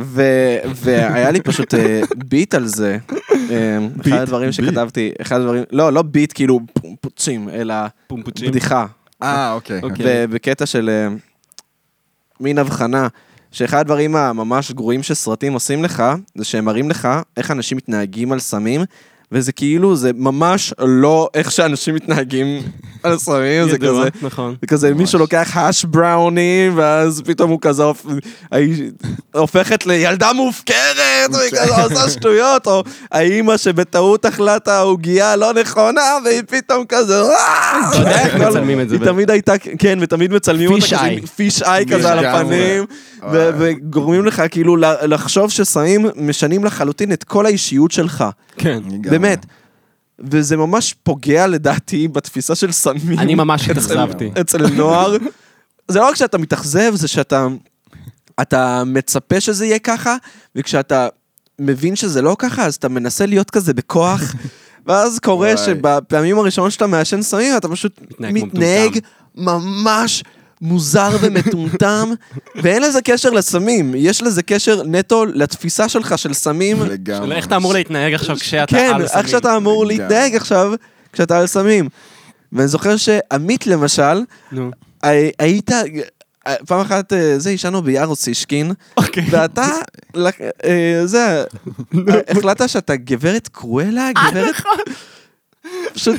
והיה 0.76 1.32
לי 1.32 1.42
פשוט 1.42 1.74
אה, 1.74 2.02
ביט 2.26 2.54
על 2.54 2.66
זה. 2.66 2.98
אה, 3.50 3.78
אחד 4.02 4.12
הדברים 4.18 4.52
שכתבתי, 4.52 5.12
אחד 5.22 5.40
הדברים, 5.40 5.64
לא, 5.72 5.94
לא 5.94 6.02
ביט 6.02 6.32
כאילו 6.36 6.60
פוצ'ים, 7.02 7.50
אלא 7.50 7.74
פומפוצ'ים. 8.08 8.48
בדיחה. 8.50 8.86
אה, 9.24 9.52
אוקיי. 9.54 9.80
אוקיי. 9.84 10.06
ובקטע 10.08 10.66
של 10.66 10.90
אה, 10.90 11.08
מין 12.40 12.58
הבחנה, 12.58 13.08
שאחד 13.52 13.78
הדברים 13.80 14.16
הממש 14.16 14.72
גרועים 14.72 15.04
שסרטים 15.04 15.54
עושים 15.54 15.84
לך, 15.84 16.04
זה 16.36 16.44
שהם 16.44 16.66
מראים 16.66 16.90
לך 16.90 17.08
איך 17.38 17.52
אנשים 17.52 17.78
מתנהגים 17.78 18.32
על 18.32 18.40
סמים, 18.40 18.82
וזה 19.32 19.52
כאילו, 19.52 19.96
זה 19.96 20.12
ממש 20.16 20.74
לא 20.80 21.30
איך 21.34 21.52
שאנשים 21.52 21.96
מתנהגים 21.96 22.62
על 23.04 23.18
סמים, 23.18 23.70
זה 23.70 23.78
כזה... 23.78 24.10
נכון. 24.22 24.56
זה 24.62 24.68
כזה 24.68 24.94
מישהו 24.94 25.20
לוקח 25.20 25.52
האש 25.54 25.86
בראוני, 25.86 26.70
ואז 26.76 27.22
פתאום 27.26 27.52
הוא 27.52 27.60
כזה 27.62 27.84
הופכת 29.34 29.86
לילדה 29.86 30.34
מופקרת, 30.34 31.34
והיא 31.34 31.52
כזה 31.52 31.84
עושה 31.84 32.10
שטויות, 32.10 32.68
או 32.68 32.84
האימא 33.12 33.58
שבטעות 33.58 34.26
אכלה 34.26 34.56
את 34.56 34.68
העוגייה 34.68 35.32
הלא 35.32 35.54
נכונה, 35.54 36.02
והיא 36.26 36.42
פתאום 36.48 36.86
כזה... 36.90 37.22
"אה!" 37.24 37.82
היא 38.92 39.00
תמיד 39.00 39.32
הייתה, 39.32 39.54
כן, 39.80 40.00
ותמיד 40.02 40.34
מצלמים 40.34 40.72
אותה 40.72 40.86
כזה. 40.86 41.28
פיש 41.36 41.62
איי 41.62 41.86
כזה 41.86 42.12
על. 42.12 42.26
הפנים, 42.26 42.86
וגורמים 43.32 44.26
לך 44.26 44.44
כאילו 44.52 44.78
לחשוב 45.02 45.52
שסמים 45.52 46.06
משנים 46.16 46.66
לחלוטין 46.66 47.12
את 47.12 47.24
כל 47.24 47.46
האישיות 47.46 47.92
שלך. 47.92 48.26
כן. 48.58 48.82
באמת. 49.02 49.46
וזה 50.20 50.58
ממש 50.58 50.96
פוגע 51.04 51.48
לדעתי 51.48 52.08
בתפיסה 52.08 52.56
של 52.56 52.72
סמים. 52.72 53.20
אני 53.20 53.36
ממש 53.36 53.70
התאכזבתי. 53.70 54.32
אצל 54.42 54.68
נוער. 54.68 55.18
זה 55.88 56.00
לא 56.00 56.08
רק 56.08 56.16
שאתה 56.16 56.38
מתאכזב, 56.38 56.96
זה 56.96 57.08
שאתה 57.08 57.48
אתה 58.42 58.84
מצפה 58.86 59.40
שזה 59.40 59.66
יהיה 59.66 59.80
ככה, 59.80 60.16
וכשאתה 60.56 61.08
מבין 61.60 61.96
שזה 61.96 62.22
לא 62.22 62.36
ככה, 62.40 62.66
אז 62.66 62.76
אתה 62.76 62.90
מנסה 62.90 63.26
להיות 63.26 63.50
כזה 63.52 63.74
בכוח, 63.74 64.22
ואז 64.86 65.20
קורה. 65.20 65.58
שבפעמים 65.58 66.38
הראשונות 66.38 66.72
שאתה 66.72 66.88
מעשן 66.88 67.22
סמים, 67.22 67.58
אתה 67.58 67.70
פשוט 67.70 68.00
מתנהג. 68.20 69.00
ממש 69.36 70.24
מוזר 70.62 71.10
ומטומטם, 71.22 72.14
ואין 72.56 72.82
לזה 72.84 73.02
קשר 73.02 73.30
לסמים, 73.30 73.94
יש 73.98 74.22
לזה 74.24 74.44
קשר 74.44 74.84
נטו 74.86 75.26
לתפיסה 75.26 75.90
שלך 75.90 76.18
של 76.18 76.34
סמים, 76.34 76.82
לגמרי. 76.84 77.28
של 77.28 77.34
איך 77.34 77.48
אתה 77.48 77.56
אמור 77.56 77.74
להתנהג 77.74 78.14
עכשיו 78.14 78.36
כשאתה 78.40 78.66
כן, 78.76 78.92
על 78.96 79.08
סמים. 79.08 79.20
איך 79.24 79.30
שאתה 79.32 79.58
אמור 79.58 79.86
לגמרי. 79.86 80.04
להתנהג 80.08 80.36
עכשיו 80.36 80.74
כשאתה 81.14 81.40
על 81.40 81.48
סמים. 81.48 81.90
ואני 82.54 82.68
זוכר 82.68 82.98
שעמית 82.98 83.68
למשל, 83.68 84.22
נו. 84.52 84.72
הי- 85.04 85.32
היית, 85.40 85.72
אה, 86.48 86.56
פעם 86.68 86.80
אחת, 86.80 87.14
אה, 87.14 87.40
זה, 87.40 87.52
ישנו 87.52 87.82
ביער 87.82 88.08
אוסישקין, 88.08 88.72
אוקיי. 88.98 89.26
ואתה, 89.32 89.68
אה, 90.66 91.02
זה, 91.06 91.44
אה, 92.10 92.20
החלטת 92.30 92.70
שאתה 92.70 92.96
גברת 92.96 93.48
קרואלה, 93.48 94.10
גברת... 94.32 94.56
פשוט... 95.94 96.16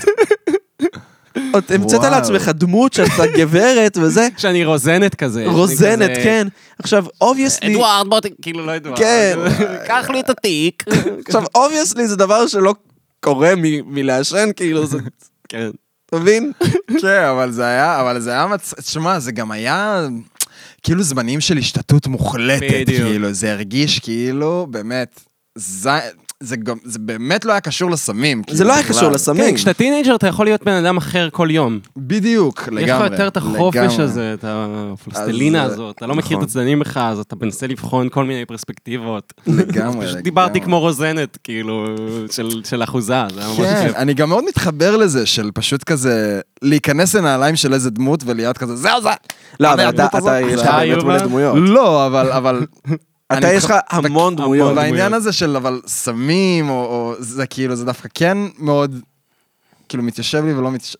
עוד 1.52 1.64
המצאת 1.68 2.00
וואו. 2.00 2.10
לעצמך 2.10 2.48
דמות 2.54 2.92
שאתה 2.92 3.26
גברת 3.26 3.96
וזה, 4.02 4.28
שאני 4.38 4.64
רוזנת 4.64 5.14
כזה. 5.14 5.44
רוזנת, 5.46 6.10
כן. 6.14 6.48
עכשיו, 6.78 7.04
obviously, 7.20 7.74
אדוארד, 7.74 8.06
בוא 8.08 8.20
ת... 8.20 8.26
כאילו 8.42 8.66
לא 8.66 8.76
אדוארד. 8.76 8.98
כן. 8.98 9.38
קח 9.88 10.10
לי 10.10 10.20
את 10.20 10.30
התיק. 10.30 10.84
עכשיו, 11.26 11.42
obviously 11.54 12.08
זה 12.08 12.16
דבר 12.16 12.46
שלא 12.46 12.74
קורה 13.20 13.52
מ- 13.56 13.94
מלעשן, 13.94 14.48
כאילו, 14.56 14.86
זה, 14.86 14.98
כן. 15.48 15.70
אתה 16.06 16.20
מבין? 16.20 16.52
כן, 17.00 17.24
אבל 17.30 17.52
זה 17.52 17.64
היה, 17.64 18.00
אבל 18.00 18.20
זה 18.20 18.30
היה 18.30 18.46
מצ... 18.46 18.74
תשמע, 18.74 19.18
זה 19.18 19.32
גם 19.32 19.50
היה 19.50 20.06
כאילו 20.82 21.02
זמנים 21.02 21.40
של 21.40 21.58
השתטות 21.58 22.06
מוחלטת, 22.06 22.62
בדיוק. 22.70 23.08
כאילו, 23.08 23.32
זה 23.32 23.52
הרגיש 23.52 23.98
כאילו, 23.98 24.66
באמת, 24.70 25.20
זה, 25.54 25.90
זה, 26.42 26.56
גם, 26.56 26.76
זה 26.84 26.98
באמת 26.98 27.44
לא 27.44 27.52
היה 27.52 27.60
קשור 27.60 27.90
לסמים. 27.90 28.42
זה 28.48 28.54
כאילו, 28.54 28.68
לא 28.68 28.72
היה 28.72 28.82
בכלל. 28.82 28.96
קשור 28.96 29.10
לסמים. 29.10 29.44
כן, 29.50 29.54
כשאתה 29.54 29.72
teenager 29.74 30.14
אתה 30.14 30.26
יכול 30.26 30.46
להיות 30.46 30.62
בן 30.64 30.72
אדם 30.84 30.96
אחר 30.96 31.28
כל 31.32 31.48
יום. 31.50 31.78
בדיוק, 31.96 32.68
לגמרי. 32.68 32.82
יש 32.82 32.90
לך 32.90 33.10
יותר 33.10 33.28
את 33.28 33.36
החופש 33.36 33.76
לגמרי. 33.76 34.02
הזה, 34.04 34.34
את 34.34 34.44
הפלסטלינה 34.48 35.62
אז, 35.64 35.72
הזאת. 35.72 35.96
אתה 35.96 36.06
לא 36.06 36.14
מכיר 36.14 36.26
את 36.36 36.42
נכון. 36.42 36.44
הצדדים 36.44 36.78
בך, 36.80 36.96
אז 36.96 37.18
אתה 37.18 37.36
מנסה 37.42 37.66
לבחון 37.66 38.08
כל 38.08 38.24
מיני 38.24 38.44
פרספקטיבות. 38.44 39.32
לגמרי, 39.46 40.06
פשוט 40.06 40.18
דיברתי 40.18 40.50
לגמרי. 40.50 40.64
כמו 40.66 40.80
רוזנת, 40.80 41.38
כאילו, 41.44 41.86
של- 42.30 42.62
של 42.64 42.82
אחוזה, 42.82 43.06
זה 43.34 43.40
היה 43.40 43.48
ממש 43.48 43.58
כן. 43.58 43.90
אני 43.96 44.14
גם 44.14 44.28
מאוד 44.28 44.44
מתחבר 44.48 44.96
לזה, 44.96 45.26
של 45.26 45.50
פשוט 45.54 45.84
כזה, 45.84 46.40
להיכנס 46.62 47.14
לנעליים 47.14 47.56
של 47.56 47.74
איזה 47.74 47.90
דמות 47.90 48.22
ולהיות 48.26 48.58
כזה, 48.58 48.76
זהו 48.76 49.02
זה. 49.02 49.08
לא, 49.60 49.72
אבל 49.72 49.88
אתה, 49.88 49.88
הדמות 49.88 50.14
הזאת. 50.14 50.28
אתה, 50.28 50.40
יש 50.40 50.60
לך 50.60 50.68
אתה 50.68 50.76
באמת 50.78 50.88
יובל? 50.98 51.04
מלא 51.08 51.18
דמויות. 51.26 51.56
אתה, 53.38 53.52
יש 53.52 53.64
לך 53.64 53.74
המון 53.90 54.36
דמויות. 54.36 54.76
דמויות. 54.76 55.12
הזה 55.12 55.32
של 55.32 55.56
אבל 55.56 55.80
סמים, 55.86 56.68
או 56.68 57.14
זה 57.18 57.46
כאילו, 57.46 57.76
זה 57.76 57.84
דווקא 57.84 58.08
כן 58.14 58.38
מאוד, 58.58 59.00
כאילו 59.88 60.02
מתיישב 60.02 60.44
לי 60.44 60.52
ולא 60.52 60.70
מתיישב. 60.70 60.98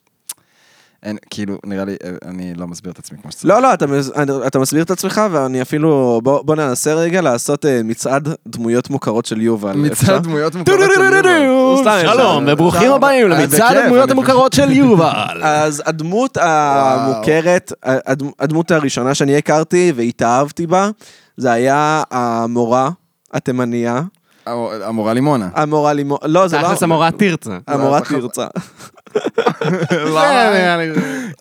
אין, 1.03 1.17
כאילו, 1.31 1.59
נראה 1.67 1.85
לי, 1.85 1.97
אה, 2.05 2.11
אני 2.29 2.55
לא 2.55 2.67
מסביר 2.67 2.93
את 2.93 2.99
עצמי 2.99 3.19
כמו 3.23 3.33
שצריך. 3.33 3.45
לא, 3.55 3.63
לא, 3.63 3.75
אתה, 3.75 3.87
מס- 3.87 4.11
אתה 4.47 4.59
מסביר 4.59 4.83
את 4.83 4.91
עצמך, 4.91 5.21
ואני 5.31 5.63
אפילו... 5.63 6.21
בוא, 6.25 6.43
בוא 6.43 6.57
ננסה 6.57 6.95
רגע 6.95 7.21
לעשות 7.21 7.67
אה, 7.67 7.81
מצעד 7.85 8.29
דמויות 8.49 8.91
מוכרות 8.91 9.27
של 9.27 9.41
יובל. 9.41 9.73
מצד 9.77 10.23
דמויות 10.23 10.55
מוכרות 10.55 10.79
של 10.81 11.01
יובל. 11.01 12.03
שלום. 12.13 12.45
וברוכים. 12.49 12.93
הבאים 12.93 13.29
למצעד 13.29 13.77
הדמויות 13.77 14.11
המוכרות 14.11 14.53
של 14.53 14.71
יובל. 14.71 15.43
אז 15.43 15.83
הדמות 15.87 16.37
המוכרת, 16.41 17.73
הדמ- 17.85 18.33
הדמות 18.41 18.71
הראשונה 18.71 19.15
שאני 19.15 19.37
הכרתי 19.37 19.93
והתאהבתי 19.97 20.67
בה, 20.67 20.91
זה 21.37 21.53
היה 21.53 22.03
המורה 22.11 22.91
התימניה, 23.33 24.01
המורה 24.47 25.15
לימונה. 25.15 25.49
המורה 25.55 25.93
לימור... 25.93 26.19
לא, 26.25 26.49
זה 26.49 26.57
לא... 26.59 26.63
תכלס 26.63 26.83
המורה 26.83 27.11
תרצה. 27.11 27.59
המורה 27.67 28.01
פחות- 28.01 28.21
תרצה. 28.21 28.47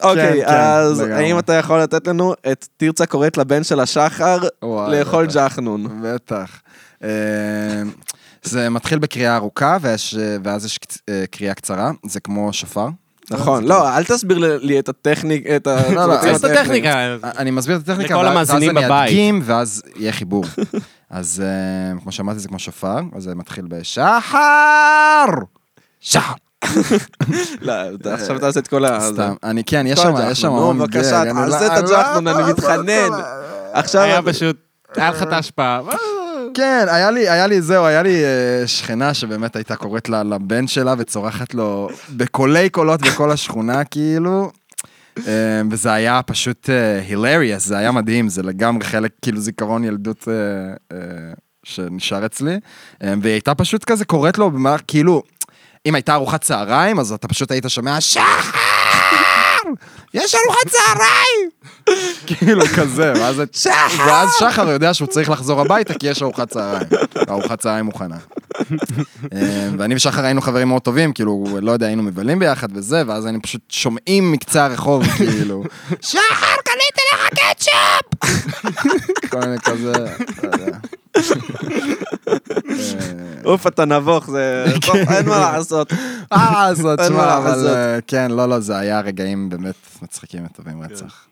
אוקיי, 0.04 0.46
כן, 0.46 0.54
אז 0.54 1.02
לגמרי. 1.02 1.16
האם 1.26 1.40
אתה 1.40 1.54
יכול 1.54 1.82
לתת 1.82 2.08
לנו 2.08 2.34
את 2.52 2.68
תרצה 2.78 3.06
קוראת 3.06 3.38
לבן 3.38 3.64
של 3.64 3.80
השחר 3.80 4.38
לאכול. 4.88 5.28
ג'חנון? 5.34 6.02
בטח. 6.04 6.50
אה, 7.04 7.10
זה 8.44 8.70
מתחיל 8.70 9.00
בקריאה 9.00 9.36
ארוכה, 9.36 9.78
ואז 10.44 10.66
יש 10.66 10.80
אה, 11.10 11.24
קריאה 11.32 11.54
קצרה, 11.54 11.92
זה 12.06 12.20
כמו 12.20 12.54
שופר. 12.54 12.88
נכון, 13.32 13.64
לא, 13.64 13.98
אל 13.98 14.04
תסביר 14.04 14.38
לי 14.62 14.80
את 14.80 14.90
הטכניק, 14.90 15.48
את 15.56 15.68
ה... 15.68 15.92
לא, 15.94 16.06
לא, 16.06 16.16
תכניס 16.18 16.40
את 16.40 16.50
הטכניקה. 16.50 17.16
אני 17.38 17.52
מסביר 17.52 17.76
את 17.78 17.90
הטכניקה, 17.90 18.14
לכל 18.14 18.26
ואז- 18.38 18.52
אני. 18.52 18.70
אדגים, 19.06 19.42
ואז 19.44 19.82
יהיה 19.96 20.12
חיבור. 20.12 20.44
אז 21.10 21.44
אה, 21.46 22.00
כמו 22.04 22.12
שאמרתי, 22.12 22.40
זה 22.40 22.48
כמו 22.48 22.60
שופר, 22.60 23.00
אז 23.16 23.24
זה 23.24 23.36
מתחיל 23.36 23.66
בשחר! 23.70 25.26
שחר! 26.00 26.34
לא, 27.62 27.74
אתה- 27.96 28.14
עכשיו 28.14 28.40
תעשה 28.40 28.60
את 28.60 28.68
כל 28.68 28.86
ה... 28.86 29.00
סתם, 29.02 29.34
אני 29.44 29.64
כן, 29.64 29.86
יש 29.88 30.00
שם. 30.00 30.14
יש 30.32 30.42
שם 30.42 30.48
נו, 30.48 30.74
בבקשה, 30.74 31.02
תעשה 31.02 31.24
לא- 31.24 31.66
את 31.66 31.72
אני 31.72 31.92
לא 31.92 31.98
הג'חנון, 31.98 32.28
אני 32.28 32.42
לעשות 32.42 32.58
מתחנן. 32.60 33.10
עכשיו... 33.74 34.02
היה 34.02 34.22
פשוט, 34.22 34.58
היה 34.96 35.10
לך 35.10 35.24
את 35.24 35.34
ההשפעה. 35.34 35.82
כן, 36.54 36.86
היה 36.90 37.12
לי, 37.12 37.30
היה 37.30 37.48
לי, 37.48 37.62
זהו, 37.62 37.86
היה 37.86 38.04
לי 38.04 38.24
אה, 38.24 38.68
שכנה 38.68 39.14
שבאמת 39.14 39.56
הייתה 39.56 39.76
קוראת 39.76 40.10
לה 40.10 40.24
לבן 40.24 40.68
שלה 40.68 40.94
וצורחת 40.98 41.54
לו 41.54 41.90
בקולי 42.10 42.70
קולות 42.70 43.02
בכל 43.02 43.32
השכונה, 43.32 43.84
כאילו. 43.84 44.52
אה, 45.28 45.62
וזה 45.72 45.94
היה 45.94 46.22
פשוט 46.22 46.70
הילריאס, 47.08 47.66
זה 47.66 47.78
היה 47.78 47.92
מדהים, 47.92 48.30
זה 48.30 48.44
לגמרי 48.44 48.84
חלק, 48.84 49.12
כאילו 49.22 49.40
זיכרון 49.40 49.84
ילדות 49.84 50.28
אה, 50.28 50.34
אה, 50.98 51.34
שנשאר 51.64 52.26
אצלי. 52.26 52.60
אה, 53.04 53.14
והיא 53.22 53.34
הייתה 53.34 53.56
פשוט 53.56 53.84
כזה 53.84 54.06
קוראת 54.06 54.38
לו, 54.38 54.52
כאילו, 54.88 55.24
אם 55.86 55.96
הייתה 55.96 56.14
ארוחת 56.14 56.42
צהריים, 56.42 57.00
אז 57.00 57.12
אתה 57.12 57.28
פשוט 57.28 57.52
היית 57.52 57.66
שומע, 57.68 58.02
שחר! 58.02 58.71
יש 60.14 60.36
ארוחת 60.36 60.68
צהריים! 60.68 61.50
כאילו 62.28 62.66
כזה, 62.76 63.14
ואז, 63.16 63.42
שחר! 63.52 64.04
ואז 64.08 64.30
שחר 64.40 64.70
יודע 64.70 64.94
שהוא 64.94 65.08
צריך 65.08 65.30
לחזור 65.30 65.62
הביתה 65.62 65.94
כי 65.94 66.08
יש 66.08 66.22
ארוחת 66.22 66.50
צהריים. 66.50 66.88
ארוחת 67.30 67.60
צהריים 67.60 67.86
מוכנה. 67.86 68.18
אה, 69.34 69.70
ואני 69.78 69.96
ושחר 69.96 70.26
היינו 70.26 70.42
חברים 70.42 70.68
מאוד 70.68 70.82
טובים, 70.82 71.14
כאילו, 71.14 71.46
לא 71.62 71.72
יודע, 71.72 71.88
היינו 71.88 72.04
מבלים 72.04 72.40
ביחד 72.40 72.68
וזה, 72.74 73.04
ואז 73.08 73.26
היינו 73.26 73.42
פשוט 73.42 73.62
שומעים 73.70 74.32
מקצה 74.32 74.66
הרחוב, 74.66 75.04
כאילו, 75.18 75.64
שחר, 76.02 76.56
קניתי 76.64 77.02
לך 77.14 77.30
קטשופ! 77.30 78.32
כל 79.30 79.40
מיני 79.40 79.60
כזה, 79.60 79.92
לא 80.44 80.50
יודע. 80.54 80.78
אה, 81.18 81.24
אוף, 83.46 83.68
אתה 83.68 83.86
נבוך, 83.86 84.30
זה... 84.30 84.66
טוב, 84.86 84.96
אין 84.96 85.26
מה 85.30 85.40
לעשות. 85.40 85.94
אה, 86.34 86.68
אז 86.68 86.80
אין 86.80 86.86
מה 86.88 86.96
תשמע, 86.98 87.38
אבל. 87.38 87.68
אה, 87.68 88.00
כן, 88.08 88.32
לא, 88.32 88.50
לא, 88.50 88.60
זה 88.60 88.78
היה 88.78 89.02
רגעים 89.02 89.50
באמת 89.50 89.76
מצחיקים 90.02 90.46
וטובים 90.46 90.82
רצח. 90.82 91.26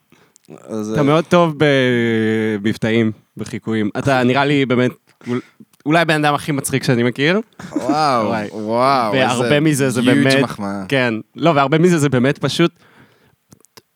אז, 0.68 0.92
אתה 0.92 1.04
מאוד 1.04 1.24
טוב 1.26 1.56
במבטאים, 1.58 3.12
בחיקויים. 3.38 3.90
אתה 3.98 4.24
נראה 4.24 4.46
לי 4.46 4.66
באמת, 4.66 4.92
אול- 5.28 5.42
אולי 5.86 6.00
הבן 6.00 6.26
אדם 6.26 6.34
הכי 6.36 6.52
מצחיק 6.52 6.84
שאני 6.84 7.04
מכיר. 7.04 7.40
וואו. 7.72 8.34
וואו, 8.52 9.14
איזה 9.14 9.26
והרבה 9.26 9.60
מזה 9.60 9.90
זה 9.90 10.02
באמת, 10.02 10.40
מחמאה. 10.44 10.84
כן, 10.88 11.14
לא, 11.36 11.50
והרבה 11.56 11.78
מזה 11.78 11.98
זה 11.98 12.10
באמת 12.10 12.38
פשוט 12.38 12.72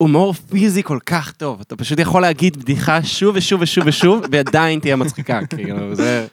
הומור 0.03 0.33
פיזי 0.33 0.83
כל 0.83 0.97
כך 1.05 1.31
טוב. 1.31 1.59
אתה 1.61 1.75
פשוט 1.75 1.99
יכול 1.99 2.21
להגיד 2.21 2.57
בדיחה 2.57 3.03
שוב 3.03 3.35
ושוב 3.35 3.61
ושוב 3.61 3.83
ושוב, 3.87 4.23
ועדיין 4.31 4.79
תהיה 4.79 4.95
מצחיקה, 4.95 5.39
כאילו, 5.45 5.95
זה, 5.95 6.25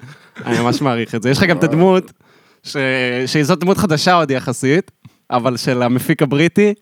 אני 0.47 0.59
ממש 0.61 0.81
מעריך 0.83 1.15
את 1.15 1.23
זה. 1.23 1.31
יש 1.31 1.39
לך 1.39 1.45
גם 1.45 1.59
את 1.59 1.65
הדמות, 1.65 2.13
ש- 2.63 2.77
שזאת 3.27 3.59
דמות 3.59 3.79
חדשה 3.79 4.15
עוד 4.15 4.31
יחסית. 4.31 4.91
אבל 5.33 5.57
של 5.57 5.83
המפיק 5.83 6.23
הבריטי, 6.23 6.75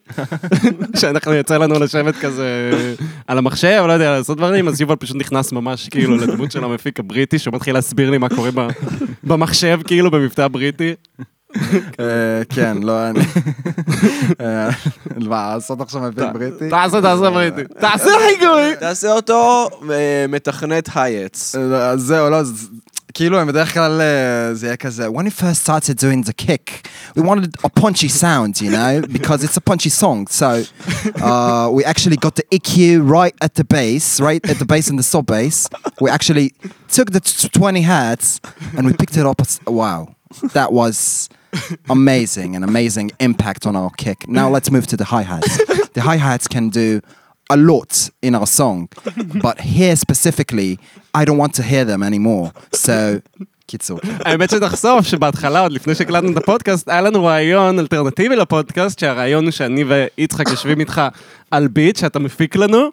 שאנחנו 1.00 1.32
יוצא 1.32 1.56
לנו 1.56 1.78
לשבת 1.78 2.16
כזה 2.16 2.70
על 3.26 3.38
המחשב, 3.38 3.84
לא 3.88 3.92
יודע, 3.92 4.10
לעשות 4.10 4.36
דברים, 4.36 4.68
אז 4.68 4.80
יובל 4.80 4.96
פשוט 4.96 5.16
נכנס 5.16 5.52
ממש 5.52 5.88
כאילו 5.88 6.16
לדמות 6.16 6.52
של 6.52 6.64
המפיק 6.64 7.00
הבריטי, 7.00 7.38
שהוא 7.38 7.54
מתחיל 7.54 7.74
להסביר 7.74 8.10
לי 8.10 8.18
מה 8.18 8.28
קורה 8.28 8.50
במחשב, 9.24 9.80
כאילו 9.86 10.10
במבטא 10.10 10.48
בריטי. 10.48 10.94
אה, 11.99 12.41
כן, 12.49 12.77
לא, 12.81 13.09
אני... 13.09 13.19
אה, 14.41 14.69
מה, 15.19 15.53
לעשות 15.55 15.81
עכשיו 15.81 16.01
מפיק 16.01 16.23
בריטי? 16.33 16.69
תעשה, 16.69 17.01
תעשה 17.01 17.29
בריטי. 17.29 17.61
תעשה 17.79 18.09
חיקוי! 18.29 18.75
תעשה 18.79 19.11
אותו 19.11 19.69
אה, 19.91 20.25
מתכנת 20.29 20.89
הייטס. 20.95 21.55
אה, 21.55 21.89
אז 21.89 22.01
זהו, 22.01 22.29
לא, 22.29 22.43
זה- 22.43 22.67
כאילו, 23.13 23.39
הם 23.39 23.47
בדרך 23.47 23.73
כלל, 23.73 24.01
אה, 24.01 24.53
זה 24.53 24.67
יהיה 24.67 24.75
כזה, 24.75 25.07
when 25.07 25.21
we 25.27 25.41
first 25.41 25.67
started 25.69 25.97
doing 25.99 26.27
the 26.29 26.33
kick, 26.45 26.87
we 27.17 27.21
wanted 27.21 27.49
a 27.63 27.69
punchy 27.81 28.07
sound, 28.21 28.61
you 28.61 28.71
know, 28.71 29.07
because 29.17 29.43
it's 29.43 29.57
a 29.57 29.61
punchy 29.71 29.89
song. 30.01 30.25
So 30.41 30.49
uh, 31.21 31.69
we 31.77 31.81
actually 31.91 32.17
got 32.25 32.33
the 32.39 32.45
EQ 32.57 32.71
right 33.17 33.35
at 33.45 33.53
the 33.59 33.65
bass, 33.75 34.19
right 34.19 34.43
at 34.51 34.57
the 34.57 34.65
bass 34.65 34.89
and 34.89 34.97
the 34.97 35.03
sub 35.13 35.25
bass. 35.27 35.55
We 36.01 36.09
actually 36.09 36.47
took 36.95 37.11
the 37.11 37.19
t- 37.19 37.49
20 37.49 37.81
hertz 37.83 38.39
and 38.75 38.87
we 38.87 38.93
picked 38.93 39.15
it 39.17 39.25
up. 39.27 39.39
As, 39.41 39.59
wow, 39.67 40.15
that 40.57 40.73
was 40.73 41.29
amazing, 41.88 42.56
an 42.56 42.64
amazing 42.64 43.10
impact 43.20 43.66
on 43.66 43.74
our 43.76 43.90
kick. 44.04 44.28
Now 44.28 44.48
let's 44.48 44.70
move 44.70 44.86
to 44.92 44.96
the 44.96 45.04
hi 45.04 45.22
hats. 45.22 45.52
The 45.96 46.02
hi 46.02 46.16
hats 46.16 46.46
can 46.54 46.68
do 46.70 47.00
a 47.50 47.56
lot 47.56 48.10
in 48.22 48.34
our 48.34 48.46
song, 48.46 48.88
but 49.46 49.56
here 49.60 49.96
specifically, 49.96 50.78
I 51.14 51.24
don't 51.24 51.40
want 51.44 51.54
to 51.54 51.62
hear 51.62 51.84
them 51.84 52.02
anymore. 52.02 52.52
So, 52.72 53.20
קיצור. 53.66 54.00
האמת 54.24 54.50
שתחשוף 54.50 55.06
שבהתחלה, 55.06 55.60
עוד 55.60 55.72
לפני 55.72 55.94
שהקלטנו 55.94 56.32
את 56.32 56.36
הפודקאסט, 56.36 56.88
היה 56.88 57.00
לנו 57.00 57.24
רעיון 57.24 57.78
אלטרנטיבי 57.78 58.36
לפודקאסט, 58.36 58.98
שהרעיון 58.98 59.44
הוא 59.44 59.50
שאני 59.50 59.84
ויצחק 59.84 60.48
יושבים 60.48 60.80
איתך 60.80 61.02
על 61.50 61.68
ביט 61.68 61.96
שאתה 61.96 62.18
מפיק 62.18 62.56
לנו, 62.56 62.90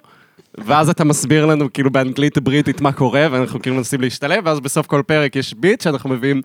ואז 0.58 0.90
אתה 0.90 1.04
מסביר 1.04 1.46
לנו 1.46 1.74
כאילו 1.74 1.92
באנגלית 1.92 2.38
בריטית 2.38 2.82
מה 2.82 2.92
קורה, 2.92 3.28
ואנחנו 3.32 3.62
כאילו 3.62 3.76
מנסים 3.76 4.02
להשתלב, 4.02 4.44
ואז 4.46 4.60
בסוף 4.60 4.88
כל 4.88 5.02
פרק 5.08 5.36
יש 5.36 5.54
ביט 5.54 5.82
שאנחנו 5.82 6.10
מביאים 6.10 6.42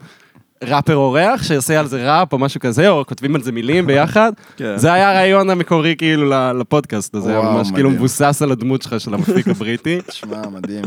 ראפר 0.64 0.96
אורח 0.96 1.42
שעושה 1.42 1.80
על 1.80 1.86
זה 1.86 2.12
ראפ 2.12 2.32
או 2.32 2.38
משהו 2.38 2.60
כזה, 2.60 2.88
או 2.88 3.06
כותבים 3.06 3.34
על 3.34 3.42
זה 3.42 3.52
מילים 3.52 3.86
ביחד. 3.86 4.32
כן. 4.56 4.76
זה 4.76 4.92
היה 4.92 5.10
הרעיון 5.10 5.50
המקורי 5.50 5.94
כאילו 5.98 6.30
לפודקאסט 6.58 7.14
הזה, 7.14 7.40
וואו, 7.40 7.52
ממש 7.52 7.70
כאילו. 7.70 7.90
מבוסס 7.90 8.42
על 8.42 8.52
הדמות 8.52 8.82
שלך 8.82 9.00
של 9.00 9.14
המפיק 9.14 9.48
הבריטי. 9.48 10.00
תשמע, 10.06 10.48
מדהים. 10.48 10.84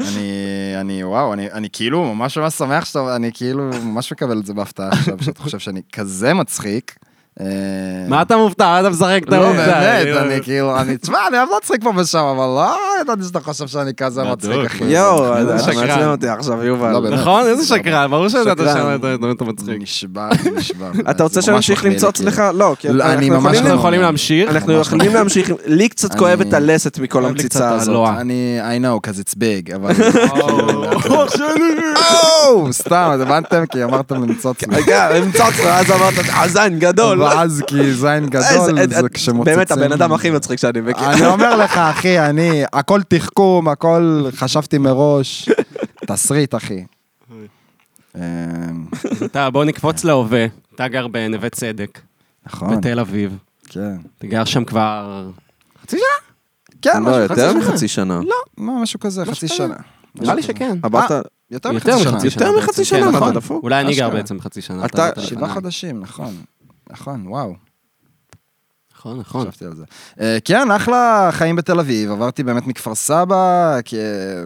אני, 0.00 0.30
אני, 0.80 1.04
וואו, 1.04 1.32
אני, 1.32 1.52
אני 1.52 1.68
כאילו 1.72 2.14
ממש 2.14 2.38
ממש 2.38 2.54
שמח 2.54 2.84
שאתה, 2.84 3.16
אני 3.16 3.30
כאילו 3.34 3.70
ממש 3.82 4.12
מקבל 4.12 4.38
את 4.38 4.46
זה 4.46 4.54
בהפתעה 4.54 4.88
עכשיו, 4.88 5.22
שאתה 5.22 5.42
חושב 5.42 5.58
שאני 5.58 5.80
כזה 5.92 6.34
מצחיק. 6.34 6.96
אה, 7.40 7.46
מה 8.08 8.22
אתה 8.22 8.36
מופתע? 8.36 8.64
מה 8.64 8.80
אתה 8.80 8.90
משחק 8.90 9.20
את 9.24 9.32
לא, 9.32 9.36
העובדה? 9.36 9.66
באמת, 9.80 10.16
אני 10.16 10.42
כאילו, 10.42 10.76
אני, 10.80 10.96
תשמע, 10.96 11.18
אני 11.28 11.38
אוהב 11.38 11.48
להצחיק 11.54 11.82
פה 11.84 11.92
ושם, 11.96 12.18
אבל 12.18 12.44
לא 12.46 12.70
ידעתי 13.00 13.22
שאתה 13.24 13.40
חושב 13.40 13.66
שאני 13.66 13.94
כזה 13.94 14.22
מצחיק, 14.24 14.64
אחי. 14.66 14.84
יואו, 14.84 15.18
זה- 15.46 15.54
אתה 15.54 15.62
שקרן. 15.62 15.86
מעצבן 15.88 16.08
אותי 16.08 16.28
עכשיו, 16.28 16.64
יובל. 16.64 16.92
לא. 16.92 17.10
נכון? 17.10 17.46
איזה 17.46 17.66
שקרן, 17.66 18.10
ברור 18.10 18.28
שידעת 18.28 18.58
שקרן. 18.58 18.74
שם 18.76 18.94
אתה 19.00 19.32
אתה 19.36 19.44
מצחיק. 19.44 19.82
נשבע, 19.82 20.28
נשבע. 20.56 20.86
אתה 21.10 21.22
רוצה 21.22 21.42
שנמשיך 21.42 21.84
למצוץ 21.84 22.16
כאילו. 22.16 22.30
לך? 22.30 22.42
לא, 22.54 22.74
כי 22.78 22.88
לא, 22.88 23.04
אנחנו 23.04 23.18
אני 23.18 23.30
ממש 23.30 23.56
יכולים- 23.56 24.00
לא. 24.00 24.06
להמשיך? 24.06 24.50
אנחנו 24.50 24.72
יכולים 24.72 25.14
להמשיך, 25.14 25.50
לי 25.66 25.88
קצת 25.88 26.14
כואבת 26.18 26.52
הלסת 26.52 26.98
מכל 26.98 27.24
המציצה 27.24 27.70
הזאת. 27.70 28.08
אני, 28.20 28.58
I 28.60 28.82
know, 28.82 29.08
because 29.08 29.20
it's 29.20 29.34
big, 29.34 29.74
אבל... 29.74 29.92
או, 30.40 31.24
אח 31.24 31.36
שלי! 31.36 31.92
או, 32.46 32.72
סתם, 32.72 33.08
אז 33.12 33.20
הבנתם? 33.20 33.64
כי 33.72 33.84
אמרתם 33.84 34.14
למצוץ 34.22 34.62
לי. 34.62 34.76
רגע, 34.76 35.08
המצוץ, 35.16 35.60
ואז 35.64 35.90
אמרת, 35.90 36.14
עזן 36.34 36.78
גדול. 36.78 37.25
ואז 37.26 37.62
כי 37.66 37.94
זין 37.94 38.26
גדול, 38.26 38.88
זה 38.88 39.08
כשמוצצים. 39.08 39.56
באמת 39.56 39.70
הבן 39.70 39.92
אדם 39.92 40.12
הכי 40.12 40.30
מצחיק 40.30 40.58
שאני 40.58 40.80
מכיר. 40.80 41.12
אני 41.12 41.26
אומר 41.26 41.56
לך, 41.56 41.76
אחי, 41.78 42.18
אני, 42.20 42.62
הכל 42.72 43.02
תחכום, 43.02 43.68
הכל 43.68 44.24
חשבתי 44.36 44.78
מראש. 44.78 45.48
תסריט, 46.06 46.54
אחי. 46.54 46.84
אמ, 48.16 48.20
אתה, 49.24 49.50
בוא 49.50 49.64
נקפוץ 49.64 50.04
להווה. 50.04 50.46
אתה 50.74 50.88
גר 50.88 51.06
בנווה 51.06 51.48
צדק, 51.50 52.00
נכון, 52.46 52.76
בתל 52.76 53.00
אביב. 53.00 53.36
כן. 53.68 53.96
אתה 54.18 54.26
גר 54.26 54.44
שם 54.44 54.64
כבר... 54.64 55.28
חצי 55.82 55.96
שנה? 55.96 56.06
כן, 56.82 57.02
לא, 57.02 57.10
משהו, 57.10 57.20
יותר 57.22 57.34
חצי 57.34 57.48
שנה. 57.52 57.58
מחצי 57.70 57.88
שנה. 57.88 58.20
מה, 58.56 58.82
משהו 58.82 59.00
כזה, 59.00 59.24
חצי. 59.24 59.48
שנה. 59.48 59.74
נראה 60.14 60.34
לי 60.34 60.42
שכן. 60.42 60.78
עברת, 60.82 61.10
יותר 61.50 61.72
מחצי 61.72 61.90
שנה. 61.98 62.20
שנה. 62.20 62.46
יותר 62.46 62.58
מחצי. 62.58 62.84
שנה, 62.84 62.98
כן, 62.98 63.04
מה, 63.04 63.10
נכון. 63.12 63.30
אתה 63.30 63.38
דפוק? 63.40 63.62
אולי 63.62 63.80
אני 63.80 63.94
גר. 63.94 64.10
בעצם 64.10 64.40
חצי 64.40 64.62
שנה. 64.62 64.84
אתה- 64.84 65.10
שבעה. 65.20 65.54
חודשים, 65.54 66.00
נכון. 66.00 66.34
נכון, 66.90 67.26
וואו, 67.26 67.54
נכון, 68.94 69.18
נכון. 69.18 69.48
חשבתי 69.50 69.64
על 69.64 69.76
זה. 69.76 69.84
אה, 70.20 70.38
כן, 70.44 70.70
אחלה 70.70 71.28
חיים 71.32 71.56
בתל 71.56 71.80
אביב, 71.80 72.10
עברתי 72.10 72.42
באמת 72.42 72.66
מכפר 72.66 72.94
סבא, 72.94 73.76
כי... 73.84 73.96
אה, 73.98 74.44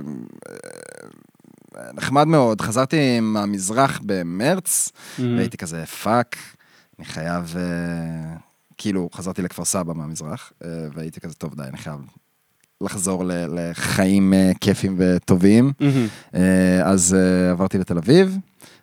נחמד 1.94 2.26
מאוד, 2.26 2.60
חזרתי 2.60 3.20
מהמזרח 3.20 4.00
במרץ, 4.04 4.92
והייתי 5.36 5.56
כזה, 5.56 5.86
fuck, 5.86 6.36
אני 6.98 7.04
חייב, 7.06 7.54
אה, 7.56 8.36
כאילו, 8.76 9.08
חזרתי 9.14 9.42
לכפר 9.42 9.64
סבא 9.64 9.92
מהמזרח, 9.94 10.52
אה, 10.64 10.68
והייתי 10.94 11.20
כזה, 11.20 11.34
טוב, 11.34 11.54
די, 11.54 11.62
אני 11.62 11.76
חייב 11.78 11.96
לחזור 12.80 13.24
ל- 13.24 13.30
לחיים 13.70 14.34
אה, 14.34 14.50
כיפים 14.60 14.94
וטובים. 14.98 15.72
אה, 16.34 16.80
אז 16.84 17.14
אה, 17.18 17.50
עברתי 17.50 17.78
לתל 17.78 17.98
אביב, 17.98 18.36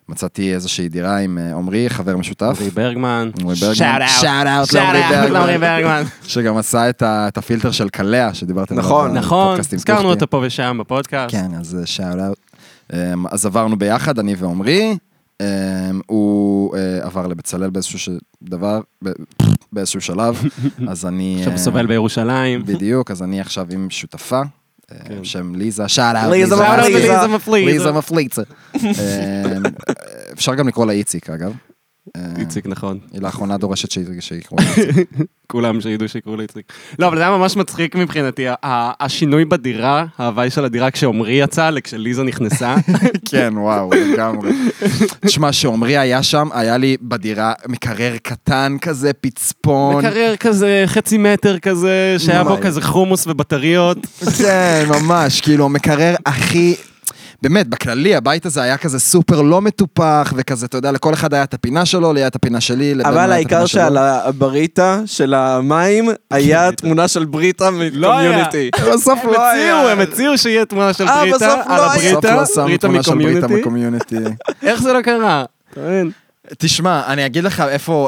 מצאתי 0.08 0.54
איזושהי 0.54 0.88
דירה 0.88 1.16
עם 1.16 1.38
אה, 1.38 1.56
עמרי, 1.56 1.90
חבר 1.90 2.16
משותף. 2.16 2.56
עמרי 2.58 2.70
ברגמן. 2.70 3.30
עמרי 3.40 3.54
ברגמן. 3.54 3.74
שאט 3.74 4.46
אאוט. 4.46 4.70
שאט 4.72 5.12
אאוט 5.14 5.30
לעמרי 5.30 5.58
ברגמן. 5.58 6.02
שגם 6.22 6.56
עשה 6.56 6.90
את, 6.90 7.38
הפילטר 7.38 7.70
של 7.70 7.88
קלע, 7.88 8.34
שדיברתם 8.34 8.74
נכון, 8.74 9.12
נכון, 9.14 9.54
עם 9.54 9.60
הזכרנו. 9.72 10.10
אותו 10.10 10.30
פה 10.30 10.42
ושם 10.46 10.76
בפודקאסט. 10.80 11.34
כן, 11.34 11.54
אז 11.54 11.78
שאט 11.84 12.16
אאוט. 12.26 12.38
אז 13.30 13.46
עברנו 13.46 13.78
ביחד, 13.78 14.18
אני 14.18 14.34
ועמרי. 14.34 14.96
Um, 15.42 15.96
הוא 16.06 16.74
uh, 16.74 17.06
עבר 17.06 17.26
לבצלאל 17.26 17.70
באיזשהו. 17.70 18.14
דבר. 18.42 18.80
באיזשהו 19.72 20.00
שלב, 20.00 20.42
אז 20.90 21.06
אני... 21.06 21.36
עכשיו 21.38 21.52
אה, 21.52 21.58
סובל 21.58 21.86
בירושלים. 21.86 22.62
בדיוק, 22.64 23.10
אז 23.10 23.22
אני 23.22 23.40
עכשיו 23.40 23.66
עם 23.70 23.90
שותפה, 23.90 24.36
אה. 24.36 24.42
שם 25.22 25.54
ליזה, 25.54 25.86
אאוט. 26.16 26.32
ליזה 26.32 27.28
מפליזה. 27.28 27.70
ליזה 27.70 27.92
מפליצה. 27.92 28.42
אה, 28.76 28.82
אפשר 30.32 30.54
גם 30.54 30.68
לקרוא 30.68 30.86
לה 30.86 30.92
איציק, 30.92 31.30
אגב. 31.30 31.52
אה, 32.16 32.22
איציק, 32.38 32.66
נכון. 32.66 32.98
היא 33.12 33.20
לאחרונה 33.22 33.58
דורשת 33.58 33.90
שיקראו 33.90 34.58
לה 34.58 34.70
איציק. 34.76 35.10
כולם 35.52 35.80
שידעו 35.80 36.08
שיקראו 36.08 36.36
לי 36.36 36.42
איציק. 36.42 36.72
לא, 36.98 37.08
אבל 37.08 37.16
זה 37.16 37.22
היה 37.22 37.30
ממש 37.30 37.56
מצחיק 37.56 37.94
מבחינתי, 37.94 38.46
השינוי 38.62 39.44
בדירה, 39.44 40.04
ההוואי 40.18 40.50
של 40.50 40.64
הדירה 40.64 40.90
כשעמרי 40.90 41.32
יצא, 41.32 41.70
לכשליזה 41.70 42.22
נכנסה. 42.22 42.74
כן, 43.30 43.54
וואו, 43.56 43.90
לגמרי. 44.12 44.50
תשמע, 45.20 45.50
כשעמרי 45.50 45.98
היה 45.98 46.22
שם, 46.22 46.48
היה 46.52 46.76
לי 46.76 46.96
בדירה 47.02 47.52
מקרר 47.66 48.16
קטן 48.22 48.76
כזה, 48.80 49.12
פצפון. 49.12 49.96
מקרר 50.04 50.34
כזה, 50.36 50.82
חצי 50.86 51.18
מטר 51.18 51.58
כזה, 51.58 52.14
שהיה 52.18 52.44
בו. 52.44 52.56
כזה 52.62 52.82
חומוס 52.82 53.26
ובטריות. 53.26 53.98
כן, 54.38 54.84
ממש, 54.88 55.40
כאילו, 55.40 55.64
המקרר 55.64 56.14
הכי... 56.26 56.74
באמת, 57.42 57.68
בכללי, 57.68 58.16
הבית 58.16 58.46
הזה 58.46 58.62
היה 58.62 58.76
כזה 58.76 58.98
סופר 58.98 59.42
לא 59.42 59.60
מטופח, 59.60 60.32
וכזה, 60.36 60.66
אתה 60.66 60.78
יודע, 60.78 60.92
לכל 60.92 61.14
אחד 61.14 61.34
היה 61.34 61.42
את 61.42 61.54
הפינה 61.54 61.86
שלו, 61.86 62.12
לי 62.12 62.20
היה 62.20 62.26
את 62.26 62.36
הפינה 62.36 62.60
שלי, 62.60 62.94
לבן 62.94 63.08
אבל 63.08 63.16
היה 63.16 63.26
את 63.26 63.30
העיקר 63.30 63.56
הפינה 63.56 63.66
שלו. 63.66 63.80
שעל 63.80 63.96
הבריטה 63.96 65.00
של 65.06 65.34
המים 65.34 66.08
היה 66.30 66.72
תמונה 66.72 67.08
של 67.08 67.24
בריטה 67.24 67.70
לא. 67.92 68.12
מקומיוניטי. 68.12 68.70
בסוף 68.92 69.24
לא 69.24 69.48
היה. 69.48 69.92
הם 69.92 70.00
הציעו 70.00 70.38
שיהיה 70.38 70.64
תמונה 70.64 70.92
של 70.92 71.04
בריטה, 71.04 71.62
על 71.66 71.80
לא 71.80 71.92
הבריטה, 71.92 72.36
לא 72.36 72.46
שמו 72.46 72.64
בריטה 72.64 72.86
תמונה 72.86 73.02
של 73.02 73.14
בריטה 73.14 73.48
מקומיוניטי. 73.48 74.16
איך 74.62 74.82
זה 74.82 74.92
לא 74.92 75.02
קרה? 75.02 75.44
תשמע, 76.58 77.02
אני 77.06 77.26
אגיד 77.26 77.44
לך 77.44 77.60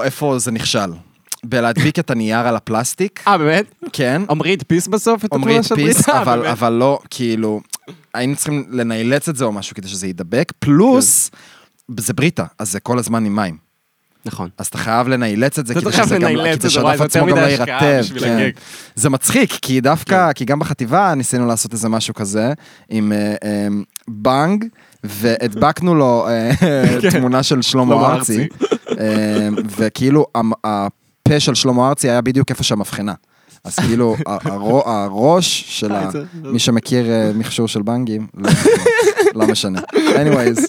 איפה 0.03 0.35
זה 0.39 0.51
נכשל. 0.51 0.91
בלהדביק 1.45 1.99
את 1.99 2.11
הנייר 2.11 2.49
על 2.49 2.57
הפלסטיק, 2.57 3.25
אה, 3.29 3.39
באמת? 3.39 3.65
כן. 3.93 4.23
עמרי 4.31 4.53
הדפיס 4.53 4.89
בסוף 4.89 5.25
את 5.25 5.33
התמונה 5.33 5.63
של 5.63 5.75
הדפיס, 5.75 5.97
בריטה? 5.97 6.23
אבל, 6.23 6.39
באמת? 6.39 6.53
אבל 6.53 6.73
לא, 6.73 6.99
כאילו, 7.11 7.61
היינו 8.15 8.37
צריכים 8.37 8.65
לנאלץ 8.71 9.29
את 9.29 9.37
זה 9.37 9.45
או 9.45 9.53
משהו 9.53 9.77
כדי 9.77 9.89
שזה 9.89 10.07
יידבק, 10.07 10.53
פלוס, 10.59 11.31
זה 12.01 12.13
בריטה, 12.13 12.45
אז 12.59 12.73
זה 12.73 12.81
כל 12.81 12.99
הזמן 12.99 13.25
עם 13.25 13.37
מים. 13.37 13.71
נכון. 14.25 14.49
אז 14.59 14.67
אתה 14.67 14.79
חייב 14.79 15.09
לנאלץ 15.09 15.59
את 15.59 15.67
זה, 15.67 15.75
כדי 15.75 15.93
שזה 15.93 16.19
גם, 16.19 16.31
כדי 16.59 16.71
שהדף 16.71 17.01
עצמו 17.01 17.27
גם 17.27 17.37
לא 17.37 17.41
יירטב. 17.41 18.03
כן. 18.21 18.49
זה 18.95 19.11
מצחיק, 19.11 19.53
כי 19.63 19.81
דווקא, 19.81 20.33
כי 20.33 20.45
גם 20.45 20.59
בחטיבה 20.59 21.15
ניסינו 21.15 21.47
לעשות 21.47 21.73
איזה 21.73 21.89
משהו 21.89 22.15
כזה, 22.15 22.53
עם 22.89 23.13
אה, 23.13 23.35
אה, 23.45 23.69
בנג, 24.09 24.65
והדבקנו 25.05 25.95
לו 25.95 26.29
אה, 26.29 26.51
תמונה 27.19 27.43
של 27.43 27.63
שלמה 27.63 28.15
ארצי, 28.15 28.49
וכאילו 29.77 30.27
הפה 31.23 31.41
של 31.41 31.55
שלמה 31.55 31.89
ארצי 31.89 32.11
היה 32.11 32.21
בדיוק 32.21 32.51
איפה 32.51 32.63
שהמבחנה. 32.63 33.15
אז 33.65 33.79
כאילו, 33.79 34.17
הראש 34.87 35.65
של 35.69 35.93
ה... 35.93 36.11
מי 36.45 36.59
שמכיר 36.59 37.11
אה, 37.11 37.31
מכשור 37.35 37.69
של 37.69 37.83
בנגים, 37.83 38.27
לא- 38.37 38.51
לא 39.35 39.47
משנה. 39.47 39.81
anyways, 39.95 40.61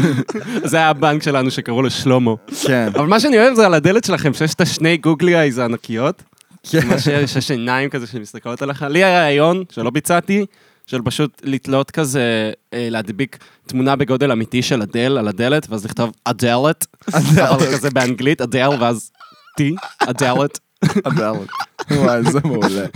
זה 0.70 0.76
היה 0.76 0.88
הבנק 0.88 1.22
שלנו 1.22 1.50
שקראו 1.50 1.82
לו 1.82 1.90
שלמה. 1.90 2.30
כן. 2.66 2.88
אבל 2.94 3.06
מה 3.06 3.20
שאני 3.20 3.38
אוהב 3.38 3.54
זה 3.54 3.66
על 3.66 3.74
הדלת 3.74 4.04
שלכם, 4.04 4.34
שיש 4.34 4.54
את 4.54 4.60
השני 4.60 4.96
גוגלי 4.96 5.36
אייז 5.36 5.58
הענקיות. 5.58 6.22
כן. 6.70 6.86
מה 6.88 6.98
שיש, 6.98 7.50
עיניים 7.50 7.90
כזה 7.90 8.06
שמסתכלות 8.06 8.62
עליך. 8.62 8.82
לי 8.82 9.04
היה 9.04 9.20
רעיון, 9.22 9.62
שלא 9.70 9.90
ביצעתי, 9.90 10.46
של 10.86 11.02
פשוט 11.04 11.40
לתלות 11.44 11.90
כזה, 11.90 12.52
אה, 12.74 12.88
להדביק 12.90 13.38
תמונה 13.66 13.96
בגודל 13.96 14.32
אמיתי 14.32 14.62
של 14.62 14.82
אדל 14.82 15.18
על 15.18 15.28
הדלת, 15.28 15.66
ואז 15.70 15.84
לכתוב 15.84 16.10
אדלת, 16.24 16.86
אבל 17.14 17.66
כזה 17.72 17.90
באנגלית, 17.90 18.40
אדל, 18.40 18.68
ואז 18.80 19.10
טי, 19.58 19.74
אדלת. 20.00 20.58
הדלת. 21.04 21.48
וואי, 21.90 22.22
זה 22.32 22.38
מעולה. 22.44 22.86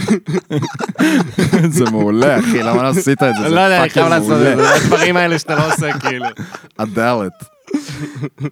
זה 1.68 1.84
מעולה, 1.84 2.38
אחי, 2.38 2.62
למה 2.62 2.82
לא 2.82 2.88
עשית 2.88 3.22
את 3.22 3.34
זה? 3.42 3.48
לא 3.48 3.60
יודע, 3.60 3.80
אני 3.82 3.90
חייב 3.90 4.06
לעשות. 4.08 4.32
את 4.32 4.56
זה, 4.56 4.74
הדברים 4.74 5.16
האלה 5.16 5.38
שאתה 5.38 5.54
לא 5.54 5.72
עושה, 5.74 5.98
כאילו. 5.98 6.26
הדלת. 6.78 7.32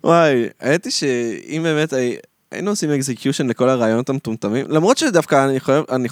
וואי, 0.05 0.49
האמת 0.61 0.85
היא 0.85 0.93
שאם 0.93 1.61
באמת 1.63 1.93
הי- 1.93 2.17
היינו 2.53 2.71
עושים 2.71 2.91
execution 2.91 3.47
לכל 3.47 3.69
הרעיונות 3.69 4.09
המטומטמים, 4.11 4.67
למרות 4.69 4.99
שדווקא 4.99 5.45
אני 5.47 5.61
חושב, 5.61 5.83
אני 5.93 6.09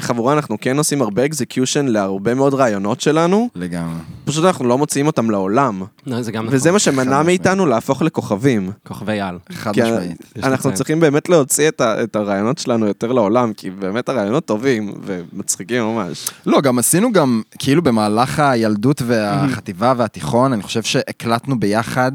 חושב 0.00 0.06
שכחבורה 0.06 0.32
אנחנו 0.32 0.56
כן 0.60 0.78
עושים 0.78 1.02
הרבה 1.02 1.24
execution 1.24 1.86
להרבה 1.86 2.34
מאוד 2.34 2.54
רעיונות 2.54 3.00
שלנו, 3.00 3.48
לגמרי. 3.54 4.00
פשוט 4.24 4.44
אנחנו 4.44 4.64
לא 4.64 4.78
מוציאים 4.78 5.06
אותם 5.06 5.30
לעולם. 5.30 5.82
לא, 6.06 6.22
זה 6.22 6.32
גם 6.32 6.44
נכון. 6.44 6.56
וזה 6.56 6.72
מה 6.72 6.78
שמנע 6.78 7.22
מאיתנו 7.22 7.66
להפוך 7.66 8.02
לכוכבים. 8.02 8.70
כוכבי 8.86 9.20
על. 9.20 9.38
חד 9.52 9.70
משמעית. 9.70 10.32
אנחנו 10.36 10.54
לציין. 10.56 10.74
צריכים 10.74 11.00
באמת 11.00 11.28
להוציא 11.28 11.68
את, 11.68 11.80
ה, 11.80 12.02
את 12.02 12.16
הרעיונות 12.16 12.58
שלנו 12.58 12.86
יותר 12.86 13.12
לעולם, 13.12 13.52
כי 13.52 13.70
באמת 13.70 14.08
הרעיונות 14.08 14.44
טובים 14.44 14.94
ומצחיקים 15.04 15.82
ממש. 15.82 16.30
לא, 16.46 16.60
גם 16.60 16.78
עשינו 16.78 17.12
גם, 17.12 17.42
כאילו 17.58 17.82
במהלך 17.82 18.38
הילדות 18.38 19.02
והחטיבה 19.06 19.94
והתיכון, 19.96 20.52
אני 20.52 20.62
חושב 20.62 20.82
שהקלטנו 20.82 21.60
ביחד 21.60 22.12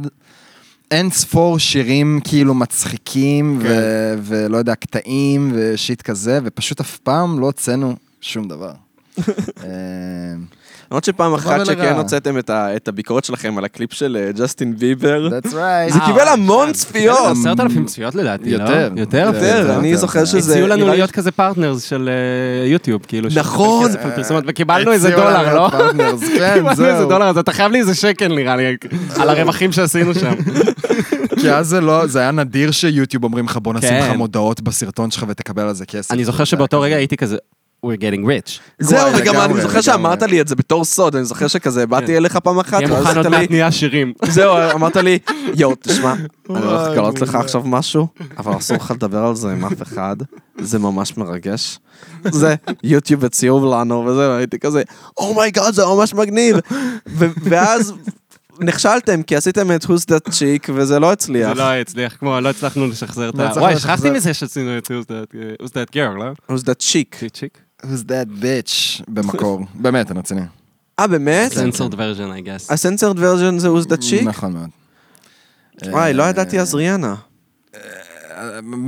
אין 0.91 1.09
ספור 1.09 1.59
שירים 1.59 2.19
כאילו 2.23 2.53
מצחיקים, 2.53 3.59
ו- 3.61 4.13
ולא 4.23 4.57
יודע, 4.57 4.75
קטעים 4.75 5.51
ו 5.55 5.64
shit 5.64 6.01
כזה, 6.01 6.39
ופשוט 6.43 6.79
אף 6.79 6.97
פעם 6.97 7.39
לא 7.39 7.45
הוצאנו 7.45 7.95
שום 8.21 8.47
דבר. 8.47 8.71
אה, 10.91 10.95
למרות 10.95 11.03
שפעם 11.03 11.33
אחת. 11.33 11.65
שכן 11.65 11.95
הוצאתם 11.97 12.37
את 12.37 12.49
ה- 12.49 12.75
את 12.75 12.87
הביקורת 12.87 13.23
שלכם 13.25 13.57
על 13.57 13.65
הקליפ 13.65 13.93
של 13.93 14.17
אה, 14.19 14.31
ג'סטין 14.31 14.75
ביבר, 14.75 15.27
That's 15.29 15.45
right. 15.47 15.53
זה 15.93 15.99
אה, 15.99 16.05
קיבל 16.05 16.19
וואי, 16.21 16.29
המון 16.33 16.67
כן. 16.67 16.73
צפיות. 16.73 17.37
עשרת 17.41 17.59
אלפים 17.59 17.85
צפיות 17.85 18.15
לדעתי, 18.15 18.57
לא? 18.57 18.63
יותר. 18.63 18.91
יותר? 18.97 19.75
אני. 19.79 19.97
זוכר 19.97 20.25
שזה... 20.25 20.51
הציעו 20.53 20.67
לנו 20.67 20.87
להיות 20.87 21.11
כזה 21.11 21.31
partners 21.31 21.83
של 21.83 22.09
אה, 22.09 22.67
יוטיוב, 22.67 23.01
כאילו. 23.07 23.29
נכון. 23.35 23.91
וקיבלנו 24.47 24.91
איזה 24.91 25.09
דולר, 25.09 25.55
לא? 25.55 25.69
כן, 25.69 26.53
קיבלנו 26.53 26.69
איזה. 26.85 27.05
דולר, 27.05 27.25
אז 27.29 27.37
אתה 27.37 27.51
חייב 27.53 27.71
לי 27.71 27.79
איזה 27.79 27.95
שקל 27.95 28.27
נראה 28.35 28.55
לי, 28.55 28.77
על 29.15 29.29
הרווחים 29.29 29.71
שעשינו 29.71 30.13
שם. 30.15 30.33
כי 31.41 31.51
אז 31.51 31.67
זה 31.67 31.81
לא, 31.81 32.07
זה 32.07 32.19
היה 32.19 32.31
נדיר 32.31 32.71
שיוטיוב 32.71 33.23
אומרים 33.23 33.45
לך 33.45 33.57
בוא 33.57 33.73
נשים 33.73 33.89
כן. 33.89 34.09
לך 34.09 34.15
מודעות 34.17 34.61
בסרטון 34.61 35.11
שלך 35.11 35.25
ותקבל 35.27 35.63
על 35.63 35.73
זה 35.73 35.85
כסף. 35.85 36.11
אני 36.11 36.25
זוכר 36.25 36.43
שבאותו 36.43 36.81
רגע. 36.81 36.95
הייתי 36.95 37.17
כזה, 37.17 37.37
we're 37.85 37.97
getting 37.97 38.25
rich. 38.25 38.59
זהו, 38.79 39.11
וגם 39.17 39.35
אני 39.35 39.61
זוכר. 39.61 39.81
שאמרת 39.81 40.23
לי 40.23 40.41
את 40.41 40.47
זה 40.47 40.55
בתור 40.55 40.85
סוד, 40.85 41.15
אני 41.15 41.25
זוכר 41.25 41.47
שכזה 41.47 41.87
באתי 41.87 42.17
אליך 42.17 42.37
פעם 42.37 42.59
אחת, 42.59 42.81
ואז 42.89 43.05
אמרת 43.05 43.25
לי, 43.25 43.47
נהיה 43.49 43.71
שירים. 43.71 44.13
זהו, 44.35 44.53
אמרת 44.73 44.95
לי, 44.95 45.19
יואו, 45.55 45.75
תשמע, 45.83 46.13
אני 46.49 46.65
הולך 46.65 46.89
לגלות 46.91 47.21
לך. 47.21 47.35
עכשיו 47.35 47.61
משהו, 47.65 48.07
אבל 48.37 48.57
אסור 48.57 48.77
לך 48.77 48.91
לדבר 48.91 49.25
על 49.25 49.35
זה 49.35 49.51
עם 49.51 49.65
אף 49.65 49.81
אחד, 49.81 50.15
זה 50.57 50.79
ממש 50.79 51.17
מרגש. 51.17 51.79
זה, 52.31 52.55
יוטיוב 52.83 53.25
הציעו 53.25 53.71
לנו 53.71 54.05
וזה, 54.05 54.29
והייתי 54.29 54.59
כזה, 54.59 54.83
oh 55.17 55.31
my 55.31 55.45
god, 55.45 55.73
זה 55.73 55.85
ממש 55.85 56.13
מגניב. 56.13 56.57
ואז 57.43 57.93
נכשלתם, 58.59 59.23
כי 59.23 59.35
עשיתם 59.35 59.71
את 59.75 59.83
Who's 59.83 60.05
That 60.11 60.29
Chick, 60.29 60.71
וזה 60.73 60.99
לא 60.99 61.11
הצליח. 61.11 61.53
זה 61.53 61.59
לא 61.59 61.73
הצליח, 61.73 62.15
כמו, 62.15 62.39
לא 62.39 62.49
הצלחנו 62.49 62.87
לשחזר 62.87 63.29
את 63.29 63.35
לא 63.35 63.43
ה... 63.43 63.51
וואי. 63.57 63.79
שכחתי 63.79 64.09
מזה 64.09 64.33
שעשינו 64.33 64.77
את 64.77 64.91
Who's 64.91 65.69
That 65.69 65.95
Girl, 65.95 66.17
לא? 66.17 66.31
Who's 66.51 66.63
That 66.63 66.81
Chick. 66.81 67.68
Who's 67.83 68.03
that 68.07 68.43
bitch 68.43 69.03
במקור. 69.07 69.65
באמת, 69.81 70.11
אני 70.11 70.19
רציני. 70.19 70.41
אה, 70.99 71.07
באמת? 71.07 71.51
Censored 71.51 71.93
version, 71.93 71.95
I 72.43 72.69
guess. 72.69 72.73
הסנסרד 72.73 73.19
ורז'ן 73.19 73.57
זה 73.59 73.67
Who's 73.67 73.85
That 73.87 74.01
Chick? 74.03 74.23
נכון 74.25 74.53
מאוד. 74.53 74.69
וואי, 75.87 76.13
לא 76.13 76.23
ידעתי 76.23 76.59
אז 76.59 76.73
ריאנה. 76.75 77.15
אה, 77.75 77.79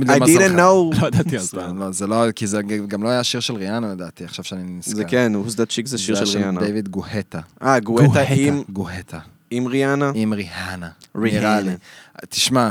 I 0.04 0.18
didn't 0.20 0.56
know. 0.56 0.60
לא 1.00 1.06
ידעתי 1.06 1.36
אז. 1.36 1.46
סתם, 1.46 1.78
לא, 1.78 1.92
זה 1.92 2.06
לא, 2.06 2.30
כי 2.32 2.46
זה 2.46 2.62
גם 2.62 3.02
לא 3.02 3.08
היה 3.08 3.24
שיר 3.24 3.40
של 3.40 3.54
ריאנה 3.54 3.92
לדעתי, 3.92 4.24
עכשיו 4.24 4.44
שאני 4.44 4.62
נזכר. 4.64 4.94
זה 4.96 5.04
כן, 5.04 5.32
Who's 5.34 5.50
That 5.50 5.70
Chick 5.70 5.86
זה 5.86 5.98
שיר 5.98 6.16
היה 6.16 6.26
של 6.26 6.38
ריאנה. 6.38 6.60
דיוויד 6.60 6.88
גוהטה. 6.88 7.40
אה, 7.62 7.80
גואטה 7.80 8.20
עם- 8.20 8.62
גוהטה. 8.68 9.18
עם 9.50 9.66
ריאנה? 9.66 10.12
עם 10.14 10.32
ריהנה. 10.32 10.88
ריהנה. 11.16 11.38
נראה 11.40 11.60
לי. 11.60 11.72
תשמע, 12.28 12.70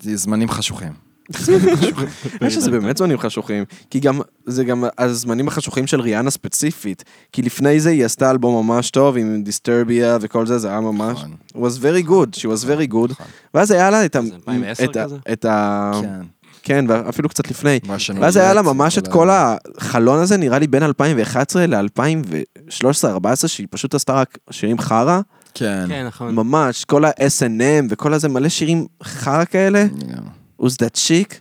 זה 0.00 0.16
זמנים 0.16 0.48
חשוכים. 0.48 0.92
אני 2.40 2.48
חושב 2.48 2.60
שזה 2.60 2.70
באמת 2.70 2.96
זמנים 2.96 3.18
חשוכים, 3.18 3.64
כי 3.90 4.00
גם, 4.00 4.20
זה 4.46 4.64
גם 4.64 4.84
הזמנים 4.98 5.48
החשוכים 5.48 5.86
של 5.86 6.00
ריאנה 6.00 6.30
ספציפית, 6.30 7.04
כי 7.32 7.42
לפני 7.42 7.80
זה 7.80 7.90
היא 7.90 8.04
עשתה 8.04 8.30
אלבום 8.30 8.66
ממש 8.66 8.90
טוב 8.90 9.16
עם 9.16 9.42
דיסטרביה 9.42 10.18
וכל 10.20 10.46
זה, 10.46 10.58
זה 10.58 10.68
היה 10.68 10.80
ממש, 10.80 11.18
נכון. 11.18 11.36
it 11.48 11.56
was 11.56 11.78
very 11.80 12.08
good, 12.08 12.38
she 12.40 12.44
was 12.44 12.64
very 12.64 12.92
good, 12.92 13.10
נכון. 13.10 13.26
ואז 13.54 13.70
היה 13.70 13.90
לה 13.90 14.04
את 14.04 14.16
ה... 14.16 14.22
זה 14.22 14.34
2010 14.34 14.84
את 15.32 15.44
ה-. 15.44 15.92
כן. 16.02 16.20
כן, 16.62 16.84
ואפילו 16.88 17.28
קצת 17.28 17.50
לפני. 17.50 17.80
ואז 18.20 18.36
היה 18.36 18.54
לה 18.54 18.62
ממש 18.62 18.98
את 18.98 19.08
כל 19.08 19.28
החלון 19.30 20.18
הזה, 20.18 20.36
נראה 20.36 20.58
לי 20.58 20.66
בין 20.66 20.82
2011 20.82 21.66
ל-2013-2014, 21.66 23.46
שהיא 23.46 23.66
פשוט 23.70 23.94
עשתה 23.94 24.12
רק 24.12 24.38
שירים 24.50 24.78
חרא, 24.78 25.20
כן. 25.54 25.84
כן, 25.88 26.06
נכון. 26.06 26.34
ממש, 26.34 26.84
כל 26.84 27.04
ה-S&M 27.04 27.84
וכל 27.90 28.14
הזה, 28.14 28.28
מלא 28.28 28.48
שירים 28.48 28.86
חרא 29.02 29.44
כאלה, 29.44 29.84
לגמרי. 29.84 30.43
Was 30.62 30.72
that 30.72 30.96
chic, 31.08 31.34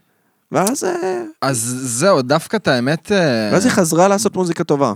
ואז 0.51 0.83
אה, 0.83 1.23
אז 1.41 1.75
זהו, 1.81 2.21
דווקא 2.21 2.57
את 2.57 2.67
האמת... 2.67 3.11
אה, 3.11 3.49
ואז 3.53 3.65
היא 3.65 3.71
חזרה 3.73 4.07
לעשות 4.07 4.35
מוזיקה 4.35 4.63
טובה. 4.63 4.93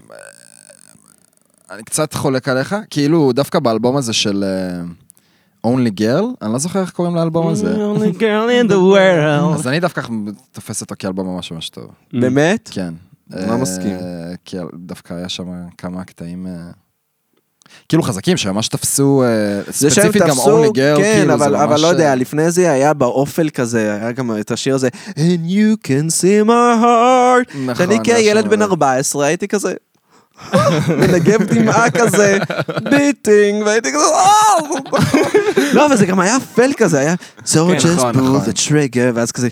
אני 1.71 1.83
קצת 1.83 2.13
חולק 2.13 2.47
עליך, 2.49 2.75
כאילו 2.89 3.31
דווקא 3.33 3.59
באלבום 3.59 3.97
הזה 3.97 4.13
של 4.13 4.43
אה, 4.43 4.81
Only 5.71 5.99
Girl, 5.99 6.25
אני 6.41 6.53
לא 6.53 6.59
זוכר 6.59 6.81
איך 6.81 6.91
קוראים 6.91 7.15
לאלבום 7.15 7.47
הזה. 7.47 7.75
only 7.75 8.17
girl 8.19 8.65
in 8.65 8.69
the 8.71 8.95
world. 8.95 9.55
אז 9.55 9.67
אני 9.67 9.79
דווקא 9.79 10.01
תופס 10.51 10.81
אותו 10.81 10.95
כאלבום 10.99 11.27
ממש 11.35 11.51
ממש 11.51 11.69
טוב. 11.69 11.91
באמת? 12.13 12.69
כן. 12.73 12.93
מה 13.29 13.37
אה, 13.37 13.57
מסכים? 13.57 13.97
כי 14.45 14.57
דווקא 14.73 15.13
היה 15.13 15.29
שם 15.29 15.45
כמה 15.77 16.03
קטעים... 16.03 16.47
אה, 16.47 16.53
כאילו 17.89 18.03
חזקים 18.03 18.37
שממש 18.37 18.67
תפסו, 18.67 19.23
אה, 19.23 19.71
ספציפית 19.71 20.21
גם 20.21 20.37
Only 20.37 20.69
Girl, 20.69 20.97
כן, 20.97 21.13
כאילו, 21.17 21.37
זה 21.37 21.45
אבל, 21.45 21.55
אבל 21.55 21.81
לא 21.81 21.87
יודע, 21.87 22.09
אה, 22.09 22.15
לפני 22.15 22.51
זה 22.51 22.71
היה 22.71 22.93
באופל 22.93 23.49
כזה, 23.49 23.93
היה 23.93 24.11
גם 24.11 24.31
את 24.39 24.51
השיר 24.51 24.75
הזה, 24.75 24.87
And 25.07 25.49
you 25.49 25.87
can 25.87 26.21
see 26.21 26.45
my 26.45 26.81
heart. 26.81 27.57
נכון, 27.65 27.75
שאני 27.75 27.97
כילד 28.03 28.47
בן 28.47 28.61
14 28.61 29.25
הייתי 29.25 29.47
כזה, 29.47 29.73
מנגב 30.97 31.43
דמעה 31.43 31.89
כזה, 31.91 32.37
ביטינג, 32.89 33.63
והייתי 33.65 33.89
כזה, 33.91 34.03
"אה!" 34.05 35.01
לא, 35.73 35.85
אבל 35.85 35.97
זה 35.97 36.05
גם 36.05 36.19
היה 36.19 36.37
פל 36.55 36.71
כזה, 36.77 36.99
היה 36.99 37.15
so 37.45 37.49
just 37.79 37.87
נכון, 37.95 38.15
pull 38.15 38.19
נכון. 38.21 38.39
the 38.41 38.57
trigger, 38.57 39.11
ואז 39.13 39.31
כזה, 39.31 39.47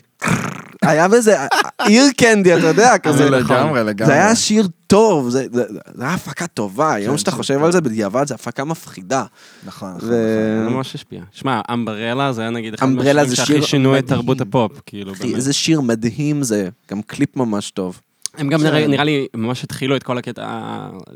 היה 0.82 1.08
בזה 1.08 1.36
עיר 1.82 2.04
קנדי, 2.18 2.56
אתה 2.58 2.68
יודע, 2.68 2.98
כזה. 3.04 3.30
לגמרי, 3.30 3.84
לגמרי. 3.84 4.06
זה 4.06 4.24
היה 4.24 4.36
שיר 4.36 4.68
טוב, 4.88 5.30
זה 5.30 5.46
זה- 5.54 5.64
זה 5.96 6.04
היה 6.04 6.14
הפקה 6.14 6.48
טובה, 6.48 6.94
היום 6.94 7.12
כן, 7.14 7.18
שאתה 7.18 7.32
שיר 7.32 7.38
חושב. 7.38 7.64
על 7.64 7.72
זה 7.72 7.82
בדיעבד, 7.82 8.28
זה 8.28 8.36
הפקה 8.36 8.64
מפחידה. 8.66 9.24
נכון, 9.66 9.90
נכון. 9.98 10.10
ו- 10.10 10.12
זה 10.12 10.70
ממש 10.70 10.96
השפיע. 10.96 11.22
שמע, 11.32 11.62
אמברלה 11.74 12.34
זה 12.34 12.42
היה 12.42 12.50
נגיד 12.50 12.74
אחד 12.74 12.86
מהשירים 12.90 13.28
זה 13.28 13.36
שהכי 13.36 13.52
שיר 13.54 13.62
שינו 13.66 13.98
את. 13.98 14.08
תרבות 14.08 14.42
הפופ, 14.42 14.72
כאילו, 14.86 15.14
אחי, 15.14 15.24
באמת. 15.24 15.36
איזה 15.36 15.54
שיר 15.54 15.82
מדהים 15.82 16.44
זה, 16.44 16.70
גם 16.92 17.02
קליפ 17.02 17.38
ממש 17.38 17.72
טוב. 17.72 18.00
הם 18.38 18.48
גם 18.50 18.64
נראה 18.64 18.88
נראה 18.88 19.04
לי 19.04 19.28
ממש 19.34 19.64
התחילו 19.64 19.96
את 19.96 20.04
כל 20.04 20.18
הקטע, 20.18 20.46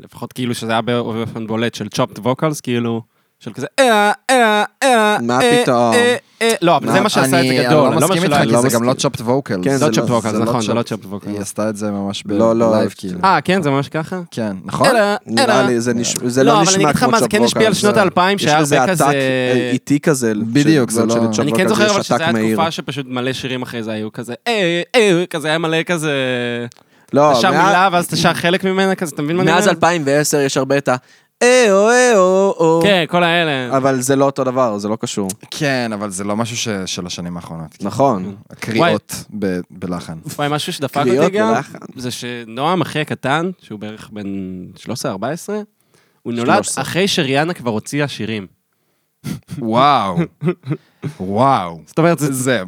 לפחות 0.04 0.32
כאילו 0.32 0.54
שזה 0.54 0.72
היה 0.72 0.80
באופן 0.82 1.46
בולט 1.46 1.74
של 1.74 1.88
צ'ופט 1.88 2.18
ווקלס, 2.18 2.60
כאילו, 2.60 3.02
של 3.38 3.52
כזה, 3.52 3.66
אה, 3.78 4.12
אה, 4.30 4.64
אה, 4.82 5.16
מה 5.22 5.40
אה, 5.42 5.60
פתאום? 5.62 5.92
אה, 5.94 6.16
אה, 6.42 6.52
לא, 6.62 6.76
אבל 6.76 6.92
זה 6.92 7.00
מה 7.00 7.08
שעשה 7.08 7.24
את 7.26 7.30
זה 7.30 7.38
אני 7.40 7.64
גדול. 7.64 7.72
לא 7.72 7.86
אומר 7.86 7.96
מסכים 7.96 8.22
שלא 8.22 8.36
איתך, 8.36 8.50
כי 8.50 8.68
זה 8.70 8.76
גם 8.76 8.82
לא 8.84 8.92
מסכים. 8.92 9.10
צ'ופט 9.10 9.20
ווקל. 9.20 9.60
כן, 9.64 9.76
זה 9.76 9.86
לא 9.86 9.92
צ'ופט 9.92 10.08
לא- 10.10 10.14
ווקלס, 10.14 10.32
זה 10.32 10.38
לא 10.38 10.44
נכון, 10.44 10.60
זה 10.60 10.74
לא 10.74 10.80
chopped. 10.80 10.84
צ'ופט 10.84 11.04
ווקלס. 11.06 11.32
היא 11.32 11.40
עשתה 11.40 11.68
את 11.68 11.76
זה 11.76 11.90
ממש 11.90 12.22
לא, 12.26 12.56
לא, 12.56 12.70
בלייב, 12.72 12.94
כאילו. 12.96 13.18
אה, 13.24 13.40
כן, 13.40 13.62
זה 13.62 13.70
ממש 13.70 13.88
ככה? 13.88 14.20
כן, 14.30 14.56
נכון? 14.64 14.88
נראה. 15.26 15.62
לי, 15.66 15.80
זה 15.80 15.94
נש- 15.94 16.16
זה 16.26 16.44
לא, 16.44 16.52
לא 16.52 16.56
אבל 16.56 16.62
נשמע 16.62 16.74
אני 16.74 16.84
אגיד 16.84 16.94
לך 16.94 17.00
כמו 17.00 17.10
מה, 17.10 17.20
זה 17.20 17.28
כן 17.28 17.42
השפיע 17.44 17.66
על 17.66 17.74
שנות 17.74 17.94
זה- 17.94 18.00
האלפיים, 18.00 18.36
יש 18.36 18.42
שהיה 18.44 18.60
לזה 18.60 18.80
הרבה 18.80 18.92
עתק, 18.92 19.02
כזה- 19.04 19.10
אה, 19.12 19.70
איטי 19.72 20.00
כזה. 20.00 20.32
בדיוק, 20.52 20.90
זה 20.90 21.06
לא- 21.06 21.14
אני 21.38 21.52
כן 21.52 21.68
זוכר 21.68 21.90
אבל 21.90 22.00
יש 22.00 22.10
עתק 22.12 22.20
היה 22.20 22.32
מהיר. 22.32 22.56
תקופה 22.56 22.70
שפשוט 22.70 23.06
מלא 23.08 23.32
שירים 23.32 23.62
אחרי 23.62 23.82
זה 23.82 23.92
היו 23.92 24.12
כזה, 24.12 24.34
אה, 24.46 24.82
אה, 24.94 25.24
כזה 25.30 25.48
היה 25.48 25.58
מלא 25.58 25.82
כזה, 25.82 26.12
לא, 27.12 27.32
אתה 27.32 27.40
שר 27.40 27.50
מאז- 27.50 27.66
מילה 27.66 27.88
ואז 27.92 28.04
אתה 28.06 28.16
שר 28.16 28.34
חלק 28.34 28.64
ממנה 28.64 28.94
כזה, 28.94 29.14
אתה 29.14 29.22
מבין 29.22 29.36
מה 29.36 29.42
אני 29.42 29.50
מאז 29.52 29.62
אומר? 29.64 29.74
2010 29.76 30.38
יש 30.40 30.56
הרבה 30.56 30.78
את 30.78 30.88
ה... 30.88 30.96
אה-או, 31.42 31.88
אה-או, 31.88 32.54
או. 32.58 32.80
כן, 32.82 33.04
כל 33.08 33.22
האלה. 33.24 33.76
אבל 33.76 34.00
זה 34.00 34.16
לא 34.16 34.24
אותו 34.24 34.44
דבר, 34.44 34.78
זה 34.78 34.88
לא 34.88 34.96
קשור. 35.00 35.28
כן, 35.50 35.90
אבל 35.94 36.10
זה 36.10 36.24
לא 36.24 36.36
משהו 36.36 36.56
ש- 36.56 36.68
של 36.86 37.06
השנים 37.06 37.36
האחרונות. 37.36 37.76
נכון. 37.80 38.36
הקריאות 38.50 39.24
ב- 39.38 39.60
בלחן. 39.70 40.18
וואי, 40.36 40.48
משהו 40.50 40.72
שדפק 40.72 40.94
קריאות 41.02 41.24
אותי 41.24 41.38
גם, 41.38 41.54
בלחן. 41.54 41.78
זה 41.96 42.10
שנועם, 42.10 42.80
אחי 42.80 43.00
הקטן, 43.00 43.50
שהוא 43.62 43.78
בערך 43.80 44.10
בן 44.12 44.26
13-14, 44.76 44.82
הוא 46.22 46.32
נולד 46.32 46.46
13. 46.46 46.82
אחרי 46.82 47.08
שריאנה 47.08 47.54
כבר 47.54 47.70
הוציאה 47.70 48.08
שירים. 48.08 48.46
וואו. 49.58 50.18
וואו. 51.20 51.80
זאת 51.86 51.98
אומרת, 51.98 52.18
זה... 52.18 52.32
זה, 52.32 52.62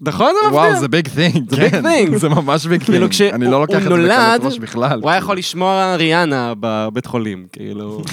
נכון 0.00 0.32
זה 0.42 0.48
וואו, 0.50 0.64
מפתיע? 0.64 0.80
זה 0.80 0.88
ביג 0.88 1.08
תינג. 1.08 1.50
זה 1.50 1.68
big 1.68 1.72
thing. 1.72 2.16
זה 2.16 2.28
ממש 2.38 2.66
ביג 2.66 2.82
כאילו, 2.82 3.08
תינג. 3.08 3.32
אני 3.32 3.44
לא 3.44 3.60
לוקח 3.60 3.76
את 3.76 3.82
זה 3.82 3.88
בקלות 3.88 4.40
ראש 4.40 4.58
בכלל. 4.58 5.00
הוא 5.02 5.10
היה 5.10 5.18
יכול 5.18 5.36
לשמוע 5.36 5.94
ריאנה 5.94 6.52
בבית 6.60 7.06
חולים, 7.06 7.46
כאילו... 7.52 8.02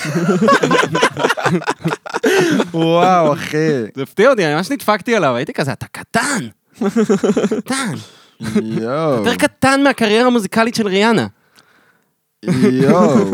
וואו, 2.74 3.34
אחי. 3.34 3.58
זה 3.96 4.04
הפתיע 4.04 4.30
אותי, 4.30 4.46
אני 4.46 4.56
ממש 4.56 4.72
נדפקתי 4.72 5.16
עליו, 5.16 5.36
הייתי 5.36 5.54
כזה, 5.54 5.72
אתה 5.72 5.86
קטן. 5.92 6.48
קטן. 7.60 7.94
יואו. 8.64 9.16
יותר 9.16 9.36
קטן 9.36 9.84
מהקריירה 9.84 10.28
המוזיקלית 10.28 10.76
של 10.76 10.88
ריאנה. 10.88 11.28
יואו. 12.72 13.26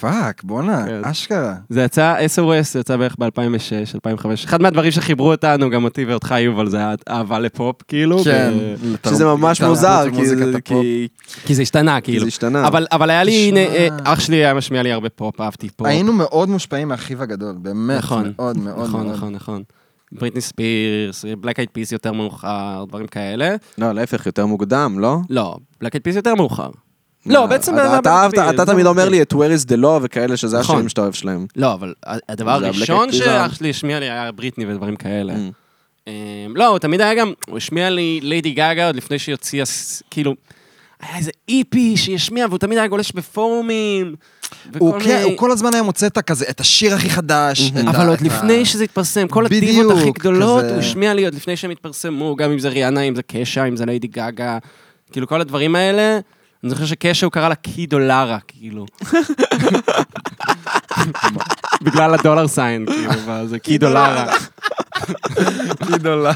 פאק, 0.00 0.42
בואנה, 0.44 0.84
כן. 0.86 1.00
אשכרה. 1.04 1.54
זה 1.68 1.82
יצא, 1.82 2.16
SOS 2.36 2.72
זה 2.72 2.78
יצא 2.80 2.96
בערך 2.96 3.16
ב-2006, 3.18 3.94
2005. 3.94 4.44
אחד 4.44 4.62
מהדברים 4.62 4.90
שחיברו 4.90 5.30
אותנו, 5.32 5.70
גם 5.70 5.84
אותי 5.84 6.04
ואותך, 6.04 6.34
יובל, 6.38 6.68
זה 6.68 6.78
האהבה 7.06 7.38
לפופ, 7.38 7.82
כאילו. 7.88 8.24
כן. 8.24 8.52
ו- 9.04 9.08
שזה 9.08 9.24
ממש 9.24 9.62
מוזר, 9.62 10.04
כי 10.16 10.26
זה-. 10.26 10.52
כי 10.64 11.08
כי 11.44 11.54
זה 11.54 11.62
השתנה, 11.62 12.00
כי 12.00 12.04
כאילו. 12.12 12.20
זה 12.24 12.28
השתנה. 12.28 12.66
אבל, 12.66 12.86
אבל 12.92 13.10
היה 13.10 13.24
לי. 13.24 13.48
הנה, 13.48 13.60
אה, 13.60 13.88
אח 14.04 14.20
שלי 14.20 14.36
היה 14.36 14.54
משמיע 14.54 14.82
לי 14.82 14.92
הרבה 14.92 15.08
פופ, 15.08 15.40
אהבתי 15.40 15.68
פופ. 15.68 15.86
היינו 15.86 16.12
מאוד 16.12 16.48
מושפעים 16.48 16.88
מאחיו 16.88 17.22
הגדול, 17.22 17.54
באמת. 17.58 17.98
נכון, 17.98 18.32
מאוד 18.36 18.58
מאוד 18.58 18.88
נכון, 18.88 19.06
מאוד. 19.06 19.16
נכון, 19.16 19.32
נכון. 19.32 19.62
בריטני 20.12 20.40
ספירס, 20.40 21.24
Black 21.40 21.58
Eyed 21.58 21.68
Peas 21.72 21.92
יותר 21.92 22.12
מאוחר, 22.12 22.84
דברים 22.88 23.06
כאלה. 23.06 23.56
לא, 23.78 23.92
להפך, 23.92 24.26
יותר 24.26 24.46
מוקדם, 24.46 24.96
לא? 24.98 25.18
לא, 25.30 25.56
בלק 25.80 25.94
אייד 25.94 26.02
פיס 26.02 26.16
יותר 26.16 26.34
מאוחר. 26.34 26.70
לא, 27.26 27.46
בעצם... 27.46 27.74
אתה- 27.78 28.66
תמיד 28.66 28.86
אומר 28.86 29.08
לי 29.08 29.22
את 29.22 29.32
Where 29.32 29.36
is 29.36 29.72
the 29.72 29.82
law 29.82 29.98
וכאלה, 30.02 30.36
שזה 30.36 30.58
נכון. 30.58 30.74
השירים 30.74 30.88
שאתה 30.88 31.00
אוהב 31.00 31.12
שלהם. 31.12 31.46
לא, 31.56 31.72
אבל 31.72 31.94
הדבר 32.28 32.50
הראשון 32.50 33.12
שאח 33.12 33.54
שלי 33.54 33.70
השמיע 33.70 34.00
לי 34.00 34.10
היה 34.10 34.32
בריטני 34.32 34.66
ודברים 34.66 34.96
כאלה. 34.96 35.32
Mm. 35.34 36.08
אמ, 36.08 36.12
לא, 36.56 36.66
הוא 36.66 36.78
תמיד 36.78 37.00
היה 37.00 37.14
גם, 37.14 37.32
הוא 37.48 37.56
השמיע 37.56 37.90
לי 37.90 38.20
ליידי 38.22 38.50
גאגה 38.52 38.86
עוד 38.86 38.96
לפני 38.96 39.18
שהיא 39.18 39.32
הוציאה, 39.34 39.64
כאילו, 40.10 40.34
היה 41.02 41.16
איזה 41.18 41.30
איפי 41.48 41.96
שהיא 41.96 42.14
השמיעה, 42.14 42.46
והוא 42.48 42.58
תמיד 42.58 42.78
היה 42.78 42.86
גולש 42.86 43.12
בפורומים. 43.12 44.14
הוא 44.78 45.00
כן, 45.00 45.20
הוא 45.24 45.32
כל 45.36 45.50
הזמן 45.50 45.74
היה 45.74 45.82
מוצא 45.82 46.06
את 46.06 46.16
הכזה, 46.16 46.44
את 46.50 46.60
השיר 46.60 46.94
הכי 46.94 47.10
חדש. 47.10 47.70
את 47.70 47.86
אבל 47.88 48.08
עוד 48.08 48.20
לפני 48.20 48.64
שזה 48.64 48.84
התפרסם, 48.84 49.28
כל 49.28 49.44
בדיוק, 49.50 49.92
הכי 49.98 50.10
גדולות, 50.10 50.62
כזה- 50.64 50.70
הוא 50.72 50.78
השמיע 50.78 51.14
לי 51.14 51.24
עוד 51.24 51.34
לפני 51.34 51.56
שהם 51.56 51.70
התפרסמו, 51.70 52.36
גם 52.36 52.50
אם 52.50 52.58
זה 52.58 52.68
ריאנה, 52.68 53.00
אם 53.00 53.14
זה 53.14 53.22
קשה, 53.22 53.64
אם 53.64 53.76
זה 53.76 53.86
ליידי 53.86 54.06
גאגה, 54.06 54.58
כאילו 55.12 55.28
כל 55.28 55.40
הדברים 55.40 55.74
האלה. 55.76 56.18
אני 56.64 56.70
זוכר 56.70 56.86
שקשה 56.86 57.26
הוא 57.26 57.32
קרא 57.32 57.48
לה 57.48 57.54
קי 57.54 57.86
דולרה, 57.86 58.38
כאילו. 58.48 58.86
בגלל 61.82 62.14
הדולר 62.14 62.48
סיין, 62.48 62.86
כאילו, 62.86 63.46
זה 63.46 63.58
קי 63.58 63.78
דולרה. 63.78 64.26
קי 65.86 65.98
דולרה. 65.98 66.32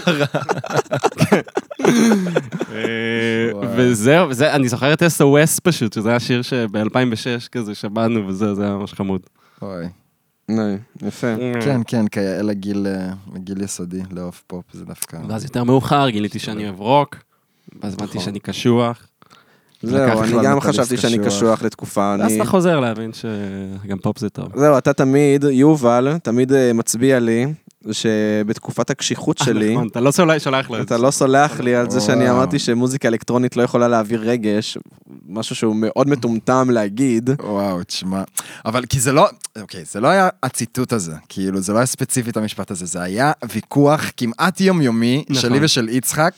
אה, 2.72 3.50
וזהו, 3.76 4.28
וזה, 4.28 4.54
אני 4.54 4.68
זוכר 4.68 4.92
את 4.92 5.02
SOS 5.02 5.60
פשוט, 5.62 5.92
שזה 5.92 6.10
היה 6.10 6.20
שיר 6.20 6.42
שב-2006 6.42 7.48
כזה 7.52 7.74
שמענו, 7.74 8.28
וזהו, 8.28 8.54
זה 8.54 8.62
היה 8.62 8.72
ממש 8.72 8.92
חמוד. 8.92 9.20
אוי. 9.62 9.86
יפה. 11.02 11.34
כן, 11.64 11.80
כן, 11.86 12.08
כיאה 12.08 12.42
לגיל 12.42 12.86
אה, 12.86 13.64
יסודי, 13.64 14.02
לאהוב 14.10 14.42
פופ, 14.46 14.64
זה 14.72 14.84
דווקא... 14.84 15.18
ואז 15.28 15.44
יותר 15.44 15.64
מאוחר 15.64 16.08
גיליתי 16.08 16.38
שאני 16.38 16.64
אוהב 16.64 16.80
רוק, 16.80 17.16
ואז 17.82 17.94
הבנתי 17.94 18.20
שאני 18.20 18.40
קשוח. 18.40 19.06
זהו, 19.86 20.22
אני 20.22 20.44
גם 20.44 20.60
חשבתי 20.60 20.96
שאני 20.96 21.18
קשוח. 21.18 21.62
לתקופה. 21.62 22.14
אני- 22.14 22.36
אתה 22.40 22.44
חוזר 22.44 22.80
להבין 22.80 23.10
שגם 23.12 23.98
פופ 23.98 24.18
זה 24.18 24.30
טוב. 24.30 24.46
זהו, 24.54 24.78
אתה 24.78 24.92
תמיד, 24.92 25.44
יובל, 25.44 26.08
תמיד 26.22 26.52
אה, 26.52 26.72
מצביע 26.72 27.18
לי, 27.20 27.46
שבתקופת 27.92 28.90
הקשיחות 28.90 29.38
שלי, 29.38 29.72
נכון, 29.74 29.88
אתה 29.88 30.00
לא 30.00 30.10
סולח- 30.10 30.46
את 30.80 30.86
אתה. 30.86 30.96
לא 30.98 31.10
סולח 31.10 31.60
לי 31.60 31.74
על 31.74 31.90
זה 31.90 32.00
שאני. 32.00 32.30
אמרתי 32.30 32.58
שמוזיקה 32.58 33.08
אלקטרונית 33.08 33.56
לא 33.56 33.62
יכולה 33.62 33.88
להעביר 33.88 34.20
רגש, 34.20 34.78
משהו 35.28 35.56
שהוא 35.56 35.76
מאוד 35.76 36.08
מטומטם 36.08 36.68
להגיד. 36.70 37.30
וואו, 37.42 37.82
תשמע. 37.82 38.22
אבל 38.64 38.86
כי 38.86 39.00
זה 39.00 39.12
לא, 39.12 39.28
אוקיי, 39.60 39.84
זה 39.84 40.00
לא 40.00 40.08
היה 40.08 40.28
הציטוט 40.42 40.92
הזה, 40.92 41.12
כאילו, 41.28 41.60
זה 41.60 41.72
לא 41.72 41.78
היה 41.78 41.86
ספציפית 41.86 42.36
המשפט 42.36 42.70
הזה, 42.70 42.86
זה 42.86 43.02
היה 43.02 43.32
ויכוח 43.52 44.10
כמעט 44.16 44.60
יומיומי 44.60 45.24
נכון. 45.28 45.42
שלי 45.42 45.58
ושל 45.62 45.88
יצחק, 45.88 46.32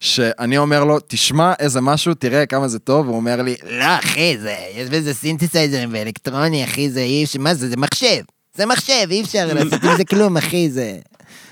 שאני 0.00 0.58
אומר 0.58 0.84
לו, 0.84 0.98
תשמע 1.06 1.52
איזה 1.58 1.80
משהו, 1.80 2.14
תראה 2.14 2.46
כמה 2.46 2.68
זה 2.68 2.78
טוב, 2.78 3.06
הוא 3.08 3.16
אומר 3.16 3.42
לי, 3.42 3.54
לא, 3.70 3.84
אחי, 3.98 4.36
זה, 4.38 4.54
יש 4.74 4.88
בזה 4.90 5.14
סינתסייזרים 5.14 5.88
ואלקטרוני, 5.92 6.64
אחי, 6.64 6.90
זה 6.90 7.00
אי 7.00 7.24
אפשר, 7.24 7.38
מה 7.40 7.54
זה, 7.54 7.68
זה 7.68 7.76
מחשב. 7.76 8.22
זה 8.56 8.66
מחשב, 8.66 9.06
אי 9.10 9.22
אפשר 9.22 9.48
לעשות 9.54 9.84
עם 9.84 9.96
זה 9.96 10.04
כלום, 10.04 10.36
אחי, 10.36 10.70
זה... 10.70 10.96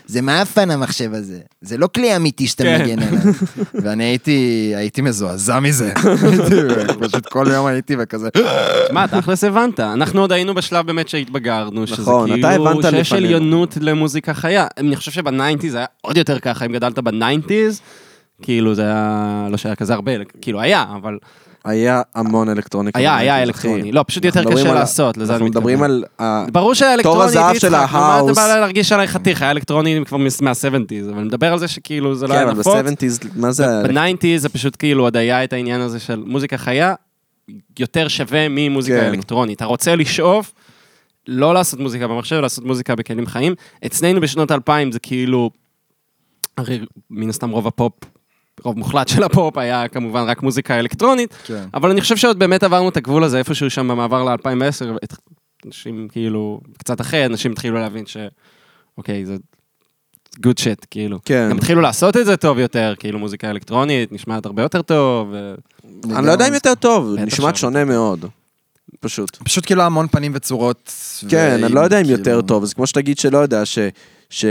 זה 0.06 0.22
מעפן 0.22 0.70
המחשב 0.70 1.14
הזה. 1.14 1.38
זה 1.60 1.76
לא 1.76 1.86
כלי 1.86 2.16
אמיתי 2.16 2.46
שאתה 2.46 2.62
כן. 2.62 2.82
מגן 2.82 3.02
עליו. 3.02 3.32
ואני 3.82 4.04
הייתי, 4.04 4.72
הייתי 4.76 5.02
מזועזע 5.02 5.60
מזה. 5.60 5.92
פשוט 7.00 7.26
כל 7.26 7.46
יום 7.50 7.66
הייתי 7.66 7.96
וכזה, 7.98 8.28
מה, 8.90 9.08
תכלס 9.08 9.44
הבנת. 9.44 9.80
אנחנו 9.80 10.20
עוד 10.20 10.32
היינו 10.32 10.54
בשלב 10.54 10.86
באמת 10.86 11.08
שהתבגרנו, 11.08 11.86
שזה 11.86 12.02
נכון, 12.02 12.30
כאילו, 12.42 12.82
שיש. 12.90 13.12
עליונות 13.12 13.76
למוזיקה 13.80 14.34
חיה. 14.34 14.66
אני 14.78 14.96
חושב 14.96 15.10
שבניינטיז 15.10 15.74
היה 15.74 15.86
עוד 16.00 16.16
יותר 16.16 16.38
ככה, 16.38 16.66
אם 16.66 16.72
גדלת 16.72 16.98
בניינטיז, 16.98 17.80
כאילו 18.42 18.74
זה 18.74 18.82
היה, 18.82 19.46
לא 19.50 19.56
שהיה 19.56 19.74
כזה 19.74 19.94
הרבה, 19.94 20.12
כאילו 20.40 20.60
היה, 20.60 20.84
אבל 20.96 21.18
היה 21.64 22.02
המון 22.14 22.48
אלקטרוניקה. 22.48 22.98
היה, 22.98 23.16
היה. 23.16 23.42
אלקטרוני. 23.42 23.92
לא, 23.92 24.04
פשוט 24.06 24.24
יותר 24.24 24.44
קשה 24.52 24.74
לעשות, 24.74 25.16
לזה 25.16 25.32
אני 25.32 25.34
אנחנו 25.34 25.46
מדברים 25.46 25.80
מתכוון. 25.80 26.04
על... 26.18 26.50
ברור 26.52 26.74
של 26.74 26.84
יצחק, 27.54 27.92
מה 27.92 28.20
אתה. 28.24 28.32
בא 28.32 28.58
להרגיש 28.60 28.92
עליי 28.92 29.08
חתיך, 29.08 29.42
היה 29.42 29.50
אלקטרוני 29.50 30.00
כבר 30.06 30.16
מה-70's, 30.16 31.10
אבל 31.10 31.24
מדבר 31.24 31.52
על 31.52 31.58
זה 31.58 31.68
שכאילו 31.68 32.14
זה 32.14 32.26
לא 32.26 32.32
כן, 32.32 32.38
היה 32.38 32.50
אבל 32.50 32.58
נפוץ. 32.60 32.74
ב-70's, 32.74 33.28
מה 33.36 33.52
זה... 33.52 33.68
היה? 33.68 33.82
בניינטיז 33.82 34.42
זה 34.42 34.48
פשוט 34.48 34.76
כאילו 34.78 35.02
עוד 35.02 35.16
היה 35.16 35.44
את 35.44 35.52
העניין 35.52 35.80
הזה 35.80 36.00
של 36.00 36.22
מוזיקה 36.26 36.58
חיה, 36.58 36.94
יותר 37.78 38.08
שווה 38.08 38.46
ממוזיקה 38.50 39.00
כן. 39.00 39.06
אלקטרונית. 39.06 39.56
אתה 39.56 39.64
רוצה 39.64 39.96
לשאוף, 39.96 40.52
לא 41.28 41.54
לעשות 41.54 41.80
מוזיקה 41.80 42.06
במחשב, 42.08 42.36
לעשות 42.36 42.64
מוזיקה 42.64 42.94
בכלים 42.94 43.26
חיים. 43.26 43.54
אצלנו 43.86 44.20
בשנות 44.20 44.50
2000 44.52 44.92
זה 44.92 44.98
כאילו, 44.98 45.50
הרי 46.56 46.80
מן 47.10 47.28
הסתם 47.28 47.50
רוב 47.50 47.66
הפופ, 47.66 47.92
רוב 48.62 48.78
מוחלט 48.78 49.08
של 49.08 49.22
הפופ 49.22 49.58
היה 49.58 49.88
כמובן 49.88 50.22
רק 50.22 50.42
מוזיקה 50.42 50.78
אלקטרונית, 50.78 51.34
כן. 51.44 51.64
אבל 51.74 51.90
אני 51.90 52.00
חושב 52.00 52.16
שעוד 52.16 52.38
באמת 52.38 52.62
עברנו 52.62 52.88
את 52.88 52.96
הגבול 52.96 53.24
הזה 53.24 53.38
איפשהו 53.38 53.70
שם 53.70 53.88
במעבר 53.88 54.24
ל-2010, 54.24 55.06
אנשים 55.66 56.08
כאילו, 56.12 56.60
קצת 56.78 57.00
אחרי, 57.00 57.26
אנשים 57.26 57.52
התחילו 57.52 57.78
להבין 57.78 58.06
ש... 58.06 58.16
אוקיי, 58.98 59.26
זה 59.26 59.36
good 60.46 60.60
shit, 60.60 60.86
כאילו. 60.90 61.18
כן. 61.24 61.46
גם 61.50 61.56
התחילו 61.56 61.80
לעשות 61.80 62.16
את 62.16 62.26
זה 62.26 62.36
טוב 62.36 62.58
יותר, 62.58 62.94
כאילו 62.98 63.18
מוזיקה 63.18 63.50
אלקטרונית, 63.50 64.12
נשמעת 64.12 64.46
הרבה 64.46 64.62
יותר 64.62 64.82
טוב. 64.82 65.28
ו... 65.32 65.54
אני 66.16 66.26
לא 66.26 66.32
יודע 66.32 66.48
אם 66.48 66.54
יותר 66.54 66.74
טוב, 66.74 67.14
נשמעת. 67.18 67.56
שונה 67.56 67.84
מאוד. 67.84 68.26
פשוט. 69.00 69.36
פשוט 69.36 69.66
כאילו 69.66 69.82
המון 69.82 70.08
פנים 70.08 70.32
וצורות. 70.34 70.92
כן, 71.28 71.64
אני 71.64 71.72
לא 71.72 71.80
יודע 71.80 72.00
אם 72.00 72.04
כאילו- 72.04 72.18
יותר 72.18 72.40
טוב, 72.40 72.64
זה 72.64 72.74
כמו 72.74 72.86
שתגיד 72.86 73.18
שלא 73.18 73.38
יודע, 73.38 73.62
ש... 74.30 74.44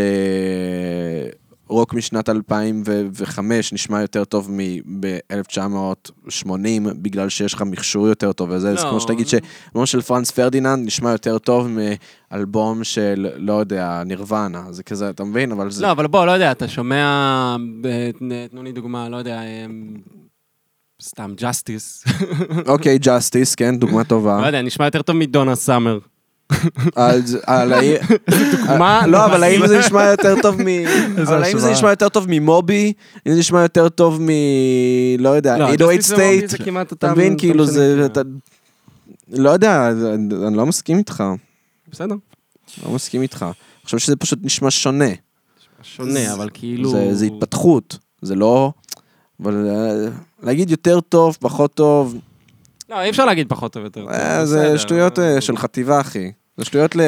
רוק 1.70 1.94
משנת 1.94 2.30
2005 2.30 3.74
נשמע 3.74 4.02
יותר 4.02 4.26
טוב 4.26 4.50
מב-1980, 4.52 6.56
בגלל 7.02 7.30
שיש 7.30 7.54
לך 7.54 7.62
מכשור 7.62 8.08
יותר 8.08 8.34
טוב 8.34 8.50
וזה, 8.50 8.76
זה 8.76 8.84
לא. 8.84 8.90
כמו 8.90 9.00
שתגיד 9.00 9.28
שאלבום 9.28 9.86
של 9.86 10.02
Franz 10.02 10.32
Ferdinand 10.32 10.86
נשמע 10.86 11.12
יותר 11.12 11.38
טוב 11.38 11.68
מאלבום 12.32 12.84
של, 12.84 13.28
לא 13.38 13.54
יודע, 13.54 14.02
נירוונה, 14.06 14.64
זה 14.72 14.84
כזה, 14.84 15.10
אתה 15.10 15.24
מבין? 15.24 15.52
אבל 15.52 15.72
זה... 15.72 15.84
לא, 15.84 15.92
אבל 15.92 16.08
בוא, 16.08 16.26
לא 16.26 16.32
יודע, 16.32 16.52
אתה 16.52 16.68
שומע, 16.68 17.56
ב- 17.82 18.12
תנו 18.52 18.64
לי 18.64 18.72
דוגמה, 18.72 19.10
לא 19.10 19.18
יודע, 19.18 19.42
אמ, 19.42 19.94
סתם 21.02 21.34
Justice. 21.38 22.04
אוקיי, 22.68 22.98
Justice, 22.98 23.56
כן, 23.56 23.80
דוגמה 23.80 24.00
לא 24.00 24.04
טובה. 24.04 24.44
יודע, 24.46 24.62
נשמע 24.62 24.86
יותר 24.86 25.02
טוב 25.02 25.16
מדונה 25.16 25.56
סאמר. 25.56 26.00
אז- 26.96 27.38
על 27.46 27.74
האי- 27.74 27.98
מה? 28.80 29.08
לא, 29.08 29.26
אבל 29.26 29.44
האם 29.44 29.68
זה 29.68 29.80
נשמע 29.80 30.04
יותר 30.04 30.36
טוב 30.42 30.56
מ... 30.62 30.68
אבל 31.22 31.44
האם 31.44 31.60
זה. 31.60 31.72
נשמע 31.72 31.90
יותר 31.90 32.10
טוב 32.10 32.26
ממובי? 32.30 32.94
אם 33.28 33.34
זה 33.34 33.40
נשמע 33.40 33.62
יותר 33.62 33.90
טוב 33.90 34.22
מ... 34.22 34.28
לא 35.20 35.30
יודע, 35.30 35.58
לא, 35.58 35.66
808 35.68 35.74
Justice 35.74 35.84
ומובי 35.84 36.02
State? 36.02 36.54
אתה 36.94 37.12
מבין? 37.12 37.38
כאילו 37.38 37.66
זה... 37.66 38.08
לא 39.32 39.50
יודע, 39.50 39.90
אני 40.48 40.58
לא 40.58 40.66
מסכים 40.66 40.98
איתך. 40.98 41.24
בסדר, 41.92 42.16
לא 42.86 42.92
מסכים 42.92 43.22
איתך. 43.22 43.44
אני 43.44 43.54
חושב 43.86 43.98
שזה 43.98 44.16
פשוט 44.16 44.40
נשמע 44.44 44.72
שונה. 44.72 45.06
שונה, 45.84 46.34
אבל 46.34 46.50
כאילו... 46.54 46.92
זה 46.92 47.10
זה 47.16 47.26
התפתחות. 47.26 47.98
זה 48.22 48.36
לא... 48.36 48.72
אבל 49.44 49.68
אה, 49.70 50.10
להגיד 50.44 50.72
יותר 50.72 51.00
טוב, 51.02 51.38
פחות 51.40 51.74
טוב, 51.74 52.16
לא, 52.90 53.02
אי 53.02 53.10
אפשר 53.10 53.26
להגיד 53.26 53.50
פחות 53.50 53.74
טוב 53.74 53.84
יותר. 53.84 54.06
אה, 54.10 54.46
זה. 54.46 54.78
שטויות 54.78 55.20
אה, 55.20 55.42
של 55.42 55.58
חטיבה, 55.58 56.02
אחי. 56.02 56.32
זה 56.58 56.66
שטויות 56.66 56.96
ל... 56.96 57.02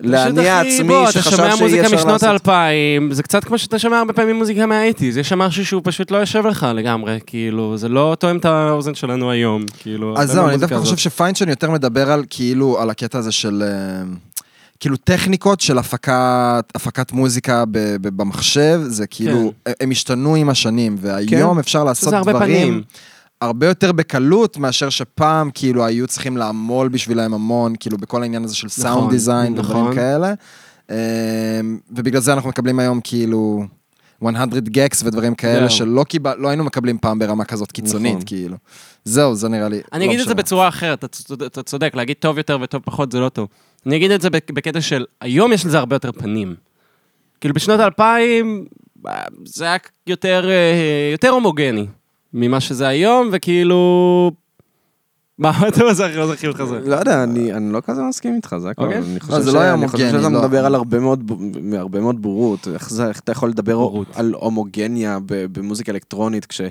להניע 0.00 0.60
עצמי 0.60 0.88
בוא, 0.88 1.04
אתה 1.04 1.12
שחשב 1.12 1.36
שומע 1.36 1.56
שאי 1.56 1.62
מוזיקה 1.62 1.82
אפשר 1.82 1.96
משנות 1.96 2.12
לעשות. 2.12 2.28
האלפיים, 2.28 3.12
זה 3.12 3.22
קצת 3.22 3.44
כמו 3.44 3.58
שאתה 3.58 3.78
שומע 3.78 3.98
הרבה 3.98 4.12
פעמים 4.12 4.36
מוזיקה 4.36 4.66
מהאייטיז, 4.66 5.16
יש 5.16 5.28
שם 5.28 5.38
משהו 5.38 5.66
שהוא 5.66 5.82
פשוט 5.84 6.10
לא 6.10 6.16
יושב 6.16 6.46
לך 6.46 6.66
לגמרי, 6.74 7.18
כאילו, 7.26 7.76
זה 7.76 7.88
לא 7.88 8.16
תואם 8.18 8.36
את 8.36 8.44
האוזן 8.44 8.94
שלנו 8.94 9.30
היום, 9.30 9.62
כאילו, 9.78 10.14
אז 10.18 10.28
זהו, 10.28 10.36
אני 10.38 10.46
מהמוזיקה 10.46 10.74
דווקא. 10.74 10.84
חושב 10.84 10.96
שפיינשטיין 10.96 11.50
יותר 11.50 11.70
מדבר 11.70 12.10
על 12.10 12.24
כאילו, 12.30 12.80
על 12.80 12.90
הקטע 12.90 13.18
הזה 13.18 13.32
של... 13.32 13.62
אה, 13.66 14.02
כאילו 14.80 14.96
טכניקות 14.96 15.60
של 15.60 15.78
הפקת, 15.78 16.64
הפקת 16.74 17.12
מוזיקה 17.12 17.64
ב, 17.64 17.78
ב, 18.00 18.08
במחשב, 18.16 18.80
זה 18.86 19.06
כאילו, 19.06 19.52
הם 19.80 19.90
השתנו 19.90 20.34
עם 20.34 20.48
השנים, 20.48 20.96
והיום 21.00 21.58
אפשר 21.58 21.84
לעשות 21.84 22.14
דברים 22.14 22.38
פנים. 22.38 22.82
הרבה 23.44 23.66
יותר 23.66 23.92
בקלות 23.92 24.56
מאשר 24.58 24.88
שפעם 24.88 25.50
כאילו 25.54 25.84
היו 25.84 26.06
צריכים 26.06 26.36
לעמול 26.36 26.88
בשבילם 26.88 27.34
המון, 27.34 27.74
כאילו 27.80 27.98
בכל 27.98 28.22
העניין 28.22 28.44
הזה 28.44 28.56
של 28.56 28.68
סאונד 28.68 28.96
נכון, 28.98 29.10
דיזיין 29.10 29.52
ודברים 29.52 29.82
נכון. 29.82 29.94
כאלה. 29.94 30.34
אה, 30.90 31.60
ובגלל 31.90 32.20
זה 32.20 32.32
אנחנו 32.32 32.48
מקבלים 32.48 32.78
היום 32.78 33.00
כאילו 33.04 33.64
100 34.22 34.44
גקס 34.60 35.02
ודברים 35.02 35.34
כאלה 35.34 35.60
זהו. 35.68 35.76
שלא 35.76 36.04
קיבל, 36.04 36.34
לא 36.38 36.48
היינו 36.48 36.64
מקבלים 36.64 36.98
פעם 36.98 37.18
ברמה 37.18 37.44
כזאת 37.44 37.72
קיצונית, 37.72 38.12
נכון. 38.14 38.22
כאילו. 38.26 38.56
זהו, 39.04 39.34
זה 39.34 39.48
נראה 39.48 39.68
לי. 39.68 39.80
אני 39.92 40.06
לא 40.06 40.10
אגיד 40.10 40.20
את 40.20 40.28
זה. 40.28 40.34
בצורה 40.34 40.68
אחרת, 40.68 40.98
אתה 40.98 41.08
צודק- 41.08 41.46
אתה 41.46 41.62
צודק, 41.62 41.92
להגיד 41.94 42.16
טוב 42.20 42.38
יותר 42.38 42.58
וטוב 42.62 42.82
פחות 42.84 43.12
זה 43.12 43.20
לא 43.20 43.28
טוב. 43.28 43.48
אני 43.86 43.96
אגיד 43.96 44.10
את 44.10 44.20
זה 44.20 44.30
בק- 44.30 44.50
בקטע 44.50 44.80
של, 44.80 45.04
היום 45.20 45.52
יש 45.52 45.66
לזה 45.66 45.78
הרבה 45.78 45.96
יותר 45.96 46.12
פנים. 46.12 46.54
כאילו 47.40 47.54
בשנות 47.54 47.80
האלפיים, 47.80 48.64
אה, 49.06 49.22
זה 49.44 49.64
היה 49.64 49.76
יותר, 50.06 50.50
אה, 50.50 51.08
יותר 51.12 51.28
הומוגני 51.28 51.86
ממה 52.34 52.60
שזה 52.60 52.88
היום, 52.88 53.28
וכאילו... 53.32 54.30
מה, 55.38 55.68
אתה 55.68 55.84
מזכיר 55.90 56.22
איזה 56.22 56.36
חיוך 56.36 56.60
הזה? 56.60 56.80
לא 56.86 56.96
יודע, 56.96 57.22
אני, 57.24 57.52
אני 57.52 57.72
לא 57.72 57.80
כזה 57.80 58.02
מסכים 58.02 58.34
איתך, 58.34 58.56
זה 58.58 58.70
הכל. 58.70 58.84
אוקיי. 58.84 58.98
אני 58.98 59.14
לא, 59.14 59.20
חושב, 59.20 59.40
זה. 59.40 59.52
לא 59.52 59.60
היה 59.60 59.74
אני 59.74 59.88
חושב 59.88 60.04
הומוגני, 60.04 60.22
שאתה 60.22 60.34
לא. 60.34 60.40
מדבר 60.40 60.66
על 60.66 60.74
הרבה 60.74 61.00
מאוד, 61.00 61.32
ב- 61.32 61.74
הרבה 61.74 62.00
מאוד 62.00 62.22
בורות. 62.22 62.68
איך, 62.74 62.90
זה, 62.90 63.08
איך 63.08 63.20
אתה 63.20 63.32
יכול 63.32 63.48
לדבר 63.48 63.76
בורות. 63.78 64.06
על 64.14 64.34
הומוגניה 64.34 65.18
ב- 65.26 65.44
במוזיקה 65.58 65.92
אלקטרונית, 65.92 66.46
כשיש 66.46 66.70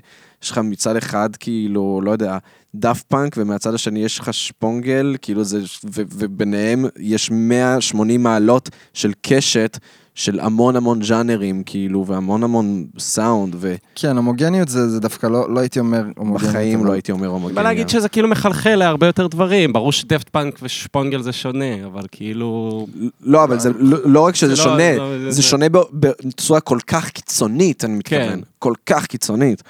לך 0.51 0.57
מצד 0.57 0.95
אחד, 0.95 1.29
כאילו, 1.35 2.01
לא 2.03 2.11
יודע, 2.11 2.37
Daft 2.75 3.01
Punk, 3.03 3.35
ומהצד 3.37 3.73
השני 3.73 4.03
יש 4.03 4.19
לך 4.19 4.33
Shpongle, 4.33 5.15
כאילו 5.21 5.43
זה, 5.43 5.59
ו, 5.85 6.01
וביניהם 6.15 6.85
יש 6.99 7.31
180 7.31 8.23
מעלות 8.23 8.69
של 8.93 9.11
קשת, 9.21 9.77
של 10.15 10.39
המון 10.39 10.75
המון 10.75 11.03
ז'אנרים, 11.03 11.63
כאילו, 11.65 12.05
והמון 12.07 12.43
המון 12.43 12.85
סאונד, 12.99 13.55
כן, 13.95 14.17
הומוגניות 14.17 14.67
זה 14.69 14.89
זה 14.89 14.99
דווקא 14.99 15.27
לא 15.27 15.53
לא 15.53 15.59
הייתי 15.59 15.79
אומר 15.79 16.03
הומוגניות. 16.17 16.43
ובחיים 16.43 16.79
אבל- 16.79 16.87
לא 16.87 16.93
הייתי 16.93 17.11
אומר 17.11 17.27
הומוגניה. 17.27 17.55
בא 17.55 17.61
להגיד 17.61 17.89
שזה 17.89 18.09
כאילו 18.09 18.27
מחלחל 18.27 18.75
להרבה 18.75 19.07
יותר 19.07 19.27
דברים. 19.27 19.73
ברור 19.73 19.91
ש 19.91 20.04
Daft 20.04 20.29
Punk 20.29 20.59
ו 20.61 20.68
Shpongle 20.68 21.21
זה 21.21 21.31
שונה, 21.33 21.85
אבל 21.85 22.05
כאילו... 22.11 22.87
לא, 23.21 23.43
אבל 23.43 23.59
זה 23.59 23.69
לא 23.79 23.97
לא 24.05 24.19
רק 24.21 24.35
שזה 24.35 24.55
זה 24.55 24.61
לא- 24.61 24.69
שונה, 24.69 24.95
לא, 24.97 25.09
זה- 25.17 25.23
זה 25.23 25.31
זה- 25.31 25.41
שונה 25.43 25.69
ב- 25.69 25.77
בצורה 25.93 26.59
כל 26.59 26.79
כך 26.87 27.09
קיצונית, 27.09 27.85
אני 27.85 27.93
מתכוון. 27.93 28.29
כן. 28.29 28.39
כל 28.59 28.73
כך 28.85 29.05
קיצונית. 29.05 29.63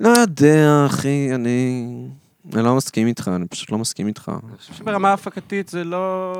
לא 0.00 0.08
יודע, 0.08 0.82
אחי, 0.86 1.28
אני... 1.34 1.86
אני 2.54 2.64
לא 2.64 2.76
מסכים 2.76 3.06
איתך, 3.06 3.30
אני 3.36 3.46
פשוט 3.48 3.70
לא 3.72 3.78
מסכים 3.78 4.06
איתך. 4.06 4.32
אני 4.48 4.58
חושב 4.58 4.74
שברמה 4.74 5.10
ההפקתית 5.10 5.68
זה 5.68 5.84
לא... 5.84 6.32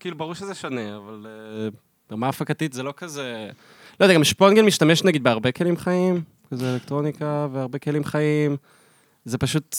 כאילו, 0.00 0.16
ברור 0.18 0.34
שזה 0.34 0.54
שונה, 0.54 0.96
אבל 0.96 1.26
אה, 1.26 1.68
ברמה 2.10 2.26
ההפקתית 2.26 2.72
זה 2.72 2.82
לא 2.82 2.94
כזה... 2.96 3.50
לא 4.00 4.04
יודע, 4.04 4.14
גם 4.14 4.24
שפונגל 4.24 4.62
משתמש 4.62 5.04
נגיד 5.04 5.22
בהרבה 5.22 5.52
כלים 5.52 5.76
חיים, 5.76 6.22
כזה 6.50 6.74
אלקטרוניקה 6.74 7.46
והרבה 7.52 7.78
כלים 7.78 8.04
חיים. 8.04 8.56
זה 9.24 9.38
פשוט 9.38 9.76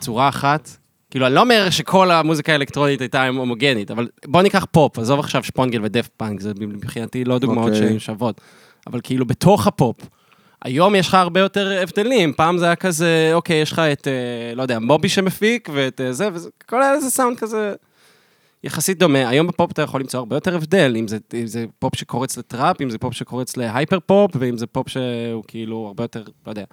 צורה 0.00 0.28
אחת. 0.28 0.68
כאילו, 1.10 1.26
אני 1.26 1.34
לא 1.34 1.40
אומר 1.40 1.70
שכל 1.70 2.10
המוזיקה 2.10 2.52
האלקטרונית 2.52 3.00
הייתה 3.00 3.26
הומוגנית, 3.26 3.90
אבל 3.90 4.08
בוא 4.26 4.42
ניקח 4.42 4.66
פופ, 4.70 4.98
עזוב 4.98 5.20
עכשיו 5.20 5.44
שפונגל 5.44 5.80
ודף 5.84 6.08
פאנק, 6.16 6.40
זה 6.40 6.52
מבחינתי 6.60 7.24
לא 7.24 7.38
דוגמאות 7.38 7.72
אוקיי. 7.72 7.88
שהן 7.88 7.98
שוות. 7.98 8.40
אבל 8.86 9.00
כאילו, 9.02 9.26
בתוך 9.26 9.66
הפופ, 9.66 9.96
היום 10.64 10.94
יש 10.94 11.08
לך 11.08 11.14
הרבה 11.14 11.40
יותר 11.40 11.78
הבדלים, 11.82 12.32
פעם 12.32 12.58
זה 12.58 12.64
היה 12.64 12.76
כזה, 12.76 13.30
אוקיי, 13.34 13.56
יש 13.56 13.72
לך 13.72 13.78
את, 13.78 14.08
אה, 14.08 14.54
לא 14.54 14.62
יודע, 14.62 14.78
מובי 14.78 15.08
שמפיק, 15.08 15.68
ואת 15.72 16.00
אה, 16.00 16.12
זה, 16.12 16.28
וזה, 16.32 16.48
כל 16.66 16.82
אלה 16.82 17.00
זה 17.00 17.10
סאונד 17.10 17.38
כזה 17.38 17.74
יחסית 18.64 18.98
דומה. 18.98 19.28
היום 19.28 19.46
בפופ 19.46 19.70
אתה 19.72 19.82
יכול 19.82 20.00
למצוא 20.00 20.18
הרבה 20.18 20.36
יותר 20.36 20.56
הבדל, 20.56 20.96
אם 20.96 21.08
זה, 21.08 21.18
אם 21.34 21.46
זה 21.46 21.64
פופ 21.78 21.96
שקורץ 21.96 22.36
ל 22.36 22.43
trap, 22.43 22.80
אם 22.80 22.90
זה 22.90 22.98
פופ 22.98 23.14
שקורץ 23.14 23.56
ל 23.56 23.63
hyper 23.63 23.98
pop, 24.06 24.30
ואם 24.38 24.58
זה 24.58 24.66
פופ 24.66 24.88
שהוא 24.88 25.44
כאילו 25.48 25.84
הרבה 25.86 26.04
יותר, 26.04 26.24
לא 26.46 26.50
יודע, 26.50 26.64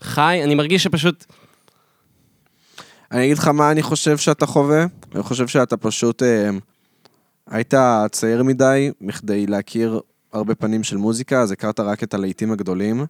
חי. 0.00 0.40
אני 0.44 0.54
מרגיש 0.54 0.82
שפשוט, 0.82 1.24
אני 3.12 3.24
אגיד 3.24 3.38
לך 3.38 3.48
מה 3.48 3.70
אני 3.70 3.82
חושב 3.82 4.16
שאתה 4.16 4.46
חווה, 4.46 4.84
אני 5.14 5.22
חושב 5.22 5.48
שאתה 5.48 5.76
פשוט 5.76 6.22
אה, 6.22 6.50
היית 7.46 7.74
צעיר 8.10 8.42
מדי 8.42 8.90
מכדי 9.00 9.46
להכיר 9.46 10.00
הרבה 10.32 10.54
פנים 10.54 10.82
של 10.82 10.96
מוזיקה, 10.96 11.42
אז 11.42 11.52
הכרת 11.52 11.80
רק 11.80 12.02
את 12.02 12.14
הלהיטים 12.14 12.52
הגדולים. 12.52 13.04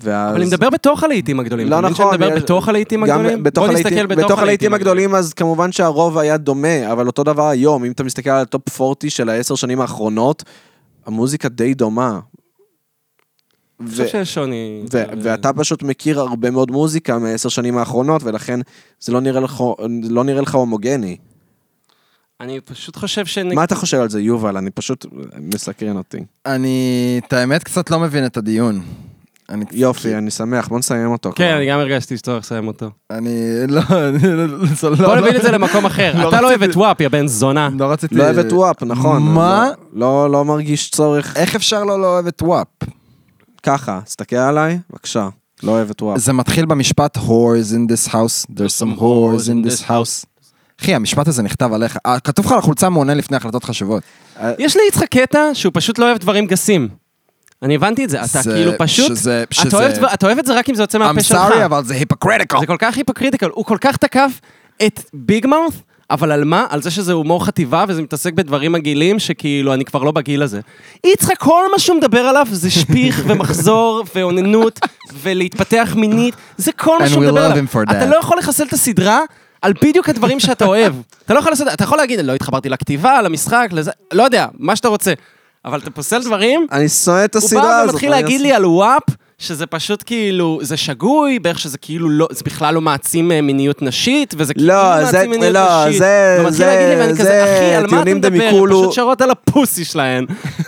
ואז... 0.00 0.30
אבל 0.30 0.40
אני 0.40 0.46
מדבר 0.46 0.70
בתוך 0.70 1.04
הלהיטים 1.04 1.40
הגדולים. 1.40 1.68
לא 1.68 1.80
נכון, 1.80 1.94
שאני 1.96 2.08
מדבר 2.10 2.36
יש- 2.36 2.42
בתוך 2.42 2.68
הלהיטים 2.68 3.02
הגדולים? 3.02 3.42
בוא 3.54 3.68
נסתכל 3.68 4.06
בתוך 4.06 4.24
בתוך 4.24 4.38
הלהיטים 4.38 4.74
הגדולים, 4.74 5.14
אז 5.14 5.34
כמובן 5.34 5.72
שהרוב 5.72 6.18
היה 6.18 6.36
דומה, 6.36 6.92
אבל 6.92 7.06
אותו 7.06 7.24
דבר 7.24 7.46
היום, 7.48 7.84
אם 7.84 7.92
אתה 7.92 8.04
מסתכל 8.04 8.30
על 8.30 8.42
ה 8.42 8.51
top 8.51 8.80
40 8.80 8.96
של 9.10 9.28
העשר 9.28 9.54
שנים 9.54 9.80
האחרונות, 9.80 10.44
המוזיקה 11.06 11.48
די 11.48 11.74
דומה. 11.74 12.20
אני 13.80 13.90
חושב 13.90 14.06
שיש 14.06 14.34
שוני. 14.34 14.82
ו- 14.92 15.02
ואתה 15.22 15.52
פשוט 15.52 15.82
מכיר 15.82 16.20
הרבה 16.20 16.50
מאוד 16.50 16.70
מוזיקה 16.70 17.18
מהעשר 17.18 17.48
שנים 17.48 17.78
האחרונות, 17.78 18.22
ולכן 18.24 18.60
זה 19.00 19.12
לא 19.12 19.20
נראה 19.20 19.40
לך, 19.40 19.62
לא 20.10 20.24
נראה 20.24 20.40
לך 20.42 20.54
הומוגני. 20.54 21.16
אני 22.40 22.60
פשוט 22.60 22.96
חושב 22.96 23.26
ש... 23.26 23.38
מה 23.38 23.64
אתה 23.64 23.74
חושב 23.74 24.00
על 24.00 24.08
זה, 24.10 24.20
יובל? 24.20 24.56
אני 24.56 24.70
פשוט 24.70 25.06
מסקרן 25.40 25.96
אותי. 25.96 26.18
אני, 26.46 27.20
את 27.26 27.32
האמת, 27.32 27.62
קצת 27.64 27.90
לא 27.90 27.98
מבין 28.00 28.26
את 28.26 28.36
הדיון. 28.36 28.80
אני 29.48 29.64
יופי, 29.72 30.14
אני 30.14 30.30
שמח, 30.30 30.68
בוא 30.68 30.78
נסיים 30.78 31.10
אותו. 31.12 31.32
כן. 31.34 31.54
אני 31.56 31.66
גם 31.70 31.78
הרגשתי 31.78 32.16
שצריך 32.16 32.44
לסיים 32.44 32.66
אותו. 32.66 32.90
אני 33.10 33.30
לא, 33.68 33.80
אני 33.90 34.36
לא, 34.36 34.46
לא, 34.46 34.56
בוא 34.82 35.06
לא- 35.06 35.16
נוביל 35.16 35.36
את 35.36 35.42
זה 35.42 35.50
למקום 35.50 35.86
אחר. 35.86 36.12
לא 36.18 36.28
אתה 36.28 36.40
לא 36.40 36.48
אוהב 36.48 36.62
את 36.62 36.76
וואפ, 36.76 37.00
יא 37.00 37.08
בן 37.08 37.26
זונה. 37.26 37.68
לא 37.78 37.84
רציתי... 37.84 38.14
לא 38.14 38.22
אוהב 38.24 38.38
את 38.38 38.52
וואפ, 38.52 38.82
נכון. 38.82 39.22
מה? 39.22 39.70
לא, 39.92 40.24
לא, 40.24 40.30
לא 40.30 40.44
מרגיש 40.44 40.90
צורך 40.90 41.36
איך 41.36 41.54
אפשר 41.54 41.84
לא 41.84 42.00
לאהוב 42.00 42.26
את 42.26 42.42
וואפ? 42.42 42.66
ככה, 43.62 44.00
תסתכל 44.04 44.36
עליי, 44.36 44.78
בבקשה. 44.90 45.28
לא 45.62 45.70
אוהב 45.72 45.90
את 45.90 46.02
WAP. 46.02 46.18
זה 46.18 46.32
מתחיל 46.32 46.66
במשפט 46.66 47.16
whores 47.16 47.72
in 47.72 47.92
this 47.92 48.08
house, 48.08 48.46
there's 48.50 48.82
some 48.82 48.98
whores 49.00 49.48
in 49.48 49.68
this 49.68 49.88
house. 49.88 50.26
אחי, 50.80 50.94
המשפט 50.94 51.28
הזה 51.28 51.42
נכתב 51.42 51.72
עליך. 51.72 51.98
אה, 52.06 52.20
כתוב 52.20 52.46
לך 52.46 52.52
על 52.52 52.58
החולצה 52.58 52.88
מעונה 52.88 53.14
לפני 53.14 53.36
החלטות 53.36 53.64
חשובות. 53.64 54.02
יש 54.58 54.76
ליצחק 54.76 55.08
קטע 55.08 55.50
שהוא 55.54 55.72
פשוט 55.74 55.98
לא 55.98 56.04
אוהב 56.04 56.18
דברים 56.18 56.46
גסים. 56.46 56.88
אני 57.62 57.74
הבנתי 57.74 58.04
את 58.04 58.10
זה, 58.10 58.18
אתה 58.20 58.26
זה- 58.42 58.52
כאילו 58.52 58.72
פשוט, 58.78 59.06
שזה- 59.08 59.42
אתה 59.42 59.54
שזה- 59.54 59.76
אוהב 59.76 59.92
דבר- 59.92 60.14
אתה 60.14 60.26
אוהב 60.26 60.38
את 60.38 60.46
זה 60.46 60.58
רק 60.58 60.70
אם 60.70 60.74
זה 60.74 60.82
יוצא 60.82 60.98
מהפה 60.98 61.20
I'm 61.20 61.22
שלך. 61.22 61.38
sorry, 61.52 61.64
אבל 61.64 61.84
זה 61.84 61.94
hypocritical. 61.94 62.60
זה 62.60 62.66
כל 62.66 62.76
כך 62.78 62.96
hypocritical, 62.96 63.48
הוא 63.52 63.64
כל 63.64 63.76
כך 63.80 63.96
תקף 63.96 64.40
את 64.86 65.00
Big 65.14 65.46
Mouth, 65.46 65.72
אבל 66.10 66.32
על 66.32 66.44
מה? 66.44 66.66
על 66.70 66.82
זה 66.82 66.90
שזה 66.90 67.12
הומור 67.12 67.44
חטיבה 67.46 67.84
וזה 67.88 68.02
מתעסק 68.02 68.32
בדברים 68.32 68.72
מגעילים 68.72 69.18
שכאילו 69.18 69.74
אני 69.74 69.84
כבר 69.84 70.02
לא 70.02 70.10
בגיל 70.10 70.42
הזה. 70.42 70.60
יצחק, 71.06 71.36
כל 71.38 71.64
מה 71.72 71.78
שהוא 71.78 71.96
מדבר 71.96 72.18
עליו 72.20 72.46
זה 72.50 72.70
שפיך 72.70 73.22
ומחזור 73.26 74.04
ואוננות 74.14 74.80
ולהתפתח 75.22 75.92
מינית, 75.96 76.34
זה 76.56 76.72
כל 76.72 76.98
מה 76.98 77.08
שהוא 77.08 77.22
מדבר 77.22 77.44
עליו. 77.44 77.64
אתה. 77.82 78.06
לא 78.06 78.16
יכול 78.16 78.38
לחסל 78.38 78.64
את 78.64 78.72
הסדרה 78.72 79.20
על 79.62 79.72
בדיוק 79.82 80.08
הדברים 80.08 80.40
שאתה 80.40 80.64
אוהב. 80.64 80.94
אתה 81.24 81.34
לא 81.34 81.38
יכול 81.38 81.52
לעשות, 81.52 81.68
אתה 81.72 81.84
יכול 81.84 81.98
להגיד, 81.98 82.20
לא 82.20 82.34
התחברתי 82.34 82.68
לכתיבה, 82.68 83.22
למשחק, 83.22 83.68
לזה, 83.72 83.90
לא 84.12 84.22
יודע, 84.22 84.46
מה 84.58 84.76
שאתה 84.76 84.88
רוצה. 84.88 85.12
אבל 85.68 85.78
אתה 85.78 85.90
פוסל 85.90 86.22
דברים, 86.22 86.66
אני 86.72 86.88
שונא 86.88 87.24
את 87.24 87.34
הוא 87.36 87.42
הסדרה 87.44 87.62
בא 87.62 87.68
הזאת. 87.78 87.90
ומתחיל 87.90 88.12
אני 88.12 88.22
להגיד 88.22 88.40
לי 88.40 88.52
על 88.52 88.66
וואפ, 88.66 89.02
שזה 89.38 89.66
פשוט 89.66 90.02
כאילו, 90.06 90.58
זה 90.62 90.76
שגוי, 90.76 91.38
בערך 91.38 91.58
שזה 91.58 91.78
כאילו 91.78 92.08
לא, 92.10 92.28
זה 92.30 92.42
בכלל 92.44 92.74
לא 92.74 92.80
מעצים 92.80 93.32
אה, 93.32 93.40
מיניות 93.40 93.82
נשית, 93.82 94.34
וזה 94.38 94.54
כאילו 94.54 94.68
לא, 94.68 94.74
מעצים 94.74 95.10
זה- 95.20 95.26
מיניות 95.28 95.54
לא, 95.54 95.86
נשית. 95.88 95.98
זה- 95.98 96.36
ומתחיל 96.40 96.56
זה- 96.58 96.66
להגיד 96.66 96.88
לי, 96.88 96.96
ואני 97.00 97.14
זה 97.14 97.20
כזה, 97.20 97.44
אחי, 97.44 97.74
על 97.74 97.86
מה 97.86 98.02
אתה 98.02 98.14
מדבר? 98.14 98.28
הן 98.28 98.38
דמיקולו." 98.38 98.80
פשוט 98.82 98.92
שרות 98.92 99.20
על 99.22 99.30
הפוסי 99.30 99.84
שלהן, 99.84 100.26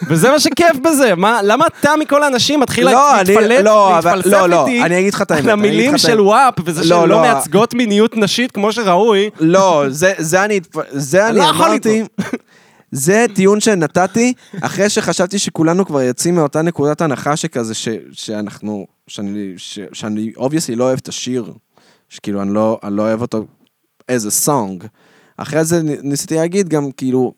וזה 0.08 0.30
מה 0.30 0.40
שכיף 0.40 0.76
בזה, 0.84 1.14
מה, 1.14 1.40
למה 1.42 1.64
אתה 1.66 1.90
מכל 2.00 2.22
האנשים 2.22 2.60
מתחיל 2.60 2.84
לא, 2.86 3.10
להתפלט, 3.18 3.64
לא, 3.64 3.92
להתפלסף 3.94 4.26
לא, 4.26 4.48
לא, 4.48 4.66
איתי, 4.66 4.82
אני 4.82 4.98
אגיד 5.00 5.14
לך 5.14 5.22
את 5.22 5.30
האמת, 5.30 5.44
על 5.44 5.50
המילים 5.50 5.98
של. 5.98 6.20
WAP, 6.20 6.54
וזה 6.64 6.80
לא, 6.80 6.86
שהן 6.86 6.98
לא 6.98 7.08
לא. 7.08 7.20
מייצגות 7.20 7.74
מיניות 7.74 8.16
נשית 8.16 8.52
כמו 8.52 8.72
שראוי. 8.72 9.30
לא, 9.40 9.84
זה, 9.88 10.44
אני, 10.44 10.60
זה 10.90 11.28
אני 11.28 11.38
לא 11.38 11.42
יכול 11.44 11.66
אמרתי, 11.66 12.02
זה 12.92 13.26
טיעון 13.34 13.60
שנתתי, 13.60 14.32
אחרי 14.60 14.88
שחשבתי 14.88 15.38
שכולנו 15.38 15.86
כבר 15.86 16.02
יוצאים 16.02 16.34
מאותה 16.34 16.62
נקודת 16.62 17.00
הנחה 17.00 17.36
שכזה, 17.36 17.74
ש, 17.74 17.88
שאנחנו, 18.12 18.86
שאני, 19.06 19.52
ש, 19.56 19.78
שאני 19.92 20.32
obviously 20.36 20.76
לא 20.76 20.84
אוהב 20.84 20.98
את 21.02 21.08
השיר, 21.08 21.52
שכאילו 22.08 22.42
אני 22.42 22.54
לא, 22.54 22.80
אני 22.82 22.96
לא 22.96 23.02
אוהב 23.02 23.20
אותו 23.20 23.44
as 24.10 24.24
a 24.26 24.48
song. 24.48 24.86
אחרי 25.36 25.64
זה 25.64 25.82
ניסיתי 25.82 26.34
להגיד 26.34 26.68
גם 26.68 26.90
כאילו, 26.92 27.32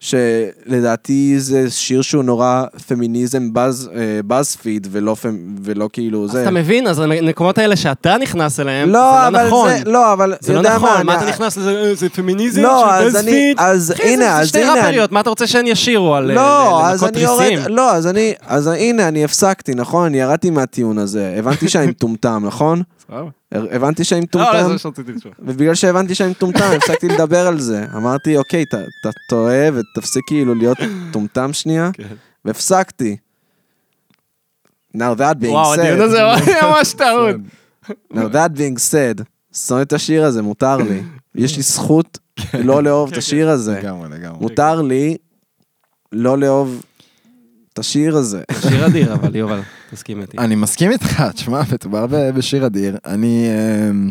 שלדעתי 0.00 1.34
זה 1.40 1.70
שיר 1.70 2.02
שהוא 2.02 2.22
נורא 2.24 2.64
פמיניזם 2.88 3.52
באז, 3.52 3.90
אה, 3.94 4.00
באז 4.26 4.56
פיד 4.56 4.86
ולא, 4.90 5.14
פמ, 5.14 5.36
ולא 5.62 5.88
כאילו 5.92 6.24
אז 6.24 6.30
זה. 6.30 6.42
אתה 6.42 6.50
מבין, 6.50 6.86
אז 6.86 6.98
המקומות 6.98 7.58
האלה 7.58 7.76
שאתה 7.76 8.16
נכנס 8.20 8.60
אליהם, 8.60 8.88
זה 8.88 8.92
לא, 8.92 9.00
לא 9.00 9.28
אבל 9.28 9.46
נכון. 9.46 9.70
זה, 9.70 9.90
לא, 9.90 10.12
אבל, 10.12 10.34
זה 10.40 10.52
לא 10.54 10.62
נכון, 10.62 11.06
מה 11.06 11.12
אני- 11.14 11.22
אתה 11.22 11.30
נכנס 11.30 11.56
לזה, 11.56 11.70
"אה, 11.84 11.94
זה 11.94 12.08
פמיניזם 12.08 12.62
לא, 12.62 12.84
של 13.00 13.06
אז 13.06 13.16
אני- 13.16 13.22
בזפיד? 13.30 13.56
אז 13.58 13.92
אחי, 13.92 14.02
הנה, 14.02 14.24
זה- 14.24 14.32
אז 14.32 14.42
זה 14.42 14.48
שתי 14.48 14.58
הנה, 14.62 14.72
אני- 14.72 14.80
ראפריות, 14.80 15.12
מה 15.12 15.20
אתה 15.20 15.30
רוצה 15.30 15.46
שהן 15.46 15.66
ישירו 15.66 16.14
על 16.14 16.30
אה, 16.30 16.34
לא, 16.34 16.86
אז 16.86 17.04
אני 17.04 17.20
יורד? 17.20 17.52
לא, 17.68 17.92
אז 17.92 18.06
אני, 18.06 18.34
אז 18.46 18.66
הנה, 18.66 19.08
אני 19.08 19.24
הפסקתי, 19.24 19.74
נכון? 19.74 20.04
אני 20.06 20.20
ירדתי 20.20 20.50
מהטיעון 20.50 20.98
הזה. 20.98 21.34
הבנתי 21.38 21.68
שאני 21.68 21.86
מטומטם, 21.86 22.42
נכון? 22.46 22.82
הבנתי 23.52 24.04
שאני 24.04 24.26
לא, 24.34 24.40
לא, 24.42 24.74
מטומטם, 24.74 25.02
לשמוע. 25.16 25.34
ובגלל 25.38 25.74
שהבנתי 25.74 26.14
שאני 26.14 26.30
מטומטם, 26.30 26.70
הפסקתי 26.76 27.08
לדבר 27.08 27.46
על 27.46 27.60
זה. 27.60 27.86
אמרתי, 27.96 28.36
אוקיי, 28.36 28.62
אתה 28.62 29.10
טועה 29.28 29.68
ותפסיק 29.74 30.24
כאילו 30.26 30.54
להיות 30.54 30.78
מטומטם 30.80 31.52
שנייה, 31.52 31.90
כן. 31.92 32.04
והפסקתי. 32.44 33.16
Now 34.96 35.14
that 35.18 35.42
being 35.42 35.46
וואו, 35.48 35.74
הדיון 35.74 36.00
הזה 36.00 36.34
said, 36.34 36.64
ממש 36.64 36.92
טעות. 36.98 37.36
now 38.12 38.32
that 38.32 38.56
being 38.56 38.78
said, 38.92 39.22
שונא 39.66 39.82
את 39.82 39.92
השיר 39.92 40.24
הזה, 40.24 40.42
מותר 40.42 40.76
לי. 40.76 41.02
יש 41.34 41.56
לי 41.56 41.62
זכות 41.62 42.18
לא 42.54 42.82
לאהוב 42.82 43.12
את 43.12 43.16
השיר 43.16 43.50
הזה. 43.50 43.78
לגמרי, 43.78 44.08
לגמרי. 44.08 44.38
מותר 44.40 44.82
לי 44.82 45.16
לא 46.12 46.38
לאהוב 46.38 46.82
את 47.72 47.78
השיר 47.78 48.16
הזה. 48.16 48.42
שיר 48.68 48.86
אדיר, 48.86 49.14
אבל 49.14 49.36
יובל, 49.36 49.60
תסכים 49.90 50.20
איתי. 50.20 50.38
אני 50.38 50.54
מסכים 50.54 50.90
איתך, 50.90 51.22
תשמע, 51.34 51.62
מדובר 51.72 52.06
בשיר 52.34 52.66
אדיר. 52.66 52.96
אני... 53.06 53.48
אמ, 53.90 54.10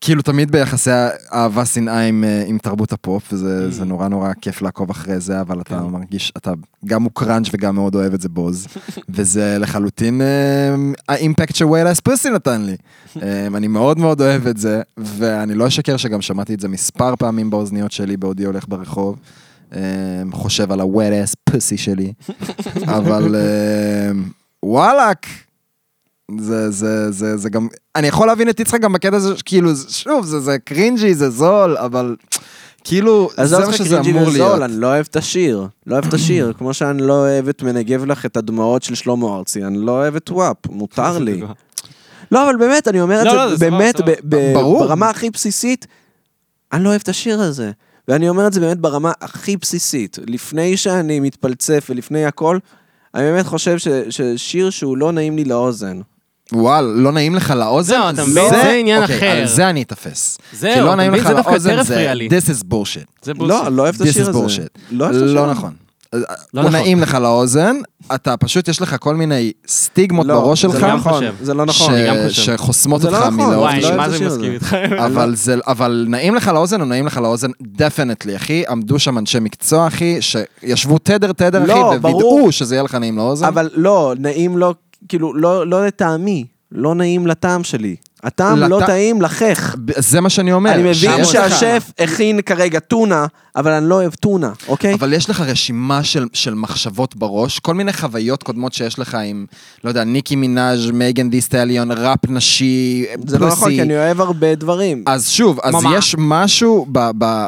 כאילו 0.00 0.22
תמיד 0.22 0.50
ביחסי 0.50 0.90
אהבה 1.32 1.64
שנאה 1.64 2.00
עם, 2.00 2.24
אה, 2.24 2.44
עם 2.46 2.58
תרבות 2.58 2.92
הפופ, 2.92 3.32
וזה 3.32 3.70
זה 3.70 3.84
נורא 3.84 4.08
נורא 4.08 4.32
כיף 4.40 4.62
לעקוב 4.62 4.90
אחרי 4.90 5.20
זה, 5.20 5.40
אבל 5.40 5.60
אתה 5.60 5.82
מרגיש, 5.82 6.32
אתה 6.36 6.52
גם 6.86 7.02
מוקרנץ' 7.02 7.46
וגם 7.52 7.74
מאוד 7.74 7.94
אוהב 7.94 8.14
את 8.14 8.20
זה 8.20 8.28
בוז, 8.28 8.66
וזה 9.14 9.56
לחלוטין 9.58 10.20
אמ, 10.20 10.92
האימפקט 11.08 11.54
שווייל 11.54 11.92
אס 11.92 12.00
פוסי 12.00 12.30
נתן 12.30 12.62
לי. 12.62 12.76
אמ, 13.16 13.56
אני 13.56 13.68
מאוד 13.68 13.98
מאוד 13.98 14.20
אוהב 14.20 14.46
את 14.46 14.56
זה, 14.56 14.82
ואני 14.96 15.54
לא 15.54 15.66
אשקר 15.68 15.96
שגם 15.96 16.22
שמעתי 16.22 16.54
את 16.54 16.60
זה 16.60 16.68
מספר 16.68 17.16
פעמים 17.16 17.50
באוזניות 17.50 17.92
שלי 17.92 18.16
בעודי 18.16 18.44
הולך 18.44 18.64
ברחוב. 18.68 19.16
אמ, 19.76 20.32
חושב 20.32 20.72
על 20.72 20.80
ה-wet 20.80 21.26
ass 21.26 21.34
pussy 21.50 21.76
שלי, 21.76 22.12
אבל 22.96 23.36
אמ, 23.36 24.24
וואלאק, 24.62 25.26
זה, 26.38 26.70
זה, 26.70 27.10
זה, 27.10 27.36
זה 27.36 27.50
גם, 27.50 27.68
אני 27.96 28.06
יכול 28.06 28.26
להבין 28.26 28.48
את 28.48 28.60
יצחק 28.60 28.80
גם 28.80 28.92
בקטע 28.92 29.16
הזה, 29.16 29.34
כאילו, 29.44 29.70
שוב, 29.88 30.26
זה, 30.26 30.40
זה 30.40 30.58
קרינג'י, 30.58 31.14
זה 31.14 31.30
זול, 31.30 31.76
אבל 31.76 32.16
כאילו, 32.84 33.30
אז 33.36 33.48
זה 33.48 33.58
לא 33.58 33.66
מה 33.66 33.72
שזה 33.72 34.00
אמור 34.00 34.22
וזול, 34.22 34.32
להיות. 34.32 34.62
אני 34.62 34.76
לא 34.76 34.86
אוהב 34.86 35.06
את 35.10 35.16
השיר. 35.16 35.66
לא 35.86 35.94
אוהב 35.94 36.06
את 36.06 36.14
השיר, 36.14 36.52
כמו 36.58 36.74
שאני 36.74 37.02
לא 37.02 37.12
אוהב 37.12 37.48
את 37.48 37.62
מנגב 37.62 38.04
לך 38.04 38.26
את 38.26 38.36
הדמעות 38.36 38.82
של 38.82 38.94
שלמה 38.94 39.36
ארצי, 39.36 39.64
אני 39.64 39.78
לא 39.78 39.92
אוהב 39.92 40.16
את 40.16 40.30
וואפ, 40.30 40.56
מותר 40.70 41.18
לי. 41.18 41.42
לא, 42.32 42.44
אבל 42.44 42.56
באמת, 42.56 42.88
אני 42.88 43.00
אומר 43.00 43.20
את 43.20 43.26
לא, 43.26 43.34
לא, 43.34 43.48
זה 43.48 43.56
זה 43.56 43.66
סבבה, 43.66 44.12
באמת. 44.22 44.56
ברמה 44.56 45.10
הכי 45.10 45.30
בסיסית, 45.30 45.86
אני 46.72 46.84
לא 46.84 46.88
אוהב 46.88 47.00
את 47.00 47.08
השיר 47.08 47.40
הזה. 47.40 47.70
ואני 48.08 48.28
אומר 48.28 48.46
את 48.46 48.52
זה 48.52 48.60
באמת 48.60 48.78
ברמה 48.78 49.12
הכי 49.20 49.56
בסיסית. 49.56 50.18
לפני 50.26 50.76
שאני 50.76 51.20
מתפלצף 51.20 51.86
ולפני 51.90 52.24
הכל, 52.26 52.58
אני 53.14 53.22
באמת 53.24 53.46
חושב 53.46 53.78
ש- 53.78 53.88
ששיר 54.10 54.70
שהוא 54.70 54.96
לא 54.96 55.12
נעים 55.12 55.36
לי 55.36 55.44
לאוזן. 55.44 56.00
וואל, 56.52 56.84
לא 56.84 57.12
נעים 57.12 57.34
לך 57.34 57.50
לאוזן? 57.50 57.94
זהו, 57.94 58.10
אתה 58.10 58.22
מבין? 58.30 58.50
זה 58.62 58.70
עניין 58.70 59.02
אוקיי, 59.02 59.16
אחר. 59.18 59.26
על 59.26 59.46
זה 59.46 59.70
אני 59.70 59.82
אתפס. 59.82 60.38
זהו, 60.52 60.74
כי 60.74 60.80
לא 60.80 60.86
אתה 60.86 60.94
נעים 60.96 61.10
מבין? 61.12 61.22
לך 61.22 61.28
זה 61.28 61.34
דווקא 61.34 61.50
לאוזן, 61.50 61.70
יותר 61.70 61.82
זה 61.82 61.94
הפריע 61.94 62.14
לי. 62.14 62.28
This 62.28 62.48
is 62.50 62.64
bullshit. 62.72 63.06
זה 63.22 63.34
בולשיט. 63.34 63.64
לא, 63.64 63.72
לא 63.72 63.82
אוהב 63.82 63.94
את 63.94 64.00
This 64.00 64.08
השיר 64.08 64.26
is 64.26 64.28
הזה. 64.28 64.38
bullshit. 64.38 64.78
לא 64.90 65.04
אוהב 65.04 65.16
את 65.16 65.22
השיר 65.22 65.34
לא. 65.34 65.50
נכון. 65.50 65.72
לא 66.12 66.20
הוא 66.52 66.60
נכון. 66.60 66.72
נעים 66.72 67.00
לך 67.00 67.14
לאוזן, 67.14 67.76
אתה 68.14 68.36
פשוט, 68.36 68.68
יש 68.68 68.80
לך 68.82 68.96
כל 69.00 69.14
מיני 69.14 69.52
סטיגמות 69.68 70.26
לא, 70.26 70.34
בראש 70.40 70.64
זה 70.64 70.72
שלך, 70.72 70.82
לא 70.82 70.88
גם 70.88 70.96
נכון. 70.96 71.24
זה 71.42 71.54
לא 71.54 71.66
נכון. 71.66 71.86
ש- 71.86 71.90
אני 71.90 72.06
גם 72.08 72.14
חושב. 72.28 72.42
שחוסמות 72.56 73.00
זה 73.00 73.08
אותך 73.08 73.20
לא 73.20 73.26
נכון. 73.26 73.36
מלאהוב 73.36 73.56
וואי, 73.58 73.78
את 73.78 73.82
לא. 73.84 73.96
מה 73.96 74.08
זה 74.08 74.26
מסכים. 74.26 74.52
איתך. 74.52 74.74
אבל 75.06 75.34
זה, 75.34 75.56
אבל 75.66 76.06
נעים 76.08 76.34
לך 76.34 76.48
לאוזן 76.48 76.80
או 76.80 76.86
נעים 76.86 77.06
לך 77.06 77.16
לאוזן? 77.18 77.50
definitely, 77.62 78.36
אחי. 78.36 78.62
עמדו 78.68 78.98
שם 78.98 79.18
אנשי 79.18 79.38
מקצוע, 79.40 79.86
אחי, 79.86 80.18
שישבו 80.20 80.98
תדר 80.98 81.32
תדר, 81.32 81.64
לא, 81.64 81.90
אחי, 81.90 81.98
ברור. 81.98 82.14
ווידאו 82.34 82.52
שזה 82.52 82.74
יהיה 82.74 82.82
לך 82.82 82.94
נעים 82.94 83.16
לאוזן. 83.16 83.46
אבל 83.46 83.70
לא, 83.74 84.14
נעים 84.18 84.58
לא, 84.58 84.74
כאילו, 85.08 85.34
לא, 85.34 85.66
לא 85.66 85.86
לטעמי, 85.86 86.44
לא 86.72 86.94
נעים 86.94 87.26
לטעם 87.26 87.64
שלי. 87.64 87.96
הטעם 88.22 88.58
לא 88.58 88.80
טעים 88.86 89.22
לחך. 89.22 89.76
זה 89.98 90.20
מה 90.20 90.30
שאני 90.30 90.52
אומר. 90.52 90.72
אני 90.74 90.82
מבין 90.90 91.20
לך- 91.20 91.26
שהשף 91.26 91.90
הכין 91.98 92.40
כרגע 92.42 92.78
טונה, 92.78 93.26
אבל 93.56 93.72
אני 93.72 93.88
לא 93.88 93.94
אוהב 93.94 94.14
טונה, 94.14 94.52
אוקיי? 94.68 94.94
אבל 94.94 95.12
יש 95.12 95.30
לך 95.30 95.40
רשימה 95.40 96.04
של, 96.04 96.26
של 96.32 96.54
מחשבות 96.54 97.16
בראש, 97.16 97.58
כל 97.58 97.74
מיני 97.74 97.92
חוויות 97.92 98.42
קודמות 98.42 98.72
שיש 98.72 98.98
לך 98.98 99.14
עם, 99.14 99.46
לא 99.84 99.88
יודע, 99.88 100.04
ניקי 100.04 100.36
מנאז', 100.36 100.90
מייגן 100.90 101.30
די 101.30 101.40
סטליון, 101.40 101.90
ראפ 101.92 102.18
נשי, 102.28 103.04
זה 103.26 103.38
לא 103.38 103.46
נכון. 103.48 103.70
כי 103.70 103.82
אני 103.82 103.96
אוהב 103.96 104.20
הרבה 104.20 104.54
דברים. 104.54 105.04
אז 105.06 105.28
שוב, 105.28 105.60
אז. 105.62 105.74
יש 105.96 106.14
משהו 106.18 106.86
ב- 106.92 107.10
ב- 107.18 107.46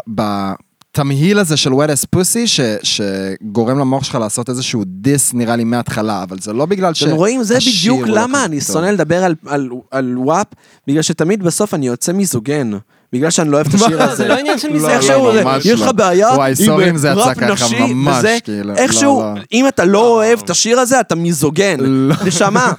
בתמהיל 0.95 1.39
הזה 1.39 1.57
של 1.57 1.71
wet 1.73 1.89
as 1.89 2.17
pussy, 2.19 2.47
ש, 2.47 2.61
שגורם 2.83 3.79
למוח 3.79 4.05
שלך 4.05 4.15
לעשות 4.15 4.49
איזשהו 4.49 4.83
דיס, 4.87 5.35
נראה 5.35 5.57
לי, 5.57 5.65
מההתחלה, 5.65 6.23
אבל 6.23 6.39
זה 6.41 6.53
לא 6.53 6.67
בגלל 6.67 6.95
ש... 6.95 7.03
אתם 7.03 7.13
רואים, 7.13 7.43
זה 7.43 7.59
בדיוק 7.59 8.09
לא 8.09 8.15
למה 8.23 8.45
אני. 8.45 8.61
שונא 8.61 8.87
לדבר 8.87 9.25
על- 9.25 9.35
על- 9.47 9.69
על 9.91 10.19
וואפ, 10.19 10.47
בגלל 10.87 11.03
שתמיד 11.03 11.43
בסוף 11.43 11.75
אני 11.75 11.87
יוצא 11.87 12.13
מיזוגן. 12.13 12.71
בגלל 13.15 13.31
שאני 13.31 13.51
לא 13.51 13.57
אוהב 13.57 13.67
את 13.67 13.75
השיר 13.75 14.03
הזה. 14.03 14.15
זה 14.15 14.29
לא 14.29 14.35
עניין 14.35 14.59
של 14.59 14.69
לא, 14.69 14.75
מזה. 14.75 14.91
איכשהו, 14.91 15.33
לא, 15.33 15.41
יש 15.65 15.81
לך 15.81 15.87
לא. 15.87 15.93
בעיה 15.93 16.29
וואי, 16.29 16.53
עם 16.89 16.97
ככה, 16.99 17.47
נשי, 17.53 17.95
וזה, 18.19 18.39
כאילו, 18.45 18.75
איכשהו. 18.77 19.23
אם 19.53 19.69
אתה 19.69 19.85
לא 19.85 20.09
אוהב 20.09 20.39
את 20.45 20.51
השיר 20.51 20.81
הזה, 20.81 21.01
אתה 21.01 21.15
מיזוגן. 21.15 21.77
נשמה, 22.25 22.73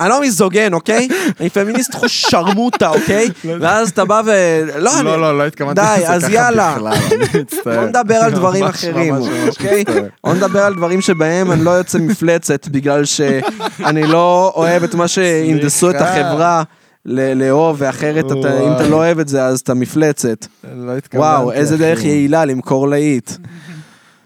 אני 0.00 0.08
לא 0.08 0.20
מיזוגן, 0.20 0.72
אוקיי? 0.72 1.08
אני 1.40 1.50
פמיניסט 1.50 1.94
חוש 1.94 2.26
שרמוטה, 2.30 2.88
אוקיי? 2.88 3.28
ואז 3.60 3.90
אתה 3.90 4.04
בא 4.04 4.22
ו... 4.26 4.30
לא, 4.78 5.02
לא, 5.04 5.38
לא, 5.38 5.46
התכוונתי 5.46 5.80
די, 5.80 6.02
לזה 6.02 6.12
אז 6.12 6.22
ככה 6.22 6.32
יאללה. 6.32 6.74
בכלל, 6.74 6.92
אני 6.92 7.40
מצטער. 7.40 7.80
בוא 7.80 7.84
נדבר 7.84 8.16
על 8.16 8.30
דברים 8.30 8.64
אחרים, 8.64 9.14
אוקיי? 9.48 9.84
בוא 10.24 10.34
נדבר 10.34 10.62
על 10.62 10.74
דברים 10.74 11.00
שבהם 11.00 11.52
אני 11.52 11.64
לא 11.64 11.70
יוצא 11.70 11.98
מפלצת, 11.98 12.68
בגלל 12.68 13.04
שאני 13.04 14.06
לא 14.06 14.52
אוהב 14.56 14.82
את 14.82 14.94
מה 14.94 15.08
שהנדסו 15.08 15.90
את. 15.90 15.94
החברה 16.00 16.62
לאהוב, 17.06 17.76
ואחרת 17.78 18.24
אתה- 18.26 18.66
אם 18.66 18.72
אתה 18.72 18.88
לא 18.88 18.96
אוהב 18.96 19.18
את 19.18 19.28
זה, 19.28 19.44
אז 19.44 19.60
אתה 19.60 19.74
מפלצת. 19.74 20.46
לא 20.76 20.96
התכוונתי, 20.96 21.16
וואו, 21.16 21.52
איזה. 21.52 21.76
דרך 21.76 22.04
יעילה 22.04 22.44
למכור 22.44 22.88
להיט. 22.88 23.30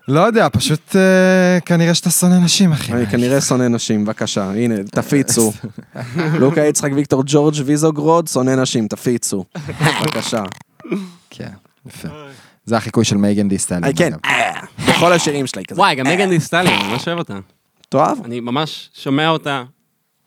לא 0.09 0.21
יודע, 0.21 0.49
פשוט 0.53 0.97
אה, 0.97 1.61
כנראה 1.61 1.95
שאתה 1.95 2.11
שונא 2.11 2.39
נשים, 2.39 2.73
אחי. 2.73 2.93
אני 2.93 3.07
כנראה 3.07 3.41
שונא 3.41 3.69
נשים, 3.69 4.05
בבקשה, 4.05 4.51
הנה, 4.51 4.75
תפיצו. 4.91 5.53
לוקה 6.41 6.61
יצחק 6.61 6.91
ויקטור 6.95 7.23
ג'ורג' 7.27 7.55
ויזוגרוד, 7.65 8.29
שונא 8.29 8.55
נשים, 8.57 8.89
תפיצו. 8.89 9.45
בבקשה. 10.03 10.43
כן, 11.31 11.49
יפה. 11.87 12.09
זה 12.67 12.77
החיקוי 12.77 13.05
של 13.05 13.17
מייגן 13.17 13.49
די 13.49 13.59
סטליון. 13.59 13.85
אה, 13.85 13.93
כן, 13.93 14.11
בכל 14.89 15.13
השירים 15.13 15.47
שלי 15.47 15.63
כזה. 15.69 15.81
וואי, 15.81 15.95
גם 15.95 16.07
מגן 16.07 16.29
די 16.29 16.41
סטליון, 16.41 16.75
אני 16.75 16.89
ממש 16.93 17.09
אוהב 17.09 17.19
אותה. 17.19 17.39
תאהב. 17.89 18.19
אני 18.25 18.41
ממש 18.41 18.91
שומע 18.95 19.29
אותה, 19.29 19.63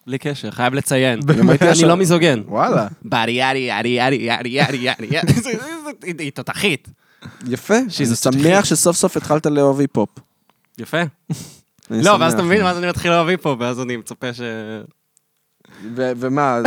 בלי 0.10 0.18
קשר, 0.18 0.51
חייב 0.51 0.74
לציין. 0.74 1.20
אני 1.62 1.84
לא 1.88 1.95
מיזוגן. 1.95 2.41
וואלה. 2.47 2.88
בארי 3.01 3.32
יארי 3.32 3.60
יארי 3.60 3.89
יארי 3.89 4.16
יארי 4.16 4.49
יארי 4.49 4.78
יארי 4.78 5.07
יארי. 5.12 5.28
זה- 5.36 5.41
זה- 5.41 5.51
זה- 6.18 6.24
היא- 6.24 6.32
תותחית. 6.32 6.88
יפה, 7.47 7.76
אני 7.99 8.16
שמח 8.16 8.66
שסוף 8.66 8.95
סוף 8.97 9.18
התחלת 9.18 9.45
לאהוב 9.45 9.80
היפ-הופ. 9.80 10.10
יפה. 10.78 10.97
לא, 11.89 12.18
ואז. 12.20 12.34
אתה 12.34 12.43
מבין, 12.43 12.64
ואז 12.64 12.78
אני 12.78 12.88
מתחיל 12.88 13.12
לאהוב 13.12 13.28
היפו, 13.28 13.55
ואז 13.60 13.80
אני 13.82 13.97
מצפה 13.97 14.34
ש... 14.34 14.41
ומה, 15.95 16.60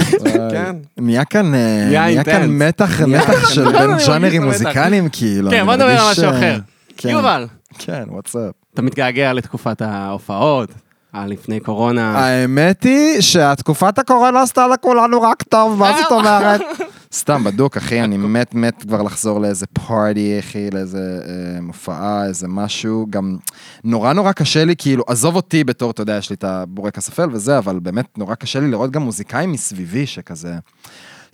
כן. 0.50 0.76
נהיה 0.96 1.24
כאן, 1.24 1.54
אה, 1.54 1.84
נהיה 1.88 2.02
נהיה 2.04 2.24
כאן. 2.24 2.50
מתח, 2.62 3.00
מתח 3.00 3.48
של 3.50 3.72
בין 3.72 3.98
ז'אנרים 3.98 4.42
המתח. 4.42 4.58
מוזיקליים, 4.62 5.08
כאילו. 5.12 5.50
כן, 5.50 5.64
בוא 5.64 5.74
נדבר 5.74 5.90
על 6.00 6.10
משהו 6.10 6.24
אה, 6.24 6.30
אחר. 6.38 6.58
כן. 6.96 7.08
יובל, 7.08 7.46
כן, 7.78 8.04
וואטסאפ. 8.08 8.54
אתה 8.74 8.82
מתגעגע 8.82 9.32
לתקופת 9.32 9.82
ההופעות, 9.82 10.70
הלפני 11.12 11.60
קורונה. 11.60 12.18
האמת 12.18 12.82
היא 12.82 13.20
שתקופת 13.20 13.98
הקורונה 13.98 14.42
עשתה 14.42 14.66
לכולנו 14.66 15.22
רק 15.22 15.42
טוב, 15.42 15.78
מה 15.78 15.98
זאת 16.02 16.12
אומרת? 16.12 16.60
סתם, 17.14 17.44
בדוק, 17.44 17.76
אחי, 17.76 18.00
אני 18.00 18.16
מת 18.16 18.54
מת 18.54 18.82
כבר 18.82 19.02
לחזור 19.02 19.40
לאיזה 19.40 19.66
פארטי, 19.66 20.38
אחי, 20.38 20.70
לאיזה 20.70 21.20
אה, 21.28 21.60
מופעה, 21.60 22.26
איזה 22.26 22.48
משהו. 22.48 23.06
גם 23.10 23.36
נורא 23.84 24.12
נורא 24.12 24.32
קשה 24.32 24.64
לי, 24.64 24.74
כאילו, 24.78 25.04
עזוב 25.06 25.36
אותי 25.36 25.64
בתור, 25.64 25.90
אתה 25.90 26.02
יודע, 26.02 26.16
יש 26.16 26.30
לי 26.30 26.34
את 26.34 26.44
הבורקס 26.44 27.08
אפל 27.08 27.28
וזה, 27.32 27.58
אבל 27.58 27.78
באמת 27.78 28.18
נורא 28.18 28.34
קשה 28.34 28.60
לי 28.60 28.70
לראות 28.70 28.90
גם 28.90 29.02
מוזיקאים 29.02 29.52
מסביבי 29.52 30.06
שכזה 30.06 30.54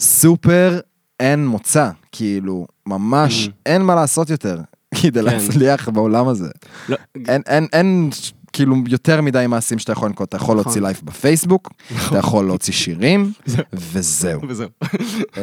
סופר 0.00 0.80
אין 1.20 1.46
מוצא, 1.46 1.90
כאילו, 2.12 2.66
ממש 2.86 3.50
אין 3.66 3.82
מה 3.82 3.94
לעשות 3.94 4.30
יותר 4.30 4.60
כדי 5.02 5.22
להצליח 5.22 5.88
בעולם 5.88 6.28
הזה. 6.28 6.48
לא, 6.88 6.96
אין, 7.28 7.42
אין, 7.46 7.66
אין 7.72 8.10
כאילו 8.52 8.76
יותר 8.88 9.20
מדי 9.20 9.44
מעשים 9.48 9.78
שאתה 9.78 9.92
יכול 9.92 10.08
לנקוט, 10.08 10.28
אתה 10.28 10.36
יכול 10.36 10.56
להוציא 10.56 10.80
לייב 10.80 11.00
בפייסבוק, 11.04 11.70
אתה 12.08 12.18
יכול 12.18 12.44
להוציא 12.44 12.72
שירים, 12.72 13.32
וזהו. 13.92 14.40
וזהו. 14.48 14.68
אמ, 15.36 15.42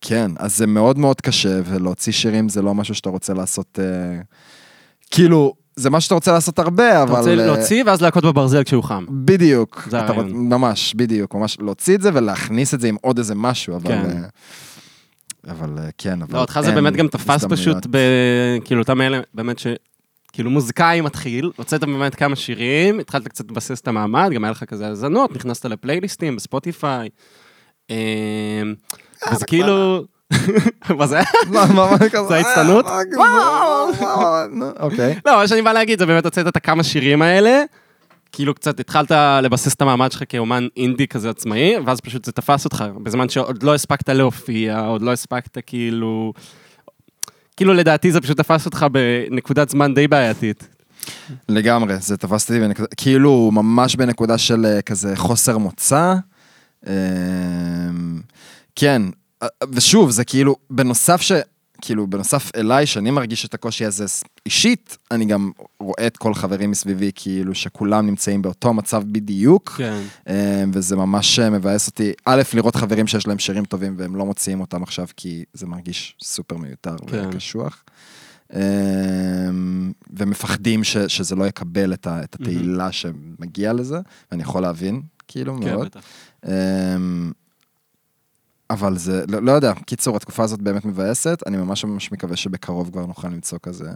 כן, 0.00 0.30
אז 0.36 0.56
זה 0.56 0.66
מאוד 0.66 0.98
מאוד 0.98 1.20
קשה, 1.20 1.60
ולהוציא 1.64 2.12
שירים 2.12 2.48
זה 2.48 2.62
לא 2.62 2.74
משהו 2.74 2.94
שאתה 2.94 3.10
רוצה 3.10 3.34
לעשות, 3.34 3.78
אה, 3.82 4.20
כאילו, 5.10 5.54
זה 5.76 5.90
מה 5.90 6.00
שאתה 6.00 6.14
רוצה 6.14 6.32
לעשות 6.32 6.58
הרבה, 6.58 6.90
אתה 6.90 7.02
אבל... 7.02 7.18
רוצה 7.18 7.30
אה, 7.30 7.34
להוציא 7.34 7.84
ואז 7.86 8.02
להכות 8.02 8.24
בברזל 8.24 8.64
כשהוא 8.64 8.82
חם. 8.84 9.04
בדיוק, 9.10 9.88
זה 9.90 9.98
אתה 9.98 10.12
הרעיון. 10.12 10.48
ממש, 10.48 10.94
בדיוק, 10.96 11.34
ממש 11.34 11.56
להוציא 11.60 11.94
את 11.94 12.02
זה 12.02 12.10
ולהכניס 12.14 12.74
את 12.74 12.80
זה 12.80 12.88
עם 12.88 12.96
עוד 13.00 13.18
איזה 13.18 13.34
משהו, 13.34 13.76
אבל... 13.76 13.88
כן. 13.88 14.10
אה, 14.10 14.26
אבל 15.50 15.78
כן, 15.98 16.22
אבל 16.22 16.34
לא, 16.34 16.40
אותך 16.40 16.60
זה 16.64 16.72
באמת 16.72 16.96
גם 16.96 17.08
תפס. 17.08 17.44
פשוט. 17.44 17.86
כאילו, 18.64 18.80
אותם 18.80 19.00
אלה, 19.00 19.20
באמת. 19.34 19.60
כאילו 20.34 20.50
מוזיקאי 20.50 21.00
מתחיל, 21.00 21.50
הוצאת 21.56 21.84
באמת 21.84 22.14
כמה 22.14 22.36
שירים, 22.36 23.00
התחלת 23.00 23.28
קצת 23.28 23.50
לבסס 23.50 23.80
את 23.80 23.88
המעמד, 23.88 24.30
גם 24.34 24.44
היה 24.44 24.50
לך 24.50 24.64
כזה 24.64 24.86
האזנות, 24.86 25.36
נכנסת 25.36 25.64
לפלייליסטים, 25.64 26.36
בספוטיפיי. 26.36 27.08
אמ, 27.90 27.94
וזה 29.32 29.44
כאילו... 29.46 30.04
מה 30.98 31.06
זה? 31.06 31.20
מה, 31.46 31.66
מה, 31.66 31.90
מה? 31.90 31.96
זה 32.28 32.34
ההצטנות? 32.34 32.86
אה, 32.86 33.00
אוקיי. 34.80 35.20
לא, 35.26 35.36
מה 35.36 35.48
שאני 35.48 35.62
בא 35.62 35.72
להגיד 35.72 35.98
זה 35.98 36.06
באמת 36.06 36.24
הוצאת 36.24 36.46
את 36.46 36.56
הכמה 36.56 36.82
שירים 36.82 37.22
האלה, 37.22 37.62
כאילו 38.32 38.54
קצת 38.54 38.80
התחלת 38.80 39.10
לבסס 39.42 39.74
את 39.74 39.82
המעמד 39.82 40.12
שלך 40.12 40.22
כאומן 40.28 40.66
אינדי 40.76 41.06
כזה 41.06 41.30
עצמאי, 41.30 41.74
ואז 41.86 42.00
פשוט 42.00 42.24
זה 42.24 42.32
תפס 42.32 42.64
אותך, 42.64 42.84
בזמן 43.02 43.28
שעוד 43.28 43.62
לא 43.62 43.74
הספקת 43.74 44.08
להופיע, 44.08 44.80
עוד 44.80 45.02
לא 45.02 45.12
הספקת 45.12 45.58
כאילו... 45.66 46.32
כאילו 47.56 47.74
לדעתי 47.74 48.12
זה 48.12 48.20
פשוט 48.20 48.36
תפס 48.36 48.66
אותך 48.66 48.86
בנקודת 48.92 49.68
זמן 49.68 49.94
די 49.94 50.08
בעייתית. 50.08 50.68
לגמרי, 51.48 51.96
זה 51.98 52.16
תפס 52.16 52.50
אותי 52.50 52.60
בנקודה, 52.60 52.88
כאילו 52.96 53.50
ממש 53.52 53.96
בנקודה 53.96 54.38
של 54.38 54.66
אה, 54.66 54.82
כזה 54.82 55.16
חוסר 55.16 55.58
מוצא. 55.58 56.14
אמ, 56.86 56.92
כן, 58.76 59.02
ושוב, 59.72 60.10
זה 60.10 60.24
כאילו, 60.24 60.56
בנוסף 60.70 61.20
ש... 61.20 61.32
כאילו, 61.84 62.06
בנוסף 62.06 62.50
אליי, 62.56 62.86
שאני 62.86 63.10
מרגיש 63.10 63.44
את 63.44 63.54
הקושי 63.54 63.84
הזה 63.84 64.04
אישית, 64.46 64.98
אני 65.10 65.24
גם 65.24 65.50
רואה 65.80 66.06
את 66.06 66.16
כל 66.16 66.34
חברים 66.34 66.70
מסביבי, 66.70 67.10
כאילו, 67.14 67.54
שכולם 67.54 68.06
נמצאים 68.06 68.42
באותו 68.42 68.72
מצב 68.72 69.02
בדיוק. 69.06 69.70
כן. 69.70 70.02
אמ, 70.28 70.34
וזה 70.74 70.96
ממש 70.96 71.38
אה, 71.38 71.50
מבאס 71.50 71.88
אותי, 71.88 72.12
א', 72.24 72.42
לראות 72.54 72.76
חברים 72.76 73.06
שיש 73.06 73.26
להם 73.26 73.38
שירים 73.38 73.64
טובים 73.64 73.94
והם 73.98 74.16
לא 74.16 74.26
מוציאים 74.26 74.60
אותם 74.60 74.82
עכשיו, 74.82 75.06
כי 75.16 75.44
זה 75.52 75.66
מרגיש 75.66 76.16
סופר 76.22 76.56
מיותר 76.56 76.96
כן. 77.06 77.28
וקשוח. 77.32 77.84
אמ, 78.54 79.92
ומפחדים 80.16 80.84
ש, 80.84 80.96
שזה 80.96 81.36
לא 81.36 81.44
יקבל 81.44 81.92
את, 81.92 82.06
ה, 82.06 82.24
את 82.24 82.34
התהילה 82.34 82.92
שמגיע 82.92 83.72
לזה, 83.72 83.98
ואני 84.30 84.42
יכול 84.42 84.62
להבין, 84.62 85.02
כאילו, 85.28 85.56
כן, 85.60 85.70
מאוד. 85.70 85.86
בטח. 85.86 86.00
אבל 88.74 88.98
זה, 88.98 89.24
לא, 89.28 89.42
לא 89.42 89.52
יודע, 89.52 89.72
קיצור, 89.86 90.16
התקופה 90.16 90.42
הזאת 90.42 90.62
באמת 90.62 90.84
מבאסת, 90.84 91.42
אני 91.46 91.56
ממש 91.56 91.84
ממש 91.84 92.12
מקווה 92.12 92.36
שבקרוב 92.36 92.90
כבר 92.90 93.06
נוכל 93.06 93.28
למצוא 93.28 93.58
כזה... 93.62 93.90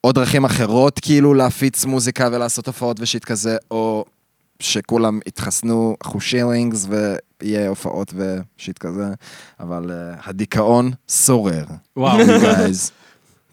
עוד 0.00 0.14
דרכים 0.14 0.44
אחרות, 0.44 1.00
כאילו 1.00 1.34
להפיץ 1.34 1.84
מוזיקה 1.84 2.28
ולעשות 2.32 2.66
הופעות 2.66 3.00
ושיט 3.00 3.24
כזה, 3.24 3.56
או 3.70 4.04
שכולם 4.60 5.20
יתחסנו, 5.26 5.96
אחו 6.02 6.20
שילינגס 6.20 6.86
ויהיה 6.88 7.68
הופעות 7.68 8.14
ושיט 8.16 8.78
כזה, 8.78 9.04
אבל 9.60 9.90
uh, 9.90 10.22
הדיכאון 10.24 10.90
שורר. 11.08 11.64
וואו. 11.96 12.18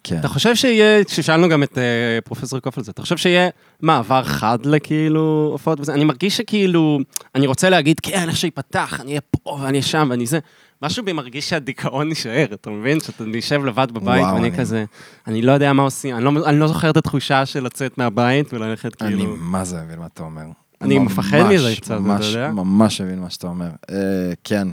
כן. 0.04 0.18
אתה 0.20 0.28
חושב 0.28 0.54
שיהיה, 0.54 1.04
כששאלנו 1.04 1.48
גם 1.48 1.62
את 1.62 1.72
uh, 1.72 1.80
פרופסור 2.24 2.58
קוף 2.58 2.78
על 2.78 2.84
זה, 2.84 2.90
אתה 2.90 3.02
חושב 3.02 3.16
שיהיה 3.16 3.48
מעבר 3.82 4.22
חד 4.24 4.58
לכאילו 4.66 5.48
הופעות 5.52 5.80
וזה? 5.80 5.94
אני 5.94 6.04
מרגיש 6.04 6.36
שכאילו, 6.36 6.98
אני 7.34 7.46
רוצה 7.46 7.70
להגיד, 7.70 8.00
כן, 8.00 8.28
איך 8.28 8.36
שיפתח, 8.36 9.00
אני 9.00 9.10
אהיה 9.10 9.20
פה 9.20 9.50
ואני 9.50 9.70
אהיה 9.70 9.82
שם 9.82 10.06
ואני 10.10 10.26
זה. 10.26 10.38
משהו 10.82 11.04
בי 11.04 11.12
מרגיש 11.12 11.48
שהדיכאון 11.48 12.08
יישאר, 12.08 12.46
אתה 12.52 12.70
מבין? 12.70 13.00
שאתה 13.00 13.24
נשב 13.24 13.64
לבד 13.64 13.92
בבית 13.92 14.22
וואו, 14.22 14.34
ואני 14.34 14.48
אני- 14.48 14.56
כזה, 14.58 14.84
אני 15.26 15.42
לא 15.42 15.52
יודע 15.52 15.72
מה 15.72 15.82
עושים, 15.82 16.16
אני 16.16 16.24
לא, 16.24 16.30
אני 16.46 16.58
לא 16.60 16.66
זוכר 16.66 16.90
את 16.90 16.96
התחושה 16.96 17.46
של 17.46 17.64
לצאת 17.64 17.98
מהבית 17.98 18.52
וללכת 18.54 19.02
אני 19.02 19.16
כאילו... 19.16 19.36
מה 19.38 19.64
זה 19.64 19.76
מבין 19.82 19.98
מה 19.98 20.06
אתה 20.06 20.22
אומר. 20.22 20.42
אני 20.80 20.98
ממש, 20.98 21.12
מפחד 21.12 21.42
מזה 21.42 21.74
קצת, 21.76 21.90
אתה 22.16 22.24
יודע? 22.26 22.50
ממש 22.50 23.00
מבין 23.00 23.18
מה 23.18 23.30
שאתה 23.30 23.46
אומר. 23.46 23.68
אה, 23.90 23.96
כן, 24.44 24.68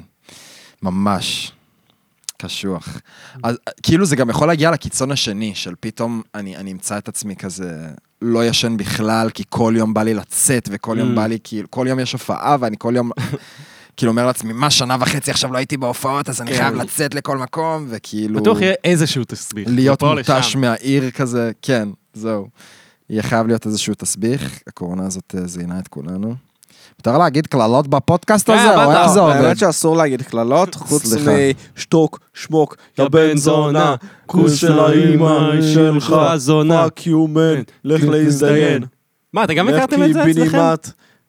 ממש. 0.84 1.51
קשוח. 2.38 3.01
אז 3.43 3.57
כאילו 3.83 4.05
זה 4.05 4.15
גם 4.15 4.29
יכול 4.29 4.47
להגיע 4.47 4.71
לקיצון 4.71 5.11
השני, 5.11 5.55
של 5.55 5.73
פתאום 5.79 6.21
אני, 6.35 6.57
אני 6.57 6.71
אמצא 6.71 6.97
את 6.97 7.07
עצמי 7.07 7.35
כזה 7.35 7.88
לא 8.21 8.45
ישן 8.45 8.77
בכלל, 8.77 9.29
כי 9.29 9.43
כל 9.49 9.73
יום 9.77 9.93
בא 9.93 10.03
לי 10.03 10.13
לצאת, 10.13 10.69
וכל 10.71 10.95
יום 10.99 11.11
Mm. 11.11 11.15
בא 11.15 11.27
לי, 11.27 11.38
כאילו, 11.43 11.71
כל 11.71 11.85
יום 11.89 11.99
יש 11.99 12.13
הופעה, 12.13 12.57
ואני 12.59 12.75
כל 12.79 12.93
יום, 12.95 13.11
כאילו 13.97 14.11
אומר 14.11 14.25
לעצמי, 14.25 14.53
מה, 14.53 14.69
שנה 14.69 14.97
וחצי 14.99 15.31
עכשיו 15.31 15.53
לא 15.53 15.57
הייתי 15.57 15.77
בהופעות, 15.77 16.29
אז 16.29 16.41
אני 16.41 16.51
כן. 16.51 16.57
חייב 16.57 16.75
לצאת 16.75 17.15
לכל 17.15 17.38
מקום, 17.38 17.85
וכאילו... 17.89 18.41
בטוח 18.41 18.61
יהיה 18.61 18.73
איזשהו 18.83 19.23
תסביך. 19.23 19.67
להיות 19.71 20.03
מותש. 20.03 20.55
מהעיר 20.55 21.11
כזה, 21.11 21.51
כן, 21.61 21.89
זהו. 22.13 22.47
יהיה 23.09 23.23
חייב 23.23 23.47
להיות 23.47 23.65
איזשהו 23.65 23.93
תסביך, 23.97 24.59
הקורונה 24.67 25.05
הזאת 25.05 25.35
אה, 25.38 25.47
זיינה 25.47 25.79
את 25.79 25.88
כולנו. 25.88 26.35
מותר 26.99 27.17
להגיד 27.17 27.47
קללות 27.47 27.88
בפודקאסט 27.88 28.49
כן, 28.49 28.57
הזה, 28.57 28.83
או 28.83 28.89
בטח. 28.89 29.01
איך 29.03 29.11
זה 29.11 29.19
עובד? 29.19 29.35
האמת 29.35 29.57
שאסור 29.57 29.97
להגיד 29.97 30.21
קללות, 30.21 30.75
חוץ. 30.75 31.13
משתוק, 31.77 32.19
שמוק, 32.33 32.75
יא 32.99 33.05
בן 33.07 33.38
זונה, 33.38 33.95
כוס 34.25 34.53
של 34.55 34.79
האימא 34.79 35.61
שלך, 35.73 36.15
זונה. 36.35 36.83
fuck 36.84 37.07
you 37.07 37.28
man, 37.28 37.61
לך 37.83 38.01
כן, 38.01 38.07
להזדיין. 38.07 38.83
מה, 39.33 39.43
אתם 39.43 39.53
גם 39.53 39.67
הכרתם 39.69 40.03
את 40.03 40.13
זה 40.13 40.23
אצלכם? 40.31 40.57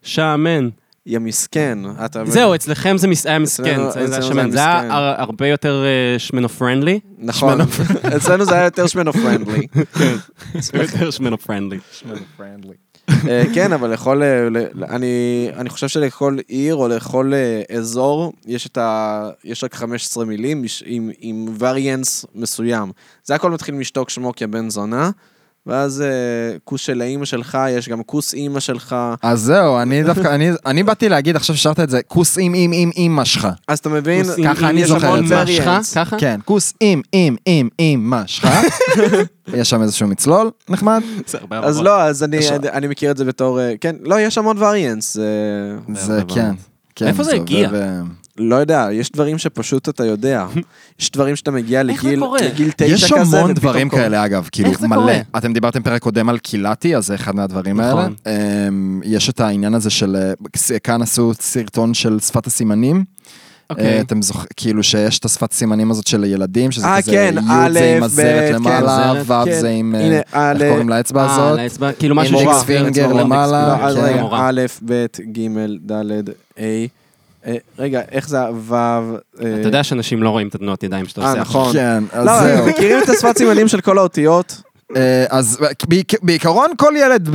שמן. 0.01 0.69
יא 1.05 1.19
מסכן. 1.19 1.77
אתה 2.05 2.19
מבין? 2.21 2.33
זהו, 2.33 2.55
אצלכם 2.55 2.95
זה 2.97 3.07
היה 3.25 3.39
מסכן, 3.39 3.79
אצלנו- 3.89 4.51
זה- 4.51 4.59
היה 4.65 5.15
הרבה 5.17 5.47
יותר 5.47 5.83
אה, 5.85 6.19
שמנו 6.19 6.49
friendly. 6.49 6.99
נכון. 7.19 7.57
אצלנו 8.17 8.45
זה 8.45 8.55
היה 8.55 8.63
יותר 8.63 8.87
שמנו 8.87 9.13
friendly. 9.13 9.67
יותר 10.73 11.11
שמנו 11.11 11.37
friendly. 11.37 11.77
אה, 12.09 12.15
כן, 13.53 13.73
אבל 13.73 13.93
לכל... 13.93 14.23
אה, 14.23 14.47
אני, 14.89 15.47
אני 15.55 15.69
חושב 15.69 15.87
שלכל 15.87 16.37
עיר 16.47 16.75
או 16.75 16.87
לכל 16.87 17.31
אה, 17.33 17.77
אזור 17.77 18.33
יש 18.45 18.67
את 18.67 18.77
ה... 18.77 19.29
יש 19.43 19.63
רק 19.63 19.73
15 19.73 20.25
מילים 20.25 20.63
עם, 20.85 21.11
עם 21.19 21.55
וריאנס 21.59 22.25
מסוים. 22.35 22.91
זה 23.23 23.35
הכל 23.35 23.51
מתחיל 23.51 23.75
משתוק 23.75 24.09
שמוק 24.09 24.41
יא 24.41 24.47
בן 24.47 24.69
זונה, 24.69 25.09
ואז 25.65 26.01
אה, 26.01 26.07
כוס 26.63 26.81
של 26.81 27.01
האימא 27.01 27.25
שלך, 27.25 27.57
יש 27.69 27.89
גם 27.89 28.03
כוס 28.03 28.33
אימא 28.33 28.59
שלך. 28.59 28.95
אז 29.21 29.39
זהו, 29.41 29.79
אני 29.79 30.03
דווקא, 30.03 30.27
אני- 30.35 30.51
אני 30.65 30.83
באתי 30.83 31.09
להגיד, 31.09 31.35
עכשיו 31.35 31.55
ששרת 31.57 31.79
את 31.79 31.89
זה, 31.89 32.01
כוס 32.07 32.37
עם 32.39 32.53
עם 32.55 32.71
עם 32.73 32.91
אימא 32.95 33.23
שלך. 33.25 33.47
אז 33.67 33.79
אתה 33.79 33.89
מבין? 33.89 34.25
ככה 34.45 34.69
אני 34.69 34.85
זוכר 34.85 35.19
את 35.19 35.27
זה. 35.27 35.35
ככה? 35.95 36.17
כן, 36.19 36.39
כוס 36.45 36.73
עם 36.79 37.01
עם 37.11 37.35
עם 37.45 37.67
אימא 37.79 38.21
שלך. 38.25 38.49
יש 39.53 39.69
שם 39.69 39.81
איזשהו 39.81 40.07
מצלול 40.07 40.51
נחמד. 40.69 41.01
אז. 41.51 41.79
לא, 41.81 42.01
אז 42.01 42.23
אני, 42.23 42.37
אני 42.73 42.87
מכיר 42.87 43.11
את 43.11 43.17
זה 43.17 43.25
בתור... 43.25 43.59
אה, 43.59 43.73
כן, 43.81 43.95
לא, 44.03 44.19
יש 44.21 44.37
המון 44.37 44.57
וריאנס. 44.63 45.17
אה, 45.17 45.23
זה 45.95 46.21
כן. 46.27 46.51
כן, 46.95 47.05
מאיפה 47.05 47.23
זה 47.23 47.33
הגיע? 47.33 47.69
אה, 48.39 48.45
לא 48.45 48.55
יודע, 48.55 48.87
יש 48.91 49.11
דברים 49.11 49.37
שפשוט 49.37 49.89
אתה 49.89 50.05
יודע. 50.05 50.45
יש 50.99 51.11
דברים 51.11 51.35
שאתה 51.35 51.51
מגיע 51.51 51.83
לגיל, 51.83 52.19
קורה? 52.19 52.39
לגיל 52.41 52.71
תשע 52.71 52.85
כזה, 52.85 53.05
יש 53.05 53.11
המון 53.11 53.25
ופתאום 53.27 53.53
דברים 53.53 53.89
קורה. 53.89 54.01
כאלה 54.01 54.25
אגב, 54.25 54.49
כאילו 54.51 54.71
מלא. 54.81 54.95
קורה? 54.95 55.19
אתם 55.37 55.53
דיברתם 55.53 55.83
פרק 55.83 56.01
קודם 56.01 56.29
על 56.29 56.37
קילאטי, 56.37 56.95
אז 56.95 57.07
זה 57.07 57.15
אחד 57.15 57.35
מהדברים 57.35 57.79
האלה. 57.79 57.91
נכון. 57.91 58.15
אמ, 58.27 59.01
יש 59.03 59.29
את 59.29 59.39
העניין 59.39 59.73
הזה 59.73 59.89
של, 59.89 60.15
אה, 60.71 60.79
כאן 60.79 61.01
עשו 61.01 61.31
סרטון 61.39 61.93
של 61.93 62.19
שפת 62.19 62.47
הסימנים. 62.47 63.03
אה, 63.71 63.75
אוקיי. 63.75 64.01
אתם 64.01 64.21
זוכרים, 64.21 64.47
כאילו 64.57 64.83
שיש 64.83 65.19
את 65.19 65.25
השפת 65.25 65.51
סימנים 65.51 65.91
הזאת 65.91 66.07
של 66.07 66.23
ילדים, 66.23 66.71
שזה 66.71 66.85
אה, 66.85 67.01
כזה, 67.01 67.11
כן, 67.11 67.35
י' 67.37 67.73
זה 67.73 67.93
עם 67.95 68.01
ב', 68.01 68.03
הזרת 68.03 68.49
כן, 68.49 68.55
למעלה, 68.55 69.13
ו' 69.25 69.45
כן. 69.45 69.59
זה 69.59 69.69
עם, 69.69 69.95
אה, 69.95 70.05
הנה, 70.05 70.55
איך 70.55 70.69
קוראים 70.69 70.89
לאצבע 70.89 71.25
אה, 71.25 71.65
הזאת? 71.65 71.95
כאילו 71.99 72.15
משהו 72.15 72.39
מורה. 72.39 72.63
פינגר 72.63 73.13
למעלה. 73.13 73.91
לא, 73.93 74.01
כן. 74.01 74.23
א', 74.31 74.61
ב', 74.85 75.05
ג', 75.31 75.47
ד', 75.91 75.91
ה', 75.91 76.31
אה, 76.59 76.85
רגע, 77.79 78.01
איך 78.11 78.29
זה 78.29 78.37
ו', 78.55 78.73
אה, 78.73 79.15
אתה 79.39 79.67
יודע 79.67 79.83
שאנשים 79.83 80.23
לא 80.23 80.29
רואים 80.29 80.47
את 80.47 80.55
התנועות 80.55 80.83
ידיים 80.83 81.05
שאתה 81.05 81.21
אה, 81.21 81.29
עושה. 81.29 81.41
נכון. 81.41 81.73
כן, 81.73 82.03
אז 82.11 82.25
לא, 82.25 82.39
זהו. 82.43 82.67
מכירים 82.67 83.03
את 83.03 83.09
השפת 83.09 83.37
סימנים 83.37 83.67
של 83.67 83.81
כל 83.81 83.97
האותיות? 83.97 84.61
אה, 84.95 85.25
אז 85.29 85.57
בעיק- 85.87 86.23
בעיקרון 86.23 86.71
כל 86.77 86.93
ילד 86.97 87.29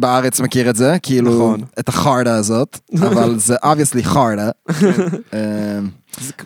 בארץ 0.00 0.40
מכיר 0.40 0.70
את 0.70 0.76
זה, 0.76 0.96
כאילו, 1.02 1.30
נכון. 1.34 1.60
את 1.78 1.88
החרדה 1.88 2.34
הזאת, 2.34 2.78
אבל 2.98 3.38
זה 3.38 3.56
obviously 3.56 4.02
חרדה. 4.02 4.50
אה, 5.34 5.38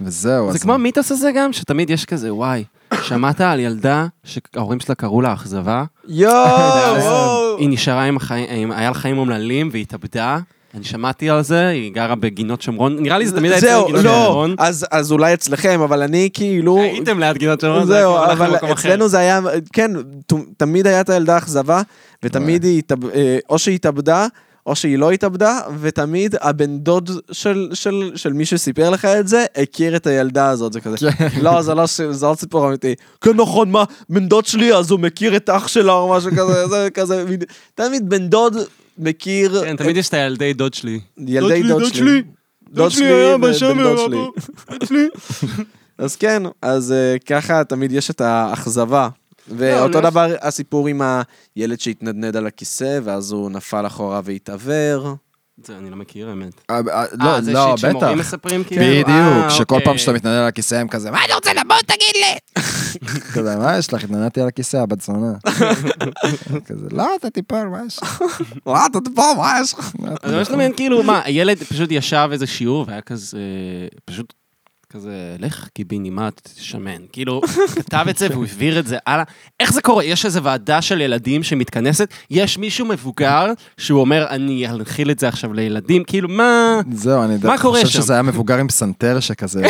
וזהו, 0.02 0.52
זה. 0.52 0.59
כמו 0.59 0.74
המיתוס 0.74 1.12
הזה 1.12 1.30
גם, 1.36 1.52
שתמיד 1.52 1.90
יש 1.90 2.05
כזה, 2.05 2.34
וואי, 2.34 2.64
שמעת 3.02 3.40
על 3.40 3.61
ילדה 3.61 4.07
שההורים 4.24 4.80
שלה 4.80 4.94
קראו 4.94 5.20
לה 5.20 5.32
אכזבה? 5.32 5.84
יואו! 6.09 7.57
היא 7.61 7.68
נשארה 7.68 8.05
עם 8.05 8.16
החיים, 8.16 8.72
היה 8.72 8.88
לה 8.88 8.94
חיים 8.94 9.18
אומללים 9.18 9.68
והיא 9.72 9.82
התאבדה. 9.82 10.38
אני 10.74 10.84
שמעתי 10.84 11.30
על 11.30 11.42
זה, 11.42 11.68
היא 11.68 11.92
גרה 11.92 12.14
בגינות 12.14 12.62
שומרון. 12.62 12.96
נראה 13.02 13.18
לי 13.18 13.26
זה 13.26 13.36
תמיד 13.36 13.50
היה 13.52 13.58
אצלנו 13.58 13.72
זהו, 13.72 13.86
גינות 13.86 14.04
לא, 14.04 14.10
שומרון. 14.26 14.54
אז 14.58 14.86
אז 14.90 15.12
אולי 15.12 15.34
אצלכם, 15.34 15.80
אבל 15.80 16.02
אני 16.02 16.28
כאילו... 16.32 16.78
הייתם 16.78 17.18
ליד 17.18 17.36
גינות 17.36 17.60
שומרון, 17.60 17.86
זה 17.86 17.92
זהו, 17.92 18.16
אבל. 18.16 18.56
אצלנו 18.72 19.08
זה 19.08 19.18
היה, 19.18 19.40
כן, 19.72 19.90
תמיד 20.56 20.86
הייתה 20.86 21.00
את 21.00 21.08
הילדה 21.10 21.38
אכזבה, 21.38 21.82
ותמיד 22.22 22.64
היא, 22.64 22.82
אה, 23.14 23.38
או 23.50 23.58
שהיא 23.58 23.74
התאבדה, 23.74 24.26
או 24.66 24.76
שהיא 24.76 24.98
לא 24.98 25.10
התאבדה, 25.10 25.60
ותמיד 25.80 26.34
הבן 26.40 26.78
דוד 26.78 27.10
של, 27.32 27.68
של, 27.72 28.12
של 28.16 28.32
מי 28.32 28.44
שסיפר 28.44 28.90
לך 28.90 29.04
את 29.04 29.28
זה, 29.28 29.44
הכיר 29.56 29.96
את 29.96 30.06
הילדה 30.06 30.48
הזאת, 30.50 30.72
זה 30.72 30.80
כזה. 30.80 30.96
לא, 31.42 31.62
זה 31.62 31.74
לא, 31.74 31.86
ש- 31.86 32.00
זה 32.00 32.26
לא 32.26 32.34
סיפור 32.34 32.68
אמיתי. 32.68 32.94
כן, 33.20 33.36
נכון, 33.36 33.70
מה, 33.70 33.84
בן 34.08 34.28
דוד 34.28 34.44
שלי, 34.46 34.74
אז 34.74 34.90
הוא 34.90 35.00
מכיר 35.00 35.36
את 35.36 35.50
אח 35.50 35.68
שלה 35.68 35.92
או 35.92 36.10
משהו 36.16 36.30
כזה, 36.30 36.66
זה 36.66 36.88
כזה, 36.94 37.24
תמיד 37.74 38.08
בן 38.08 38.28
דוד 38.28 38.56
מכיר... 38.99 39.64
כן, 39.64 39.76
תמיד 39.76 39.97
יש 39.97 40.09
את 40.09 40.14
הילדי 40.14 40.53
דוד 40.53 40.74
שלי. 40.74 41.01
ילדי 41.18 41.62
דוד 41.62 41.95
שלי. 41.95 42.22
דוד 42.70 42.90
שלי 42.90 43.05
היה 43.05 43.38
בשם, 43.38 43.78
דוד 43.84 43.99
שלי. 43.99 44.16
פה, 44.16 44.32
דוד 44.70 44.86
שלי. 44.86 45.09
אז 45.99 46.16
כן, 46.16 46.42
אז 46.62 46.92
אה, 46.92 47.16
ככה 47.26 47.64
תמיד 47.64 47.92
יש 47.92 48.11
את 48.11 48.20
האכזבה. 48.20 49.09
ואותו 49.49 50.01
לא, 50.01 50.11
דבר 50.11 50.34
הסיפור 50.40 50.88
עם 50.88 51.03
הילד 51.57 51.80
שהתנדנד 51.80 52.36
על 52.36 52.47
הכיסא, 52.47 52.99
ואז 53.05 53.32
הוא 53.32 53.51
נפל 53.51 53.86
אחורה 53.86 54.20
והתעוור. 54.24 55.14
זה 55.62 55.78
אני 55.78 55.90
לא 55.90 55.96
מכיר, 55.96 56.28
האמת. 56.28 56.61
אה, 56.70 56.76
אה, 56.76 57.02
אה, 57.02 57.05
לא, 57.12 57.40
זה 57.40 57.52
לא, 57.52 57.76
שיט 57.76 57.90
שמורים 57.90 58.18
בטח. 58.18 58.26
מספרים 58.26 58.64
כאילו? 58.64 58.82
אה, 58.82 59.02
בדיוק, 59.02 59.50
שכל 59.50 59.74
אוקיי. 59.74 59.84
פעם 59.84 59.98
שאתה 59.98 60.12
מתנדנד 60.12 60.36
על 60.38 60.46
הכיסא 60.46 60.74
הם 60.74 60.88
כזה, 60.88 61.11
מה 61.11 61.24
אתה 61.24 61.34
רוצה 61.34 61.52
לבוא, 61.52 61.76
תגיד 61.86 62.14
לי. 62.14 62.62
כזה, 63.34 63.57
מה 63.57 63.78
יש 63.78 63.92
לך? 63.92 64.05
התנדנדתי 64.05 64.40
על 64.40 64.48
הכיסא, 64.48 64.76
הבת 64.76 65.00
זונה. 65.00 65.32
כזה, 66.66 66.86
לא, 66.90 67.16
אתה 67.16 67.30
תיפול, 67.30 67.68
מה 67.68 67.82
יש 67.86 68.02
לך? 68.02 68.22
מה 68.66 68.86
אתה 68.90 68.98
פה, 69.14 69.32
מה 69.36 69.59
יש 69.61 69.74
לך? 69.74 69.92
אני 70.24 70.36
ממש 70.36 70.50
מדמיין, 70.50 70.72
כאילו, 70.76 71.02
מה, 71.02 71.20
הילד 71.24 71.59
פשוט 71.59 71.90
ישב 71.92 72.28
איזה 72.32 72.46
שיעור 72.46 72.84
והיה 72.88 73.00
כזה, 73.00 73.38
פשוט 74.05 74.34
כזה, 74.95 75.36
לך 75.38 75.68
קיבינימט 75.74 76.49
שמן. 76.57 77.03
כאילו, 77.12 77.40
כתב 77.76 78.07
את 78.11 78.18
זה 78.18 78.26
והוא 78.30 78.45
העביר 78.45 78.78
את 78.78 78.86
זה 78.86 78.99
הלאה. 79.07 79.24
איך 79.61 79.72
זה 79.72 79.82
קורה? 79.82 80.05
יש 80.05 80.24
איזו 80.24 80.42
ועדה 80.42 80.82
של 80.82 81.01
ילדים 81.01 81.42
שמתכנסת, 81.42 82.09
יש 82.30 82.59
מישהו 82.59 82.86
מבוגר 82.86 83.53
שהוא 83.78 84.01
אומר, 84.01 84.26
אני 84.30 84.68
אנחיל 84.68 85.11
את 85.11 85.18
זה 85.18 85.28
עכשיו 85.28 85.53
לילדים, 85.53 86.05
כאילו, 86.05 86.28
מה... 86.28 86.81
זהו, 86.93 87.23
אני 87.23 87.36
מה 87.44 87.59
קורה 87.59 87.81
חושב 87.81 87.93
שם? 87.93 88.02
שזה 88.02 88.12
היה 88.12 88.23
מבוגר 88.23 88.59
עם 88.59 88.68
פסנתר 88.68 89.20
שכזה, 89.20 89.62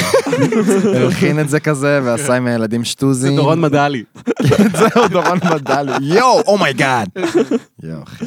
הלחין 0.96 1.40
את 1.40 1.48
זה 1.48 1.60
כזה, 1.60 2.00
ועשה 2.04 2.34
עם 2.34 2.46
הילדים 2.46 2.84
זה 2.84 2.90
שטוזים. 2.90 3.36
דורון 3.36 3.60
מדלי. 3.60 4.04
זהו, 4.78 5.08
דורון 5.08 5.38
מדלי. 5.54 5.92
יואו, 6.02 6.40
oh 6.46 6.62
my 6.62 6.77
God. 6.77 7.08
יואו, 7.82 8.02
אחי. 8.02 8.24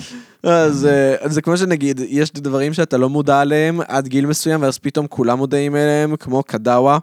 אה, 0.47 0.63
אז 0.63 0.87
זה 1.25 1.41
כמו 1.41 1.57
שנגיד, 1.57 2.01
יש 2.07 2.31
דברים 2.31 2.73
שאתה 2.73 2.97
לא 2.97 3.09
מודע 3.09 3.39
עליהם 3.39 3.79
עד 3.87 4.07
גיל 4.07 4.25
מסוים, 4.25 4.61
ואז 4.61 4.77
פתאום 4.77 5.07
כולם 5.07 5.37
מודעים 5.37 5.75
אליהם, 5.75 6.15
כמו 6.15 6.43
קדאווה. 6.43 6.99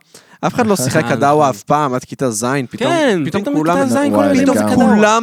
אף 0.47 0.55
אחד 0.55 0.67
לא 0.67 0.77
שיחק 0.77 1.05
קדאווה. 1.09 1.51
אף 1.51 1.63
פעם, 1.63 1.95
עד 1.95 2.05
כיתה 2.05 2.31
ז', 2.31 2.47
פתאום 2.71 2.91
כן, 2.91 3.23
פתאום 3.27 3.45
כולם... 3.45 3.89
ז' 3.89 3.97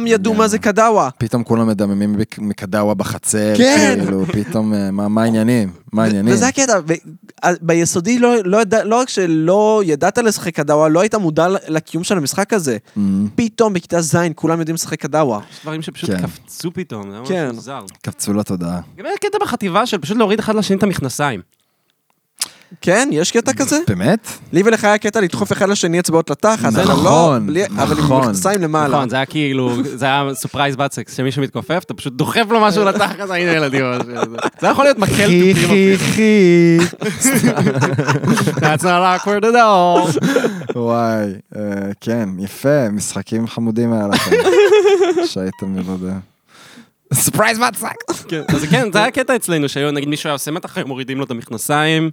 ידעו 0.06 0.34
מה 0.34 0.48
זה 0.48 0.58
קדאווה. 0.58 1.08
פתאום 1.18 1.42
כולם 1.42 1.68
מדממים 1.68 2.16
מקדאווה 2.38 2.94
בחצר, 2.94 3.54
כן. 3.56 3.98
כאילו, 4.02 4.24
פתאום, 4.26 4.74
אה, 4.74 4.90
מה 4.90 5.22
העניינים? 5.22 5.72
מה 5.92 6.04
העניינים? 6.04 6.34
וזה 6.34 6.48
הקטע, 6.48 6.80
ביסודי 7.60 8.18
לא, 8.18 8.34
לא, 8.44 8.58
לא 8.84 8.96
רק 8.96 9.08
שלא 9.08 9.82
ידעת 9.84 10.18
לשחק 10.18 10.54
קדאווה, 10.54 10.88
לא 10.88 11.00
היית 11.00 11.14
מודע 11.14 11.46
לקיום 11.68 12.04
של 12.04 12.16
המשחק 12.16 12.52
הזה. 12.52 12.76
פתאום 13.34 13.72
בכיתה 13.72 14.00
ז' 14.00 14.16
כולם 14.34 14.58
יודעים 14.58 14.74
לשחק 14.74 15.00
קדאווה. 15.00 15.40
יש 15.52 15.62
דברים 15.62 15.82
שפשוט 15.82 16.10
כן. 16.10 16.22
קפצו 16.22 16.70
פתאום, 16.72 17.10
זה 17.10 17.16
היה 17.16 17.26
כן. 17.26 17.46
ממש 17.46 17.54
מוזר. 17.54 17.80
קפצו 18.02 18.32
לתודעה. 18.32 18.80
גם 18.96 19.06
היה 19.06 19.16
קטע 19.16 19.38
בחטיבה 19.40 19.86
של 19.86 19.98
פשוט 19.98 20.16
להוריד 20.16 20.38
אחד 20.38 20.54
לשני 20.54 20.76
את 20.76 20.82
המכנסיים. 20.82 21.40
כן, 22.80 23.08
יש 23.12 23.30
קטע 23.30 23.52
כזה? 23.52 23.78
באמת? 23.88 24.28
לי 24.52 24.62
ולך 24.64 24.84
היה 24.84 24.98
קטע 24.98 25.20
לדחוף 25.20 25.52
אחד 25.52 25.68
לשני 25.68 26.00
אצבעות 26.00 26.30
לתחת, 26.30 26.64
אבל 26.74 26.84
לא, 26.88 26.92
נכון, 26.92 27.46
בלי- 27.46 27.66
אבל 27.66 27.98
עם 27.98 28.04
נכון. 28.04 28.20
מכנסיים 28.22 28.62
למעלה. 28.62 28.96
נכון, 28.96 29.08
זה 29.08 29.16
היה 29.16 29.26
כאילו, 29.26 29.72
זה 29.84 30.04
היה 30.06 30.28
surprise 30.34 30.76
buttsex, 30.76 31.16
שמישהו 31.16 31.42
מתכופף, 31.42 31.82
אתה 31.86 31.94
פשוט 31.94 32.12
דוחף 32.12 32.44
לו 32.50 32.60
משהו 32.60 32.84
לתחת, 32.84 33.20
הנה 33.20 33.38
ילדים. 33.52 33.84
זה 34.60 34.66
יכול 34.66 34.84
להיות 34.84 34.98
מקל 34.98 35.14
חי 35.14 35.54
חי. 35.54 35.96
חי. 35.98 36.78
That's 38.60 38.82
not 38.82 38.84
awkward 39.24 39.44
at 39.44 39.54
all. 39.54 40.18
וואי, 40.76 41.24
אה, 41.56 41.60
כן, 42.00 42.28
יפה, 42.38 42.88
משחקים 42.90 43.46
חמודים 43.46 43.92
היה 43.92 44.06
לכם. 44.08 44.30
שהייתם 45.26 45.66
מלודה. 45.66 46.12
surprise 47.14 47.58
מצחק. 47.58 47.94
כן, 48.28 48.42
אז 48.48 48.64
כן, 48.70 48.92
זה 48.92 48.98
היה 48.98 49.10
קטע 49.10 49.36
אצלנו, 49.36 49.68
שהיו, 49.68 49.90
נגיד 49.90 50.08
מישהו 50.08 50.28
היה 50.28 50.32
עושה 50.32 50.50
מתח, 50.50 50.78
מורידים 50.78 51.18
לו 51.18 51.24
את 51.24 51.30
המכנסיים. 51.30 52.10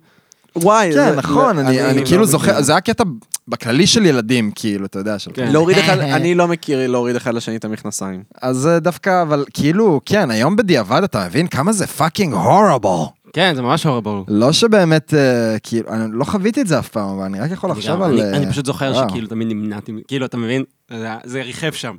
וואי, 0.56 0.88
כן, 0.94 0.94
זה- 1.12 1.16
נכון, 1.16 1.58
אני 1.58 1.68
אני 1.82 2.00
לא 2.00 2.06
כאילו 2.06 2.22
מכיר. 2.22 2.24
זוכר, 2.24 2.62
זה 2.62 2.72
היה 2.72 2.82
קטע 2.82 3.04
בכללי 3.48 3.88
של 3.88 4.06
ילדים, 4.06 4.52
כאילו, 4.56 4.86
אתה 4.86 5.00
יודע, 5.00 5.20
של... 5.20 5.32
כן. 5.34 5.52
להוריד 5.52 5.78
אחד, 5.78 5.98
אני 6.18 6.36
לא 6.36 6.48
מכיר 6.48 6.88
להוריד 6.92 7.16
אחד 7.16 7.34
לשני 7.34 7.56
את 7.56 7.66
המכנסיים. 7.66 8.24
אז 8.42 8.56
זה 8.58 8.80
דווקא, 8.80 9.22
אבל 9.22 9.46
כאילו, 9.54 10.02
כן, 10.06 10.32
היום 10.32 10.56
בדיעבד 10.56 11.04
אתה 11.04 11.26
מבין 11.26 11.48
כמה 11.48 11.72
זה 11.74 11.88
fucking 11.88 12.34
horrible. 12.34 12.90
כן, 13.34 13.52
זה 13.56 13.62
ממש 13.62 13.84
הורבור. 13.86 14.26
לא 14.28 14.52
שבאמת, 14.52 15.14
אה, 15.14 15.60
כאילו, 15.64 15.90
אני 15.90 16.10
לא 16.14 16.24
חוויתי 16.26 16.62
את 16.62 16.68
זה 16.68 16.80
אף 16.80 16.88
פעם, 16.90 17.10
אבל 17.10 17.26
אני 17.26 17.40
רק 17.40 17.52
יכול 17.52 17.72
לחשוב 17.72 18.02
על... 18.02 18.20
אה, 18.20 18.30
אני 18.38 18.52
פשוט 18.52 18.66
זוכר 18.66 18.92
וואו. 18.96 19.10
שכאילו 19.10 19.28
תמיד 19.28 19.48
נמנעתי, 19.48 19.92
כאילו, 20.08 20.26
אתה 20.26 20.38
מבין? 20.38 20.64
זה- 20.92 21.10
זה 21.24 21.42
ריחף 21.42 21.76
שם. 21.76 21.96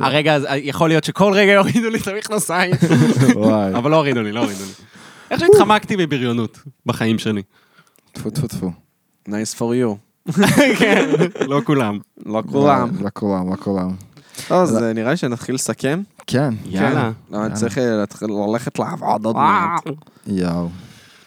הרגע, 0.00 0.36
יכול 0.56 0.88
להיות 0.88 1.04
שכל 1.04 1.32
רגע 1.32 1.52
יורידו 1.52 1.90
לי 1.90 1.98
את 1.98 2.08
המכנסיים. 2.08 2.72
אבל 3.78 3.90
לא 3.90 3.96
הורידו 3.96 4.22
לי, 4.22 4.32
לא 4.32 4.40
הורידו 4.40 4.64
לי. 4.64 4.70
איך 5.30 5.40
שהתחמקתי 5.40 5.96
בבריונות 5.96 6.58
בחיים 6.86 7.18
שלי. 7.18 7.42
טפו 8.12 8.30
טפו 8.30 8.46
טפו. 8.48 8.70
nice 9.28 9.54
for 9.58 9.60
you. 9.60 9.96
כן, 10.78 11.10
לא 11.46 11.60
כולם. 11.64 11.98
לא 12.26 12.42
כולם. 12.50 12.90
לא 13.00 13.08
כולם, 13.12 13.50
לא 13.50 13.56
כולם. 13.56 13.90
אז 14.50 14.82
אה, 14.82 14.92
נראה 14.92 15.10
לי 15.10 15.16
שנתחיל 15.16 15.54
לסכם. 15.54 16.02
כן, 16.26 16.54
יאללה. 16.66 17.10
לא, 17.30 17.44
אני 17.44 17.54
צריך 17.54 17.78
אה, 17.78 17.96
להתחיל 17.96 18.28
ללכת 18.30 18.78
לעבוד 18.78 19.24
עוד 19.24 19.36
מעט. 19.36 19.84
יואו. 20.26 20.68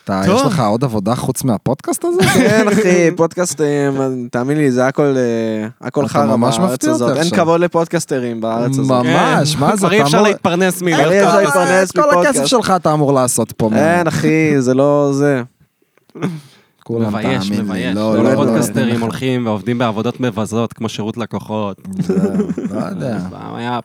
אתה. 0.04 0.22
יש 0.36 0.42
לך 0.42 0.60
עוד 0.60 0.84
עבודה 0.84 1.16
חוץ 1.16 1.44
מהפודקאסט 1.44 2.06
הזה? 2.06 2.22
כן, 2.34 2.68
אחי, 2.68 3.12
פודקאסטים, 3.16 4.28
תאמין 4.32 4.58
לי, 4.58 4.72
זה 4.72 4.88
הכל 4.88 5.16
אה, 5.18 5.88
הכל 5.88 6.08
חרא 6.08 6.36
בארץ 6.36 6.86
הזאת. 6.86 7.18
אין. 7.18 7.30
כבוד 7.30 7.62
לפודקאסטרים 7.62 8.42
בארץ 8.42 8.78
הזאת. 8.78 9.06
ממש, 9.06 9.56
מה 9.56 9.76
זה, 9.76 9.80
כבר 9.80 9.92
אי 9.92 10.02
אפשר 10.02 10.22
להתפרנס 10.22 10.82
אי 10.84 10.94
אפשר 10.94 11.42
להתפרנס 11.42 11.92
את 11.92 11.96
כל 11.96 12.02
הכסף 12.02 12.20
מפודקאסט. 12.20 12.48
שלך 12.48 12.74
אתה 12.76 12.94
אמור 12.94 13.14
לעשות 13.14 13.52
פה. 13.52 13.70
אין, 13.76 14.08
אחי, 14.08 14.62
זה 14.62 14.74
לא 14.74 15.12
זה. 15.14 15.44
כולם 16.94 17.08
מבייש, 17.10 17.44
תאמין 17.50 17.60
לי. 17.60 17.64
מבייש. 17.66 17.96
לא, 17.96 18.14
כל 18.18 18.18
לא, 18.18 18.24
לא, 18.24 18.30
הפודקאסטרים 18.34 19.02
הולכים 19.02 19.46
ועובדים 19.46 19.78
בעבודות 19.78 20.20
מבזות, 20.20 20.74
כמו 20.74 20.90
שירות 20.90 21.18
לקוחות. 21.18 21.78
לא 22.72 22.80
יודע. 22.86 23.20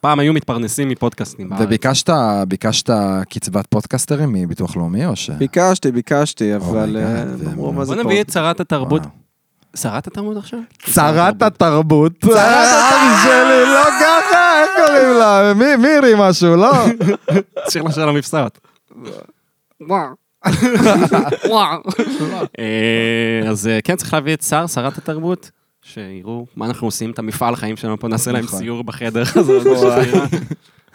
פעם 0.01 0.19
היו 0.19 0.33
מתפרנסים 0.33 0.89
מפודקאסטים 0.89 1.49
בארץ. 1.49 1.63
וביקשת 1.65 2.11
ביקשת 2.49 2.91
קצבת 3.29 3.67
פודקאסטרים 3.67 4.33
מביטוח 4.33 4.77
לאומי 4.77 5.07
או 5.07 5.17
ש... 5.17 5.31
ביקשתי, 5.31 5.93
ביקשתי, 5.93 6.57
אבל 6.57 6.97
my 6.97 7.47
אה, 7.47 7.55
בוא 7.55 7.95
נביא 7.95 8.21
את. 8.21 8.31
שרת 8.33 8.61
התרבות. 8.61 9.03
וואו. 9.03 9.13
שרת 9.77 10.07
התרבות 10.07 10.37
עכשיו? 10.37 10.61
שרת 10.87 11.43
התרבות. 11.43 12.13
אח 12.25 13.23
שלי, 13.23 13.65
לא 13.65 13.85
ככה, 13.85 14.63
איך 14.63 14.71
קוראים 14.87 15.19
לה? 15.19 15.55
מי- 15.55 15.77
מירי 15.77 16.13
משהו, 16.19 16.57
לא? 16.57 16.73
שיר 17.71 17.83
לה 17.83 17.93
של 17.93 18.01
המבשרת. 21.51 22.49
אה, 22.59 23.49
אז 23.49 23.69
אה, 23.69 23.79
כן, 23.85 23.97
צריך 23.97 24.15
להביא 24.15 24.35
את 24.35 24.43
שר, 24.43 24.67
שרת 24.67 24.99
התרבות, 24.99 25.51
שיראו 25.83 26.47
מה 26.57 26.67
אנחנו 26.67 26.87
עושים, 26.87 27.11
את 27.11 27.19
המפעל 27.19 27.57
חיים 27.57 27.77
שלנו 27.77 28.01
פה, 28.01 28.09
נעשה 28.09 28.33
להם 28.33 28.45
נכון. 28.45 28.59
סיור 28.59 28.85
בחדר. 28.85 29.23
בשבירה. 29.23 30.27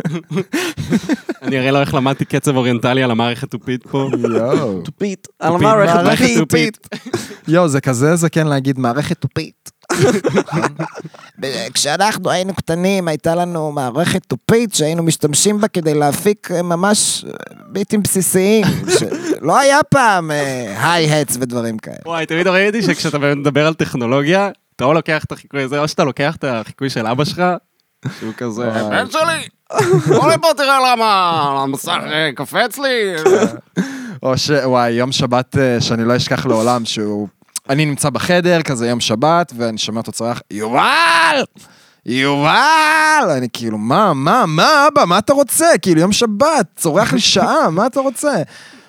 אני 1.41 1.59
אראה 1.59 1.71
לו 1.71 1.79
איך 1.79 1.93
למדתי 1.93 2.25
קצב 2.25 2.55
אוריינטלי 2.55 3.03
על 3.03 3.11
המערכת 3.11 3.51
תופית 3.51 3.87
פה. 3.87 4.09
יואו. 4.29 4.81
תופית, 4.81 5.27
על 5.39 5.53
המערכת 5.53 5.95
מערכת 5.95 6.25
תופית. 6.37 6.77
תופית. 6.77 7.17
יואו, 7.47 7.67
זה 7.67 7.81
כזה 7.81 8.15
זקן 8.15 8.47
להגיד 8.47 8.79
מערכת 8.79 9.17
תופית. 9.17 9.70
כשאנחנו 11.73 12.29
היינו 12.29 12.53
קטנים, 12.53 13.07
הייתה 13.07 13.35
לנו 13.35 13.71
מערכת 13.71 14.25
תופית 14.25 14.73
שהיינו 14.73 15.03
משתמשים 15.03 15.61
בה 15.61 15.67
כדי 15.67 15.93
להפיק 15.93 16.51
אה, 16.51 16.61
ממש 16.61 17.25
אה, 17.27 17.31
ביטים 17.67 18.03
בסיסיים. 18.03 18.65
לא 19.41 19.59
היה 19.59 19.83
פעם 19.89 20.31
היי-האטס 20.77 21.37
ודברים 21.41 21.77
כאלה. 21.77 21.97
וואי, 22.05 22.25
תמיד 22.25 22.47
ראיתי 22.47 22.81
שכשאתה 22.81 23.17
מדבר 23.17 23.67
על 23.67 23.73
טכנולוגיה, 23.73 24.49
אתה 24.75 24.85
או 24.85 24.93
לוקח 24.93 25.23
את 25.23 25.31
החיקוי 25.31 25.63
הזה, 25.63 25.79
או 25.79 25.87
שאתה 25.87 26.03
לוקח 26.03 26.35
את 26.35 26.43
החיקוי 26.43 26.89
של 26.89 27.07
אבא 27.07 27.25
שלך, 27.25 27.43
שהוא 28.19 28.33
כזה, 28.37 28.67
וואי. 28.67 28.89
בן 28.89 29.05
שלי, 29.11 29.47
בוא 30.07 30.31
לפה 30.31 30.47
תראה 30.57 30.93
למה 30.93 31.41
המסך 31.63 31.99
אה, 32.11 32.29
קופץ 32.35 32.77
לי. 32.77 33.15
או 34.23 34.37
ש... 34.37 34.51
וואי, 34.63 34.91
יום 34.91 35.11
שבת 35.11 35.57
אה, 35.57 35.81
שאני 35.81 36.05
לא 36.05 36.17
אשכח 36.17 36.45
לעולם, 36.45 36.85
שהוא... 36.85 37.27
אני 37.69 37.85
נמצא 37.85 38.09
בחדר, 38.09 38.61
כזה 38.61 38.87
יום 38.87 38.99
שבת, 38.99 39.53
ואני 39.57 39.77
שומע 39.77 39.97
אותו 39.99 40.11
צורח, 40.11 40.41
יובל! 40.51 41.43
יובל! 42.05 43.29
אני 43.37 43.47
כאילו, 43.53 43.77
מה, 43.77 44.13
מה, 44.13 44.45
מה, 44.47 44.87
אבא, 44.87 45.05
מה 45.05 45.17
אתה 45.17 45.33
רוצה? 45.33 45.67
כאילו, 45.81 46.01
יום 46.01 46.11
שבת, 46.11 46.65
צורח 46.75 47.13
לי 47.13 47.19
שעה, 47.19 47.69
מה 47.69 47.85
אתה 47.85 47.99
רוצה? 47.99 48.33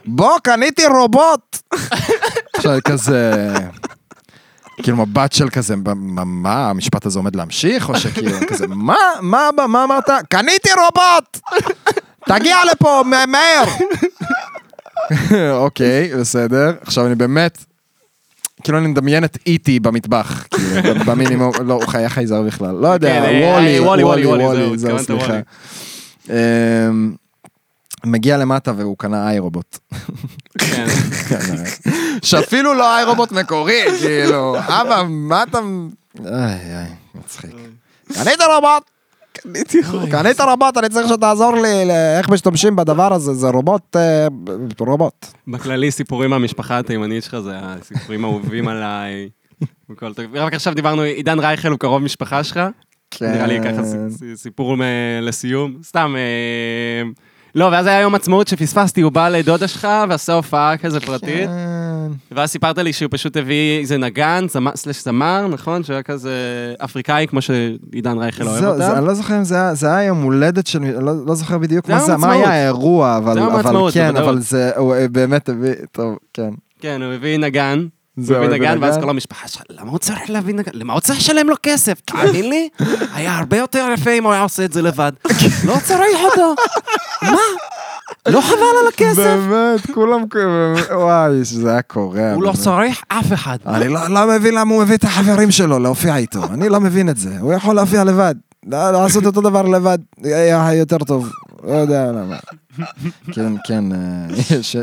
בוא, 0.05 0.39
קניתי 0.43 0.86
רובוט! 0.86 1.59
עכשיו, 2.57 2.78
כזה... 2.85 3.53
כאילו 4.82 4.97
מבט 4.97 5.32
של 5.32 5.51
כזה, 5.51 5.74
מה, 5.77 6.24
מה, 6.24 6.70
המשפט 6.70 7.07
הזה 7.07 7.19
עומד 7.19 7.36
להמשיך? 7.36 7.89
או 7.89 7.99
שכאילו, 7.99 8.39
כזה, 8.49 8.66
מה, 8.66 8.97
מה, 9.20 9.49
אבא, 9.49 9.66
מה 9.66 9.85
אמרת? 9.85 10.09
קניתי 10.31 10.69
רובוט! 10.73 11.39
תגיע 12.27 12.57
לפה, 12.73 13.03
מה- 13.07 13.27
מהר! 13.27 13.65
אוקיי, 15.65 16.11
בסדר. 16.20 16.73
עכשיו 16.81 17.07
אני 17.07 17.15
באמת, 17.15 17.65
כאילו 18.62 18.78
אני 18.78 18.86
מדמיין 18.86 19.24
את 19.24 19.39
איטי 19.47 19.80
במטבח, 19.80 20.47
כאילו, 20.51 20.94
במינימום, 21.06 21.52
לא, 21.64 21.74
הוא 21.74 21.86
חיה 21.86 22.09
חייזר 22.09 22.43
בכלל, 22.43 22.74
לא 22.74 22.89
יודע, 22.89 23.09
כן, 23.09 23.22
אה, 23.22 23.52
וולי, 23.55 23.80
וולי, 23.80 24.05
וולי, 24.05 24.44
וולי, 24.44 24.78
זהו, 24.78 24.98
סליחה. 24.98 25.39
אמ, 26.30 27.14
מגיע 28.05 28.36
למטה 28.36 28.72
והוא 28.76 28.97
קנה 28.98 29.28
איי 29.28 29.39
רובוט. 29.39 29.78
כן. 30.59 30.86
שאפילו 32.22 32.74
לא 32.74 32.97
איי 32.97 33.05
רובוט 33.05 33.32
מקורי, 33.32 33.82
כאילו, 34.01 34.56
אבא, 34.59 35.02
מה 35.09 35.43
אתה... 35.43 35.59
איי, 36.26 36.76
איי, 36.76 36.86
מצחיק. 37.14 37.51
קנית 38.12 38.40
רובוט! 38.55 38.82
קנית 40.10 40.40
רובוט, 40.40 40.77
אני 40.77 40.89
צריך 40.89 41.09
שתעזור 41.09 41.55
לי 41.55 41.85
לאיך 41.85 42.28
משתמשים 42.28 42.77
בדבר 42.77 43.12
הזה, 43.12 43.35
זה 43.35 43.48
רובוט, 43.48 43.97
אה, 43.97 44.27
רובוט. 44.78 45.27
בכללי, 45.48 45.90
סיפורים 45.90 46.31
מהמשפחה 46.31 46.78
התימנית 46.78 47.24
שלך, 47.24 47.39
זה 47.40 47.51
הסיפורים 47.55 48.24
האהובים 48.24 48.69
עליי. 48.69 49.28
רק 50.35 50.55
עכשיו 50.55 50.74
דיברנו, 50.74 51.02
עידן 51.02 51.39
רייכל 51.39 51.69
הוא 51.69 51.78
קרוב 51.78 52.02
משפחה 52.02 52.44
שלך. 52.44 52.60
כן. 53.10 53.32
נראה 53.32 53.47
לי 53.47 53.59
ככה 53.60 53.82
ס- 53.85 53.97
סיפור 54.43 54.77
מ- 54.77 54.82
לסיום. 55.23 55.77
סתם, 55.82 56.14
אה, 56.16 57.10
לא, 57.55 57.69
ואז 57.73 57.87
היה 57.87 58.01
יום 58.01 58.15
עצמאות 58.15 58.49
שפספסתי, 58.49 59.01
הוא 59.01 59.12
בא 59.12 59.29
לדודה 59.29 59.69
שלך 59.69 59.89
ועשה 60.09 60.33
הופעה 60.33 60.77
כזה 60.77 61.01
פרטית. 61.01 61.49
כן. 61.49 62.12
ואז 62.33 62.51
סיפרת 62.51 62.79
לי 62.79 62.93
שהוא 62.93 63.09
פשוט 63.12 63.37
הביא 63.37 63.81
איזה 63.81 63.99
נגן, 63.99 64.47
סלש 64.74 65.05
זמר, 65.05 65.47
נכון? 65.47 65.85
שהוא 65.85 65.95
היה 65.95 66.03
כזה 66.03 66.35
אפריקאי, 66.85 67.27
כמו 67.27 67.41
שעידן 67.43 68.19
רייכל 68.19 68.49
אוהב 68.49 68.65
אותם. 68.65 68.95
אני 68.97 69.07
לא 69.07 69.15
זוכר 69.15 69.39
אם 69.39 69.45
זה 69.45 69.95
היה, 69.95 70.05
יום 70.05 70.23
הולדת 70.23 70.66
של, 70.66 71.01
לא, 71.01 71.12
לא 71.27 71.35
זוכר 71.35 71.59
בדיוק 71.59 71.87
זה 71.87 72.16
מה 72.16 72.19
זה. 72.19 72.31
היה 72.31 72.51
האירוע, 72.51 73.16
אבל, 73.16 73.39
כן. 73.93 74.16
אבל 74.16 74.41
זה, 74.41 74.70
הוא 74.77 74.95
באמת 75.12 75.49
הביא, 75.49 75.73
טוב, 75.93 76.16
כן. 76.35 76.51
כן, 76.81 77.03
הוא 77.03 77.12
הביא 77.12 77.39
נגן. 77.39 77.87
נגן, 78.16 78.78
ואז. 78.80 78.98
כל 78.98 79.10
המשפחה 79.10 79.48
שלך, 79.48 79.62
למה 79.70 79.90
הוא 79.90 79.98
צריך 79.98 80.30
להביא 80.30 80.55
נגן? 80.55 80.70
למה 80.74 80.93
הוא 80.93 81.01
צריך 81.01 81.18
לשלם 81.18 81.48
לו 81.48 81.55
כסף? 81.62 82.01
תאמין 82.01 82.48
לי, 82.48 82.68
היה 83.14 83.39
הרבה 83.39 83.56
יותר 83.56 83.89
יפה 83.94 84.10
אם 84.10 84.24
הוא 84.24 84.32
היה 84.32 84.43
עושה 84.43 84.64
את 84.64 84.72
זה 84.72 84.82
לבד. 84.82 85.12
לא 85.64 85.74
צריך 85.84 86.18
אותו. 86.24 86.55
מה? 87.22 87.39
לא 88.28 88.40
חבל 88.40 88.56
על 88.82 88.89
הכסף? 88.94 89.36
באמת, 89.48 89.90
כולם, 89.94 90.24
באמת, 90.34 90.86
וואי, 90.90 91.44
שזה 91.44 91.70
היה 91.70 91.82
קורע. 91.82 92.32
הוא 92.34 92.43
לא. 92.43 92.52
צריך 92.52 93.02
אף 93.09 93.32
אחד. 93.32 93.59
אני 93.66 93.89
לא, 93.89 94.09
לא 94.09 94.26
מבין 94.26 94.55
למה 94.55 94.74
הוא 94.74 94.82
מביא 94.82 94.97
את 94.97 95.05
החברים 95.05 95.51
שלו 95.51 95.78
להופיע 95.78 96.16
איתו, 96.16 96.44
אני 96.44 96.68
לא 96.68 96.80
מבין 96.80 97.09
את 97.09 97.16
זה, 97.16 97.30
הוא 97.40 97.52
יכול 97.52 97.74
להופיע 97.76 98.05
לבד, 98.05 98.34
לעשות 98.66 99.26
אותו 99.26 99.40
דבר 99.40 99.62
לבד, 99.62 99.98
היה 100.24 100.74
יותר 100.74 100.98
טוב, 100.98 101.30
לא 101.64 101.72
יודע 101.72 102.12
למה. 102.12 102.36
כן, 103.32 103.53
כן, 103.66 103.93
אה, 103.93 104.27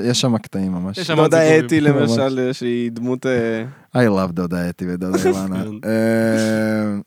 יש- 0.04 0.22
שם 0.22 0.38
קטעים 0.38 0.72
ממש. 0.72 0.98
יש 0.98 1.08
שם 1.08 1.20
עוד 1.20 1.32
דודה. 1.32 1.60
אתי. 1.60 1.82
למשל, 1.82 2.50
שהיא 2.54 2.92
דמות... 2.92 3.26
אה, 3.26 3.64
I 3.96 4.08
love 4.10 4.32
דודה 4.32 4.70
אתי 4.70 4.86
ודודה 4.90 5.18
אילנה. 5.30 5.64
כן. 5.64 5.90
אה, 5.90 7.00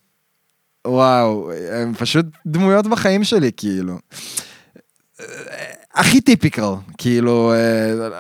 וואו, 0.87 1.51
הם 1.73 1.95
פשוט 1.95 2.27
דמויות 2.47 2.87
בחיים 2.87 3.25
שלי, 3.25 3.51
כאילו. 3.57 3.99
הכי 5.95 6.21
טיפיקל, 6.21 6.63
כאילו, 6.99 7.53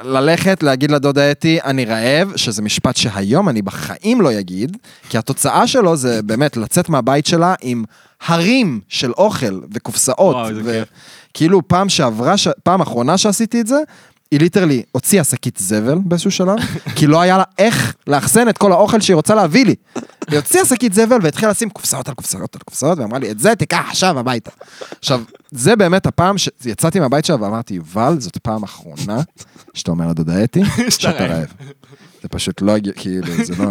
ללכת, 0.05 0.63
להגיד 0.63 0.91
לדודה 0.91 1.31
אתי, 1.31 1.59
אני 1.65 1.85
רעב, 1.85 2.37
שזה 2.37 2.63
משפט 2.63 2.97
שהיום 2.97 3.49
אני 3.49 3.63
בחיים 3.63 4.21
לא 4.21 4.39
אגיד, 4.41 4.77
כי 5.09 5.19
התוצאה 5.19 5.67
שלו 5.67 5.97
זה 5.97 6.23
באמת 6.23 6.57
לצאת 6.57 6.89
מהבית 6.89 7.27
שלה 7.27 7.55
עם 7.63 7.85
הרים 8.27 8.81
של 8.89 9.13
אוכל 9.13 9.61
וקופסאות. 9.75 10.35
וואו, 10.37 10.49
איזה 10.49 10.61
ו- 10.65 10.73
כיף. 10.73 10.89
כאילו, 11.35 11.69
פעם 11.69 11.89
שעברה, 11.89 12.37
ש- 12.37 12.49
פעם 12.63 12.81
אחרונה 12.81 13.19
שעשיתי 13.19 13.61
את 13.61 13.67
זה, 13.67 13.77
היא 14.31 14.41
ליטרלי 14.41 14.83
הוציאה 14.93 15.25
שקית 15.25 15.57
זבל 15.59 15.99
באיזשהו 16.05 16.31
שלב, 16.31 16.57
כי 16.97 17.07
לא 17.07 17.21
היה 17.21 17.39
לה 17.39 17.45
איך 17.59 17.95
לאחסן 18.07 18.49
את 18.49 18.59
כל 18.59 18.73
האוכל 18.73 19.01
שהיא 19.01 19.15
רוצה 19.15 19.35
להביא 19.35 19.65
לי. 19.65 19.75
היא 20.31 20.37
הוציאה 20.39 20.65
שקית 20.65 20.93
זבל 20.93 21.19
והתחילה 21.23 21.51
לשים 21.51 21.71
קופסאות 21.71 22.09
על 22.09 22.15
קופסאות 22.15 22.55
על 22.55 22.61
קופסאות, 22.65 22.99
ואמרה 22.99 23.19
לי, 23.19 23.31
את 23.31 23.39
זה 23.39 23.55
תיקח 23.55 23.85
עכשיו 23.89 24.19
הביתה. 24.19 24.51
עכשיו, 24.99 25.21
זה 25.51 25.77
באמת 25.77 26.07
הפעם 26.07 26.37
שיצאתי 26.39 27.01
מהבית 27.01 27.25
שלה 27.25 27.43
ואמרתי, 27.43 27.75
יובל, 27.75 28.17
זאת 28.19 28.37
פעם 28.37 28.63
אחרונה 28.63 29.21
שאתה 29.75 29.91
אומר 29.91 30.09
לדודה 30.09 30.45
אתי, 30.45 30.61
שאתה 30.89 31.09
רעב. 31.27 31.47
זה 32.23 32.29
פשוט 32.29 32.63
לא 32.63 32.77
הגיע, 32.77 32.93
כאילו, 32.93 33.45
זה 33.45 33.55
לא... 33.59 33.71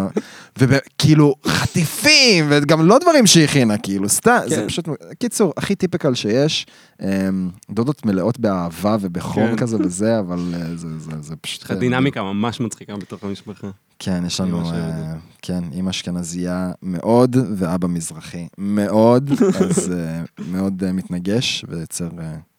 וכאילו, 0.58 1.34
חטיפים, 1.46 2.46
וגם 2.48 2.86
לא 2.86 2.98
דברים 2.98 3.26
שהיא 3.26 3.44
הכינה, 3.44 3.78
כאילו, 3.78 4.08
סתם, 4.08 4.38
זה 4.46 4.56
כן. 4.56 4.68
פשוט... 4.68 4.88
קיצור, 5.18 5.52
הכי 5.56 5.74
טיפיקל 5.74 6.14
שיש. 6.14 6.66
אמ, 7.02 7.50
דודות 7.70 8.06
מלאות 8.06 8.38
באהבה 8.38 8.96
ובחום 9.00 9.48
כן. 9.48 9.56
כזה 9.56 9.76
וזה, 9.80 10.18
אבל 10.18 10.54
אה, 10.54 10.76
זה, 10.76 10.98
זה, 10.98 11.10
זה 11.20 11.36
פשוט... 11.36 11.62
יש 11.62 11.64
לך 11.64 11.70
דינמיקה 11.70 12.22
ממש 12.22 12.60
מצחיקה 12.60 12.96
בתוך 12.96 13.24
המשפחה. 13.24 13.70
כן, 13.98 14.22
יש 14.26 14.40
לנו, 14.40 14.70
אה, 14.70 15.14
כן, 15.42 15.64
אימא 15.72 15.90
אשכנזייה 15.90 16.72
מאוד, 16.82 17.36
ואבא 17.56 17.88
מזרחי 17.88 18.46
מאוד, 18.58 19.30
אז 19.60 19.92
אה, 19.92 20.22
מאוד 20.48 20.84
אה, 20.84 20.92
מתנגש, 20.92 21.64
ויוצר 21.68 22.08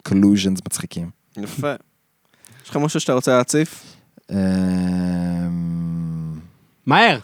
קולוז'נס 0.08 0.60
מצחיקים. 0.66 1.10
יפה. 1.38 1.74
יש 2.64 2.70
לך 2.70 2.78
משהו 2.78 3.00
שאתה 3.00 3.14
רוצה 3.14 3.38
להציף? 3.38 3.93
אמ, 4.32 4.38
מהר! 6.86 7.20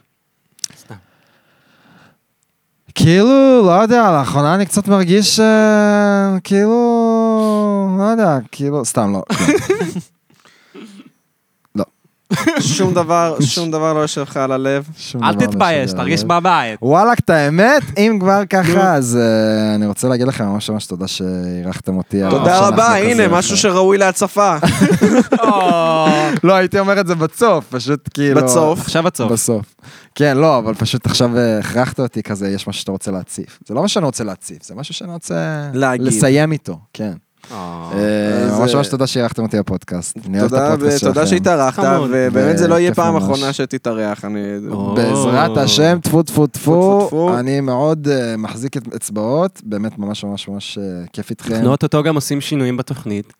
כאילו, 2.95 3.61
לא 3.65 3.71
יודע, 3.81 4.11
לאחרונה 4.11 4.55
אני 4.55 4.65
קצת 4.65 4.87
מרגיש, 4.87 5.39
אה, 5.39 6.37
כאילו, 6.43 7.95
לא 7.99 8.03
יודע, 8.03 8.37
כאילו, 8.51 8.85
סתם 8.85 9.13
לא. 9.13 9.23
שום 12.59 12.93
דבר, 12.93 13.37
שום 13.41 13.71
דבר 13.71 13.93
לא 13.93 13.99
יושב 13.99 14.21
לך 14.21 14.37
על 14.37 14.51
הלב. 14.51 14.89
אל 15.23 15.31
לא 15.31 15.39
תתבייש, 15.39 15.91
תרגיש. 15.91 16.23
בבית. 16.23 16.79
וואלכ, 16.81 17.19
את 17.19 17.29
האמת, 17.29 17.83
אם 17.97 18.17
כבר 18.19 18.45
ככה, 18.49 18.95
אז 18.95 19.17
אה, 19.21 19.75
אני 19.75 19.85
רוצה 19.85 20.07
להגיד 20.07 20.27
לכם 20.27 20.45
ממש 20.45 20.69
ממש 20.69 20.85
תודה 20.85 21.07
שאירחתם 21.07 21.97
אותי. 21.97 22.21
תודה 22.29 22.67
רבה, 22.67 22.95
הנה, 22.97 23.27
משהו 23.27 23.57
שראוי 23.57 23.97
להצפה. 23.97 24.55
לא, 26.43 26.53
הייתי 26.53 26.79
אומר 26.79 26.99
את 26.99 27.07
זה 27.07 27.15
בצוף, 27.15 27.65
פשוט 27.69 28.09
כאילו... 28.13 28.41
בצוף. 28.41 28.79
עכשיו 28.79 29.07
הצוף. 29.07 29.31
בסוף. 29.31 29.75
כן, 30.15 30.37
לא, 30.37 30.57
אבל 30.57 30.73
פשוט 30.73 31.05
עכשיו 31.05 31.37
אה, 31.37 31.59
הכרחת 31.59 31.99
אותי 31.99 32.23
כזה, 32.23 32.49
יש 32.49 32.67
משהו 32.67 32.81
שאתה 32.81 32.91
רוצה 32.91 33.11
להציף. 33.11 33.59
זה 33.67 33.73
לא 33.73 33.81
מה 33.81 33.87
שאני 33.87 34.05
רוצה 34.05 34.23
להציף, 34.23 34.63
זה 34.63 34.75
משהו 34.75 34.93
שאני 34.93 35.11
רוצה 35.11 35.69
להגיד. 35.73 36.07
לסיים 36.07 36.51
איתו, 36.51 36.79
כן. 36.93 37.13
אה, 37.51 37.89
אה, 37.93 38.59
ממש 38.59 38.75
ממש 38.75 38.87
תודה 38.87 39.07
שאירחתם 39.07 39.43
אותי 39.43 39.59
בפודקאסט. 39.59 40.17
תודה, 40.39 40.75
ותודה. 40.79 41.27
שהתארחת, 41.27 41.83
חמוד. 41.83 42.09
ובאמת 42.13 42.57
זה 42.57 42.67
לא 42.67 42.79
יהיה 42.79 42.93
פעם. 42.93 43.15
אחרונה 43.15 43.53
שתתארח. 43.53 44.25
בעזרת 44.95 45.57
השם, 45.57 45.97
טפו 46.03 46.23
טפו 46.23 46.47
טפו, 46.47 47.09
אני 47.39 47.61
מאוד 47.61 48.07
אה, 48.07 48.37
מחזיק 48.37 48.77
את 48.77 48.95
אצבעות, 48.95 49.61
באמת 49.63 49.99
ממש 49.99 50.23
ממש 50.23 50.47
ממש 50.47 50.77
כיף 51.13 51.29
איתכם. 51.29 51.55
אנחנו 51.55 51.71
אוטוטו 51.71 52.03
גם 52.03 52.15
עושים 52.15 52.41
שינויים 52.41 52.77
בתוכנית. 52.77 53.33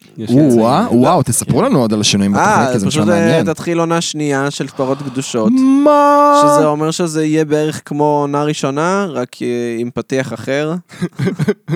וואו, 0.92 1.24
תספרו 1.24 1.62
לנו 1.62 1.80
עוד 1.80 1.94
על 1.94 2.02
השינויים 2.02 2.34
בתוכנית, 2.34 2.70
כי 2.70 2.76
אז 2.76 2.82
זה 2.82 2.88
פשוט 2.88 3.02
אה, 3.02 3.06
מעניין. 3.06 3.54
תתחיל 3.54 3.80
עונה 3.80 4.02
שנייה 4.02 4.52
של 4.52 4.68
פרות 4.68 4.98
קדושות. 5.02 5.52
מה? 5.86 6.42
שזה 6.42 6.66
אומר 6.66 6.92
שזה 6.92 7.26
יהיה 7.26 7.46
בערך 7.46 7.82
כמו 7.86 8.04
עונה 8.04 8.44
ראשונה, 8.44 9.08
רק 9.10 9.36
עם 9.80 9.90
פתיח 9.94 10.34
אחר. 10.34 10.74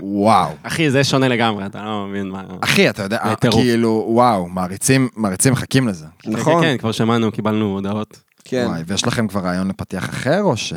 וואו. 0.04 0.50
אחי, 0.64 0.92
זה 0.92 1.04
שונה 1.04 1.28
לגמרי, 1.28 1.66
אתה 1.66 1.84
לא 1.84 2.08
מבין 2.14 2.30
מה... 2.30 2.44
אחי, 2.62 2.90
אתה 2.90 3.04
יודע. 3.04 3.34
כאילו, 3.52 4.06
וואו, 4.10 4.50
מעריצים, 4.50 5.10
מעריצים 5.16 5.54
מחכים 5.54 5.88
לזה. 5.88 6.06
נכון. 6.26 6.64
כן, 6.64 6.72
כן, 6.72 6.78
כבר 6.78 6.92
שמענו, 6.92 7.32
קיבלנו 7.32 7.66
הודעות. 7.66 8.20
כן. 8.44 8.66
וואי, 8.70 8.82
ויש 8.88 9.08
לכם 9.08 9.28
כבר 9.28 9.42
רעיון 9.42 9.68
לפתיח 9.68 10.10
אחר, 10.10 10.42
או 10.42 10.58
ש... 10.58 10.74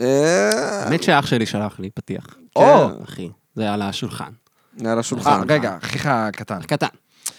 אה, 0.00 0.50
האמת 0.84 1.02
שאח 1.02 1.26
שלי 1.26 1.46
שלח 1.46 1.80
לי 1.80 1.90
פתיח. 1.90 2.26
או. 2.56 2.62
כן, 2.62 3.02
אחי, 3.04 3.30
זה 3.54 3.72
על 3.72 3.82
השולחן. 3.82 4.30
על 4.84 4.98
השולחן. 4.98 5.30
אה, 5.30 5.42
רגע, 5.48 5.76
אחיך 5.82 6.06
הקטן. 6.06 6.62
קטן, 6.62 6.86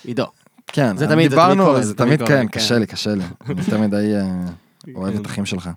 עידו. 0.03 0.25
כן, 0.67 0.97
זה 0.97 1.05
תמיד- 1.05 1.15
תמיד 1.15 1.29
דיברנו, 1.29 1.65
קורה, 1.65 1.81
זה 1.81 1.93
תמיד 1.95 2.15
תמיד, 2.15 2.27
קורה, 2.27 2.39
כן, 2.39 2.47
כן. 2.47 2.59
קשה 2.59 2.77
לי, 2.77 2.85
קשה 2.87 3.15
לי. 3.15 3.23
אני 3.71 3.81
מדי 3.81 4.13
אה, 4.15 4.95
אוהב 4.95 5.13
כן. 5.13 5.21
את 5.21 5.25
אחים 5.25 5.45
שלך. 5.45 5.69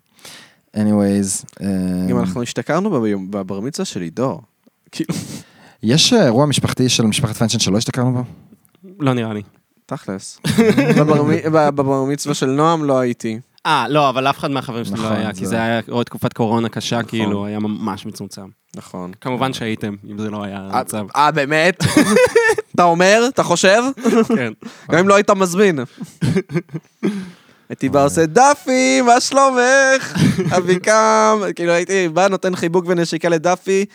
anyways, 0.76 1.62
גם 2.09 2.18
אנחנו 2.18 2.43
השתכרנו 2.43 2.90
בבר 3.31 3.60
מצווה 3.60 3.86
של 3.86 4.01
עידו. 4.01 4.40
כאילו, 4.93 5.14
יש 5.86 6.12
אה, 6.12 6.24
אירוע 6.24 6.47
משפחתי 6.47 6.89
של 6.89 7.05
משפחת 7.05 7.36
פיינשטיין 7.36 7.61
שלא 7.61 7.78
השתכרנו 7.78 8.12
בו? 8.12 8.23
לא 9.01 9.12
נראה 9.15 9.32
לי. 9.35 9.43
תכלס. 9.86 10.40
בבר 11.74 12.05
מצווה 12.05 12.35
של 12.35 12.47
נועם 12.47 12.85
לא 12.85 12.98
הייתי. 12.98 13.39
אה, 13.66 13.86
לא, 13.89 14.09
אבל 14.09 14.27
אף 14.31 14.39
אחד 14.39 14.51
מהחברים 14.51 14.85
שלי 14.85 14.97
לא 14.98 15.05
נכון, 15.05 15.16
היה, 15.16 15.32
כי 15.32 15.47
זה- 15.47 15.62
היה 15.62 15.81
עוד 15.90 16.06
תקופת 16.06 16.32
קורונה 16.32 16.69
קשה, 16.69 16.97
נכון. 16.98 17.09
כאילו, 17.09 17.47
היה 17.47 17.59
ממש 17.59 18.06
מצומצם. 18.06 18.47
נכון. 18.77 19.12
כמובן 19.20 19.52
שהייתם, 19.52 19.94
אם 20.11 20.19
זה 20.19 20.31
לא 20.31 20.44
היה 20.44 20.69
המצב. 20.73 21.06
אה, 21.16 21.31
באמת? 21.31 21.85
אתה 22.74 22.85
אומר? 22.85 23.23
אתה 23.28 23.43
חושב? 23.43 23.82
כן. 24.36 24.52
גם 24.90 24.98
אם 24.98 25.09
לא 25.09 25.15
היית 25.15 25.31
מזמין. 25.31 25.78
הייתי 27.69 27.89
בא 27.89 28.05
עושה 28.05 28.27
דפי, 28.27 29.01
מה 29.02 29.20
שלומך? 29.20 30.15
אביקם, 30.56 31.40
כאילו 31.56 31.73
הייתי 31.73 32.09
בא, 32.09 32.28
נותן 32.28 32.56
חיבוק 32.56 32.85
ונשיקה 32.89 33.28
לדפי, 33.28 33.85
אה, 33.89 33.94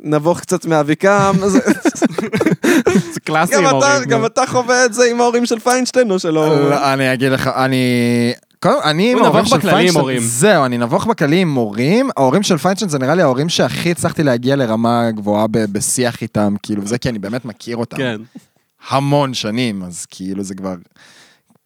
נבוך 0.00 0.40
קצת 0.40 0.66
מאביקם. 0.66 1.34
זה- 1.46 1.58
זה 3.12 3.20
קלאסי 3.24 3.54
גם 3.54 3.66
עם 3.66 3.78
אתה- 3.78 3.86
ההורים. 3.88 4.08
גם 4.08 4.26
אתה 4.26 4.42
חווה 4.46 4.84
את 4.84 4.94
זה 4.94 5.04
עם 5.10 5.20
ההורים 5.20 5.46
של 5.46 5.58
פיינשטיין 5.58 6.10
או 6.10 6.18
שלא? 6.18 6.70
לא, 6.70 6.92
אני 6.94 7.12
אגיד 7.12 7.32
לך, 7.32 7.46
אני... 7.56 7.76
קודם, 8.60 8.74
אני 8.84 9.12
עם 9.12 9.18
ההורים 9.24 9.44
של 9.44 9.60
פיינשטיין. 9.60 10.18
זהו, 10.20 10.64
אני 10.64 10.78
נבוך 10.78 11.06
בכללי 11.06 11.40
עם 11.40 11.54
הורים. 11.54 12.10
ההורים 12.16 12.42
של 12.42 12.58
פיינשטיין 12.58 12.88
זה 12.90 12.98
נראה 12.98 13.14
לי 13.14 13.22
ההורים 13.22 13.48
שהכי 13.48 13.90
הצלחתי 13.90 14.22
להגיע 14.22 14.56
לרמה 14.56 15.10
גבוהה 15.10 15.46
בשיח 15.46 16.22
איתם, 16.22 16.54
כאילו, 16.62 16.82
וזה 16.82 16.98
כי 16.98 17.08
אני 17.08 17.18
באמת 17.18 17.44
מכיר 17.44 17.76
אותם. 17.76 17.96
כן. 17.96 18.20
המון 18.88 19.34
שנים, 19.34 19.82
אז 19.82 20.06
כאילו 20.10 20.42
זה 20.42 20.54
כבר, 20.54 20.74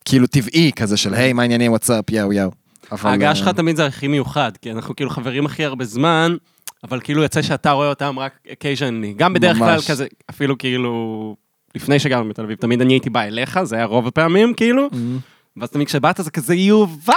כאילו 0.05 0.26
טבעי 0.26 0.70
כזה 0.76 0.96
של 0.96 1.14
היי, 1.14 1.32
מה 1.32 1.42
העניינים, 1.42 1.70
וואטסאפ, 1.70 2.10
יאו 2.10 2.32
יאו. 2.32 2.50
ההגעה 2.90 3.30
אה, 3.30 3.34
שלך 3.34 3.48
תמיד 3.48 3.76
זה 3.76 3.86
הכי 3.86 4.09
מיוחד, 4.09 4.52
כי 4.62 4.72
אנחנו 4.72 4.96
כאילו 4.96 5.10
חברים 5.10 5.46
הכי 5.46 5.64
הרבה 5.64 5.84
זמן, 5.84 6.36
אבל 6.84 7.00
כאילו 7.00 7.22
יוצא 7.22 7.42
שאתה 7.42 7.70
רואה 7.70 7.88
אותם 7.88 8.18
רק 8.18 8.32
occasionally. 8.46 9.16
גם 9.16 9.32
בדרך 9.32 9.59
כלל 9.59 9.74
ממש. 9.74 9.90
כזה, 9.90 10.06
אפילו 10.30 10.59
כאילו, 10.59 11.36
לפני 11.74 11.98
שגרנו 11.98 12.28
בתל 12.28 12.42
אביב, 12.42 12.56
תמיד 12.59 12.80
אני 12.80 12.92
הייתי 12.92 13.10
בא 13.10 13.22
אליך, 13.22 13.62
זה 13.62 13.76
היה 13.76 13.84
רוב 13.84 14.06
הפעמים, 14.06 14.55
כאילו. 14.55 14.88
ואז 15.60 15.70
תמיד 15.70 15.86
כשבאת 15.86 16.16
זה 16.22 16.30
כזה 16.30 16.55
יובל, 16.55 17.12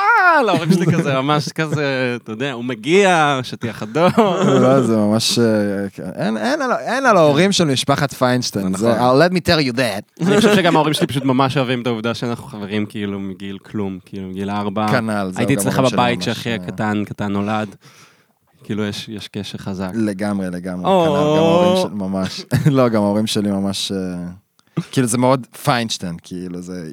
ההורים 0.47 0.71
שלי 0.71 0.85
כזה 0.85 1.13
ממש 1.21 1.49
כזה, 1.49 2.17
אתה 2.23 2.31
יודע, 2.31 2.51
הוא 2.51 2.63
מגיע, 2.65 3.39
שטיח 3.43 3.83
אדום. 3.83 4.11
לא, 4.61 4.81
זה 4.81 4.97
ממש... 4.97 5.39
אה. 5.39 6.25
אין- 6.87 7.05
על- 7.05 7.17
ההורים 7.17 7.51
של 7.51 7.65
משפחת 7.65 8.13
פיינשטיין, 8.13 8.75
זה, 8.77 8.89
נכון. 8.93 8.99
I'll 8.99 9.29
let 9.29 9.33
me 9.33 9.39
tell 9.39 9.73
you 9.73 9.77
that. 9.77 10.01
אני 10.27 10.35
חושב 10.37 10.55
שגם 10.55 10.75
ההורים 10.75 10.93
שלי 10.93 11.07
פשוט 11.07 11.23
ממש 11.25 11.57
אוהבים 11.57 11.81
את 11.81 11.87
העובדה 11.87 12.13
שאנחנו 12.13 12.47
חברים 12.47 12.85
כאילו 12.85 13.19
מגיל 13.19 13.57
כלום, 13.57 13.99
כאילו 14.05 14.27
מגיל 14.27 14.49
ארבע. 14.49 14.87
כנ"ל, 14.87 15.29
זהו, 15.31 15.39
הייתי 15.39 15.55
גם 15.55 15.59
אצלך 15.61 15.73
ההורים 15.75 15.89
שלי 15.89 15.97
בבית 15.97 16.17
ממש, 16.17 16.25
שאחי 16.25 16.49
אה, 16.49 16.55
הקטן, 16.55 17.03
קטן 17.05 17.31
נולד. 17.31 17.75
כאילו 18.71 18.85
יש 18.85 19.09
יש 19.09 19.27
קשר 19.27 19.57
חזק. 19.57 19.91
לגמרי, 19.93 20.49
לגמרי, 20.49 20.85
או. 20.85 21.05
כנ"ל, 21.05 21.37
גם 21.37 21.43
ההורים 21.43 21.77
שלי 21.77 21.95
ממש, 21.95 22.45
לא, 22.77 22.89
גם 22.89 23.01
ההורים 23.03 23.27
שלי 23.27 23.51
ממש, 23.51 23.91
אה, 23.91 24.83
כאילו 24.91 25.07
זה 25.07 25.17
מאוד 25.17 25.47
פיינשטיין, 25.63 26.15
כאילו 26.23 26.61
זה, 26.61 26.91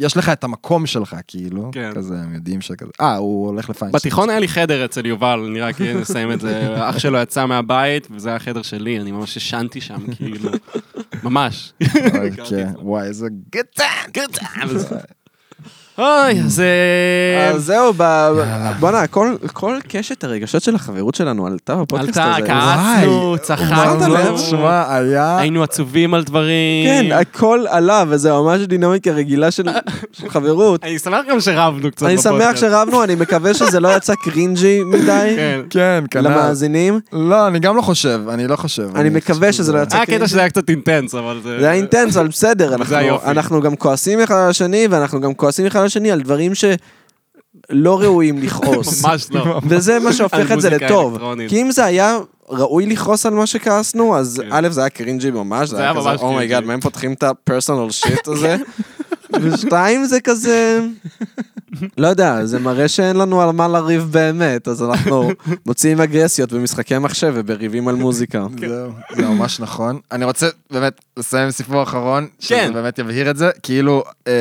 יש 0.00 0.16
לך 0.16 0.28
את 0.28 0.44
המקום 0.44 0.86
שלך, 0.86 1.16
כאילו, 1.26 1.70
כן. 1.72 1.90
כזה, 1.94 2.14
הם 2.14 2.34
יודעים 2.34 2.60
שכזה, 2.60 2.90
אה, 3.00 3.16
הוא 3.16 3.46
הולך 3.46 3.70
לפיינשטיין. 3.70 3.92
בתיכון 4.00 4.30
היה 4.30 4.38
לי 4.38 4.48
חדר 4.48 4.84
אצל 4.84 5.06
יובל, 5.06 5.48
נראה 5.52 5.72
כי 5.72 5.94
נסיים 5.94 6.32
את 6.32 6.40
זה. 6.40 6.68
אח 6.90 6.98
שלו 6.98 7.18
יצא 7.18 7.46
מהבית, 7.46 8.08
וזה 8.10 8.28
היה 8.28 8.36
החדר 8.36 8.62
שלי, 8.62 9.00
אני 9.00 9.12
ממש 9.12 9.36
ישנתי 9.36 9.80
שם, 9.80 10.12
כאילו. 10.16 10.50
ממש. 11.22 11.72
כן, 12.48 12.72
וואי, 12.82 13.06
איזה 13.06 13.26
גטן, 13.50 13.84
גטן. 14.12 14.68
אוי, 15.98 16.06
אז... 16.44 16.60
אה, 16.60 17.48
אז 17.50 17.64
זהו, 17.64 17.92
בואנה, 18.80 19.06
כל- 19.06 19.34
כל 19.52 19.76
קשת 19.88 20.24
הרגשות 20.24 20.62
של 20.62 20.74
החברות 20.74 21.14
שלנו 21.14 21.46
עלתה 21.46 21.74
בפודקאסט 21.76 22.16
עלתה, 22.18 22.36
הזה. 22.36 22.46
כעסנו, 22.46 23.34
שמת 23.36 23.42
צחקנו? 23.42 24.38
שמע, 24.38 24.94
היה... 24.94 25.38
היינו 25.38 25.62
עצובים 25.62 26.14
על 26.14 26.22
דברים. 26.22 26.86
כן, 26.86 27.06
הכל 27.12 27.64
עלה, 27.68 28.04
וזה 28.08 28.32
ממש 28.32 28.60
דינמיקה 28.60 29.10
רגילה 29.10 29.50
של 29.50 29.68
של 30.12 30.28
חברות. 30.28 30.84
אני 30.84 30.98
שמח 30.98 31.20
גם 31.30 31.40
שרבנו 31.40 31.90
קצת 31.90 32.06
אני 32.06 32.16
בפודקאסט. 32.16 32.44
שמח 32.44 32.70
שרבנו, 32.70 33.04
אני 33.04 33.14
מקווה 33.14 33.54
שזה 33.54 33.80
לא 33.80 33.96
יצא 33.96 34.14
קרינג'י 34.14 34.82
מדי 34.84 35.32
כן. 35.36 35.60
כן, 35.70 36.04
כנ"ל. 36.10 36.28
למאזינים. 36.28 37.00
לא, 37.12 37.46
אני 37.46 37.58
גם 37.58 37.76
לא 37.76 37.82
חושב, 37.82 38.20
אני 38.28 38.46
לא 38.46 38.56
חושב. 38.56 38.88
אני 38.96 39.08
מקווה 39.08 39.52
שזה 39.52 39.72
לא 39.72 39.78
יצא 39.78 39.96
היה 39.96 40.06
קטע 40.06 40.28
שזה 40.28 40.40
היה 40.40 40.48
קצת 40.48 40.70
אינטנס, 40.70 41.14
אבל 41.14 41.40
זה... 41.42 41.60
זה 41.60 41.64
היה 41.66 41.74
אינטנס, 41.74 42.16
אבל 42.16 42.28
בסדר, 42.28 42.74
אנחנו- 42.74 42.96
היופי. 42.96 43.26
אנחנו 43.30 43.60
גם 43.62 43.76
כועסים 43.76 44.20
אחד 44.20 44.34
על 44.34 44.50
השני, 44.50 44.86
ואנחנו 44.90 45.20
גם 45.20 45.34
כועסים 45.34 45.66
אחד 45.66 45.80
על 45.80 45.87
השני 45.88 46.10
על 46.10 46.20
דברים 46.20 46.52
שלא 46.54 48.00
ראויים 48.00 48.42
לכעוס. 48.42 49.04
ממש 49.04 49.26
לא. 49.30 49.60
וזה 49.68 49.98
מה 49.98 50.12
שהופך 50.12 50.52
את 50.52 50.60
זה 50.60 50.70
לטוב. 50.70 51.18
כי 51.48 51.62
אם 51.62 51.70
זה 51.70 51.84
היה 51.84 52.18
ראוי 52.48 52.86
לכעוס 52.86 53.26
על 53.26 53.34
מה 53.34 53.46
שכעסנו, 53.46 54.16
אז 54.16 54.42
כן. 54.42 54.48
א', 54.50 54.68
זה 54.70 54.80
היה 54.80 54.90
cringy 54.90 55.30
ממש, 55.30 55.68
זה 55.68 55.80
היה 55.80 55.94
כזה, 55.94 56.08
oh 56.08 56.18
my 56.18 56.28
God, 56.28 56.48
cringy. 56.50 56.66
מה 56.66 56.72
הם 56.72 56.80
פותחים 56.80 57.12
את 57.12 57.22
ה 57.22 57.30
personal 57.30 57.90
shit 57.90 58.28
הזה? 58.32 58.56
ושתיים, 59.40 60.04
זה 60.04 60.20
כזה... 60.20 60.80
לא 61.98 62.06
יודע, 62.06 62.44
זה 62.44 62.58
מראה 62.58 62.88
שאין 62.88 63.16
לנו 63.16 63.42
על 63.42 63.52
מה 63.52 63.68
לריב 63.68 64.08
באמת, 64.10 64.68
אז 64.68 64.82
אנחנו 64.82 65.30
מוציאים 65.66 66.00
אגרסיות 66.00 66.52
במשחקי 66.52 66.98
מחשב 66.98 67.32
ובריבים 67.34 67.88
על 67.88 67.94
מוזיקה. 67.94 68.46
זהו, 68.60 68.90
זה 69.16 69.22
ממש 69.22 69.60
נכון. 69.60 69.98
אני 70.12 70.24
רוצה 70.24 70.48
באמת 70.70 71.00
לסיים 71.16 71.50
סיפור 71.50 71.82
אחרון, 71.82 72.26
שזה 72.38 72.54
כן. 72.54 72.72
באמת 72.72 72.98
יבהיר 72.98 73.30
את 73.30 73.36
זה. 73.36 73.50
כאילו, 73.62 74.04
אה, 74.26 74.32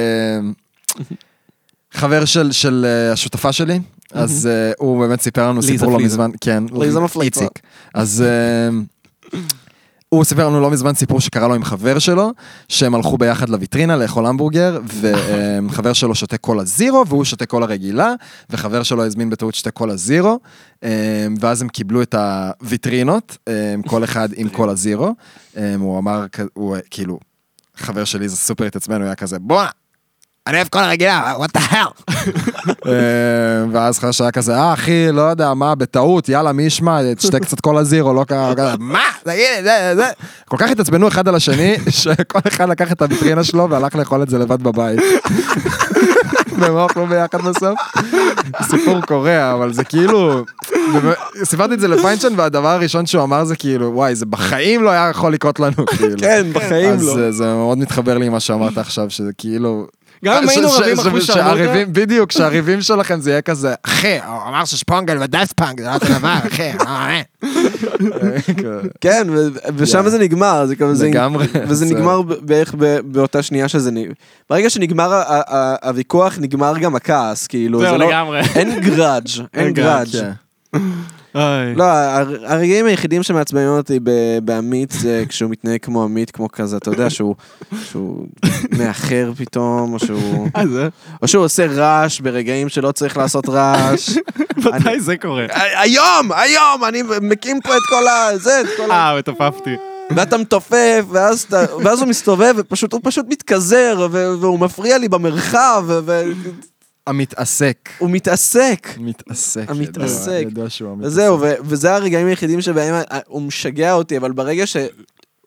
חבר 1.98 2.26
של, 2.26 2.52
של 2.52 2.86
אה, 2.88 3.12
השותפה 3.12 3.52
שלי, 3.52 3.80
אז 4.14 4.48
אה, 4.48 4.72
הוא 4.78 5.00
באמת 5.00 5.22
סיפר 5.22 5.50
לנו 5.50 5.64
סיפור 5.64 5.92
לא. 5.92 6.00
מזמן, 6.00 6.32
כן, 6.42 6.64
ליזה 6.74 7.00
מפליצה. 7.00 7.46
אז 7.94 8.24
אה, 8.28 8.70
הוא 10.10 10.24
סיפר 10.24 10.48
לנו 10.48 10.62
לא 10.62 10.72
מזמן 10.72 10.94
סיפור 10.94 11.22
שקרה 11.22 11.48
לו 11.48 11.54
עם 11.54 11.64
חבר 11.64 12.00
שלו, 12.00 12.32
שהם 12.70 12.96
הלכו 12.96 13.18
ביחד 13.18 13.50
לויטרינה 13.50 13.96
לאכול 13.96 14.26
המבורגר, 14.26 14.80
וחבר 15.02 15.94
שלו 16.00 16.16
שותה 16.16 16.38
קולה 16.38 16.64
זירו, 16.66 17.08
והוא 17.08 17.24
שותה 17.24 17.46
קולה 17.46 17.66
רגילה, 17.66 18.14
וחבר 18.50 18.84
שלו 18.84 19.06
הזמין 19.06 19.30
בטעות 19.30 19.56
שתי 19.56 19.72
קולה 19.72 19.96
זירו, 19.96 20.40
אה, 20.84 21.28
ואז 21.40 21.62
הם 21.62 21.70
קיבלו 21.70 22.02
את 22.02 22.16
הוויטרינות, 22.16 23.38
אה, 23.48 23.76
כל 23.88 24.04
אחד 24.04 24.30
עם 24.36 24.50
קולה 24.50 24.76
זירו. 24.76 25.16
אה, 25.58 25.76
הוא 25.80 26.00
אמר, 26.00 26.26
הוא 26.54 26.78
כאילו, 26.90 27.20
חבר 27.76 28.04
שלי 28.04 28.30
זה 28.30 28.36
סופר 28.36 28.66
התעצבן, 28.66 28.96
הוא 28.96 29.06
היה 29.06 29.16
כזה, 29.16 29.40
בואנה, 29.40 29.70
אני 30.48 30.56
אוהב 30.58 30.68
קולה 30.68 30.88
רגילה, 30.90 31.34
what 31.38 31.58
the 31.60 31.74
hell. 31.74 32.14
אה, 32.88 32.92
ואז 33.72 34.00
שהיה 34.12 34.32
כזה, 34.32 34.56
אה 34.56 34.74
אחי, 34.74 35.12
לא 35.12 35.22
יודע 35.22 35.54
מה, 35.54 35.76
בטעות, 35.76 36.30
יאללה, 36.30 36.52
מי 36.52 36.64
ישמע, 36.64 37.14
תשתה 37.14 37.40
קצת 37.40 37.60
קולה 37.60 37.84
זירו, 37.84 38.14
לא 38.14 38.24
קרה, 38.24 38.56
כזה, 38.56 38.72
מה? 38.80 39.00
תגיד 39.24 39.46
זה, 39.64 39.92
זה. 39.96 40.08
כל 40.50 40.58
כך 40.60 40.70
התעצבנו 40.70 41.08
אחד 41.08 41.28
על 41.28 41.36
השני, 41.36 41.76
שכל 41.90 42.40
אחד 42.48 42.70
לקח 42.70 42.92
את 42.92 43.02
הוויטרינה 43.02 43.44
שלו 43.44 43.70
והלך 43.70 43.96
לאכול 43.96 44.24
את 44.24 44.30
זה 44.30 44.38
לבד 44.38 44.64
בבית. 44.64 45.00
והם 46.60 46.76
אוכלו 46.76 47.08
ביחד 47.08 47.42
בסוף. 47.42 47.80
סיפור 48.64 49.02
קורע, 49.02 49.54
אבל 49.54 49.74
זה 49.74 49.84
כאילו... 49.84 50.44
סיפרתי 51.44 51.74
את 51.74 51.80
זה 51.80 51.88
לפיינשטיין, 51.88 52.34
והדבר 52.38 52.68
הראשון 52.68 53.06
שהוא 53.06 53.24
אמר 53.24 53.44
זה 53.44 53.56
כאילו, 53.56 53.92
וואי, 53.94 54.16
זה 54.16 54.26
בחיים 54.26 54.84
לא 54.84 54.90
היה 54.90 55.10
יכול 55.10 55.34
לקרות 55.34 55.60
לנו, 55.60 55.86
כאילו. 55.98 56.18
כן, 56.20 56.48
בחיים 56.54 56.94
אז 56.94 57.08
לא. 57.08 57.14
זה- 57.14 57.32
זה 57.32 57.46
מאוד 57.46 57.78
מתחבר 57.78 58.18
לי 58.18 58.26
עם 58.26 58.32
מה 58.32 58.40
שאמרת 58.40 58.78
עכשיו, 58.78 59.10
שזה 59.10 59.32
כאילו... 59.38 59.88
גם 60.26 60.44
אם 60.44 60.50
היינו 60.50 60.70
ש- 60.70 60.76
ש- 60.78 60.80
רבים 60.82 60.96
ש- 60.98 61.08
אחוז 61.08 61.26
שהריבים- 61.26 61.66
שרמוטה, 61.74 61.92
בדיוק, 61.92 62.32
שהריבים 62.32 62.82
שלכם 62.82 63.20
זה 63.22 63.30
יהיה 63.32 63.42
כזה, 63.42 63.74
אחי, 63.84 64.18
הוא 64.28 64.48
אמר 64.50 64.66
ששפונגל 64.66 65.18
ודאסט 65.22 65.54
פאנק, 65.54 65.80
זה 65.82 65.88
לא 65.88 65.94
אותו 65.94 66.06
דבר, 66.20 66.34
אחי. 66.48 66.72
אה, 66.88 67.10
אה." 67.10 67.22
כן, 69.02 69.28
ושם. 69.76 70.10
זה 70.10 70.20
נגמר, 70.20 70.66
זה 70.66 70.76
כזה, 70.76 70.94
זה- 70.96 71.08
לגמרי. 71.08 71.46
וזה 71.68 71.86
זה- 71.86 71.96
נגמר 71.96 72.22
בערך 72.22 72.76
באותה 73.06 73.44
שנייה 73.44 73.68
שזה 73.68 73.92
נגמר. 73.92 74.14
ברגע 74.50 74.70
שנגמר 74.70 75.22
הוויכוח, 75.84 76.38
נגמר 76.42 76.78
גם 76.78 76.96
הכעס, 76.96 77.48
כאילו, 77.48 77.80
זהו 77.80 77.92
זה 77.92 77.98
לא... 77.98 78.10
לגמרי. 78.10 78.42
אין 78.56 78.80
grudge, 78.80 79.28
אין 79.54 79.66
אין 79.66 79.74
grudge. 79.74 80.32
לא, 81.76 81.84
הר- 81.84 82.46
הרגעים 82.46 82.86
היחידים 82.86 83.24
שמעצבנים 83.24 83.68
אותי 83.68 84.00
בעמית 84.44 84.92
זה 84.92 85.24
כשהוא 85.30 85.52
מתנהג 85.52 85.80
כמו 85.82 86.04
עמית, 86.04 86.32
כמו 86.32 86.52
כזה, 86.52 86.78
אתה 86.78 86.90
יודע, 86.90 87.10
שהוא 87.10 87.36
מאחר 88.78 89.32
פתאום, 89.38 89.94
או 89.94 90.00
שהוא... 90.00 90.48
אה? 90.56 90.88
או 91.22 91.28
שהוא 91.28 91.44
עושה 91.46 91.66
רעש 91.68 92.20
ברגעים 92.20 92.70
שלא 92.70 92.92
צריך 92.92 93.18
לעשות 93.18 93.50
רעש. 93.50 94.10
מתי 94.66 95.00
זה 95.00 95.18
קורה? 95.18 95.46
היום, 95.76 96.32
היום, 96.32 96.84
אני 96.88 97.04
מקים 97.22 97.60
פה 97.62 97.78
את 97.78 97.84
כל 97.90 98.08
ה... 98.08 98.38
זה, 98.38 98.62
את 98.62 98.68
כל 98.78 98.92
ה... 98.92 98.94
אה, 99.12 99.18
מתופפתי. 99.18 99.76
ואתה 100.16 100.38
מתופף, 100.38 101.04
ואז, 101.12 101.42
אתה, 101.42 101.66
ואז 101.84 102.00
הוא 102.02 102.08
מסתובב, 102.10 102.54
ופשוט, 102.58 102.94
הוא 102.94 103.02
פשוט 103.04 103.26
מתכזר, 103.30 104.08
ו- 104.12 104.34
והוא 104.42 104.60
מפריע 104.60 104.98
לי 104.98 105.10
במרחב, 105.10 105.84
והוא 105.88 106.34
המתעסק. 107.08 107.90
מתעסק. 108.02 108.88
מתעסק. 109.00 109.64
המתעסק. 109.68 110.44
ידוע- 110.48 110.70
שהוא 110.70 110.92
המתעסק. 110.92 111.08
וזהו, 111.12 111.42
ו- 111.42 111.54
וזה 111.64 111.96
הרגעים 111.96 112.28
היחידים 112.28 112.62
שבהם 112.62 112.94
ה- 112.94 113.20
הוא 113.28 113.42
משגע 113.42 113.94
אותי, 113.94 114.18
אבל 114.18 114.32
ברגע 114.32 114.68
ש... 114.68 114.78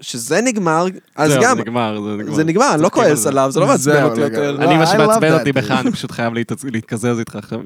שזה 0.01 0.41
נגמר, 0.41 0.87
אז 1.17 1.33
זהו, 1.33 1.43
גם, 1.43 1.57
זה 1.57 1.63
נגמר, 1.63 2.01
זה 2.03 2.17
נגמר. 2.23 2.35
זה 2.35 2.45
נגמר, 2.45 2.75
אני 2.75 2.83
לא 2.83 2.89
כועס 2.89 3.19
זה. 3.19 3.29
עליו, 3.29 3.51
זה 3.51 3.61
לא 3.61 3.67
מעצבן 3.67 3.93
זהו, 3.93 4.09
אותי 4.09 4.21
יותר. 4.21 4.57
אני, 4.63 4.77
מה 4.77 4.87
שמעצבן 4.87 5.33
אותי. 5.33 5.53
בך, 5.53 5.71
אני 5.71 5.93
פשוט 5.93 6.11
חייב 6.11 6.33
להתקזז 6.73 7.19
איתך 7.19 7.37
עכשיו. 7.37 7.61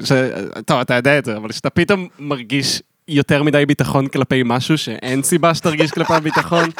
טוב, 0.66 0.80
אתה 0.80 0.94
יודע 0.94 1.18
את 1.18 1.24
זה, 1.24 1.36
אבל 1.36 1.52
שאתה 1.52 1.70
פתאום 1.70 2.08
מרגיש 2.18 2.82
יותר 3.08 3.42
מדי 3.42 3.66
ביטחון 3.66 4.06
כלפי 4.06 4.42
משהו 4.44 4.78
שאין 4.78 5.22
סיבה 5.22 5.54
שתרגיש 5.54 5.90
כלפיו 5.90 6.20
ביטחון. 6.22 6.64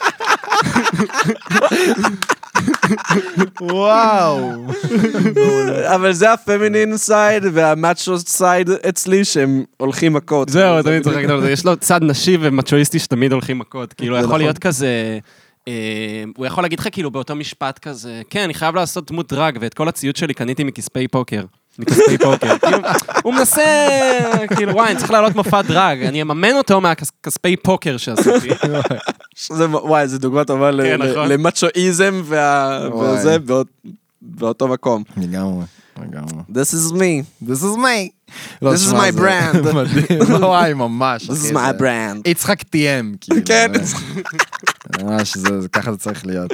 וואו. 3.60 4.50
אבל 5.94 6.12
זה 6.12 6.32
ה 6.32 6.39
feminine 6.39 6.96
side 6.96 7.42
וה 7.52 7.71
macho 7.71 8.18
side 8.18 8.70
אצלי 8.70 9.24
שהם 9.24 9.64
הולכים 9.76 10.12
מכות. 10.12 10.48
זהו, 10.48 10.82
תמיד 10.82 11.02
צריך 11.02 11.16
להגיד 11.16 11.30
על 11.30 11.40
זה. 11.40 11.50
יש 11.50 11.64
לו 11.64 11.76
צד 11.76 12.02
נשי 12.02 12.38
ומצ'ואיסטי 12.40 12.98
שתמיד 12.98 13.32
הולכים 13.32 13.58
מכות. 13.58 13.92
כאילו, 13.92 14.16
יכול 14.16 14.26
נכון. 14.26 14.40
להיות 14.40 14.58
כזה... 14.58 15.18
אה, 15.68 16.24
הוא 16.36 16.46
יכול 16.46 16.64
להגיד 16.64 16.78
לך 16.78 16.88
כאילו 16.92 17.10
באותו 17.10 17.34
משפט 17.34 17.78
כזה, 17.78 18.22
כן, 18.30 18.40
אני 18.40 18.54
חייב 18.54 18.74
לעשות 18.74 19.10
דמות 19.10 19.32
דרג, 19.32 19.58
ואת 19.60 19.74
כל 19.74 19.88
הציוד 19.88 20.16
שלי 20.16 20.34
קניתי 20.34 20.64
מכספי 20.64 21.08
פוקר. 21.08 21.44
מכספי 21.78 22.18
פוקר. 22.18 22.58
כאילו, 22.58 22.78
הוא 23.22 23.34
מנסה, 23.34 23.62
כאילו, 24.56 24.72
וואי, 24.74 24.90
אני 24.90 24.98
צריך 24.98 25.10
לעלות 25.10 25.34
מופע 25.36 25.62
דרג, 25.62 26.02
אני 26.02 26.22
אממן 26.22 26.56
אותו 26.56 26.80
מהכספי 26.80 27.56
פוקר 27.56 27.96
שעשיתי. 27.96 28.48
וואי, 29.72 30.08
זו 30.08 30.18
דוגמה 30.18 30.44
טובה 30.44 30.70
ל- 30.70 30.82
כן, 30.82 31.02
נכון. 31.02 31.28
למצ'ואיזם. 31.28 32.22
וזה 33.02 33.38
באות- 33.38 33.66
באותו 34.22 34.68
מקום. 34.68 35.02
לגמרי. 35.16 35.64
לגמרי. 36.02 36.42
This 36.50 36.74
is 36.74 36.92
me. 36.92 37.46
This 37.48 37.62
is 37.64 37.76
me. 37.76 38.08
לא, 38.62 38.74
This 38.74 38.90
is 38.90 38.92
my 38.92 39.18
brand. 39.20 39.74
מדהים. 39.74 40.20
וואי, 40.42 40.74
ממש. 40.74 41.30
This 41.30 41.50
is 41.50 41.54
my 41.54 41.80
brand. 41.80 42.28
יצחק 42.30 42.62
תיאם, 42.62 43.14
כאילו. 43.20 43.40
כן. 43.44 43.72
ממש, 45.02 45.34
ככה 45.72 45.92
זה 45.92 45.98
צריך 45.98 46.26
להיות. 46.26 46.50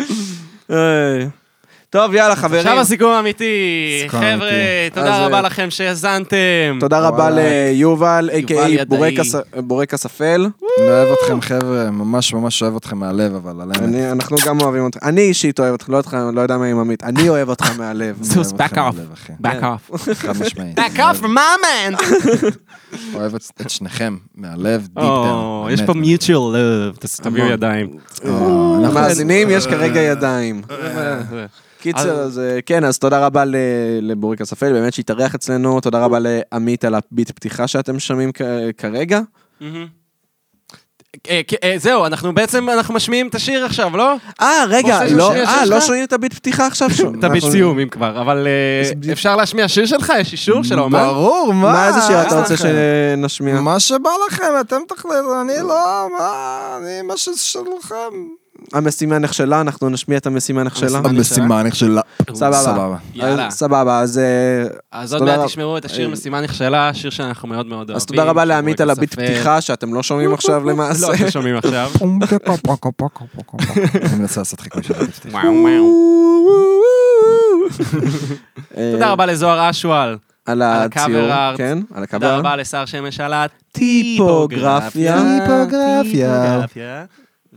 טוב, 1.91 2.15
יאללה, 2.15 2.37
חברים. 2.37 2.61
עכשיו 2.61 2.81
הסיכום 2.81 3.09
האמיתי. 3.13 4.05
חבר'ה. 4.09 4.51
תודה 4.95 5.27
רבה 5.27 5.37
אה, 5.37 5.41
לכם 5.43 5.71
שהאזנתם. 5.71 6.37
תודה 6.81 7.01
רבה. 7.09 7.31
ליובל, 7.31 8.31
יובל 8.33 8.75
a.k.a. 8.79 8.85
בורקס- 8.85 9.35
אפל. 10.07 10.47
אני 10.81 10.89
אוהב 10.89 11.09
אתכם, 11.23 11.41
חבר'ה, 11.41 11.91
ממש 11.91 12.35
ממש 12.35 12.63
אוהב 12.63 12.77
אתכם 12.77 12.99
מהלב, 12.99 13.35
אבל 13.35 13.61
על 13.61 13.71
האמת. 13.75 13.83
אני- 13.83 14.13
אנחנו 14.13 14.37
גם 14.47 14.61
אוהבים 14.61 14.83
אותך. 14.85 14.99
אני 15.03 15.21
אישית 15.21 15.61
אוהב 15.61 15.73
אותך, 15.73 15.89
לא 15.89 15.97
לא 16.35 16.41
יודע 16.41 16.59
מה 16.59 16.65
עם 16.67 16.79
עמית. 16.79 17.05
אני 17.05 17.29
אוהב 17.29 17.49
אותך 17.49 17.71
מהלב. 17.79 18.17
סוס, 18.23 18.53
אוהב 18.53 18.61
back 18.63 18.65
אתכם 18.65 18.81
off. 18.81 19.43
back 19.47 19.63
off. 19.63 20.15
חד 20.15 20.41
משמעית. 20.41 20.79
back 20.79 20.97
off 20.97 21.23
from 21.23 21.37
my 21.37 21.61
man. 21.65 22.05
אוהב 23.15 23.35
את 23.35 23.71
שניכם, 23.71 24.17
מהלב, 24.35 24.81
deep 24.81 25.25
down. 25.25 25.71
יש 25.71 25.83
פה 25.83 25.93
mutual 25.93 26.55
love, 26.55 27.23
תביאו. 27.23 27.47
ידיים. 27.47 27.91
המאזינים, 28.85 29.49
יש 29.51 29.67
כרגע 29.67 30.01
ידיים. 30.01 30.63
קיצר, 31.81 32.01
אז 32.21 32.39
אה, 32.39 32.59
כן, 32.67 32.85
אז 32.85 32.99
תודה 32.99 33.27
רבה 33.27 33.45
ל- 33.45 33.57
לבורקס 34.03 34.53
אפל, 34.53 34.73
באמת 34.73 34.93
שהתארח 34.95 35.35
אצלנו, 35.35 35.81
תודה 35.81 36.05
רבה 36.05 36.19
לעמית 36.21 36.85
על 36.85 36.95
הביט 36.95 37.31
פתיחה 37.31 37.67
שאתם 37.69 37.99
שומעים 37.99 38.31
כ- 38.35 38.43
כרגע. 38.79 39.21
אה, 41.31 41.41
כ- 41.49 41.55
אה, 41.65 41.75
זהו, 41.79 42.07
אנחנו 42.07 42.35
בעצם, 42.35 42.71
אנחנו 42.71 42.95
משמיעים 42.95 43.29
את 43.29 43.35
השיר 43.35 43.65
עכשיו, 43.65 43.97
לא? 43.97 44.15
אה, 44.41 44.65
רגע, 44.69 45.01
לא, 45.11 45.33
אה, 45.35 45.65
לא? 45.67 45.81
שומעים 45.81 46.05
את 46.05 46.13
הביט 46.13 46.35
פתיחה 46.35 46.67
עכשיו 46.67 46.91
שום. 46.91 47.15
את 47.19 47.25
הביט 47.25 47.45
סיום, 47.45 47.79
אם 47.79 47.89
כבר, 47.89 48.21
אבל 48.23 48.47
אה, 48.47 49.13
אפשר 49.13 49.37
להשמיע 49.37 49.69
שיר 49.69 49.87
שלך? 49.87 50.13
יש 50.21 50.33
אישור 50.33 50.65
של 50.65 50.79
האומן? 50.79 51.05
ברור, 51.05 51.55
מה? 51.55 51.73
מה 51.73 51.89
איזה 51.89 52.01
שיר 52.01 52.23
אתה 52.23 52.41
רוצה? 52.41 52.55
שנשמיע? 52.57 53.61
מה 53.61 53.81
שבא 53.81 54.11
לכם, 54.29 54.45
אתם 54.61 54.81
תחליטו, 54.89 55.41
אני 55.41 55.53
לא, 55.69 56.07
מה, 56.19 56.39
אני, 56.83 57.03
מה 57.03 57.17
ששלכם. 57.17 57.95
המשימה 58.73 59.19
נכשלה, 59.19 59.61
אנחנו 59.61 59.89
נשמיע 59.89 60.19
את 60.19 60.27
המשימה 60.27 60.63
נכשלה. 60.63 60.99
המשימה 61.05 61.63
נכשלה. 61.63 62.01
סבבה. 62.35 62.53
סבבה. 62.53 62.97
יאללה. 63.15 63.51
סבבה, 63.51 64.01
אז... 64.01 64.19
אה, 64.19 64.65
אז 64.93 65.13
עוד 65.13 65.21
תודה 65.23 65.37
מעט. 65.37 65.47
תשמעו 65.47 65.79
את 65.79 65.85
השיר 65.85 66.07
אה, 66.07 66.13
משימה 66.13 66.41
נכשלה, 66.41 66.95
שיר 66.95 67.11
שאנחנו 67.11 67.49
מאוד 67.49 67.67
מאוד 67.67 67.79
אוהבים. 67.79 67.97
אז 67.97 68.07
תודה 68.07 68.25
רבה 68.25 68.45
לעמית 68.45 68.81
על 68.81 68.91
הביט. 68.91 69.15
פתיחה, 69.15 69.61
שאתם 69.61 69.95
לא 69.95 70.03
שומעים 70.03 70.35
עכשיו 70.35 70.65
למעשה. 70.65 71.07
לא, 71.07 71.15
אתם 71.15 71.31
שומעים 71.31 71.57
עכשיו. 71.57 71.91
אני 74.03 74.19
מנסה 74.19 74.41
לעשות 74.41 74.61
חיקוי 74.61 74.83
של 74.83 74.95
הביט. 74.95 75.27
אה, 78.77 78.91
תודה 78.93 79.11
רבה 79.11 79.27
לזוהר 79.27 79.71
אשואל. 79.71 80.17
על 80.47 80.63
הציור. 80.63 81.57
כן, 81.57 81.79
על 81.79 81.85
תודה 81.89 82.03
הקאבר. 82.03 82.39
רבה 82.39 82.57
לשר 82.57 82.85
שמש 82.85 83.21
על 83.21 83.33
טיפוגרפיה. 83.73 85.17
טיפוגרפיה. 86.03 87.05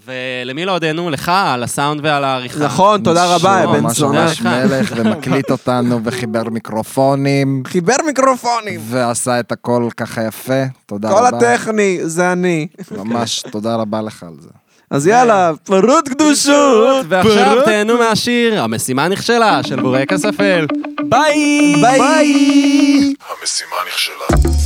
ולמי 0.05 0.65
לא 0.65 0.71
הודינו? 0.71 1.09
לך, 1.09 1.31
על 1.35 1.63
הסאונד 1.63 2.01
ועל 2.03 2.23
העריכה. 2.23 2.59
נכון, 2.65 3.03
תודה 3.03 3.25
רבה, 3.35 3.35
נשמע, 3.61 3.73
בן 3.73 3.79
ממש 3.79 3.97
זונה. 3.97 4.25
ממש 4.25 4.41
מלך 4.41 4.93
ומקליט 4.97 5.51
אותנו 5.51 5.99
וחיבר 6.03 6.43
מיקרופונים 6.49 7.63
חיבר 7.67 7.95
מיקרופונים. 8.05 8.79
ועשה 8.89 9.39
את 9.39 9.51
הכל 9.51 9.89
ככה 9.97 10.23
יפה. 10.23 10.63
תודה 10.85 11.09
כל 11.09 11.15
רבה. 11.15 11.37
הטכני, 11.37 11.99
זה 12.01 12.31
אני. 12.31 12.67
ממש 12.91 13.43
תודה 13.51 13.75
רבה 13.75 14.01
לך 14.01 14.23
על 14.23 14.33
זה. 14.39 14.49
אז 14.89 15.07
יאללה, 15.07 15.51
פרות 15.63 16.09
קדושות. 16.09 17.05
ועכשיו 17.09 17.61
תהנו 17.65 17.97
מהשיר, 17.97 18.63
המשימה 18.63 19.07
נכשלה, 19.07 19.63
של 19.63 19.81
בורק 19.81 20.13
הספל. 20.13 20.65
ביי! 21.09 21.75
ביי. 21.81 23.13
המשימה 23.41 23.75
נכשלה. 23.87 24.62